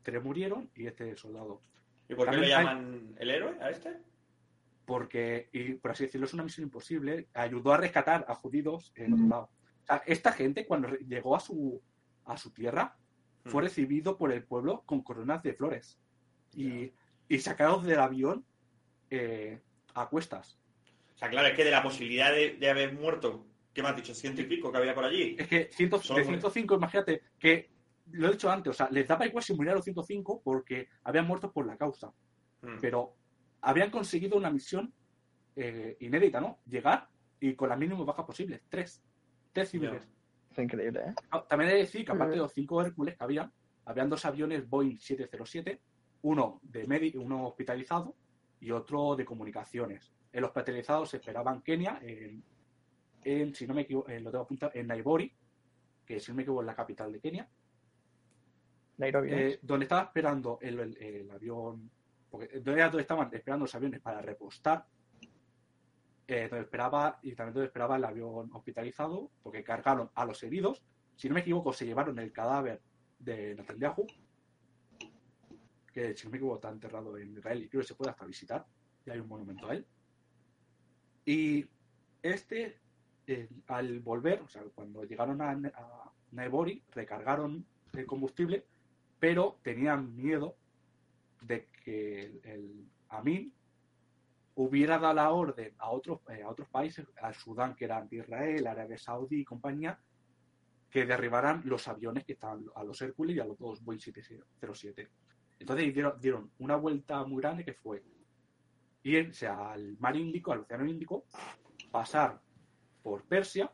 tres 0.04 0.24
murieron 0.24 0.70
y 0.76 0.86
este 0.88 1.16
soldado. 1.16 1.62
¿Y 2.10 2.16
por 2.16 2.26
qué 2.26 2.32
También 2.32 2.50
le 2.50 2.56
hay- 2.56 2.66
llaman 2.66 3.16
el 3.18 3.30
héroe 3.32 3.58
a 3.62 3.70
este? 3.70 3.98
Porque, 4.86 5.50
y 5.54 5.76
por 5.76 5.92
así 5.92 6.04
decirlo, 6.06 6.26
es 6.28 6.34
una 6.34 6.44
misión 6.44 6.66
imposible. 6.66 7.30
Ayudó 7.34 7.74
a 7.74 7.78
rescatar 7.78 8.26
a 8.28 8.36
judíos 8.36 8.92
en 8.96 9.14
otro 9.14 9.28
lado. 9.28 9.50
O 9.84 9.86
sea, 9.86 10.04
esta 10.06 10.34
gente, 10.34 10.66
cuando 10.66 10.90
llegó 10.98 11.36
a 11.36 11.40
su, 11.40 11.82
a 12.26 12.38
su 12.38 12.52
tierra, 12.52 12.98
fue 13.46 13.62
Mm. 13.62 13.66
recibido 13.66 14.18
por 14.18 14.32
el 14.34 14.44
pueblo 14.44 14.84
con 14.86 15.02
coronas 15.02 15.42
de 15.44 15.54
flores. 15.54 16.00
Y, 16.54 16.92
y 17.30 17.40
sacados 17.40 17.84
del 17.86 18.00
avión 18.00 18.46
eh, 19.10 19.62
a 19.94 20.10
cuestas. 20.10 20.60
O 21.16 21.18
sea, 21.18 21.30
claro, 21.30 21.48
es 21.48 21.54
que 21.56 21.64
de 21.64 21.72
la 21.72 21.84
posibilidad 21.84 22.32
de, 22.34 22.56
de 22.58 22.70
haber 22.70 22.94
muerto, 22.94 23.46
¿qué 23.74 23.82
me 23.84 23.90
has 23.90 23.96
dicho? 23.96 24.14
¿Ciento 24.16 24.42
y 24.42 24.46
pico 24.46 24.72
que 24.72 24.78
había 24.80 24.96
por 24.96 25.06
allí? 25.06 25.36
Es 25.40 25.48
que 25.48 25.70
ciento- 25.72 26.00
de 26.00 26.08
muere. 26.10 26.26
105, 26.26 26.76
imagínate, 26.76 27.22
que 27.40 27.70
lo 28.12 28.28
he 28.28 28.32
dicho 28.32 28.52
antes, 28.52 28.72
o 28.72 28.74
sea, 28.74 28.90
les 28.92 29.08
daba 29.08 29.26
igual 29.26 29.44
si 29.44 29.54
murieran 29.54 29.78
los 29.78 29.86
105 29.86 30.42
porque 30.44 30.88
habían 31.04 31.28
muerto 31.28 31.52
por 31.52 31.66
la 31.66 31.78
causa. 31.78 32.12
Mm. 32.62 32.78
Pero 32.82 33.16
habían 33.62 33.90
conseguido 33.90 34.38
una 34.38 34.52
misión 34.52 34.94
eh, 35.56 35.98
inédita, 36.00 36.42
¿no? 36.42 36.60
Llegar 36.66 37.08
y 37.40 37.56
con 37.56 37.70
las 37.70 37.78
mínimas 37.78 38.06
bajas 38.06 38.26
posibles. 38.26 38.62
Tres. 38.70 39.02
Tres 39.52 39.70
civiles. 39.70 40.08
Es 40.52 40.58
increíble, 40.58 41.02
¿eh? 41.08 41.14
Ah, 41.32 41.46
También 41.48 41.72
he 41.72 41.74
de 41.74 41.80
decir 41.80 42.06
que 42.06 42.12
aparte 42.12 42.32
Mm. 42.34 42.38
de 42.38 42.42
los 42.42 42.54
cinco 42.54 42.82
Hércules 42.82 43.18
que 43.18 43.24
había, 43.24 43.52
habían 43.86 44.10
dos 44.10 44.26
aviones 44.26 44.68
Boeing 44.70 44.98
707, 44.98 45.82
uno 46.24 46.60
de 46.64 46.88
medi 46.88 47.14
uno 47.18 47.48
hospitalizado 47.48 48.16
y 48.60 48.72
otro 48.72 49.16
de 49.16 49.26
comunicaciones. 49.26 50.14
El 50.32 50.44
hospitalizado 50.46 51.06
se 51.06 51.18
esperaba 51.18 51.52
en 51.54 51.62
Kenia, 51.62 52.00
en, 52.02 52.44
en, 53.24 53.54
si 53.54 53.68
no 53.68 53.74
me 53.74 53.82
equivoco, 53.82 54.10
eh, 54.10 54.20
lo 54.20 54.32
tengo 54.32 54.44
apuntado, 54.46 54.72
en 54.76 54.88
Naivori, 54.88 55.32
que 56.06 56.20
si 56.20 56.32
no 56.32 56.36
me 56.36 56.42
equivoco 56.44 56.62
es 56.62 56.68
la 56.68 56.76
capital 56.76 57.12
de 57.12 57.20
Kenia, 57.20 57.50
Eh, 59.00 59.60
donde 59.62 59.86
estaba 59.86 60.04
esperando 60.04 60.60
el, 60.62 61.30
avión, 61.32 61.90
donde 62.32 63.02
estaban 63.02 63.34
esperando 63.34 63.66
los 63.66 63.76
aviones 63.76 64.00
para 64.02 64.22
repostar, 64.22 64.86
eh, 66.28 66.48
donde 66.50 66.64
esperaba, 66.64 67.20
y 67.24 67.34
también 67.34 67.56
donde 67.56 67.68
esperaba 67.68 67.98
el 67.98 68.06
avión 68.06 68.50
hospitalizado, 68.54 69.32
porque 69.42 69.64
cargaron 69.64 70.12
a 70.14 70.26
los 70.26 70.42
heridos, 70.44 70.84
si 71.16 71.28
no 71.28 71.34
me 71.34 71.42
equivoco, 71.42 71.74
se 71.74 71.86
llevaron 71.86 72.20
el 72.20 72.32
cadáver 72.32 72.82
de 73.20 73.56
Netanyahu, 73.56 74.06
que 75.92 76.16
si 76.16 76.26
no 76.26 76.32
me 76.32 76.38
equivoco 76.38 76.56
está 76.56 76.70
enterrado 76.70 77.18
en 77.18 77.34
Israel 77.34 77.64
y 77.64 77.70
creo 77.70 77.82
que 77.82 77.88
se 77.88 77.96
puede 77.96 78.12
hasta 78.12 78.26
visitar, 78.26 78.66
y 79.06 79.10
hay 79.10 79.20
un 79.20 79.28
monumento 79.28 79.68
a 79.70 79.74
él. 79.74 79.86
Y 81.26 81.66
este, 82.22 82.80
al 83.68 84.00
volver, 84.00 84.42
o 84.42 84.48
sea, 84.48 84.62
cuando 84.76 85.04
llegaron 85.04 85.42
a, 85.42 85.52
a 85.52 86.12
recargaron 86.92 87.66
el 87.94 88.06
combustible, 88.06 88.66
pero 89.24 89.58
tenían 89.64 90.14
miedo 90.18 90.58
de 91.40 91.70
que 91.86 92.26
el, 92.26 92.42
el 92.44 92.90
Amin 93.08 93.54
hubiera 94.56 95.00
dado 95.00 95.14
la 95.14 95.32
orden 95.32 95.74
a 95.78 95.92
otros, 95.92 96.20
eh, 96.28 96.44
a 96.44 96.50
otros 96.50 96.68
países, 96.68 97.08
al 97.22 97.34
Sudán, 97.34 97.74
que 97.74 97.86
era 97.86 98.00
anti-Israel, 98.00 98.68
Arabia 98.68 98.98
Saudí 98.98 99.40
y 99.40 99.46
compañía, 99.46 99.98
que 100.90 101.06
derribaran 101.06 101.62
los 101.64 101.88
aviones 101.88 102.26
que 102.26 102.34
estaban 102.34 102.66
a 102.76 102.84
los 102.84 103.02
Hércules 103.02 103.38
y 103.38 103.40
a 103.40 103.46
los 103.46 103.58
dos 103.58 103.82
Boeing 103.82 104.02
707. 104.02 105.10
Entonces 105.58 105.94
dieron, 105.94 106.20
dieron 106.20 106.52
una 106.60 106.76
vuelta 106.76 107.24
muy 107.24 107.42
grande 107.42 107.64
que 107.64 107.76
fue 107.76 108.04
irse 109.04 109.48
al 109.48 109.98
mar 110.00 110.18
Índico, 110.18 110.52
al 110.52 110.60
Océano 110.60 110.86
Índico, 110.86 111.24
pasar 111.92 112.42
por 113.02 113.24
Persia 113.24 113.72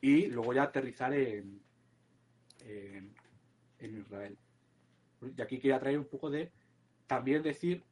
y 0.00 0.28
luego 0.28 0.54
ya 0.54 0.62
aterrizar 0.62 1.12
en, 1.12 1.60
en, 2.60 3.17
en 3.78 3.98
Israel. 3.98 4.38
Y 5.36 5.40
aquí 5.40 5.58
quería 5.58 5.80
traer 5.80 5.98
un 5.98 6.06
poco 6.06 6.30
de 6.30 6.52
también 7.06 7.42
decir, 7.42 7.84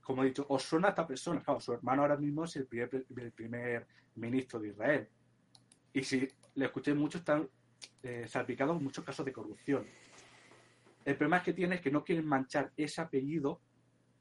como 0.00 0.22
he 0.22 0.26
dicho, 0.26 0.46
os 0.48 0.62
suena 0.62 0.88
esta 0.88 1.06
persona. 1.06 1.42
Claro, 1.42 1.60
su 1.60 1.72
hermano 1.72 2.02
ahora 2.02 2.16
mismo 2.16 2.44
es 2.44 2.56
el 2.56 2.66
primer, 2.66 3.06
el 3.16 3.32
primer 3.32 3.86
ministro 4.16 4.58
de 4.60 4.68
Israel. 4.68 5.08
Y 5.92 6.02
si 6.02 6.28
le 6.54 6.64
escuché 6.66 6.94
mucho, 6.94 7.18
están 7.18 7.48
eh, 8.02 8.26
salpicados 8.28 8.80
muchos 8.80 9.04
casos 9.04 9.24
de 9.24 9.32
corrupción. 9.32 9.86
El 11.04 11.16
problema 11.16 11.42
que 11.42 11.52
tiene 11.52 11.76
es 11.76 11.80
que 11.80 11.90
no 11.90 12.04
quieren 12.04 12.26
manchar 12.26 12.72
ese 12.76 13.00
apellido 13.00 13.60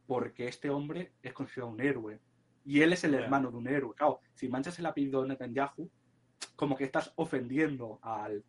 porque 0.06 0.48
este 0.48 0.70
hombre 0.70 1.14
es 1.22 1.34
considerado 1.34 1.74
un 1.74 1.82
héroe. 1.82 2.20
Y 2.64 2.82
él 2.82 2.94
es 2.94 3.04
el 3.04 3.14
hermano 3.14 3.52
de 3.52 3.58
un 3.58 3.68
héroe. 3.68 3.96
Claro, 3.96 4.20
si 4.34 4.48
manchas 4.48 4.78
el 4.80 4.86
apellido 4.86 5.22
de 5.22 5.30
Netanyahu, 5.30 5.90
como 6.56 6.76
que 6.76 6.84
estás 6.84 7.12
ofendiendo 7.16 8.00
al, 8.02 8.44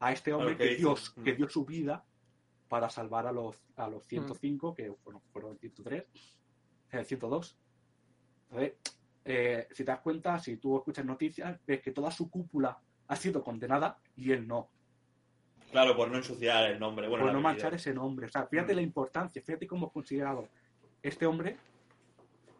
a 0.00 0.12
este 0.12 0.32
hombre 0.32 0.56
que 0.56 0.74
dio, 0.76 0.94
Mm. 1.16 1.22
que 1.22 1.34
dio 1.34 1.48
su 1.48 1.64
vida 1.64 2.04
para 2.68 2.88
salvar 2.90 3.26
a 3.26 3.32
los, 3.32 3.56
a 3.76 3.88
los 3.88 4.04
105, 4.06 4.74
que 4.74 4.88
bueno, 5.04 5.22
fueron 5.32 5.58
103, 5.58 6.04
eh, 6.92 7.04
102. 7.04 7.56
Entonces, 8.50 8.72
eh, 9.24 9.68
si 9.70 9.84
te 9.84 9.90
das 9.92 10.00
cuenta, 10.00 10.38
si 10.38 10.56
tú 10.56 10.76
escuchas 10.78 11.04
noticias, 11.04 11.58
ves 11.66 11.80
que 11.82 11.92
toda 11.92 12.10
su 12.10 12.30
cúpula 12.30 12.78
ha 13.08 13.16
sido 13.16 13.42
condenada 13.44 13.98
y 14.16 14.32
él 14.32 14.46
no. 14.46 14.68
Claro, 15.70 15.94
por 15.96 16.10
no 16.10 16.16
ensuciar 16.16 16.70
el 16.70 16.80
nombre. 16.80 17.06
Bueno, 17.08 17.24
por 17.26 17.32
no 17.32 17.40
manchar 17.40 17.74
ese 17.74 17.92
nombre. 17.94 18.26
O 18.26 18.28
sea, 18.28 18.46
fíjate 18.46 18.72
Mm. 18.72 18.76
la 18.76 18.82
importancia, 18.82 19.42
fíjate 19.42 19.66
cómo 19.66 19.86
es 19.88 19.92
considerado 19.92 20.48
este 21.02 21.26
hombre 21.26 21.56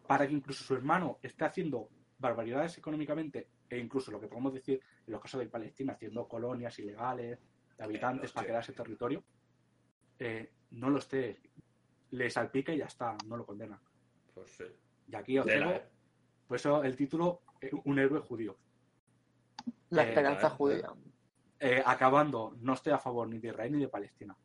para 0.07 0.27
que 0.27 0.33
incluso 0.33 0.63
su 0.63 0.73
hermano 0.75 1.17
esté 1.21 1.45
haciendo 1.45 1.89
barbaridades 2.19 2.77
económicamente 2.77 3.47
e 3.71 3.79
incluso 3.79 4.11
lo 4.11 4.19
que 4.19 4.27
podemos 4.27 4.53
decir 4.53 4.81
en 5.07 5.13
los 5.13 5.21
casos 5.21 5.39
de 5.39 5.47
Palestina, 5.47 5.93
haciendo 5.93 6.27
colonias 6.27 6.77
ilegales 6.79 7.39
de 7.77 7.83
habitantes 7.83 8.33
para 8.33 8.45
quedarse 8.45 8.73
territorio, 8.73 9.23
eh, 10.19 10.51
no 10.71 10.89
lo 10.89 10.99
esté. 10.99 11.39
Le 12.11 12.29
salpica 12.29 12.73
y 12.73 12.79
ya 12.79 12.85
está, 12.85 13.15
no 13.25 13.37
lo 13.37 13.45
condena. 13.45 13.81
Pues 14.33 14.51
sí. 14.51 14.65
Y 15.07 15.15
aquí 15.15 15.39
os 15.39 15.45
tengo, 15.45 15.71
eh. 15.71 15.83
por 16.45 16.57
eso 16.57 16.83
el 16.83 16.97
título, 16.97 17.43
eh, 17.61 17.71
Un 17.85 17.99
héroe 17.99 18.19
judío. 18.19 18.57
La 19.89 20.03
esperanza 20.03 20.49
judía. 20.49 20.91
Eh, 21.57 21.81
acabando, 21.85 22.57
no 22.59 22.73
estoy 22.73 22.91
a 22.91 22.97
favor 22.97 23.29
ni 23.29 23.39
de 23.39 23.49
Israel 23.49 23.71
ni 23.71 23.79
de 23.79 23.87
Palestina. 23.87 24.35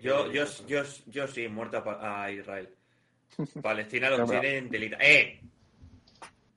Yo, 0.00 0.30
yo, 0.32 0.44
yo, 0.66 0.82
yo 1.06 1.26
sí, 1.28 1.48
muerta 1.48 1.84
a 2.00 2.30
Israel. 2.32 2.74
Palestina 3.62 4.10
lo 4.10 4.24
tienen 4.26 4.68
delita. 4.68 4.96
¡Eh! 5.00 5.40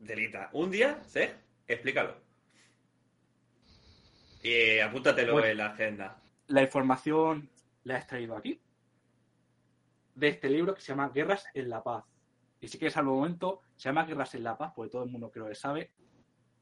Delita. 0.04 0.50
Un 0.54 0.72
día, 0.72 1.02
¿sí? 1.06 1.22
Explícalo. 1.68 2.16
Y 4.44 4.80
apúntatelo 4.80 5.34
Bueno. 5.34 5.48
en 5.48 5.58
la 5.58 5.68
agenda. 5.68 6.18
la 6.48 6.62
información 6.62 7.50
la 7.84 7.96
he 7.96 7.98
extraído 7.98 8.36
aquí 8.36 8.60
de 10.16 10.28
este 10.28 10.50
libro 10.50 10.76
que 10.76 10.82
se 10.82 10.88
llama 10.90 11.10
Guerras 11.10 11.46
en 11.54 11.70
la 11.70 11.82
Paz. 11.82 12.04
Y 12.60 12.68
si 12.68 12.78
quieres 12.78 12.96
al 12.98 13.06
momento, 13.06 13.62
se 13.76 13.90
llama 13.90 14.06
Guerras 14.06 14.36
en 14.36 14.44
la 14.44 14.58
Paz, 14.58 14.74
porque 14.76 14.92
todo 14.92 15.04
el 15.04 15.10
mundo 15.10 15.32
creo 15.32 15.48
que 15.48 15.56
sabe 15.56 15.92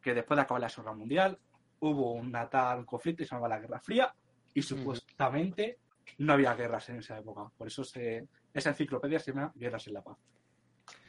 que 0.02 0.14
después 0.14 0.38
de 0.38 0.42
acabar 0.44 0.62
la 0.62 0.70
Segunda 0.70 0.92
Guerra 0.92 1.00
Mundial 1.00 1.40
hubo 1.80 2.14
una 2.14 2.48
tal 2.50 2.86
conflicto 2.86 3.20
que 3.20 3.26
se 3.26 3.36
llamaba 3.36 3.56
la 3.56 3.60
Guerra 3.62 3.80
Fría 3.80 4.14
y 4.54 4.62
supuestamente 4.62 5.80
no 6.20 6.34
había 6.34 6.54
guerras 6.54 6.88
en 6.90 6.98
esa 6.98 7.18
época. 7.18 7.50
Por 7.58 7.68
eso 7.68 7.84
se, 7.84 8.28
esa 8.54 8.70
enciclopedia 8.70 9.20
se 9.20 9.32
llama 9.34 9.52
Guerras 9.56 9.88
en 9.88 9.94
la 9.96 10.04
Paz. 10.04 10.18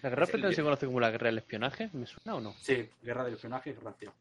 ¿La 0.03 0.11
guerra 0.11 0.25
Es 0.25 0.31
que- 0.31 0.53
se 0.55 0.63
conoce 0.63 0.87
como 0.87 1.01
la 1.01 1.11
guerra 1.11 1.27
del 1.27 1.39
espionaje? 1.39 1.89
¿Me 1.93 2.07
suena 2.07 2.35
o 2.37 2.41
no? 2.41 2.53
Sí, 2.59 2.89
Guerra 3.03 3.25
del 3.25 3.35
Espionaje 3.35 3.71
y 3.71 3.73
Fría. 3.75 4.13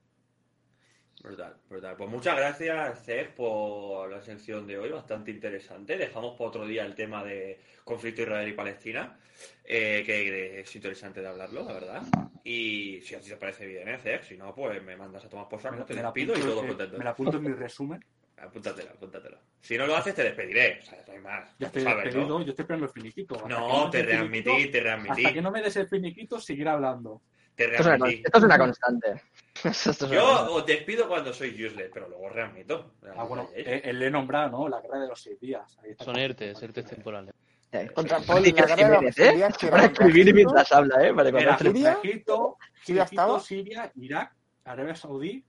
Brutal, 1.23 1.55
brutal. 1.69 1.95
Pues 1.97 2.09
muchas 2.09 2.35
gracias, 2.35 3.03
Cef, 3.05 3.29
por 3.33 4.09
la 4.09 4.21
sección 4.21 4.65
de 4.65 4.77
hoy, 4.79 4.89
bastante 4.89 5.29
interesante. 5.29 5.95
Dejamos 5.95 6.35
para 6.35 6.49
otro 6.49 6.65
día 6.65 6.83
el 6.83 6.95
tema 6.95 7.23
de 7.23 7.59
conflicto 7.83 8.23
Israel 8.23 8.49
y 8.49 8.53
Palestina, 8.53 9.19
eh, 9.63 10.01
que 10.03 10.61
es 10.61 10.75
interesante 10.75 11.21
de 11.21 11.27
hablarlo, 11.27 11.63
la 11.63 11.73
verdad. 11.73 12.01
Y 12.43 13.01
si 13.01 13.13
a 13.13 13.19
ti 13.21 13.29
te 13.29 13.37
parece 13.37 13.67
bien, 13.67 13.87
¿eh, 13.87 13.99
Cef? 13.99 14.27
Si 14.27 14.35
no, 14.35 14.53
pues 14.55 14.81
me 14.83 14.95
mandas 14.97 15.23
a 15.25 15.29
tomar 15.29 15.47
por 15.47 15.61
saco, 15.61 15.83
te 15.85 15.93
la 15.93 16.03
despido 16.03 16.35
y 16.35 16.41
todo 16.41 16.65
contento. 16.65 16.97
me 16.97 17.03
la 17.03 17.11
apunto 17.11 17.37
en 17.37 17.43
mi 17.43 17.53
resumen. 17.53 18.03
Apúntatela, 18.41 18.91
apúntatela. 18.91 19.39
Si 19.61 19.77
no 19.77 19.85
lo 19.87 19.95
haces, 19.95 20.15
te 20.15 20.23
despediré. 20.23 20.79
O 20.81 20.85
sea, 20.85 21.03
no 21.07 21.13
hay 21.13 21.19
más. 21.19 21.55
Ya 21.59 21.67
estoy 21.67 21.83
Sabes, 21.83 21.97
¿no? 21.97 22.03
despedido, 22.03 22.41
yo 22.41 22.49
estoy 22.49 22.63
esperando 22.63 22.85
el 22.87 22.91
finiquito. 22.91 23.35
Hasta 23.35 23.47
No, 23.47 23.89
te 23.89 24.03
readmití, 24.03 24.49
finiquito- 24.49 24.71
te 24.71 24.89
Hasta 24.89 25.03
que 25.03 25.13
readmití, 25.13 25.41
no 25.41 25.51
me 25.51 25.61
des 25.61 25.75
el 25.75 25.87
finiquito, 25.87 26.39
seguiré 26.39 26.69
hablando. 26.69 27.21
te 27.55 27.65
Esto 27.65 27.75
es 27.75 27.85
una, 27.85 27.97
readmití. 27.97 28.23
esto 28.25 28.37
es 28.37 28.43
una 28.43 28.57
constante. 28.57 29.07
Esto 29.63 29.91
es 29.91 30.01
una 30.01 30.13
Yo 30.15 30.53
os 30.55 30.65
despido 30.65 31.07
cuando 31.07 31.33
soy 31.33 31.49
useless, 31.65 31.91
pero 31.93 32.07
luego 32.09 32.29
readmito. 32.29 32.93
Ah, 33.15 33.23
bueno, 33.25 33.49
eh, 33.53 33.81
él 33.85 33.99
le 33.99 34.07
he 34.07 34.11
nombrado, 34.11 34.49
¿no? 34.49 34.69
La 34.69 34.81
guerra 34.81 34.99
de 35.01 35.07
los 35.09 35.21
seis 35.21 35.39
días. 35.39 35.77
Ahí 35.83 35.91
está. 35.91 36.05
Son 36.05 36.15
ERTES, 36.17 36.63
ERTES 36.63 36.85
temporales. 36.85 37.33
Eh, 37.73 37.89
Contra 37.93 38.17
Iker 38.17 38.27
Paul, 38.27 38.43
la 38.43 38.75
guerra 38.75 38.89
de 38.99 39.01
los 39.05 39.17
¿eh? 39.19 39.33
días 39.33 39.57
Para 39.69 39.85
escribir 39.85 40.33
mientras 40.33 40.71
habla, 40.71 41.05
¿eh? 41.05 41.11
Vale, 41.11 41.29
Era 41.29 41.57
¿Siria? 41.57 41.99
Egipto, 42.03 42.57
¿Siria? 42.83 43.07
Siria, 43.39 43.91
Irak, 43.95 44.35
Arabia 44.65 44.95
Saudí, 44.95 45.45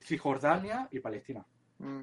Cisjordania 0.00 0.88
y 0.90 1.00
Palestina. 1.00 1.44
Mm. 1.78 2.02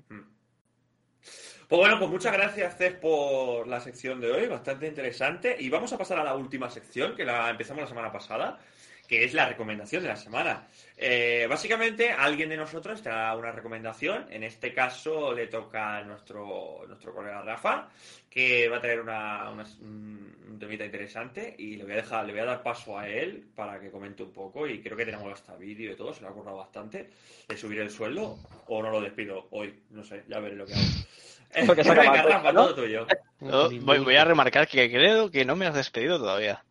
Pues 1.68 1.80
bueno, 1.80 1.98
pues 1.98 2.12
muchas 2.12 2.34
gracias, 2.34 2.78
Cés, 2.78 2.94
por 2.94 3.68
la 3.68 3.80
sección 3.80 4.22
de 4.22 4.32
hoy, 4.32 4.48
bastante 4.48 4.88
interesante. 4.88 5.56
Y 5.60 5.70
vamos 5.70 5.92
a 5.94 5.98
pasar 5.98 6.20
a 6.20 6.24
la 6.24 6.36
última 6.36 6.70
sección, 6.70 7.16
que 7.16 7.26
la 7.26 7.50
empezamos 7.50 7.82
la 7.82 7.90
semana 7.90 8.12
pasada, 8.12 8.60
que 9.08 9.24
es 9.24 9.34
la 9.34 9.48
recomendación 9.48 10.04
de 10.04 10.10
la 10.10 10.16
semana. 10.16 10.68
Eh, 10.98 11.46
básicamente, 11.50 12.12
alguien 12.12 12.50
de 12.50 12.58
nosotros 12.58 13.02
te 13.02 13.10
da 13.10 13.36
una 13.36 13.52
recomendación. 13.52 14.26
En 14.32 14.44
este 14.44 14.74
caso, 14.74 15.34
le 15.34 15.48
toca 15.48 15.98
a 15.98 16.04
nuestro, 16.04 16.84
nuestro 16.88 17.14
colega 17.14 17.42
Rafa, 17.42 17.90
que 18.30 18.68
va 18.70 18.78
a 18.78 18.82
traer 18.82 19.02
una, 19.02 19.50
una- 19.52 19.66
un 19.82 20.58
temita 20.60 20.86
interesante. 20.86 21.54
Y 21.58 21.76
le 21.76 21.84
voy 21.84 21.94
a 21.94 21.98
dejar, 21.98 22.26
le 22.26 22.32
voy 22.34 22.42
a 22.42 22.46
dar 22.46 22.64
paso 22.64 22.98
a 22.98 23.08
él 23.08 23.46
para 23.56 23.80
que 23.80 23.92
comente 23.92 24.24
un 24.24 24.32
poco. 24.32 24.68
Y 24.68 24.82
creo 24.82 24.96
que 24.98 25.06
tenemos 25.06 25.32
hasta 25.32 25.56
vídeo 25.56 25.92
y 25.92 25.96
todo, 25.96 26.14
se 26.14 26.22
lo 26.22 26.30
ha 26.30 26.34
currado 26.34 26.58
bastante. 26.58 27.10
Le 27.48 27.58
subiré 27.58 27.82
el 27.84 27.92
sueldo 27.92 28.38
o 28.68 28.82
no 28.82 28.90
lo 28.90 29.02
despido 29.02 29.48
hoy, 29.52 29.82
no 29.92 30.04
sé, 30.04 30.24
ya 30.28 30.40
veré 30.40 30.56
lo 30.56 30.66
que 30.66 30.74
hago. 30.74 30.84
Porque 31.68 31.84
se 31.86 31.92
acaba 31.92 32.12
Venga, 32.12 32.24
el 32.24 32.32
Rafa, 32.34 32.52
¿no? 32.52 32.64
todo 32.66 32.76
tuyo. 32.76 33.08
Yo 33.40 33.70
voy, 33.82 34.00
voy 34.00 34.16
a 34.16 34.26
remarcar 34.26 34.68
que 34.68 34.90
creo 34.92 35.30
que 35.30 35.46
no 35.46 35.56
me 35.56 35.66
has 35.68 35.74
despedido 35.76 36.18
todavía. 36.18 36.64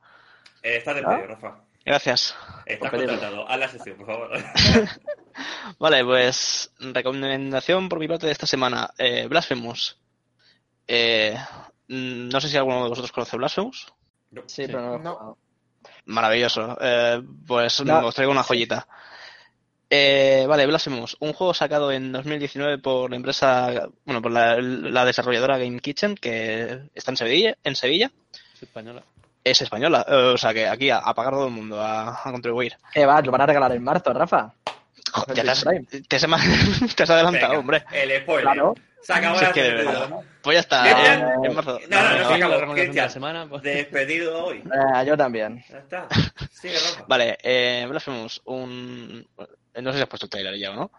Eh, 0.63 0.77
estás 0.77 0.97
despedido, 0.97 1.27
Rafa. 1.27 1.64
Gracias. 1.85 2.35
Peligro. 2.65 2.91
contratado. 2.91 3.49
Haz 3.49 3.59
la 3.59 3.69
sección, 3.69 3.97
por 3.99 4.07
favor. 4.07 4.31
Vale, 5.79 6.05
pues 6.05 6.73
recomendación 6.79 7.89
por 7.89 7.99
mi 7.99 8.09
parte 8.09 8.27
de 8.27 8.33
esta 8.33 8.47
semana. 8.47 8.91
Eh, 8.97 9.27
Blasphemous. 9.29 9.99
Eh, 10.89 11.37
mm, 11.89 12.29
no 12.29 12.41
sé 12.41 12.49
si 12.49 12.57
alguno 12.57 12.85
de 12.85 12.89
vosotros 12.89 13.13
conoce 13.13 13.37
Blasphemous. 13.37 13.93
No. 14.31 14.43
Sí, 14.47 14.65
pero 14.67 14.99
no. 14.99 15.37
Maravilloso. 16.07 16.77
Eh, 16.81 17.23
pues 17.47 17.85
No. 17.85 18.07
os 18.07 18.15
traigo 18.15 18.33
una 18.33 18.43
joyita. 18.43 18.87
Eh, 19.91 20.47
vale, 20.49 20.67
Blasphemous. 20.67 21.17
Un 21.21 21.35
juego 21.35 21.53
sacado 21.55 21.93
en 21.93 22.11
2019 22.13 22.79
por 22.79 23.11
la 23.11 23.17
empresa, 23.17 23.89
bueno, 24.05 24.23
por 24.23 24.33
la, 24.33 24.57
la 24.61 25.05
desarrolladora 25.05 25.59
Game 25.59 25.81
Kitchen, 25.81 26.15
que 26.17 26.89
está 26.95 27.11
en 27.13 27.17
Sevilla. 27.17 27.57
En 27.63 27.77
Sevilla. 27.77 28.11
Es 28.55 28.63
española. 28.63 29.05
Es 29.45 29.61
española. 29.61 30.05
eh, 30.09 30.33
o 30.35 30.39
sea 30.39 30.53
que 30.55 30.67
aquí 30.67 30.89
a, 30.91 30.99
a 30.99 31.15
pagar 31.15 31.35
todo 31.35 31.47
el 31.47 31.53
mundo, 31.53 31.81
a, 31.81 32.21
a 32.27 32.33
contribuir. 32.33 32.77
¿Qué 32.93 33.05
va? 33.05 33.21
Lo 33.21 33.31
van 33.31 33.43
a 33.43 33.47
regalar 33.47 33.73
en 33.73 33.85
marzo, 33.85 34.13
Rafa. 34.13 34.55
Joder, 35.13 35.37
ya 35.37 35.43
te 35.45 35.51
has, 35.51 35.65
te 36.09 36.17
has, 36.17 36.27
te 36.97 37.03
has 37.03 37.11
adelantado, 37.11 37.49
Venga, 37.51 37.59
hombre. 37.61 37.85
El 37.93 38.23
spoiler. 38.23 38.43
Claro. 38.45 38.75
Se 39.03 39.13
acabó 39.13 39.37
Si 39.37 39.43
la 39.45 39.49
es 39.51 39.55
que 39.55 39.63
verdad. 39.71 40.09
Pues 40.41 40.55
ya 40.57 40.61
está. 40.61 40.83
Cristian. 40.83 41.21
en- 41.23 41.45
en 41.45 41.55
marzo. 41.55 41.79
No, 41.91 42.03
no, 42.03 42.11
no, 42.11 42.17
se 42.29 42.35
acabó. 42.35 42.75
la 42.95 43.09
semana. 43.11 43.47
pues. 43.47 43.63
Despedido 43.63 44.45
hoy. 44.47 44.59
Eh, 44.65 45.07
yo 45.07 45.15
también. 45.17 45.63
Ya 45.69 45.79
está. 45.79 46.09
Sigue, 46.51 46.75
Rafa. 46.79 47.05
Vale, 47.07 47.37
eh, 47.43 47.87
Blasphemous, 47.89 48.41
un... 48.47 49.27
No 49.77 49.91
sé 49.93 49.99
si 49.99 50.03
has 50.03 50.09
puesto 50.09 50.25
el 50.27 50.31
trailer 50.31 50.57
ya 50.59 50.71
o 50.71 50.75
no. 50.75 50.91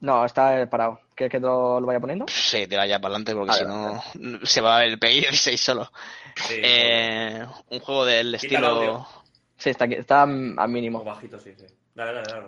No, 0.00 0.24
está 0.24 0.60
eh, 0.60 0.66
parado. 0.66 1.00
¿Quieres 1.16 1.32
que 1.32 1.40
lo, 1.40 1.80
lo 1.80 1.86
vaya 1.86 1.98
poniendo? 1.98 2.26
Sí, 2.28 2.66
tira 2.68 2.86
ya 2.86 3.00
para 3.00 3.14
adelante 3.16 3.34
porque 3.34 3.54
si 3.54 3.64
no 3.64 4.02
se 4.46 4.60
va 4.60 4.84
el 4.84 4.98
PI 4.98 5.20
16 5.22 5.60
solo. 5.60 5.90
Sí, 6.36 6.60
Eh, 6.62 7.44
un 7.70 7.80
juego 7.80 8.04
del 8.04 8.28
el 8.28 8.34
estilo... 8.36 9.08
Sí, 9.56 9.70
está, 9.70 9.86
aquí, 9.86 9.94
está 9.94 10.22
al 10.22 10.58
o 10.58 10.68
mínimo. 10.68 11.02
bajito, 11.02 11.40
sí, 11.40 11.54
sí. 11.56 11.64
Dale, 11.94 12.12
dale, 12.12 12.30
dale. 12.30 12.46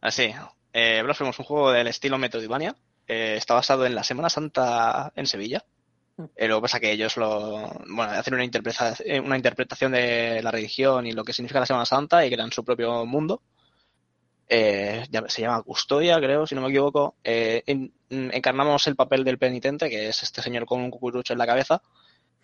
Así. 0.00 0.34
Eh, 0.72 1.00
Blasphemous, 1.04 1.38
un 1.38 1.44
juego 1.44 1.70
del 1.70 1.86
estilo 1.86 2.18
Metroidvania. 2.18 2.74
Eh, 3.06 3.34
está 3.36 3.54
basado 3.54 3.86
en 3.86 3.94
la 3.94 4.02
Semana 4.04 4.28
Santa 4.28 5.12
en 5.14 5.26
Sevilla. 5.26 5.64
Eh, 6.36 6.48
lo 6.48 6.56
que 6.56 6.62
pasa 6.62 6.80
que 6.80 6.90
ellos 6.92 7.16
lo, 7.16 7.68
bueno, 7.88 8.02
hacen 8.12 8.34
una, 8.34 8.44
interpreta- 8.44 8.96
eh, 9.04 9.20
una 9.20 9.36
interpretación 9.36 9.92
de 9.92 10.42
la 10.42 10.50
religión 10.50 11.06
y 11.06 11.12
lo 11.12 11.24
que 11.24 11.32
significa 11.32 11.60
la 11.60 11.66
Semana 11.66 11.86
Santa 11.86 12.26
y 12.26 12.30
crean 12.30 12.52
su 12.52 12.64
propio 12.64 13.06
mundo. 13.06 13.40
Eh, 14.52 15.06
se 15.28 15.42
llama 15.42 15.62
Custodia, 15.62 16.18
creo, 16.18 16.44
si 16.46 16.56
no 16.56 16.60
me 16.62 16.68
equivoco. 16.68 17.14
Eh, 17.22 17.62
en- 17.66 17.92
encarnamos 18.10 18.84
el 18.88 18.96
papel 18.96 19.22
del 19.22 19.38
penitente, 19.38 19.88
que 19.88 20.08
es 20.08 20.22
este 20.24 20.42
señor 20.42 20.66
con 20.66 20.80
un 20.80 20.90
cucurucho 20.90 21.32
en 21.32 21.38
la 21.38 21.46
cabeza. 21.46 21.82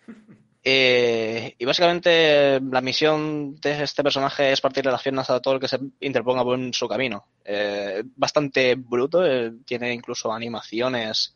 Eh, 0.69 1.55
y 1.59 1.63
básicamente 1.63 2.59
la 2.59 2.81
misión 2.81 3.55
de 3.55 3.83
este 3.83 4.03
personaje 4.03 4.51
es 4.51 4.59
partirle 4.59 4.91
las 4.91 5.01
piernas 5.01 5.29
a 5.29 5.39
todo 5.39 5.53
el 5.53 5.59
que 5.61 5.67
se 5.69 5.79
interponga 6.01 6.43
por 6.43 6.59
en 6.59 6.73
su 6.73 6.89
camino. 6.89 7.25
Eh, 7.45 8.03
bastante 8.17 8.75
bruto, 8.75 9.21
tiene 9.63 9.93
incluso 9.93 10.33
animaciones 10.33 11.33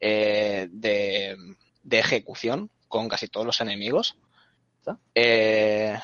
de, 0.00 1.36
de 1.82 1.98
ejecución 1.98 2.70
con 2.86 3.08
casi 3.08 3.26
todos 3.26 3.46
los 3.46 3.60
enemigos. 3.60 4.16
Eh, 5.14 5.98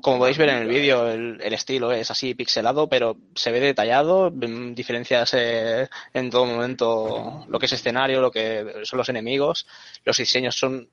como 0.00 0.18
podéis 0.18 0.38
ver 0.38 0.50
en 0.50 0.62
el 0.62 0.68
vídeo, 0.68 1.08
el, 1.08 1.40
el 1.40 1.52
estilo 1.52 1.92
es 1.92 2.10
así 2.10 2.34
pixelado, 2.34 2.88
pero 2.88 3.16
se 3.34 3.50
ve 3.50 3.60
detallado, 3.60 4.30
mm, 4.30 4.74
diferencias 4.74 5.32
eh, 5.34 5.88
en 6.12 6.30
todo 6.30 6.46
momento 6.46 7.44
lo 7.48 7.58
que 7.58 7.66
es 7.66 7.72
escenario, 7.72 8.20
lo 8.20 8.30
que 8.30 8.82
son 8.84 8.98
los 8.98 9.08
enemigos, 9.08 9.66
los 10.04 10.16
diseños 10.16 10.56
son 10.56 10.88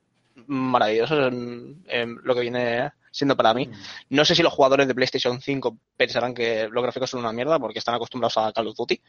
maravillosos 0.48 1.34
en, 1.34 1.84
en 1.88 2.18
lo 2.24 2.34
que 2.34 2.42
viene 2.42 2.92
siendo 3.12 3.36
para 3.36 3.54
mí. 3.54 3.70
No 4.10 4.24
sé 4.24 4.36
si 4.36 4.44
los 4.44 4.54
jugadores 4.54 4.88
de 4.88 4.96
PlayStation 4.96 5.42
5 5.42 5.78
pensarán 5.98 6.34
que 6.34 6.68
los 6.70 6.84
gráficos 6.84 7.10
son 7.10 7.22
una 7.22 7.34
mierda 7.34 7.60
porque 7.60 7.80
están 7.80 7.96
acostumbrados 7.96 8.38
a 8.38 8.52
Call 8.54 8.68
of 8.68 8.78
Duty. 8.78 9.02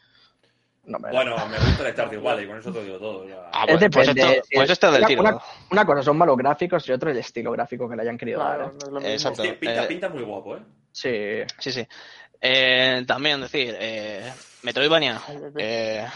No, 0.83 0.97
me- 0.99 1.11
Bueno, 1.11 1.35
me 1.47 1.57
gusta 1.59 1.87
el 1.87 1.93
Stardew 1.93 2.21
Valley, 2.23 2.47
con 2.47 2.57
eso 2.57 2.71
te 2.71 2.83
digo 2.83 2.97
todo. 2.97 3.27
ya. 3.27 3.49
Ah, 3.53 3.65
Es 3.67 3.77
pues, 3.77 3.89
pues 3.93 4.07
esto, 4.09 4.21
pues 4.51 4.65
es- 4.65 4.69
esto 4.71 4.87
es 4.87 4.93
del 4.93 5.01
una- 5.01 5.07
tiro. 5.07 5.21
una- 5.21 5.37
Una 5.69 5.85
cosa 5.85 6.03
son 6.03 6.17
malos 6.17 6.37
gráficos 6.37 6.87
y 6.89 6.91
otro 6.91 7.11
el 7.11 7.17
estilo 7.17 7.51
gráfico 7.51 7.87
que 7.87 7.95
le 7.95 8.01
hayan 8.01 8.17
querido 8.17 8.39
Claro, 8.39 8.73
dar. 8.77 8.87
¿eh? 8.87 8.91
no. 8.91 8.99
Exacto. 9.07 9.43
Pinta, 9.59 9.83
eh, 9.83 9.87
pinta 9.87 10.09
muy 10.09 10.23
guapo, 10.23 10.57
¿eh? 10.57 10.61
Sí. 10.91 11.43
Sí, 11.59 11.71
sí. 11.71 11.87
Eh, 12.41 13.03
también 13.05 13.41
decir, 13.41 13.75
eh, 13.79 14.33
Metroidvania. 14.63 15.21
Eh, 15.57 16.07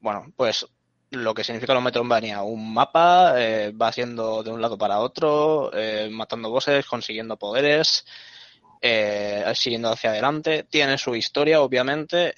bueno, 0.00 0.32
pues 0.36 0.66
lo 1.10 1.34
que 1.34 1.42
significa 1.44 1.74
los 1.74 1.82
Metroidvania, 1.82 2.42
un 2.42 2.72
mapa, 2.72 3.34
eh, 3.36 3.72
va 3.72 3.90
siendo 3.92 4.42
de 4.42 4.50
un 4.50 4.60
lado 4.62 4.78
para 4.78 5.00
otro, 5.00 5.70
eh, 5.74 6.08
matando 6.10 6.50
bosses, 6.50 6.86
consiguiendo 6.86 7.36
poderes, 7.36 8.04
eh, 8.80 9.44
siguiendo 9.54 9.90
hacia 9.90 10.10
adelante. 10.10 10.64
Tiene 10.70 10.98
su 10.98 11.14
historia, 11.16 11.60
obviamente. 11.60 12.34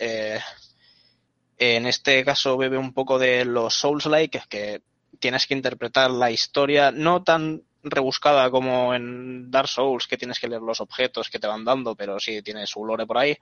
En 1.59 1.87
este 1.87 2.25
caso 2.25 2.57
bebe 2.57 2.79
un 2.79 2.93
poco 2.93 3.19
de 3.19 3.45
los 3.45 3.75
Souls-like, 3.75 4.43
que 4.49 4.83
tienes 5.19 5.47
que 5.47 5.55
interpretar 5.55 6.11
la 6.11 6.31
historia, 6.31 6.91
no 6.91 7.23
tan 7.23 7.63
rebuscada 7.83 8.51
como 8.51 8.95
en 8.95 9.51
Dark 9.51 9.69
Souls, 9.69 10.07
que 10.07 10.17
tienes 10.17 10.39
que 10.39 10.49
leer 10.49 10.63
los 10.63 10.81
objetos 10.81 11.31
que 11.31 11.39
te 11.39 11.47
van 11.47 11.65
dando, 11.65 11.95
pero 11.95 12.19
sí 12.19 12.43
tiene 12.43 12.67
su 12.67 12.85
lore 12.85 13.07
por 13.07 13.19
ahí. 13.19 13.37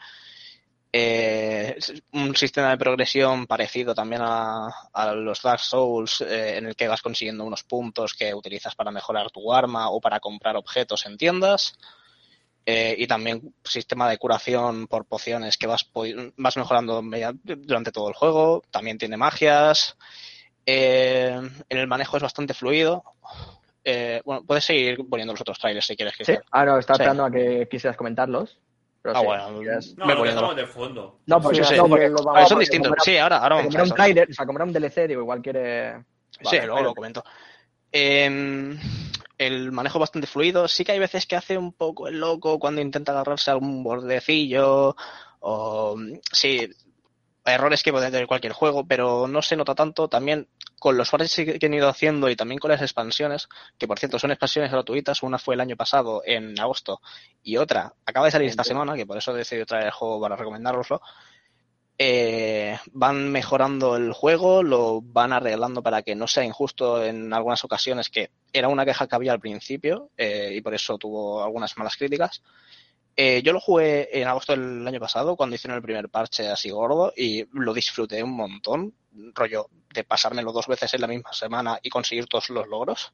Eh, 0.96 1.76
un 2.12 2.36
sistema 2.36 2.70
de 2.70 2.78
progresión 2.78 3.48
parecido 3.48 3.96
también 3.96 4.22
a, 4.22 4.68
a 4.92 5.12
los 5.12 5.42
Dark 5.42 5.58
Souls, 5.58 6.20
eh, 6.20 6.58
en 6.58 6.66
el 6.66 6.76
que 6.76 6.86
vas 6.86 7.02
consiguiendo 7.02 7.44
unos 7.44 7.64
puntos 7.64 8.14
que 8.14 8.32
utilizas 8.32 8.76
para 8.76 8.92
mejorar 8.92 9.30
tu 9.32 9.52
arma 9.52 9.90
o 9.90 10.00
para 10.00 10.20
comprar 10.20 10.56
objetos 10.56 11.04
en 11.06 11.16
tiendas. 11.16 11.76
Eh, 12.66 12.94
y 12.98 13.06
también 13.06 13.54
sistema 13.62 14.08
de 14.08 14.16
curación 14.16 14.86
por 14.86 15.04
pociones 15.04 15.58
que 15.58 15.66
vas, 15.66 15.84
po- 15.84 16.04
vas 16.38 16.56
mejorando 16.56 17.02
durante 17.44 17.92
todo 17.92 18.08
el 18.08 18.14
juego. 18.14 18.62
También 18.70 18.96
tiene 18.98 19.16
magias. 19.18 19.96
Eh, 20.64 21.38
el 21.68 21.86
manejo 21.86 22.16
es 22.16 22.22
bastante 22.22 22.54
fluido. 22.54 23.04
Eh, 23.84 24.22
bueno, 24.24 24.42
puedes 24.46 24.64
seguir 24.64 24.98
poniendo 25.10 25.34
los 25.34 25.40
otros 25.42 25.58
trailers 25.58 25.84
si 25.86 25.94
quieres. 25.94 26.14
Sí. 26.14 26.24
Cristian. 26.24 26.42
Ah, 26.52 26.64
no, 26.64 26.78
estaba 26.78 26.96
Sí. 26.96 27.02
esperando 27.02 27.24
a 27.26 27.30
que 27.30 27.68
quisieras 27.70 27.96
comentarlos. 27.98 28.58
Pero 29.02 29.14
Ah, 29.14 29.20
sí, 29.20 29.26
bueno, 29.26 29.58
quieres- 29.58 29.94
No, 29.98 30.04
poniéndolo. 30.06 30.24
dejamos 30.30 30.56
de 30.56 30.66
fondo. 30.66 31.18
No, 31.26 31.40
porque, 31.42 31.58
Sí, 31.62 31.64
sí. 31.64 31.76
no, 31.76 31.86
porque- 31.86 32.08
Lo 32.08 32.22
vamos 32.22 32.40
Ah, 32.40 32.44
a 32.44 32.46
son 32.48 32.58
distintos. 32.60 32.92
Sí, 33.04 33.18
ahora, 33.18 33.36
ahora 33.42 33.56
vamos 33.56 33.76
a 33.76 33.82
un 33.82 33.90
trailer, 33.90 34.30
o 34.30 34.32
sea, 34.32 34.46
como 34.46 34.56
era 34.58 34.64
un 34.64 34.72
DLC, 34.72 35.06
digo, 35.06 35.20
igual 35.20 35.42
quiere... 35.42 36.02
Sí, 36.40 36.56
luego 36.64 36.80
lo 36.80 36.94
comento. 36.94 37.22
Eh, 37.92 38.74
el 39.46 39.72
manejo 39.72 39.98
bastante 39.98 40.26
fluido. 40.26 40.68
Sí 40.68 40.84
que 40.84 40.92
hay 40.92 40.98
veces 40.98 41.26
que 41.26 41.36
hace 41.36 41.58
un 41.58 41.72
poco 41.72 42.08
el 42.08 42.20
loco 42.20 42.58
cuando 42.58 42.80
intenta 42.80 43.12
agarrarse 43.12 43.50
a 43.50 43.54
algún 43.54 43.82
bordecillo. 43.82 44.96
O 45.40 45.96
sí, 46.32 46.70
errores 47.44 47.82
que 47.82 47.92
puede 47.92 48.10
tener 48.10 48.26
cualquier 48.26 48.52
juego, 48.52 48.86
pero 48.86 49.26
no 49.28 49.42
se 49.42 49.56
nota 49.56 49.74
tanto. 49.74 50.08
También 50.08 50.48
con 50.78 50.96
los 50.98 51.10
parches 51.10 51.34
que 51.34 51.66
han 51.66 51.74
ido 51.74 51.88
haciendo 51.88 52.28
y 52.28 52.36
también 52.36 52.58
con 52.58 52.70
las 52.70 52.82
expansiones, 52.82 53.48
que 53.78 53.88
por 53.88 53.98
cierto 53.98 54.18
son 54.18 54.30
expansiones 54.32 54.70
gratuitas. 54.70 55.22
Una 55.22 55.38
fue 55.38 55.54
el 55.54 55.60
año 55.60 55.76
pasado, 55.76 56.22
en 56.26 56.58
agosto, 56.60 57.00
y 57.42 57.56
otra 57.56 57.94
acaba 58.04 58.26
de 58.26 58.32
salir 58.32 58.48
esta 58.48 58.64
semana, 58.64 58.94
que 58.94 59.06
por 59.06 59.16
eso 59.16 59.32
he 59.32 59.38
decidido 59.38 59.66
traer 59.66 59.86
el 59.86 59.92
juego 59.92 60.20
para 60.20 60.36
recomendároslo. 60.36 61.00
Eh, 61.96 62.76
van 62.92 63.30
mejorando 63.30 63.96
el 63.96 64.12
juego, 64.12 64.62
lo 64.62 65.00
van 65.00 65.32
arreglando 65.32 65.82
para 65.82 66.02
que 66.02 66.16
no 66.16 66.26
sea 66.26 66.44
injusto 66.44 67.04
en 67.04 67.32
algunas 67.32 67.62
ocasiones, 67.64 68.08
que 68.08 68.30
era 68.52 68.68
una 68.68 68.84
queja 68.84 69.06
que 69.06 69.14
había 69.14 69.32
al 69.32 69.40
principio 69.40 70.10
eh, 70.16 70.52
y 70.56 70.60
por 70.60 70.74
eso 70.74 70.98
tuvo 70.98 71.44
algunas 71.44 71.76
malas 71.76 71.96
críticas. 71.96 72.42
Eh, 73.16 73.42
yo 73.44 73.52
lo 73.52 73.60
jugué 73.60 74.08
en 74.20 74.26
agosto 74.26 74.52
del 74.52 74.86
año 74.86 74.98
pasado, 74.98 75.36
cuando 75.36 75.54
hicieron 75.54 75.76
el 75.76 75.82
primer 75.82 76.08
parche 76.08 76.48
así 76.48 76.70
gordo, 76.70 77.12
y 77.16 77.46
lo 77.52 77.72
disfruté 77.72 78.22
un 78.22 78.32
montón, 78.32 78.92
rollo 79.32 79.68
de 79.92 80.02
pasármelo 80.02 80.52
dos 80.52 80.66
veces 80.66 80.92
en 80.94 81.00
la 81.00 81.06
misma 81.06 81.32
semana 81.32 81.78
y 81.80 81.90
conseguir 81.90 82.26
todos 82.26 82.50
los 82.50 82.66
logros. 82.66 83.12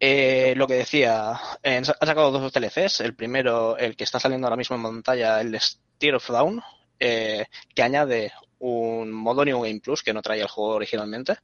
Eh, 0.00 0.54
lo 0.56 0.66
que 0.66 0.74
decía, 0.74 1.40
eh, 1.62 1.76
han 1.76 1.84
sacado 1.84 2.32
dos 2.32 2.52
DLCs. 2.52 3.02
El 3.02 3.14
primero, 3.14 3.76
el 3.76 3.94
que 3.94 4.02
está 4.02 4.18
saliendo 4.18 4.48
ahora 4.48 4.56
mismo 4.56 4.74
en 4.74 4.82
pantalla, 4.82 5.40
el 5.40 5.58
Steer 5.60 6.16
of 6.16 6.28
Down, 6.28 6.60
eh, 7.04 7.46
que 7.74 7.82
añade 7.82 8.32
un 8.60 9.10
modo 9.10 9.44
New 9.44 9.60
Game 9.60 9.80
Plus 9.80 10.04
que 10.04 10.14
no 10.14 10.22
traía 10.22 10.44
el 10.44 10.48
juego 10.48 10.74
originalmente, 10.74 11.36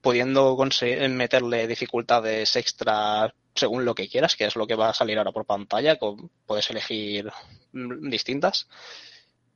pudiendo 0.00 0.56
meterle 1.08 1.68
dificultades 1.68 2.56
extra 2.56 3.32
según 3.54 3.84
lo 3.84 3.94
que 3.94 4.08
quieras, 4.08 4.34
que 4.34 4.44
es 4.44 4.56
lo 4.56 4.66
que 4.66 4.74
va 4.74 4.88
a 4.88 4.94
salir 4.94 5.18
ahora 5.18 5.30
por 5.30 5.46
pantalla, 5.46 5.96
puedes 6.46 6.68
elegir 6.70 7.30
mm, 7.72 8.10
distintas. 8.10 8.66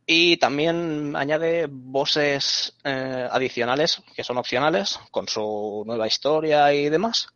Y 0.06 0.36
también 0.36 1.16
añade 1.16 1.66
bosses 1.68 2.72
eh, 2.84 3.28
adicionales, 3.30 4.00
que 4.14 4.22
son 4.22 4.38
opcionales, 4.38 4.96
con 5.10 5.26
su 5.26 5.82
nueva 5.86 6.06
historia 6.06 6.72
y 6.72 6.88
demás. 6.88 7.26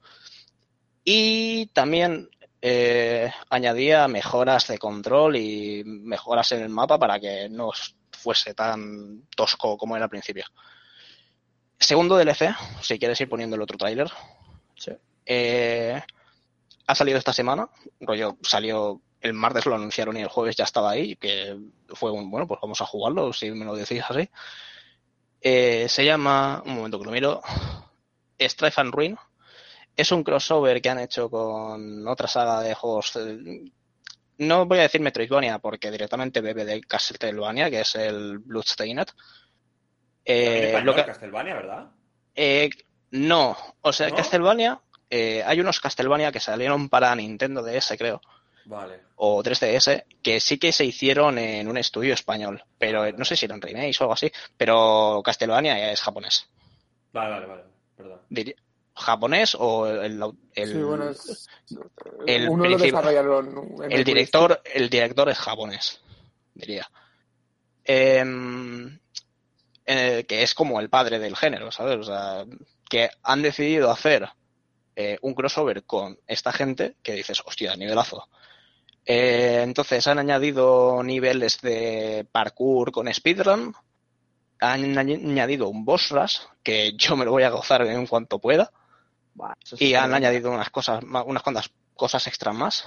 Y 1.05 1.67
también 1.73 2.31
eh, 2.67 3.31
añadía 3.51 4.09
mejoras 4.09 4.69
de 4.69 4.79
control 4.79 5.37
y 5.37 5.83
mejoras 5.85 6.51
en 6.53 6.63
el 6.63 6.71
mapa 6.71 6.99
para 6.99 7.21
que 7.21 7.47
no 7.51 7.73
fuese 8.11 8.55
tan 8.55 9.27
tosco 9.37 9.77
como 9.77 9.97
era 9.97 10.07
al 10.07 10.11
principio. 10.11 10.47
Segundo 11.79 12.17
DLC, 12.17 12.57
si 12.81 12.99
quieres 12.99 13.21
ir 13.21 13.29
poniendo 13.29 13.57
el 13.57 13.61
otro 13.61 13.77
tráiler. 13.77 14.11
Sí. 14.77 14.93
Eh, 15.27 16.03
ha 16.87 16.95
salido 16.95 17.19
esta 17.19 17.35
semana, 17.35 17.69
rollo, 18.01 18.39
salió 18.41 18.99
el 19.21 19.35
martes 19.35 19.67
lo 19.67 19.75
anunciaron 19.75 20.17
y 20.17 20.23
el 20.23 20.29
jueves 20.29 20.57
ya 20.57 20.65
estaba 20.65 20.93
ahí, 20.93 21.17
que 21.17 21.59
fue 21.89 22.13
un, 22.13 22.31
bueno, 22.31 22.47
pues 22.47 22.61
vamos 22.63 22.81
a 22.81 22.87
jugarlo, 22.87 23.35
si 23.35 23.51
me 23.51 23.67
lo 23.67 23.77
decís 23.77 24.03
así. 24.09 24.31
Eh, 25.43 25.87
se 25.87 26.03
llama, 26.03 26.63
un 26.65 26.77
momento 26.77 26.99
que 26.99 27.05
lo 27.05 27.11
miro, 27.11 27.43
Strife 28.41 28.81
and 28.81 28.95
Ruin. 28.95 29.19
Es 29.97 30.11
un 30.13 30.25
crossover 30.25 30.83
que 30.83 30.89
han 30.91 30.99
hecho 30.99 31.31
con 31.31 32.07
otra 32.09 32.27
saga 32.29 32.61
de 32.63 32.75
juegos. 32.75 33.15
eh, 33.17 33.65
No 34.39 34.67
voy 34.67 34.79
a 34.79 34.83
decir 34.83 35.01
Metroidvania 35.01 35.59
porque 35.61 35.91
directamente 35.93 36.41
bebe 36.41 36.65
de 36.65 36.81
Castlevania, 36.81 37.71
que 37.71 37.81
es 37.83 37.95
el 37.95 38.39
Bloodstained. 38.41 39.07
Eh, 40.25 40.81
lo 40.83 40.95
que- 40.95 41.05
Castlevania, 41.05 41.55
¿verdad? 41.55 41.91
eh, 42.35 42.71
no, 43.13 43.57
o 43.83 43.93
sea, 43.93 44.09
¿No? 44.09 44.17
Castlevania, 44.17 44.81
eh, 45.11 45.43
hay 45.47 45.61
unos 45.61 45.79
Castlevania 45.81 46.33
que 46.33 46.41
salieron 46.41 46.89
para 46.89 47.15
Nintendo 47.15 47.63
DS, 47.63 47.97
creo, 47.97 48.21
Vale. 48.65 49.03
o 49.17 49.43
3DS, 49.43 50.05
que 50.23 50.41
sí 50.41 50.59
que 50.59 50.73
se 50.73 50.85
hicieron 50.85 51.39
en 51.39 51.69
un 51.69 51.77
estudio 51.77 52.15
español, 52.15 52.65
pero 52.79 53.13
no 53.13 53.25
sé 53.25 53.37
si 53.37 53.45
eran 53.45 53.61
remakes 53.61 54.01
o 54.01 54.05
algo 54.05 54.15
así, 54.15 54.33
pero 54.57 55.21
Castlevania 55.25 55.93
es 55.93 56.01
japonés. 56.01 56.49
Vale, 57.13 57.31
vale, 57.31 57.47
vale. 57.47 57.63
Perdón. 57.97 58.21
Diría- 58.31 58.57
¿Japonés 58.97 59.57
o 59.59 59.87
el, 59.89 60.23
el, 60.55 60.69
Sí, 60.73 60.79
bueno, 60.83 61.09
es- 61.11 61.49
el 62.27 62.49
uno 62.49 62.65
lo 62.65 62.77
principio- 62.77 62.99
desarrollaron 63.01 63.81
en 63.83 63.93
el 63.93 64.05
director, 64.05 64.61
el 64.73 64.89
director 64.89 65.29
es 65.31 65.39
japonés, 65.39 66.01
diría. 66.55 66.89
Em, 67.85 68.99
eh, 69.87 70.25
que 70.27 70.43
es 70.43 70.55
como 70.55 70.81
el 70.81 70.89
padre 70.89 71.19
del 71.19 71.37
género, 71.37 71.71
¿sabes? 71.71 71.99
O 71.99 72.05
sea, 72.05 72.45
que 72.89 73.11
han 73.23 73.43
decidido 73.43 73.91
hacer 73.91 74.29
eh, 74.97 75.19
un 75.23 75.35
crossover 75.35 75.83
con 75.85 76.19
esta 76.27 76.53
gente 76.53 76.97
que 77.03 77.15
dices, 77.15 77.43
hostia, 77.45 77.75
nivelazo. 77.77 78.29
Eh, 79.05 79.61
entonces 79.65 80.07
han 80.07 80.19
añadido 80.21 81.03
niveles 81.03 81.61
de 81.61 82.27
parkour 82.31 82.93
con 82.93 83.13
speedrun, 83.13 83.75
han 84.61 84.95
añ- 84.95 85.17
añadido 85.31 85.69
un 85.69 85.85
boss 85.85 86.11
rush, 86.11 86.39
que 86.63 86.93
yo 86.97 87.17
me 87.17 87.25
lo 87.25 87.33
voy 87.33 87.43
a 87.43 87.51
gozar 87.51 87.83
en 87.87 88.07
cuanto 88.07 88.39
pueda, 88.39 88.71
Y 89.79 89.95
han 89.95 90.15
añadido 90.15 90.51
unas 90.51 90.71
cosas, 90.71 91.03
unas 91.03 91.43
cuantas 91.43 91.71
cosas 91.95 92.27
extra 92.27 92.53
más. 92.53 92.85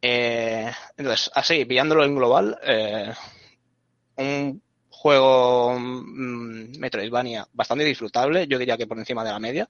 Eh, 0.00 0.70
entonces, 0.96 1.30
así, 1.34 1.64
pillándolo 1.64 2.04
en 2.04 2.16
global, 2.16 2.58
eh, 2.62 3.12
un 4.16 4.62
juego 4.88 5.78
mm, 5.78 6.78
Metroidvania 6.78 7.46
bastante 7.52 7.84
disfrutable, 7.84 8.46
yo 8.46 8.58
diría 8.58 8.76
que 8.76 8.86
por 8.86 8.98
encima 8.98 9.24
de 9.24 9.30
la 9.30 9.38
media. 9.38 9.68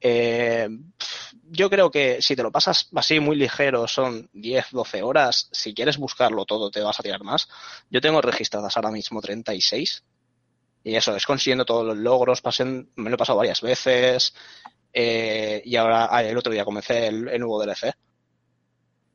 Eh, 0.00 0.68
yo 1.48 1.70
creo 1.70 1.90
que 1.90 2.20
si 2.20 2.36
te 2.36 2.42
lo 2.42 2.52
pasas 2.52 2.88
así 2.94 3.20
muy 3.20 3.36
ligero, 3.36 3.86
son 3.88 4.28
10, 4.32 4.66
12 4.72 5.02
horas. 5.02 5.48
Si 5.52 5.74
quieres 5.74 5.96
buscarlo 5.96 6.44
todo, 6.44 6.70
te 6.70 6.80
vas 6.80 6.98
a 6.98 7.02
tirar 7.02 7.22
más. 7.22 7.48
Yo 7.90 8.00
tengo 8.00 8.20
registradas 8.20 8.76
ahora 8.76 8.90
mismo 8.90 9.20
36. 9.20 10.04
Y 10.84 10.94
eso, 10.94 11.16
es 11.16 11.26
consiguiendo 11.26 11.64
todos 11.64 11.84
los 11.84 11.96
logros. 11.96 12.40
Pasen, 12.40 12.90
me 12.96 13.10
lo 13.10 13.16
he 13.16 13.18
pasado 13.18 13.38
varias 13.38 13.60
veces. 13.60 14.34
Eh, 14.98 15.60
y 15.62 15.76
ahora 15.76 16.08
ah, 16.10 16.24
el 16.24 16.38
otro 16.38 16.50
día 16.50 16.64
comencé 16.64 17.08
el, 17.08 17.28
el 17.28 17.38
nuevo 17.38 17.62
DLC. 17.62 17.94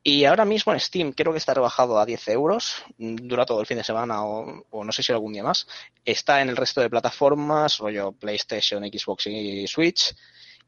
Y 0.04 0.24
ahora 0.24 0.44
mismo 0.44 0.72
en 0.72 0.78
Steam 0.78 1.12
creo 1.12 1.32
que 1.32 1.38
está 1.38 1.54
rebajado 1.54 1.98
a 1.98 2.06
10 2.06 2.28
euros, 2.28 2.84
mm, 2.98 3.16
dura 3.16 3.44
todo 3.44 3.60
el 3.60 3.66
fin 3.66 3.78
de 3.78 3.84
semana 3.84 4.24
o, 4.24 4.64
o 4.70 4.84
no 4.84 4.92
sé 4.92 5.02
si 5.02 5.12
algún 5.12 5.32
día 5.32 5.42
más. 5.42 5.66
Está 6.04 6.40
en 6.40 6.50
el 6.50 6.56
resto 6.56 6.80
de 6.80 6.88
plataformas, 6.88 7.78
rollo 7.78 8.12
PlayStation, 8.12 8.84
Xbox 8.84 9.26
y 9.26 9.66
Switch. 9.66 10.14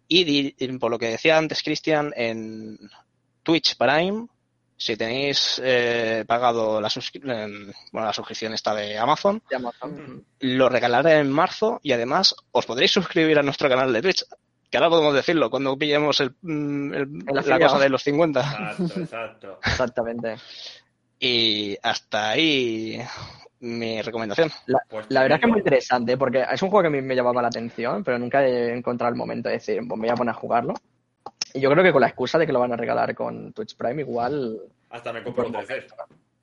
Y 0.09 0.51
por 0.79 0.91
lo 0.91 0.99
que 0.99 1.11
decía 1.11 1.39
antes 1.39 1.63
Cristian, 1.63 2.13
en 2.17 2.77
Twitch 3.45 3.77
Prime, 3.77 4.27
si 4.77 4.97
tenéis 4.97 5.61
eh, 5.65 6.25
pagado 6.27 6.81
la, 6.81 6.91
bueno, 7.93 8.07
la 8.07 8.13
suscripción 8.13 8.53
esta 8.53 8.75
de 8.75 8.99
Amazon, 8.99 9.41
de 9.49 9.57
Amazon. 9.57 10.27
lo 10.41 10.69
regalaré 10.69 11.19
en 11.21 11.31
marzo 11.31 11.79
y 11.85 11.93
además 11.93 12.35
os 12.51 12.67
podréis 12.67 12.91
suscribir 12.91 13.39
a 13.39 13.43
nuestro 13.43 13.69
canal 13.69 13.93
de 13.93 14.03
Twitch. 14.03 14.25
Que 14.75 14.79
ahora 14.79 14.91
podemos 14.91 15.15
decirlo 15.15 15.49
cuando 15.51 15.79
pillemos 15.79 16.19
el, 16.19 16.35
mm, 16.43 16.95
el- 16.95 17.01
El 17.29 17.49
la 17.49 17.61
cosa 17.61 17.79
de 17.79 17.89
los 17.89 18.03
50. 18.03 18.41
Exacto, 18.41 19.01
exacto. 19.01 19.59
Exactamente. 19.65 20.35
Y 21.21 21.79
hasta 21.81 22.31
ahí 22.31 23.01
mi 23.61 24.03
recomendación. 24.03 24.51
Pues 24.91 25.07
La 25.11 25.23
verdad 25.23 25.37
es 25.37 25.41
que 25.43 25.47
es 25.47 25.51
muy 25.53 25.61
interesante 25.61 26.17
porque 26.19 26.45
es 26.53 26.61
un 26.61 26.71
juego 26.71 26.83
que 26.83 26.89
a 26.89 26.91
mí 26.91 27.01
me 27.03 27.15
llamaba 27.15 27.41
la 27.41 27.47
atención, 27.47 28.03
pero 28.03 28.19
nunca 28.19 28.45
he 28.45 28.77
encontrado 28.77 29.13
el 29.13 29.17
momento 29.17 29.49
de 29.49 29.55
decir, 29.55 29.77
pues 29.87 29.97
me 30.01 30.09
voy 30.09 30.11
a 30.13 30.17
poner 30.17 30.35
a 30.35 30.39
jugarlo. 30.39 30.75
Y 31.53 31.61
yo 31.61 31.71
creo 31.71 31.85
que 31.85 31.93
con 31.93 32.01
la 32.01 32.09
excusa 32.09 32.37
de 32.37 32.45
que 32.45 32.53
lo 32.53 32.59
van 32.59 32.73
a 32.73 32.77
regalar 32.77 33.15
con 33.15 33.53
Twitch 33.53 33.77
Prime, 33.77 34.03
igual. 34.03 34.59
Hasta 34.91 35.13
me 35.13 35.23
compro 35.23 35.47
un 35.47 35.53
DLC. 35.53 35.87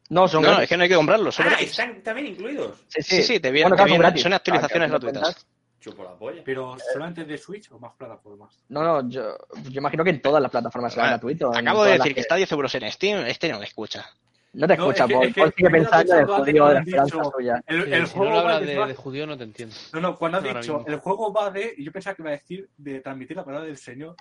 No, 0.07 0.25
son 0.29 0.41
No, 0.41 0.47
gratis. 0.51 0.63
es 0.63 0.69
que 0.69 0.77
no 0.77 0.83
hay 0.83 0.89
que 0.89 0.95
comprarlo. 0.95 1.33
son 1.33 1.47
Ah, 1.47 1.49
gratis. 1.49 1.69
están 1.71 2.01
también 2.01 2.27
incluidos. 2.27 2.77
Sí, 2.87 3.01
Sí, 3.01 3.23
sí, 3.23 3.39
te 3.41 3.51
vienen, 3.51 3.71
Bueno, 3.71 3.75
te 3.75 3.89
claro, 3.89 3.89
son 3.89 3.99
vienen- 4.13 4.23
son 4.23 4.33
actualizaciones 4.33 4.87
Claro, 4.89 4.99
que 5.01 5.05
lo 5.07 5.11
gratuitas. 5.11 5.47
Chupo 5.81 6.03
la 6.03 6.13
polla. 6.15 6.41
Pero 6.45 6.77
solamente 6.93 7.25
de 7.25 7.37
Switch 7.37 7.69
o 7.71 7.79
más 7.79 7.93
plataformas. 7.97 8.53
No, 8.69 8.83
no, 8.83 9.09
yo, 9.09 9.35
yo 9.69 9.79
imagino 9.81 10.03
que 10.03 10.11
en 10.11 10.21
todas 10.21 10.41
las 10.41 10.49
plataformas 10.51 10.93
será 10.93 11.07
Ah, 11.07 11.09
gratuito. 11.09 11.51
en 11.53 11.67
Acabo 11.67 11.83
de 11.83 11.97
decir 11.97 12.13
que 12.13 12.21
está 12.21 12.35
a 12.35 12.37
10 12.37 12.51
euros 12.53 12.73
en 12.75 12.91
Steam, 12.91 13.25
este 13.25 13.51
no 13.51 13.57
me 13.59 13.65
escucha. 13.65 14.05
No 14.53 14.67
te 14.67 14.77
No, 14.77 14.83
escucha, 14.91 15.03
es 15.05 15.07
que- 15.09 15.13
Paul. 15.15 15.25
es 15.27 15.33
que- 15.33 15.41
Paul 15.41 15.53
sigue 15.55 15.67
es 15.67 15.73
que 15.73 15.79
pensando 15.79 16.13
en 16.13 16.19
el 16.19 16.25
judío 16.27 16.67
de 16.67 16.73
la 16.75 16.79
esperanza 16.81 17.23
suya. 17.35 17.63
El, 17.65 17.83
Sí, 17.85 17.91
el 17.93 18.07
si 18.07 18.13
juego 18.17 18.31
no 18.33 18.39
hablas 18.39 18.61
de, 18.61 18.95
judío 18.95 19.25
no 19.27 19.37
te 19.37 19.43
entiendo. 19.43 19.75
No, 19.93 20.01
no, 20.01 20.15
cuando 20.17 20.37
has 20.37 20.43
dicho 20.43 20.83
el 20.87 20.95
juego 20.97 21.33
va 21.33 21.49
de. 21.49 21.73
Yo 21.79 21.91
pensaba 21.91 22.15
que 22.15 22.21
iba 22.21 22.29
a 22.29 22.33
decir 22.33 22.69
de 22.77 22.99
transmitir 22.99 23.37
la 23.37 23.43
palabra 23.45 23.65
del 23.65 23.77
Señor. 23.77 24.15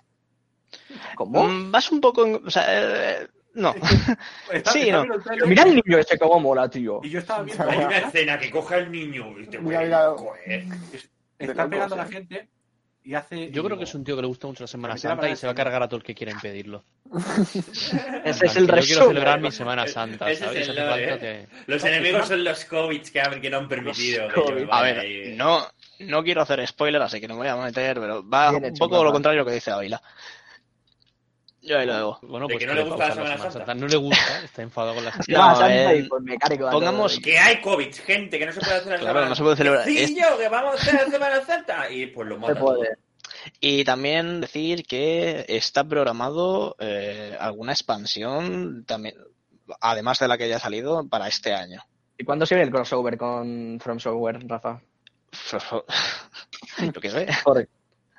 ¿Cómo? 1.16 1.44
Mm, 1.46 1.70
Vas 1.72 1.90
un 1.92 2.00
poco... 2.00 2.24
en- 2.24 2.46
o 2.46 2.50
sea, 2.50 2.64
eh, 3.22 3.28
no. 3.54 3.74
Está- 4.52 4.70
Sí, 4.70 4.82
está 4.88 5.04
no. 5.04 5.14
el 5.14 5.46
mira 5.48 5.64
el 5.64 5.74
niño 5.74 5.98
ese 5.98 6.16
cómo 6.18 6.38
mola, 6.40 6.70
tío. 6.70 7.00
Y 7.02 7.10
yo 7.10 7.18
estaba 7.18 7.42
viendo. 7.44 7.68
Hay 7.68 7.78
una 7.78 7.98
escena 7.98 8.38
que 8.38 8.50
coge 8.50 8.76
al 8.76 8.90
niño 8.90 9.38
y 9.38 9.46
te 9.46 9.58
Mira, 9.58 9.80
mira. 9.82 10.10
eh. 10.46 10.66
Está 11.40 11.68
pegando 11.68 11.94
a 11.94 11.98
la 11.98 12.06
gente 12.06 12.48
y 13.02 13.14
hace. 13.14 13.50
Yo 13.50 13.62
y 13.62 13.64
creo 13.64 13.78
que 13.78 13.84
es 13.84 13.94
un 13.94 14.04
tío 14.04 14.14
que 14.14 14.22
le 14.22 14.28
gusta 14.28 14.46
mucho 14.46 14.64
la 14.64 14.68
Semana 14.68 14.96
Santa 14.96 15.28
y 15.28 15.36
se 15.36 15.46
va 15.46 15.52
a 15.52 15.54
cargar 15.54 15.82
a 15.82 15.88
todo 15.88 15.96
el 15.96 16.02
que 16.02 16.14
quiera 16.14 16.32
impedirlo. 16.32 16.84
Ese 18.24 18.46
es 18.46 18.56
el 18.56 18.66
Yo 18.66 18.72
quiero 18.72 18.76
resumen. 18.76 19.08
celebrar 19.08 19.40
mi 19.40 19.50
Semana 19.50 19.86
Santa, 19.86 20.30
¿eh? 20.30 20.36
que... 20.38 21.46
Los 21.66 21.84
enemigos 21.84 22.28
son 22.28 22.44
los 22.44 22.64
COVID 22.66 23.02
que, 23.02 23.50
no 23.50 23.56
han 23.56 23.68
permitido. 23.68 24.28
A 24.70 24.82
ver, 24.82 25.34
no, 25.36 25.66
no 26.00 26.22
quiero 26.22 26.42
hacer 26.42 26.66
spoiler, 26.66 27.00
así 27.02 27.20
que 27.20 27.28
no 27.28 27.34
me 27.34 27.40
voy 27.40 27.48
a 27.48 27.56
meter, 27.56 27.98
pero 27.98 28.28
va 28.28 28.50
Bien 28.50 28.64
un 28.64 28.70
hecho, 28.70 28.78
poco 28.78 29.02
lo 29.02 29.12
contrario 29.12 29.40
a 29.40 29.44
lo 29.44 29.48
que 29.48 29.54
dice 29.54 29.70
Ávila. 29.70 30.00
Yo 31.62 31.78
ahí 31.78 31.86
lo 31.86 31.94
dejo. 31.94 32.18
Bueno, 32.22 32.46
De 32.46 32.54
pues 32.54 32.58
que 32.64 32.66
no 32.66 32.74
le 32.74 32.82
gusta 32.84 33.08
la 33.08 33.14
Semana 33.14 33.50
Santa. 33.50 33.74
No 33.74 33.86
le 33.86 33.96
gusta, 33.96 34.44
está 34.44 34.62
enfadado 34.62 34.94
con 34.94 35.04
la 35.04 35.12
Semana 35.22 35.44
No, 35.44 35.50
No, 35.50 35.56
Santa 35.56 35.92
eh, 35.92 35.96
y 35.98 36.02
pues 36.08 36.22
mecánico. 36.22 36.64
de 36.66 36.72
pongamos. 36.72 37.20
Que 37.20 37.38
hay 37.38 37.60
COVID, 37.60 37.94
gente, 37.96 38.38
que 38.38 38.46
no 38.46 38.52
se 38.52 38.60
puede 38.60 38.74
hacer 38.76 38.92
la 38.92 38.98
Claro, 38.98 39.12
Semana 39.12 39.28
no 39.28 39.34
se 39.34 39.42
puede 39.42 39.56
celebrar. 39.56 39.84
Sí, 39.84 39.98
Es- 39.98 40.14
yo, 40.14 40.38
que 40.38 40.48
vamos 40.48 40.72
a 40.74 40.76
hacer 40.82 40.94
la 40.94 41.06
Semana 41.10 41.44
Santa. 41.44 41.90
Y 41.90 42.06
pues 42.06 42.28
lo 42.28 42.34
Se 42.36 42.40
matan. 42.40 42.58
puede. 42.58 42.88
Y 43.60 43.84
también 43.84 44.40
decir 44.40 44.84
que 44.84 45.44
está 45.48 45.84
programado 45.84 46.76
eh, 46.78 47.36
alguna 47.38 47.72
expansión, 47.72 48.84
también, 48.86 49.14
además 49.80 50.18
de 50.18 50.28
la 50.28 50.36
que 50.38 50.48
ya 50.48 50.56
ha 50.56 50.60
salido, 50.60 51.06
para 51.08 51.28
este 51.28 51.54
año. 51.54 51.82
¿Y 52.18 52.24
cuándo 52.24 52.44
se 52.46 52.54
viene 52.54 52.66
el 52.68 52.74
crossover 52.74 53.16
con 53.16 53.78
From 53.80 53.98
Software, 53.98 54.46
Rafa? 54.46 54.80
Yo 56.94 57.00
qué 57.00 57.10
sé. 57.10 57.26
Joder, 57.44 57.68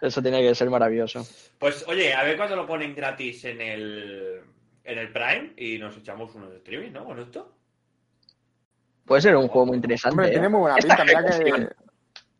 eso 0.01 0.21
tiene 0.21 0.41
que 0.41 0.53
ser 0.55 0.69
maravilloso. 0.69 1.25
Pues 1.59 1.85
oye, 1.87 2.13
a 2.13 2.23
ver 2.23 2.35
cuándo 2.37 2.55
lo 2.55 2.65
ponen 2.67 2.95
gratis 2.95 3.45
en 3.45 3.61
el, 3.61 4.41
en 4.83 4.97
el 4.97 5.11
Prime 5.11 5.53
y 5.57 5.77
nos 5.77 5.95
echamos 5.97 6.33
uno 6.35 6.49
de 6.49 6.57
streaming, 6.57 6.91
¿no? 6.91 7.05
Con 7.05 7.19
esto. 7.19 7.53
Puede 9.05 9.21
ser 9.21 9.35
un 9.35 9.47
juego 9.47 9.67
muy 9.67 9.75
interesante. 9.75 10.13
Hombre, 10.13 10.27
¿eh? 10.27 10.31
tiene 10.31 10.49
muy 10.49 10.59
buena 10.61 10.75
pinta. 10.77 11.03
Mira 11.03 11.23
que 11.25 11.29
ejecución. 11.31 11.69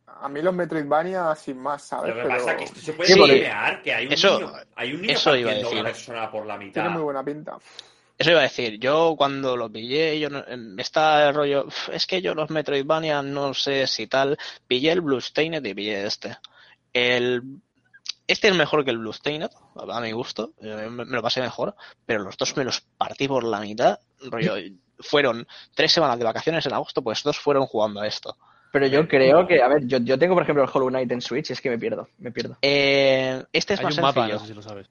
a 0.07 0.29
mí 0.29 0.41
los 0.41 0.53
Metroidvania 0.53 1.35
sin 1.35 1.57
más, 1.57 1.83
¿sabes? 1.83 2.09
Lo 2.09 2.15
que 2.15 2.21
Pero 2.27 2.35
pasa 2.37 2.51
es 2.51 2.57
que 2.57 2.63
esto 2.65 2.79
se 2.79 2.93
puede 2.93 3.09
Sí, 3.13 3.81
que 3.83 3.93
hay 3.93 4.05
un 4.07 4.13
Eso- 4.13 4.39
niño, 4.39 4.53
hay 4.75 4.93
un 4.93 5.01
niño 5.01 5.13
eso 5.13 5.35
iba 5.35 5.51
a 5.51 5.55
una 5.55 5.63
decir. 5.69 5.83
persona 5.83 6.31
por 6.31 6.45
la 6.45 6.57
mitad. 6.57 6.73
tiene 6.73 6.89
muy 6.89 7.01
buena 7.03 7.23
pinta. 7.23 7.57
Eso 8.17 8.29
iba 8.29 8.39
a 8.41 8.43
decir, 8.43 8.77
yo 8.77 9.15
cuando 9.17 9.57
lo 9.57 9.71
pillé, 9.71 10.19
yo 10.19 10.29
no- 10.29 10.43
está 10.77 11.29
el 11.29 11.33
rollo, 11.35 11.65
"Uf, 11.65 11.89
es 11.89 12.05
que 12.05 12.21
yo 12.21 12.35
los 12.35 12.51
Metroidvania 12.51 13.23
no 13.23 13.53
sé 13.55 13.87
si 13.87 14.05
tal, 14.05 14.37
pillé 14.67 14.91
el 14.91 15.01
Bloodstained 15.01 15.65
y 15.65 15.73
pillé 15.73 16.05
este. 16.05 16.37
El, 16.93 17.41
este 18.27 18.47
es 18.47 18.55
mejor 18.55 18.83
que 18.85 18.91
el 18.91 18.97
Bloodstained, 18.97 19.49
a 19.75 20.01
mi 20.01 20.11
gusto, 20.11 20.53
eh, 20.61 20.87
me, 20.89 21.05
me 21.05 21.15
lo 21.15 21.21
pasé 21.21 21.41
mejor, 21.41 21.75
pero 22.05 22.23
los 22.23 22.37
dos 22.37 22.55
me 22.57 22.63
los 22.63 22.81
partí 22.97 23.27
por 23.27 23.43
la 23.43 23.59
mitad, 23.59 23.99
rollo, 24.29 24.55
fueron 24.99 25.47
tres 25.73 25.91
semanas 25.91 26.17
de 26.17 26.25
vacaciones 26.25 26.65
en 26.65 26.73
agosto, 26.73 27.01
pues 27.01 27.23
dos 27.23 27.37
fueron 27.37 27.65
jugando 27.65 28.01
a 28.01 28.07
esto. 28.07 28.37
Pero 28.71 28.87
yo 28.87 29.07
creo 29.07 29.45
que, 29.47 29.61
a 29.61 29.67
ver, 29.67 29.85
yo, 29.85 29.97
yo 29.97 30.17
tengo 30.17 30.33
por 30.33 30.43
ejemplo 30.43 30.63
el 30.63 30.69
Hollow 30.73 30.87
Knight 30.87 31.11
en 31.11 31.21
Switch 31.21 31.49
y 31.49 31.53
es 31.53 31.59
que 31.61 31.69
me 31.69 31.77
pierdo, 31.77 32.07
me 32.19 32.31
pierdo. 32.31 32.57
Eh, 32.61 33.43
este 33.51 33.73
es 33.73 33.79
Hay 33.81 33.85
más 33.85 33.97
un 33.97 34.01
mapa, 34.01 34.21
sencillo. 34.21 34.33
no 34.35 34.39
sé 34.39 34.47
si 34.47 34.53
lo 34.53 34.61
sabes. 34.61 34.87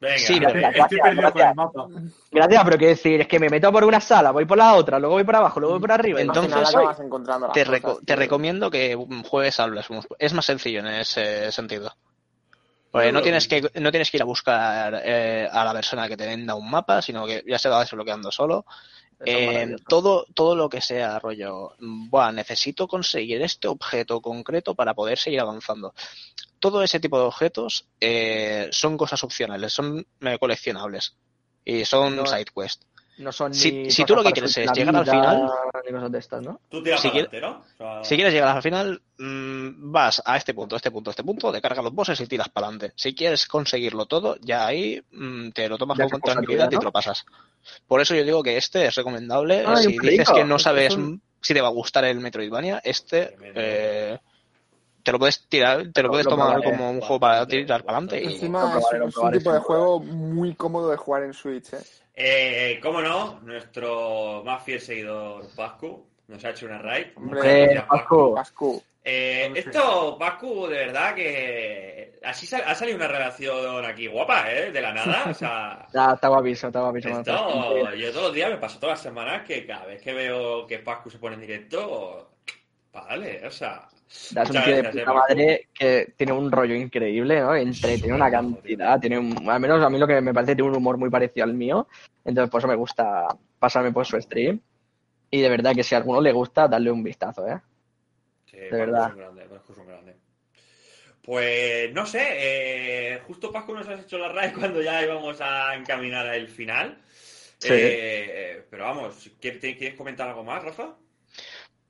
Venga, 0.00 0.16
Sí, 0.18 0.38
gracias. 0.38 0.88
Con 1.00 1.08
el 1.08 1.16
gracias. 1.16 1.56
mapa. 1.56 1.86
Gracias, 2.30 2.64
pero 2.64 2.78
quiero 2.78 2.90
decir, 2.90 3.20
es 3.20 3.28
que 3.28 3.38
me 3.38 3.48
meto 3.48 3.72
por 3.72 3.84
una 3.84 4.00
sala, 4.00 4.30
voy 4.30 4.44
por 4.44 4.58
la 4.58 4.74
otra, 4.74 4.98
luego 4.98 5.14
voy 5.14 5.24
por 5.24 5.36
abajo, 5.36 5.60
luego 5.60 5.74
voy 5.74 5.80
por 5.80 5.92
arriba. 5.92 6.20
Entonces, 6.20 6.52
encontrando 7.00 7.52
Te, 7.52 7.64
cosas, 7.64 7.82
reco- 7.82 8.00
te 8.04 8.16
recomiendo 8.16 8.70
que 8.70 8.96
juegues 9.28 9.58
al 9.60 9.70
Blasphemous. 9.72 10.06
Es 10.18 10.32
más 10.32 10.44
sencillo 10.44 10.80
en 10.80 10.86
ese 10.88 11.50
sentido. 11.52 11.92
Porque 12.90 13.10
no 13.10 13.22
tienes 13.22 13.48
que, 13.48 13.60
no 13.80 13.90
tienes 13.90 14.08
que 14.10 14.18
ir 14.18 14.22
a 14.22 14.26
buscar 14.26 15.02
eh, 15.04 15.48
a 15.50 15.64
la 15.64 15.72
persona 15.72 16.06
que 16.08 16.16
te 16.16 16.26
venda 16.26 16.54
un 16.54 16.70
mapa, 16.70 17.02
sino 17.02 17.26
que 17.26 17.42
ya 17.44 17.58
se 17.58 17.68
va 17.68 17.80
desbloqueando 17.80 18.30
solo. 18.30 18.64
Eh, 19.24 19.76
todo, 19.88 20.26
todo 20.34 20.56
lo 20.56 20.68
que 20.68 20.80
sea 20.80 21.18
rollo, 21.18 21.74
Buah, 21.78 22.32
necesito 22.32 22.86
conseguir 22.88 23.42
este 23.42 23.68
objeto 23.68 24.20
concreto 24.20 24.74
para 24.74 24.94
poder 24.94 25.18
seguir 25.18 25.40
avanzando. 25.40 25.94
Todo 26.58 26.82
ese 26.82 27.00
tipo 27.00 27.18
de 27.18 27.24
objetos 27.24 27.86
eh, 28.00 28.68
son 28.70 28.96
cosas 28.96 29.22
opcionales, 29.24 29.72
son 29.72 30.06
eh, 30.20 30.38
coleccionables 30.38 31.16
y 31.64 31.84
son 31.84 32.16
No, 32.16 32.26
side 32.26 32.46
quest. 32.54 32.82
No 33.18 33.30
son 33.30 33.54
Si- 33.54 33.70
ni 33.70 33.90
si 33.92 34.04
tú 34.04 34.16
lo 34.16 34.24
que 34.24 34.32
quieres 34.32 34.56
es 34.56 34.72
llegar 34.72 34.96
al 34.96 35.06
final- 35.06 36.10
de 36.10 36.18
estas, 36.18 36.42
¿no? 36.42 36.60
Tú 36.68 36.82
tiras 36.82 37.00
Si 37.00 37.08
para 37.08 37.12
quiere- 37.28 37.28
adelante, 37.28 37.74
¿no? 37.78 37.84
O 37.86 37.94
sea, 38.02 38.04
Si 38.04 38.14
quieres 38.16 38.34
llegar 38.34 38.56
al 38.56 38.62
final, 38.62 39.00
vas 39.18 40.20
a 40.24 40.36
este 40.36 40.52
punto, 40.52 40.74
este 40.76 40.90
punto, 40.90 41.10
este 41.10 41.22
punto, 41.22 41.52
te 41.52 41.60
cargas 41.60 41.84
los 41.84 41.94
bosses 41.94 42.20
y 42.20 42.26
tiras 42.26 42.48
para 42.48 42.66
adelante. 42.66 42.92
Si 42.96 43.14
quieres 43.14 43.46
conseguirlo 43.46 44.06
todo, 44.06 44.36
ya 44.40 44.66
ahí 44.66 45.00
mm, 45.12 45.50
te 45.50 45.68
lo 45.68 45.78
tomas 45.78 45.96
Ya 45.98 46.08
con 46.08 46.20
tranquilidad 46.20 46.64
tuya, 46.66 46.72
y 46.72 46.74
¿no? 46.74 46.78
te 46.80 46.84
lo 46.86 46.92
pasas. 46.92 47.24
Por 47.86 48.00
eso 48.00 48.14
yo 48.16 48.24
digo 48.24 48.42
que 48.42 48.56
este 48.56 48.86
es 48.86 48.94
recomendable. 48.96 49.62
Ah, 49.64 49.76
si 49.76 49.96
un 49.96 50.06
dices 50.06 50.28
que 50.30 50.44
no 50.44 50.56
Es- 50.56 50.62
sabes 50.62 50.88
es 50.88 50.96
un- 50.96 51.22
si 51.40 51.54
te 51.54 51.60
va 51.60 51.68
a 51.68 51.72
gustar 51.72 52.04
el 52.04 52.18
Metroidvania, 52.18 52.80
este 52.82 53.36
eh, 53.54 54.18
te 55.04 55.12
lo 55.12 55.18
puedes 55.18 55.46
tirar, 55.48 55.86
te 55.92 56.02
lo 56.02 56.08
Lo- 56.08 56.12
puedes 56.12 56.24
lo 56.26 56.30
tomar 56.30 56.54
probaré. 56.54 56.70
como 56.76 56.90
un 56.90 57.00
juego 57.00 57.20
para 57.20 57.46
tirar 57.46 57.84
para 57.84 57.98
adelante. 57.98 58.22
Y... 58.24 58.34
Encima 58.34 58.76
es, 58.78 58.98
lo 58.98 59.06
es 59.08 59.16
un 59.16 59.32
tipo 59.32 59.52
de 59.52 59.60
juego 59.60 60.00
muy 60.00 60.54
cómodo 60.54 60.90
de 60.90 60.96
jugar 60.96 61.22
en 61.24 61.32
Switch, 61.34 61.72
¿eh? 61.74 61.78
Eh, 62.16 62.78
cómo 62.82 63.00
no, 63.00 63.40
nuestro 63.40 64.42
más 64.44 64.62
fiel 64.62 64.80
seguidor 64.80 65.46
Pascu 65.56 66.06
nos 66.28 66.44
ha 66.44 66.50
hecho 66.50 66.66
una 66.66 66.78
raid. 66.78 67.06
Hombre, 67.16 67.40
Eh, 67.40 67.64
gracias, 67.66 67.84
Pascu, 67.86 68.34
Pascu. 68.34 68.82
Eh, 69.06 69.52
esto, 69.56 70.16
Pascu, 70.18 70.66
de 70.68 70.78
verdad 70.86 71.14
que 71.14 72.18
así 72.22 72.46
sal- 72.46 72.62
ha 72.66 72.74
salido 72.74 72.96
una 72.96 73.08
relación 73.08 73.84
aquí 73.84 74.06
guapa, 74.06 74.50
¿eh? 74.50 74.70
De 74.72 74.80
la 74.80 74.94
nada. 74.94 75.24
O 75.30 75.34
sea, 75.34 75.86
ya, 75.92 76.12
está 76.14 76.28
guapísimo, 76.28 76.68
está 76.68 76.80
guapísimo. 76.80 77.18
esto, 77.18 77.94
yo 77.94 78.10
todos 78.12 78.24
los 78.26 78.32
días 78.34 78.50
me 78.50 78.56
paso 78.56 78.78
todas 78.78 78.94
las 78.98 79.02
semanas 79.02 79.42
que 79.44 79.66
cada 79.66 79.84
vez 79.84 80.00
que 80.00 80.14
veo 80.14 80.66
que 80.66 80.78
Pascu 80.78 81.10
se 81.10 81.18
pone 81.18 81.34
en 81.34 81.40
directo, 81.42 82.30
vale, 82.92 83.46
o 83.46 83.50
sea, 83.50 83.86
Das 84.30 84.48
un 84.50 84.62
tío 84.62 84.76
de 84.76 84.84
puta 84.84 85.04
Paco. 85.04 85.14
madre 85.28 85.68
que 85.74 86.14
tiene 86.16 86.32
un 86.32 86.50
rollo 86.50 86.74
increíble, 86.74 87.40
¿no? 87.40 87.54
Entre, 87.54 87.98
tiene 87.98 88.14
una 88.14 88.30
cantidad, 88.30 89.00
tiene 89.00 89.18
un, 89.18 89.48
al 89.48 89.60
menos 89.60 89.82
a 89.82 89.90
mí 89.90 89.98
lo 89.98 90.06
que 90.06 90.20
me 90.20 90.32
parece 90.32 90.54
tiene 90.54 90.70
un 90.70 90.76
humor 90.76 90.96
muy 90.96 91.10
parecido 91.10 91.44
al 91.44 91.54
mío, 91.54 91.88
entonces 92.24 92.50
por 92.50 92.60
eso 92.60 92.68
me 92.68 92.74
gusta 92.76 93.26
pasarme 93.58 93.92
por 93.92 94.06
su 94.06 94.20
stream 94.20 94.60
y 95.30 95.40
de 95.40 95.48
verdad 95.48 95.74
que 95.74 95.82
si 95.82 95.94
a 95.94 95.98
alguno 95.98 96.20
le 96.20 96.32
gusta, 96.32 96.68
darle 96.68 96.90
un 96.90 97.02
vistazo, 97.02 97.46
¿eh? 97.48 97.60
que 98.46 98.60
De 98.60 98.70
verdad. 98.78 99.06
es 99.08 99.12
un 99.12 99.18
grande, 99.18 99.42
es 99.44 99.78
un 99.78 99.86
grande. 99.86 100.16
Pues 101.22 101.92
no 101.92 102.04
sé, 102.06 102.22
eh, 103.14 103.18
justo 103.26 103.50
Pascu 103.50 103.74
nos 103.74 103.88
has 103.88 104.00
hecho 104.04 104.18
la 104.18 104.28
raid 104.28 104.52
cuando 104.58 104.82
ya 104.82 105.02
íbamos 105.02 105.40
a 105.40 105.74
encaminar 105.74 106.26
al 106.26 106.48
final. 106.48 106.98
Sí. 107.58 107.72
Eh, 107.72 108.66
pero 108.70 108.84
vamos, 108.84 109.30
¿quieres, 109.40 109.60
¿quieres 109.60 109.94
comentar 109.94 110.28
algo 110.28 110.44
más, 110.44 110.62
Rafa? 110.62 110.94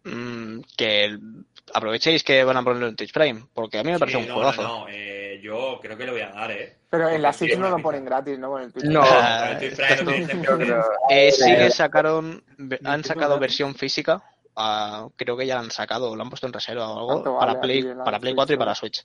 mm, 0.05 0.61
que 0.77 1.05
el- 1.05 1.45
aprovechéis 1.73 2.23
que 2.23 2.45
van 2.45 2.57
a 2.57 2.63
ponerlo 2.63 2.89
en 2.89 2.97
Twitch 2.97 3.13
Prime, 3.13 3.47
porque 3.55 3.79
a 3.79 3.83
mí 3.85 3.91
me 3.93 3.99
parece 3.99 4.19
Sí, 4.19 4.23
un 4.25 4.29
no, 4.29 4.35
juegazo. 4.35 4.63
No, 4.63 4.69
no, 4.81 4.87
eh, 4.91 5.41
yo 5.43 5.79
creo 5.81 5.97
que 5.97 6.05
le 6.05 6.11
voy 6.13 6.21
a 6.21 6.31
dar, 6.31 6.51
¿eh? 6.51 6.77
Pero 6.91 7.09
en 7.09 7.23
la 7.23 7.33
Switch 7.33 7.57
no 7.57 7.69
lo 7.71 7.79
ponen 7.81 8.05
gratis, 8.05 8.39
¿no? 8.39 8.51
Con 8.51 8.63
el 8.63 8.73
Twitch. 8.73 8.85
No. 8.85 9.01
Con 9.01 9.49
el 9.49 9.59
Twitch 9.59 9.77
Prime 9.77 10.45
lo 10.45 10.59
creo- 10.59 10.85
Eh, 11.11 11.33
sí 11.33 11.55
que 11.57 11.71
sacaron, 11.71 12.45
han 12.85 13.03
sacado 13.05 13.39
versión 13.39 13.75
física. 13.75 14.23
ah, 14.57 15.09
creo 15.17 15.37
que 15.37 15.47
ya 15.47 15.57
la 15.57 15.63
han 15.63 15.71
sacado, 15.73 16.15
lo 16.15 16.23
han 16.23 16.29
puesto 16.31 16.47
en 16.47 16.53
reserva 16.53 16.89
o 16.89 17.07
¿Cuánto 17.07 17.31
algo 17.31 17.39
vale 17.41 17.53
para 17.55 17.61
Play, 17.61 17.83
para 18.05 18.21
Play 18.21 18.31
Switch, 18.33 18.37
4 18.37 18.55
y 18.55 18.59
para? 18.59 18.75
Switch. 18.77 19.05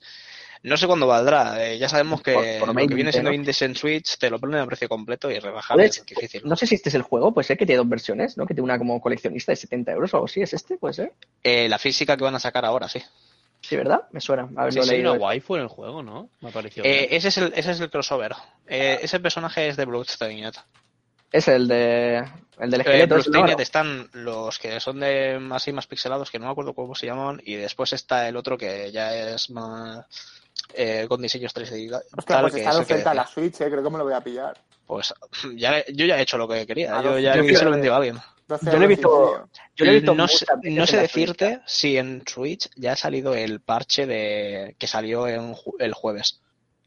No 0.62 0.76
sé 0.76 0.86
cuándo 0.86 1.06
valdrá. 1.06 1.64
eh, 1.66 1.78
ya 1.78 1.88
sabemos 1.88 2.20
que 2.22 2.34
Por- 2.34 2.58
por 2.58 2.68
lo 2.68 2.74
20, 2.74 2.90
que 2.90 2.94
viene 2.94 3.12
siendo 3.12 3.32
indies 3.32 3.62
en 3.62 3.74
Switch 3.74 4.18
te 4.18 4.28
lo 4.28 4.38
ponen 4.38 4.60
a 4.60 4.66
precio 4.66 4.88
completo 4.88 5.30
y 5.30 5.38
rebajar 5.38 5.76
¿Puedes- 5.76 5.98
es 5.98 6.04
difícil. 6.06 6.42
No 6.44 6.54
sé 6.56 6.66
si 6.66 6.74
este 6.74 6.90
es 6.90 6.94
el 6.94 7.02
juego, 7.02 7.32
puede 7.32 7.46
ser 7.46 7.56
que 7.56 7.64
tiene 7.64 7.78
dos 7.78 7.88
versiones, 7.88 8.36
¿no? 8.36 8.46
Que 8.46 8.52
tiene 8.54 8.64
una 8.64 8.78
como 8.78 9.00
coleccionista 9.00 9.52
de 9.52 9.56
70 9.56 9.92
euros 9.92 10.12
o 10.12 10.18
algo 10.18 10.26
así, 10.26 10.42
¿es 10.42 10.52
este? 10.52 10.76
¿Puede 10.76 10.94
ser? 10.94 11.12
Eh, 11.42 11.68
la 11.68 11.78
física 11.78 12.16
que 12.16 12.24
van 12.24 12.34
a 12.34 12.40
sacar 12.40 12.64
ahora, 12.66 12.88
sí. 12.88 13.02
Sí, 13.62 13.76
¿verdad? 13.76 14.02
Me 14.12 14.20
suena. 14.20 14.48
A 14.56 14.64
ver, 14.64 14.72
Sí, 14.74 14.82
sí, 14.82 14.90
leído. 14.90 15.12
una 15.12 15.20
waifu 15.22 15.56
en 15.56 15.62
el 15.62 15.68
juego, 15.68 16.02
¿no? 16.02 16.28
Me 16.40 16.48
ha 16.48 16.52
parecido. 16.52 16.84
Eh, 16.86 17.08
ese, 17.14 17.28
es 17.28 17.38
el, 17.38 17.52
ese 17.56 17.70
es 17.72 17.80
el 17.80 17.90
crossover. 17.90 18.32
Eh, 18.66 18.98
ese 19.02 19.20
personaje 19.20 19.68
es 19.68 19.76
de 19.76 19.84
Bloodstained. 19.86 20.54
Es 21.32 21.46
el 21.48 21.68
de 21.68 22.18
el 22.58 22.70
del 22.70 22.80
Eh, 22.80 22.84
esqueleto. 22.84 23.16
¿es 23.16 23.26
el 23.26 23.32
Bloodstained 23.32 23.60
están 23.60 24.08
los 24.12 24.58
que 24.58 24.80
son 24.80 25.00
de 25.00 25.38
más 25.38 25.66
y 25.68 25.72
más 25.72 25.86
pixelados, 25.86 26.30
que 26.30 26.38
no 26.38 26.46
me 26.46 26.52
acuerdo 26.52 26.74
cómo 26.74 26.94
se 26.94 27.06
llaman, 27.06 27.40
y 27.44 27.54
después 27.54 27.92
está 27.92 28.28
el 28.28 28.36
otro 28.36 28.58
que 28.58 28.90
ya 28.92 29.14
es 29.14 29.48
más 29.50 30.06
eh, 30.74 31.06
con 31.08 31.20
diseños 31.20 31.54
3D 31.54 31.78
y 31.78 31.90
tal, 31.90 32.02
Hostia, 32.16 32.40
pues 32.40 32.54
está 32.54 32.70
que 32.70 32.76
oferta 32.78 33.14
la. 33.14 33.26
Switch, 33.26 33.60
¿eh? 33.60 33.70
Creo 33.70 33.82
que 33.82 33.90
me 33.90 33.98
lo 33.98 34.04
voy 34.04 34.14
a 34.14 34.20
pillar. 34.20 34.58
Pues 34.86 35.14
ya, 35.56 35.84
yo 35.86 36.06
ya 36.06 36.18
he 36.18 36.22
hecho 36.22 36.38
lo 36.38 36.48
que 36.48 36.66
quería. 36.66 36.98
Ah, 36.98 37.02
yo 37.02 37.10
no, 37.12 37.18
ya 37.18 37.36
yo 37.36 37.42
se 37.42 37.64
lo 37.64 37.70
he 37.70 37.72
vendido 37.74 37.94
a 37.94 37.96
alguien. 37.98 38.18
12 38.48 38.70
Yo 38.70 38.78
lo 38.78 38.84
he 38.84 38.88
visto-. 38.88 39.48
Yo 39.76 39.84
lo 39.84 39.90
he 39.90 39.94
visto 39.94 40.14
no 40.14 40.28
sé, 40.28 40.46
veces 40.56 40.78
no 40.78 40.86
sé 40.86 40.96
en 40.96 41.02
la 41.02 41.08
Switch. 41.08 41.26
decirte 41.26 41.60
si 41.66 41.96
en 41.96 42.22
Switch 42.26 42.68
ya 42.76 42.92
ha 42.92 42.96
salido 42.96 43.34
el 43.34 43.60
parche 43.60 44.06
de 44.06 44.74
que 44.78 44.86
salió 44.86 45.28
en 45.28 45.54
el 45.78 45.94
jueves. 45.94 46.40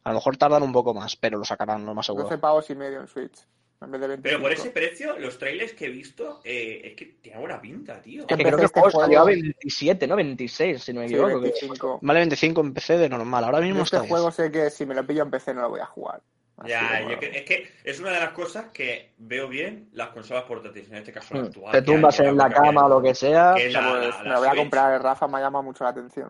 A 0.04 0.10
lo 0.10 0.16
mejor 0.16 0.36
tardan 0.36 0.64
un 0.64 0.74
poco 0.74 0.94
más, 0.94 1.16
pero 1.16 1.38
lo 1.38 1.46
sacarán, 1.46 1.86
lo 1.86 1.94
más 1.94 2.06
seguro. 2.06 2.26
12 2.26 2.38
pavos 2.38 2.70
y 2.70 2.76
medio 2.76 3.00
en 3.00 3.08
Switch. 3.08 3.40
En 3.84 3.92
vez 3.92 4.02
de 4.02 4.08
25. 4.08 4.22
Pero 4.24 4.42
por 4.42 4.52
ese 4.52 4.70
precio, 4.72 5.18
los 5.20 5.38
trailers 5.38 5.74
que 5.74 5.86
he 5.86 5.90
visto, 5.90 6.42
eh, 6.44 6.82
es 6.86 6.96
que 6.96 7.06
tiene 7.22 7.40
buena 7.40 7.60
pinta, 7.62 8.02
tío. 8.02 8.26
Que 8.26 8.34
Empecé 8.36 8.50
creo 8.50 8.58
que 8.58 8.62
el 8.62 8.66
este 8.66 8.80
juego 8.80 8.92
juego- 8.92 9.06
salió 9.06 9.20
a 9.22 9.26
27, 9.26 10.08
¿no? 10.08 10.16
26, 10.16 10.84
si 10.84 10.94
no 10.94 11.02
me 11.02 11.08
Sí, 11.08 11.14
equivoco. 11.16 11.36
que- 11.36 11.42
25. 11.50 12.00
Vale 12.02 12.20
25 12.20 12.62
en 12.62 12.74
PC 12.74 12.98
de 12.98 13.10
normal. 13.10 13.44
Ahora 13.44 13.60
mismo 13.62 13.84
este 13.84 13.98
está 13.98 14.00
10. 14.02 14.10
juego 14.10 14.32
sé 14.32 14.52
que 14.52 14.70
si 14.70 14.86
me 14.86 14.96
lo 14.96 15.06
pillo 15.06 15.24
en 15.24 15.32
PC 15.32 15.54
no 15.54 15.62
lo 15.62 15.70
voy 15.70 15.80
a 15.82 15.86
jugar. 15.86 16.22
Así 16.58 16.70
Ya, 16.70 17.02
yo 17.10 17.20
que- 17.20 17.32
es 17.38 17.44
que 17.46 17.68
es 17.84 18.00
una 18.00 18.12
de 18.12 18.20
las 18.20 18.30
cosas 18.30 18.66
que 18.72 19.14
veo 19.18 19.48
bien 19.48 19.90
las 19.94 20.10
consolas 20.10 20.44
portátiles, 20.44 20.88
en 20.90 20.98
este 20.98 21.12
caso 21.12 21.34
la 21.34 21.42
Mm. 21.42 21.46
actual. 21.46 21.72
Te 21.72 21.78
que 21.80 21.84
tumbas 21.84 22.20
en 22.20 22.38
la 22.38 22.50
cama 22.52 22.86
o 22.86 22.90
lo 22.90 23.02
que 23.02 23.16
sea. 23.16 23.56
que 23.58 23.70
la- 23.72 23.80
Pues 23.82 24.10
la- 24.10 24.18
me 24.20 24.30
la 24.30 24.34
lo 24.36 24.40
voy 24.40 24.48
a 24.50 24.56
comprar, 24.56 25.02
Rafa, 25.02 25.28
me 25.28 25.40
llama 25.40 25.62
mucho 25.64 25.84
la 25.84 25.90
atención. 25.90 26.30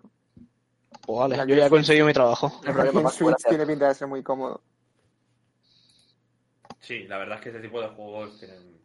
Pues 1.06 1.20
vale, 1.20 1.36
La 1.36 1.46
yo 1.46 1.56
ya 1.56 1.66
he 1.66 1.70
conseguido 1.70 2.06
mi 2.06 2.14
trabajo. 2.14 2.52
El 2.66 2.74
problema 2.74 3.10
Switch 3.10 3.36
tiene 3.50 3.66
pinta 3.68 3.90
de 3.90 3.96
ser 3.96 4.08
muy 4.08 4.24
cómodo. 4.24 4.62
Sí, 6.86 7.04
la 7.08 7.18
verdad 7.18 7.38
es 7.38 7.44
que 7.44 7.50
este 7.50 7.62
tipo 7.62 7.82
de 7.82 7.88
juegos 7.88 8.38
tienen... 8.38 8.78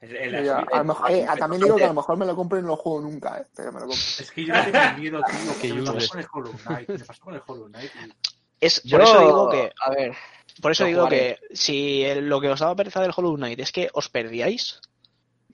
es- 0.00 0.10
en 0.10 0.32
la 0.32 0.42
Ya, 0.42 0.58
Switch- 0.58 0.72
a 0.74 0.78
lo 0.78 0.84
mejor, 0.84 1.10
eh, 1.12 1.26
también 1.38 1.62
digo 1.62 1.76
que 1.76 1.84
a 1.84 1.88
lo 1.88 1.94
mejor 1.94 2.16
me 2.18 2.26
lo 2.26 2.34
compro 2.36 2.58
y 2.58 2.62
no 2.62 2.68
lo 2.68 2.76
juego 2.76 3.00
nunca, 3.00 3.38
eh, 3.38 3.46
pero 3.54 3.68
me 3.72 3.80
lo 3.80 3.86
compro. 3.86 4.02
Es 4.18 4.30
que 4.32 4.44
yo 4.44 4.52
no 4.54 4.64
tengo 4.64 4.98
miedo, 4.98 5.20
tío. 5.22 5.52
Qué 5.60 5.68
que 5.68 5.74
me 5.74 5.82
pasó 5.92 6.08
con 6.10 6.20
el 6.20 6.26
Hollow 6.32 6.52
Knight. 6.64 6.88
Me 6.88 6.98
pasó 7.04 7.22
con 7.22 7.34
el 7.34 7.42
Hollow 7.46 7.66
Knight. 7.68 7.90
y- 8.04 8.12
Es, 8.60 8.82
Yo, 8.82 8.98
por 8.98 9.06
eso 9.06 9.20
digo 9.20 9.48
que, 9.50 9.72
A 9.84 9.90
ver, 9.90 10.12
por 10.60 10.72
eso 10.72 10.84
digo 10.86 11.04
jugaré. 11.04 11.38
que 11.48 11.56
si 11.56 12.02
el- 12.02 12.28
lo 12.28 12.40
que 12.40 12.48
os 12.48 12.58
daba 12.60 12.74
pereza 12.74 13.00
del 13.00 13.12
Hollow 13.16 13.36
Knight 13.36 13.60
es 13.60 13.70
que 13.70 13.90
os 13.92 14.08
perdíais, 14.08 14.80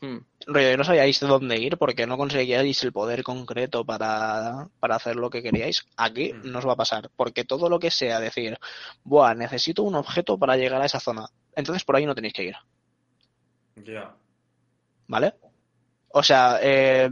mm, 0.01 0.17
rollo, 0.47 0.69
que 0.71 0.77
no 0.77 0.85
sabíais 0.85 1.21
de 1.21 1.27
dónde 1.27 1.59
ir 1.59 1.77
porque 1.79 2.07
no 2.07 2.17
conseguíais 2.17 2.83
el 2.85 2.93
poder 2.93 3.23
concreto 3.23 3.85
para, 3.85 4.69
para 4.81 4.97
hacer 4.97 5.17
lo 5.17 5.31
que 5.31 5.43
queríais, 5.43 5.85
aquí 5.97 6.33
Mm. 6.33 6.51
no 6.53 6.59
os 6.61 6.67
va 6.67 6.73
a 6.73 6.77
pasar. 6.77 7.11
Porque 7.17 7.45
todo 7.45 7.69
lo 7.69 7.79
que 7.79 7.91
sea 7.91 8.19
decir, 8.21 8.57
buah, 9.05 9.35
necesito 9.35 9.83
un 9.83 9.95
objeto 9.97 10.39
para 10.39 10.57
llegar 10.57 10.81
a 10.81 10.87
esa 10.87 11.01
zona, 11.01 11.27
entonces 11.57 11.85
por 11.85 11.97
ahí 11.97 12.07
no 12.07 12.15
tenéis 12.15 12.35
que 12.35 12.45
ir, 12.45 12.55
Ya. 13.85 14.15
¿vale? 15.09 15.35
O 16.11 16.23
sea, 16.23 16.59
eh, 16.63 17.09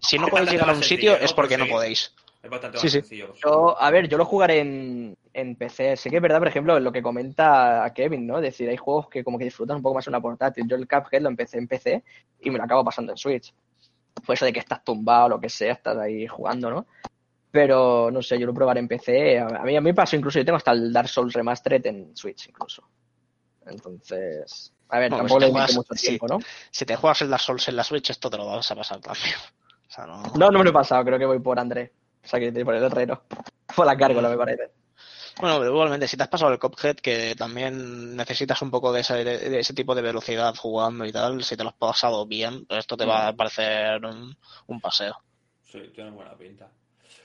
si 0.00 0.18
no 0.18 0.26
Es 0.26 0.30
podéis 0.30 0.50
llegar 0.50 0.70
a 0.70 0.72
un 0.74 0.82
sitio 0.82 1.12
¿no? 1.12 1.18
es 1.18 1.32
porque 1.32 1.56
no 1.56 1.66
podéis. 1.66 2.14
Es 2.42 2.50
bastante 2.50 2.78
Sí, 2.78 2.86
más 2.86 2.92
sí. 2.92 3.00
sencillo. 3.00 3.34
yo, 3.44 3.80
a 3.80 3.90
ver, 3.92 4.08
yo 4.08 4.18
lo 4.18 4.24
jugaré 4.24 4.58
en, 4.58 5.16
en 5.32 5.54
PC. 5.54 5.96
Sí 5.96 6.10
que 6.10 6.16
es 6.16 6.22
verdad, 6.22 6.40
por 6.40 6.48
ejemplo, 6.48 6.78
lo 6.80 6.90
que 6.90 7.00
comenta 7.02 7.88
Kevin, 7.94 8.26
¿no? 8.26 8.38
Es 8.38 8.42
decir, 8.42 8.68
hay 8.68 8.76
juegos 8.76 9.08
que 9.08 9.22
como 9.22 9.38
que 9.38 9.44
disfrutan 9.44 9.76
un 9.76 9.82
poco 9.82 9.94
más 9.94 10.06
en 10.08 10.10
una 10.10 10.20
portátil. 10.20 10.66
Yo 10.66 10.74
el 10.74 10.88
Cuphead 10.88 11.22
lo 11.22 11.28
empecé 11.28 11.58
en 11.58 11.68
PC 11.68 12.02
y 12.40 12.50
me 12.50 12.58
lo 12.58 12.64
acabo 12.64 12.84
pasando 12.84 13.12
en 13.12 13.18
Switch. 13.18 13.54
Por 14.26 14.34
eso 14.34 14.44
de 14.44 14.52
que 14.52 14.58
estás 14.58 14.82
tumbado 14.82 15.26
o 15.26 15.28
lo 15.28 15.40
que 15.40 15.48
sea, 15.48 15.72
estás 15.72 15.96
ahí 15.96 16.26
jugando, 16.26 16.68
¿no? 16.68 16.86
Pero 17.52 18.10
no 18.10 18.20
sé, 18.22 18.38
yo 18.40 18.46
lo 18.46 18.54
probaré 18.54 18.80
en 18.80 18.88
PC. 18.88 19.38
A 19.38 19.46
a 19.46 19.62
mí, 19.62 19.76
a 19.76 19.80
mí 19.80 19.92
pasó 19.92 20.16
incluso, 20.16 20.40
yo 20.40 20.44
tengo 20.44 20.56
hasta 20.56 20.72
el 20.72 20.92
Dark 20.92 21.08
Souls 21.08 21.34
Remastered 21.34 21.86
en 21.86 22.16
Switch 22.16 22.48
incluso. 22.48 22.82
Entonces, 23.66 24.72
a 24.88 24.98
ver, 24.98 25.10
Bueno, 25.10 25.24
tampoco 25.24 25.40
si 25.40 25.46
le 25.46 25.52
juegas- 25.52 25.74
mucho 25.74 25.94
sí. 25.94 26.06
tiempo, 26.06 26.28
¿no? 26.28 26.38
Si 26.70 26.84
te 26.84 26.96
juegas 26.96 27.22
el 27.22 27.30
Dark 27.30 27.42
Souls 27.42 27.68
en 27.68 27.76
la 27.76 27.84
Switch, 27.84 28.10
esto 28.10 28.30
te 28.30 28.36
lo 28.36 28.46
vas 28.46 28.70
a 28.70 28.74
pasar 28.76 29.00
también. 29.00 29.34
O 29.88 29.94
sea, 29.94 30.06
no... 30.06 30.22
No, 30.22 30.50
no 30.50 30.58
me 30.58 30.64
lo 30.64 30.70
he 30.70 30.72
pasado, 30.72 31.04
creo 31.04 31.18
que 31.18 31.26
voy 31.26 31.38
por 31.38 31.58
Andrés. 31.58 31.90
O 32.24 32.26
sea, 32.26 32.40
que 32.40 32.50
por 32.64 32.74
el 32.74 32.82
herrero. 32.84 33.24
Por 33.76 33.84
la 33.86 33.94
cárgola, 33.96 34.28
me 34.30 34.36
parece. 34.38 34.70
Bueno, 35.40 35.58
pero 35.58 35.70
igualmente, 35.70 36.06
si 36.08 36.16
te 36.16 36.22
has 36.22 36.28
pasado 36.30 36.50
el 36.52 36.58
Cuphead, 36.58 36.96
que 36.96 37.34
también 37.36 38.16
necesitas 38.16 38.60
un 38.62 38.70
poco 38.70 38.92
de 38.92 39.00
ese, 39.00 39.24
de 39.24 39.58
ese 39.60 39.74
tipo 39.74 39.94
de 39.94 40.02
velocidad 40.02 40.54
jugando 40.56 41.04
y 41.06 41.12
tal, 41.12 41.42
si 41.44 41.56
te 41.56 41.62
lo 41.62 41.70
has 41.70 41.76
pasado 41.76 42.26
bien, 42.26 42.64
pues 42.66 42.80
esto 42.80 42.96
te 42.96 43.04
va 43.06 43.28
a 43.28 43.32
parecer 43.34 44.04
un, 44.04 44.34
un 44.66 44.80
paseo. 44.80 45.14
Sí, 45.62 45.90
tiene 45.94 46.10
buena 46.10 46.36
pinta. 46.36 46.70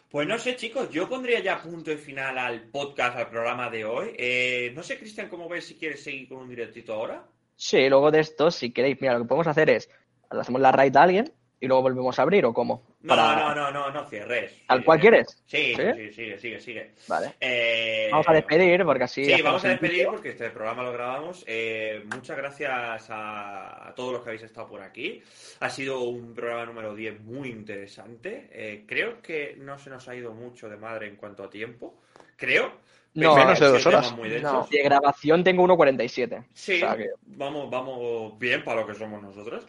Pues 0.10 0.26
no 0.26 0.38
sé, 0.38 0.56
chicos, 0.56 0.90
yo 0.90 1.10
pondría 1.10 1.42
ya 1.42 1.62
punto 1.62 1.92
y 1.92 1.98
final 1.98 2.38
al 2.38 2.70
podcast, 2.70 3.18
al 3.18 3.30
programa 3.30 3.70
de 3.70 3.84
hoy. 3.84 4.14
Eh, 4.18 4.72
no 4.74 4.82
sé, 4.82 4.98
Cristian, 4.98 5.28
¿cómo 5.28 5.50
ves 5.50 5.66
si 5.66 5.76
quieres 5.76 6.02
seguir 6.02 6.30
con 6.30 6.38
un 6.38 6.50
directito 6.50 6.94
ahora? 6.94 7.26
Sí, 7.58 7.90
luego 7.90 8.10
de 8.10 8.22
esto, 8.22 8.50
si 8.50 8.72
queréis, 8.72 9.02
mira, 9.02 9.14
lo 9.16 9.24
que 9.24 9.28
podemos 9.28 9.48
hacer 9.48 9.70
es, 9.70 9.90
hacemos 10.30 10.62
la 10.62 10.72
raid 10.72 10.96
a 10.96 11.04
alguien 11.04 11.34
y 11.60 11.68
luego 11.68 11.82
volvemos 11.82 12.18
a 12.18 12.22
abrir 12.22 12.46
o 12.46 12.54
cómo. 12.54 12.84
No, 13.08 13.16
Para- 13.16 13.36
no, 13.36 13.56
no, 13.56 13.72
no, 13.72 13.90
no 13.92 14.06
cierres. 14.10 14.54
¿Al 14.68 14.84
cual 14.84 15.00
quieres? 15.00 15.42
Sí, 15.46 15.74
¿Sí? 15.76 15.82
sí, 15.96 16.12
sigue, 16.14 16.38
sigue, 16.40 16.60
sigue. 16.60 16.92
Vale. 17.08 17.34
Eh, 17.40 18.10
Vamos 18.12 18.28
a 18.28 18.34
despedir 18.34 18.84
porque 18.84 19.04
así. 19.06 19.24
Sí, 19.24 19.42
vamos 19.42 19.64
a 19.64 19.70
despedir 19.70 20.08
porque 20.08 20.30
este 20.30 20.50
programa 20.50 20.84
lo 20.84 20.92
grabamos. 20.92 21.44
Eh, 21.48 22.04
muchas 22.14 22.36
gracias 22.36 23.10
a, 23.10 23.88
a 23.88 23.96
todos 23.96 24.12
los 24.14 24.24
que 24.24 24.30
habéis 24.32 24.44
estado 24.44 24.68
por 24.68 24.82
aquí. 24.82 25.22
Ha 25.62 25.70
sido 25.70 26.02
un 26.02 26.34
programa 26.34 26.66
número 26.66 26.94
10 26.94 27.22
muy 27.22 27.50
interesante. 27.50 28.50
Eh, 28.52 28.84
creo 28.86 29.22
que 29.22 29.56
no 29.58 29.80
se 29.80 29.90
nos 29.90 30.08
ha 30.10 30.16
ido 30.16 30.34
mucho 30.34 30.68
de 30.68 30.76
madre 30.78 31.08
en 31.08 31.16
cuanto 31.16 31.44
a 31.44 31.50
tiempo. 31.50 32.02
Creo. 32.36 32.74
No, 33.14 33.36
menos 33.36 33.60
de 33.60 33.68
dos 33.68 33.86
horas. 33.86 34.16
muy 34.16 34.28
No. 34.30 34.34
densos. 34.36 34.70
De 34.70 34.84
grabación 34.84 35.44
tengo 35.44 35.64
1.47. 35.64 36.46
Sí, 36.54 36.76
O 36.76 36.80
sea 36.80 36.96
que- 36.98 37.10
vamos, 37.26 37.70
vamos 37.70 38.38
bien 38.38 38.64
para 38.64 38.82
lo 38.82 38.88
que 38.88 38.94
somos 38.94 39.22
nosotros. 39.22 39.66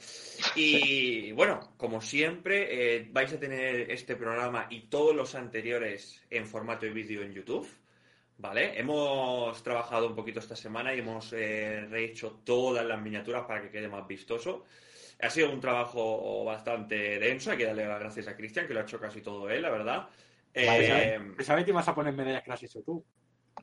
Y 0.55 1.33
bueno, 1.33 1.61
como 1.77 2.01
siempre, 2.01 2.97
eh, 2.97 3.09
vais 3.11 3.33
a 3.33 3.41
tener 3.41 3.91
este 3.91 4.17
programa 4.17 4.67
y 4.69 4.83
todos 4.89 5.15
los 5.17 5.35
anteriores 5.35 6.21
en 6.31 6.47
formato 6.47 6.85
de 6.87 6.93
vídeo 6.93 7.23
en 7.23 7.33
YouTube. 7.33 7.67
¿Vale? 8.41 8.79
Hemos 8.79 9.61
trabajado 9.65 10.07
un 10.07 10.15
poquito 10.15 10.39
esta 10.39 10.55
semana 10.55 10.95
y 10.95 11.01
hemos 11.01 11.33
eh, 11.33 11.87
rehecho 11.91 12.41
todas 12.45 12.87
las 12.87 13.01
miniaturas 13.03 13.45
para 13.47 13.63
que 13.63 13.71
quede 13.71 13.89
más 13.89 14.07
vistoso. 14.07 14.65
Ha 15.21 15.29
sido 15.29 15.51
un 15.51 15.59
trabajo 15.61 16.45
bastante 16.45 17.19
denso, 17.19 17.51
hay 17.51 17.57
que 17.57 17.65
darle 17.65 17.85
las 17.89 17.99
gracias 17.99 18.29
a 18.29 18.37
Cristian, 18.37 18.69
que 18.69 18.75
lo 18.75 18.79
ha 18.81 18.83
hecho 18.85 19.01
casi 19.01 19.23
todo 19.23 19.51
él, 19.51 19.63
la 19.63 19.71
verdad. 19.71 20.09
Eh, 20.55 21.19
Pensaba 21.37 21.65
que 21.65 21.71
ibas 21.73 21.89
a 21.89 21.95
poner 21.97 22.15
medallas 22.15 22.45
clases 22.45 22.77
o 22.77 22.83
tú. 22.83 23.05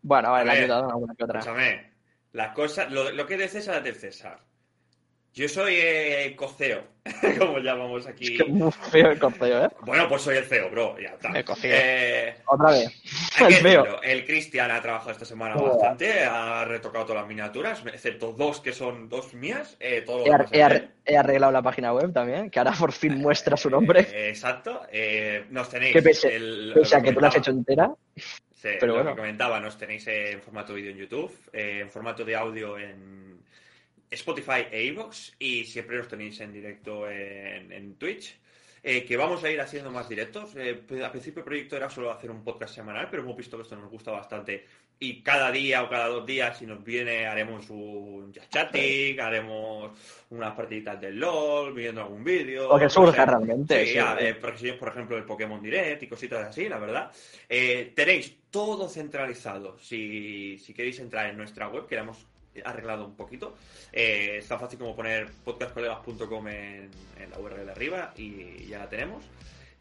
Bueno, 0.01 0.31
vale, 0.31 0.41
A 0.41 0.45
le 0.45 0.51
ha 0.51 0.53
ver, 0.53 0.63
ayudado 0.63 0.83
en 0.85 0.91
alguna 0.91 1.15
que 1.15 1.23
otra. 1.23 1.39
Escúchame, 1.39 1.91
las 2.33 2.53
cosas, 2.53 2.91
lo, 2.91 3.11
lo 3.11 3.25
que 3.25 3.33
es 3.35 3.39
de 3.39 3.47
César 3.47 3.77
es 3.77 3.83
de 3.83 3.93
César. 3.93 4.39
Yo 5.33 5.49
soy 5.49 5.73
eh, 5.77 6.33
coceo, 6.37 6.81
como 7.39 7.59
llamamos 7.59 8.07
aquí. 8.07 8.35
Es 8.37 8.43
que 8.43 8.49
muy 8.49 8.71
feo 8.71 9.11
el 9.11 9.19
concepto, 9.19 9.65
¿eh? 9.65 9.69
Bueno, 9.81 10.07
pues 10.07 10.21
soy 10.21 10.37
el 10.37 10.45
CEO, 10.45 10.69
bro, 10.69 10.97
ya 10.97 11.09
está. 11.09 11.27
El 11.37 11.43
coceo. 11.43 11.75
Eh, 11.75 12.35
Otra 12.47 12.69
vez. 12.71 12.87
hay 13.41 13.47
que 13.47 13.57
El 13.57 13.63
decirlo, 13.63 14.01
el 14.01 14.25
Cristian 14.25 14.71
ha 14.71 14.81
trabajado 14.81 15.11
esta 15.11 15.25
semana 15.25 15.55
Joder. 15.55 15.71
bastante, 15.73 16.23
ha 16.23 16.63
retocado 16.63 17.03
todas 17.07 17.21
las 17.23 17.27
miniaturas, 17.27 17.83
excepto 17.85 18.31
dos 18.31 18.61
que 18.61 18.71
son 18.71 19.09
dos 19.09 19.33
mías, 19.33 19.75
eh, 19.81 20.03
todo 20.05 20.19
lo 20.19 20.25
He, 20.25 20.31
ar- 20.33 20.37
demás 20.49 20.51
he 20.53 20.57
es 20.59 20.63
ar- 20.63 20.71
él. 20.77 20.89
he 21.03 21.17
arreglado 21.17 21.51
la 21.51 21.61
página 21.61 21.91
web 21.91 22.13
también, 22.13 22.49
que 22.49 22.59
ahora 22.59 22.71
por 22.71 22.93
fin 22.93 23.17
muestra 23.17 23.57
su 23.57 23.69
nombre. 23.69 24.07
Eh, 24.13 24.29
exacto. 24.29 24.83
Eh, 24.89 25.47
nos 25.49 25.67
tenéis. 25.67 25.91
Que 25.91 26.01
pese- 26.01 26.31
el- 26.33 26.71
Pese 26.75 26.95
a 26.95 27.01
que 27.01 27.11
tú 27.11 27.19
la 27.19 27.27
has 27.27 27.35
hecho 27.35 27.51
entera. 27.51 27.91
Sí, 28.65 28.77
Pero 28.79 28.87
lo 28.87 28.93
bueno. 28.95 29.11
que 29.11 29.17
comentaba, 29.17 29.59
nos 29.59 29.77
tenéis 29.77 30.07
en 30.07 30.41
formato 30.41 30.73
vídeo 30.73 30.91
en 30.91 30.97
YouTube, 30.97 31.31
eh, 31.53 31.81
en 31.81 31.89
formato 31.91 32.25
de 32.25 32.35
audio 32.35 32.77
en 32.79 33.43
Spotify 34.09 34.65
e 34.71 34.85
iVoox 34.85 35.33
y 35.39 35.65
siempre 35.65 35.97
nos 35.97 36.07
tenéis 36.07 36.39
en 36.41 36.51
directo 36.51 37.09
en, 37.09 37.71
en 37.71 37.95
Twitch. 37.97 38.39
eh, 38.81 39.03
que 39.05 39.17
vamos 39.17 39.43
a 39.43 39.49
ir 39.51 39.59
haciendo 39.61 39.91
más 39.91 40.07
directos. 40.09 40.55
Eh, 40.55 40.83
al 41.03 41.11
principio 41.11 41.39
el 41.41 41.45
proyecto 41.45 41.75
era 41.75 41.89
solo 41.89 42.11
hacer 42.11 42.29
un 42.31 42.43
podcast 42.43 42.75
semanal, 42.75 43.07
pero 43.09 43.23
hemos 43.23 43.35
visto 43.35 43.57
que 43.57 43.63
esto 43.63 43.75
nos 43.75 43.89
gusta 43.89 44.11
bastante. 44.11 44.65
Y 44.97 45.21
cada 45.21 45.51
día 45.51 45.83
o 45.83 45.89
cada 45.89 46.07
dos 46.07 46.25
días, 46.25 46.57
si 46.57 46.65
nos 46.65 46.81
viene, 46.83 47.27
haremos 47.27 47.69
un 47.69 48.31
chatting, 48.49 49.19
haremos 49.19 49.91
unas 50.29 50.53
partiditas 50.55 50.99
del 51.01 51.19
LOL, 51.19 51.73
viendo 51.73 52.01
algún 52.01 52.23
vídeo. 52.23 52.69
Lo 52.69 52.79
que 52.79 52.89
surja 52.89 53.25
realmente, 53.25 53.85
Sí, 53.85 53.91
sí. 53.93 53.97
a- 53.99 54.17
eh, 54.19 54.35
por 54.35 54.87
ejemplo, 54.89 55.17
el 55.17 55.25
Pokémon 55.25 55.61
Direct 55.61 56.01
y 56.03 56.07
cositas 56.07 56.47
así, 56.47 56.69
la 56.69 56.79
verdad. 56.79 57.11
Eh, 57.49 57.91
tenéis 57.93 58.35
todo 58.49 58.87
centralizado. 58.87 59.77
Si, 59.79 60.57
si 60.59 60.73
queréis 60.73 60.97
entrar 60.99 61.29
en 61.29 61.37
nuestra 61.37 61.67
web, 61.67 61.85
que 61.87 61.95
la 61.95 62.01
hemos 62.01 62.25
arreglado 62.63 63.05
un 63.05 63.17
poquito, 63.17 63.57
eh, 63.91 64.37
es 64.39 64.47
tan 64.47 64.61
fácil 64.61 64.79
como 64.79 64.95
poner 64.95 65.29
podcastcolegas.com 65.43 66.47
en, 66.47 66.89
en 67.19 67.29
la 67.29 67.37
URL 67.37 67.65
de 67.65 67.71
arriba 67.71 68.13
y 68.15 68.65
ya 68.65 68.79
la 68.79 68.89
tenemos. 68.89 69.25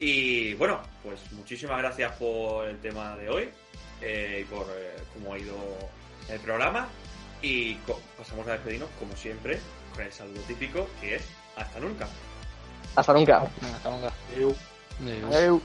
Y 0.00 0.54
bueno, 0.54 0.82
pues 1.04 1.30
muchísimas 1.32 1.78
gracias 1.78 2.12
por 2.16 2.66
el 2.68 2.78
tema 2.80 3.16
de 3.16 3.28
hoy 3.28 3.48
eh, 4.00 4.40
y 4.42 4.44
por 4.44 4.66
eh, 4.70 4.96
cómo 5.12 5.34
ha 5.34 5.38
ido 5.38 5.56
el 6.28 6.40
programa. 6.40 6.88
Y 7.42 7.74
pasamos 8.16 8.46
a 8.48 8.52
despedirnos, 8.52 8.88
como 8.98 9.14
siempre, 9.16 9.58
con 9.94 10.04
el 10.04 10.12
saludo 10.12 10.40
típico 10.42 10.88
que 11.00 11.16
es 11.16 11.24
hasta 11.56 11.78
nunca. 11.78 12.08
Hasta 12.96 13.12
nunca. 13.12 13.42
Hasta 13.74 13.90
nunca. 13.90 14.12
Adiós. 14.34 14.56
Adeu. 15.26 15.60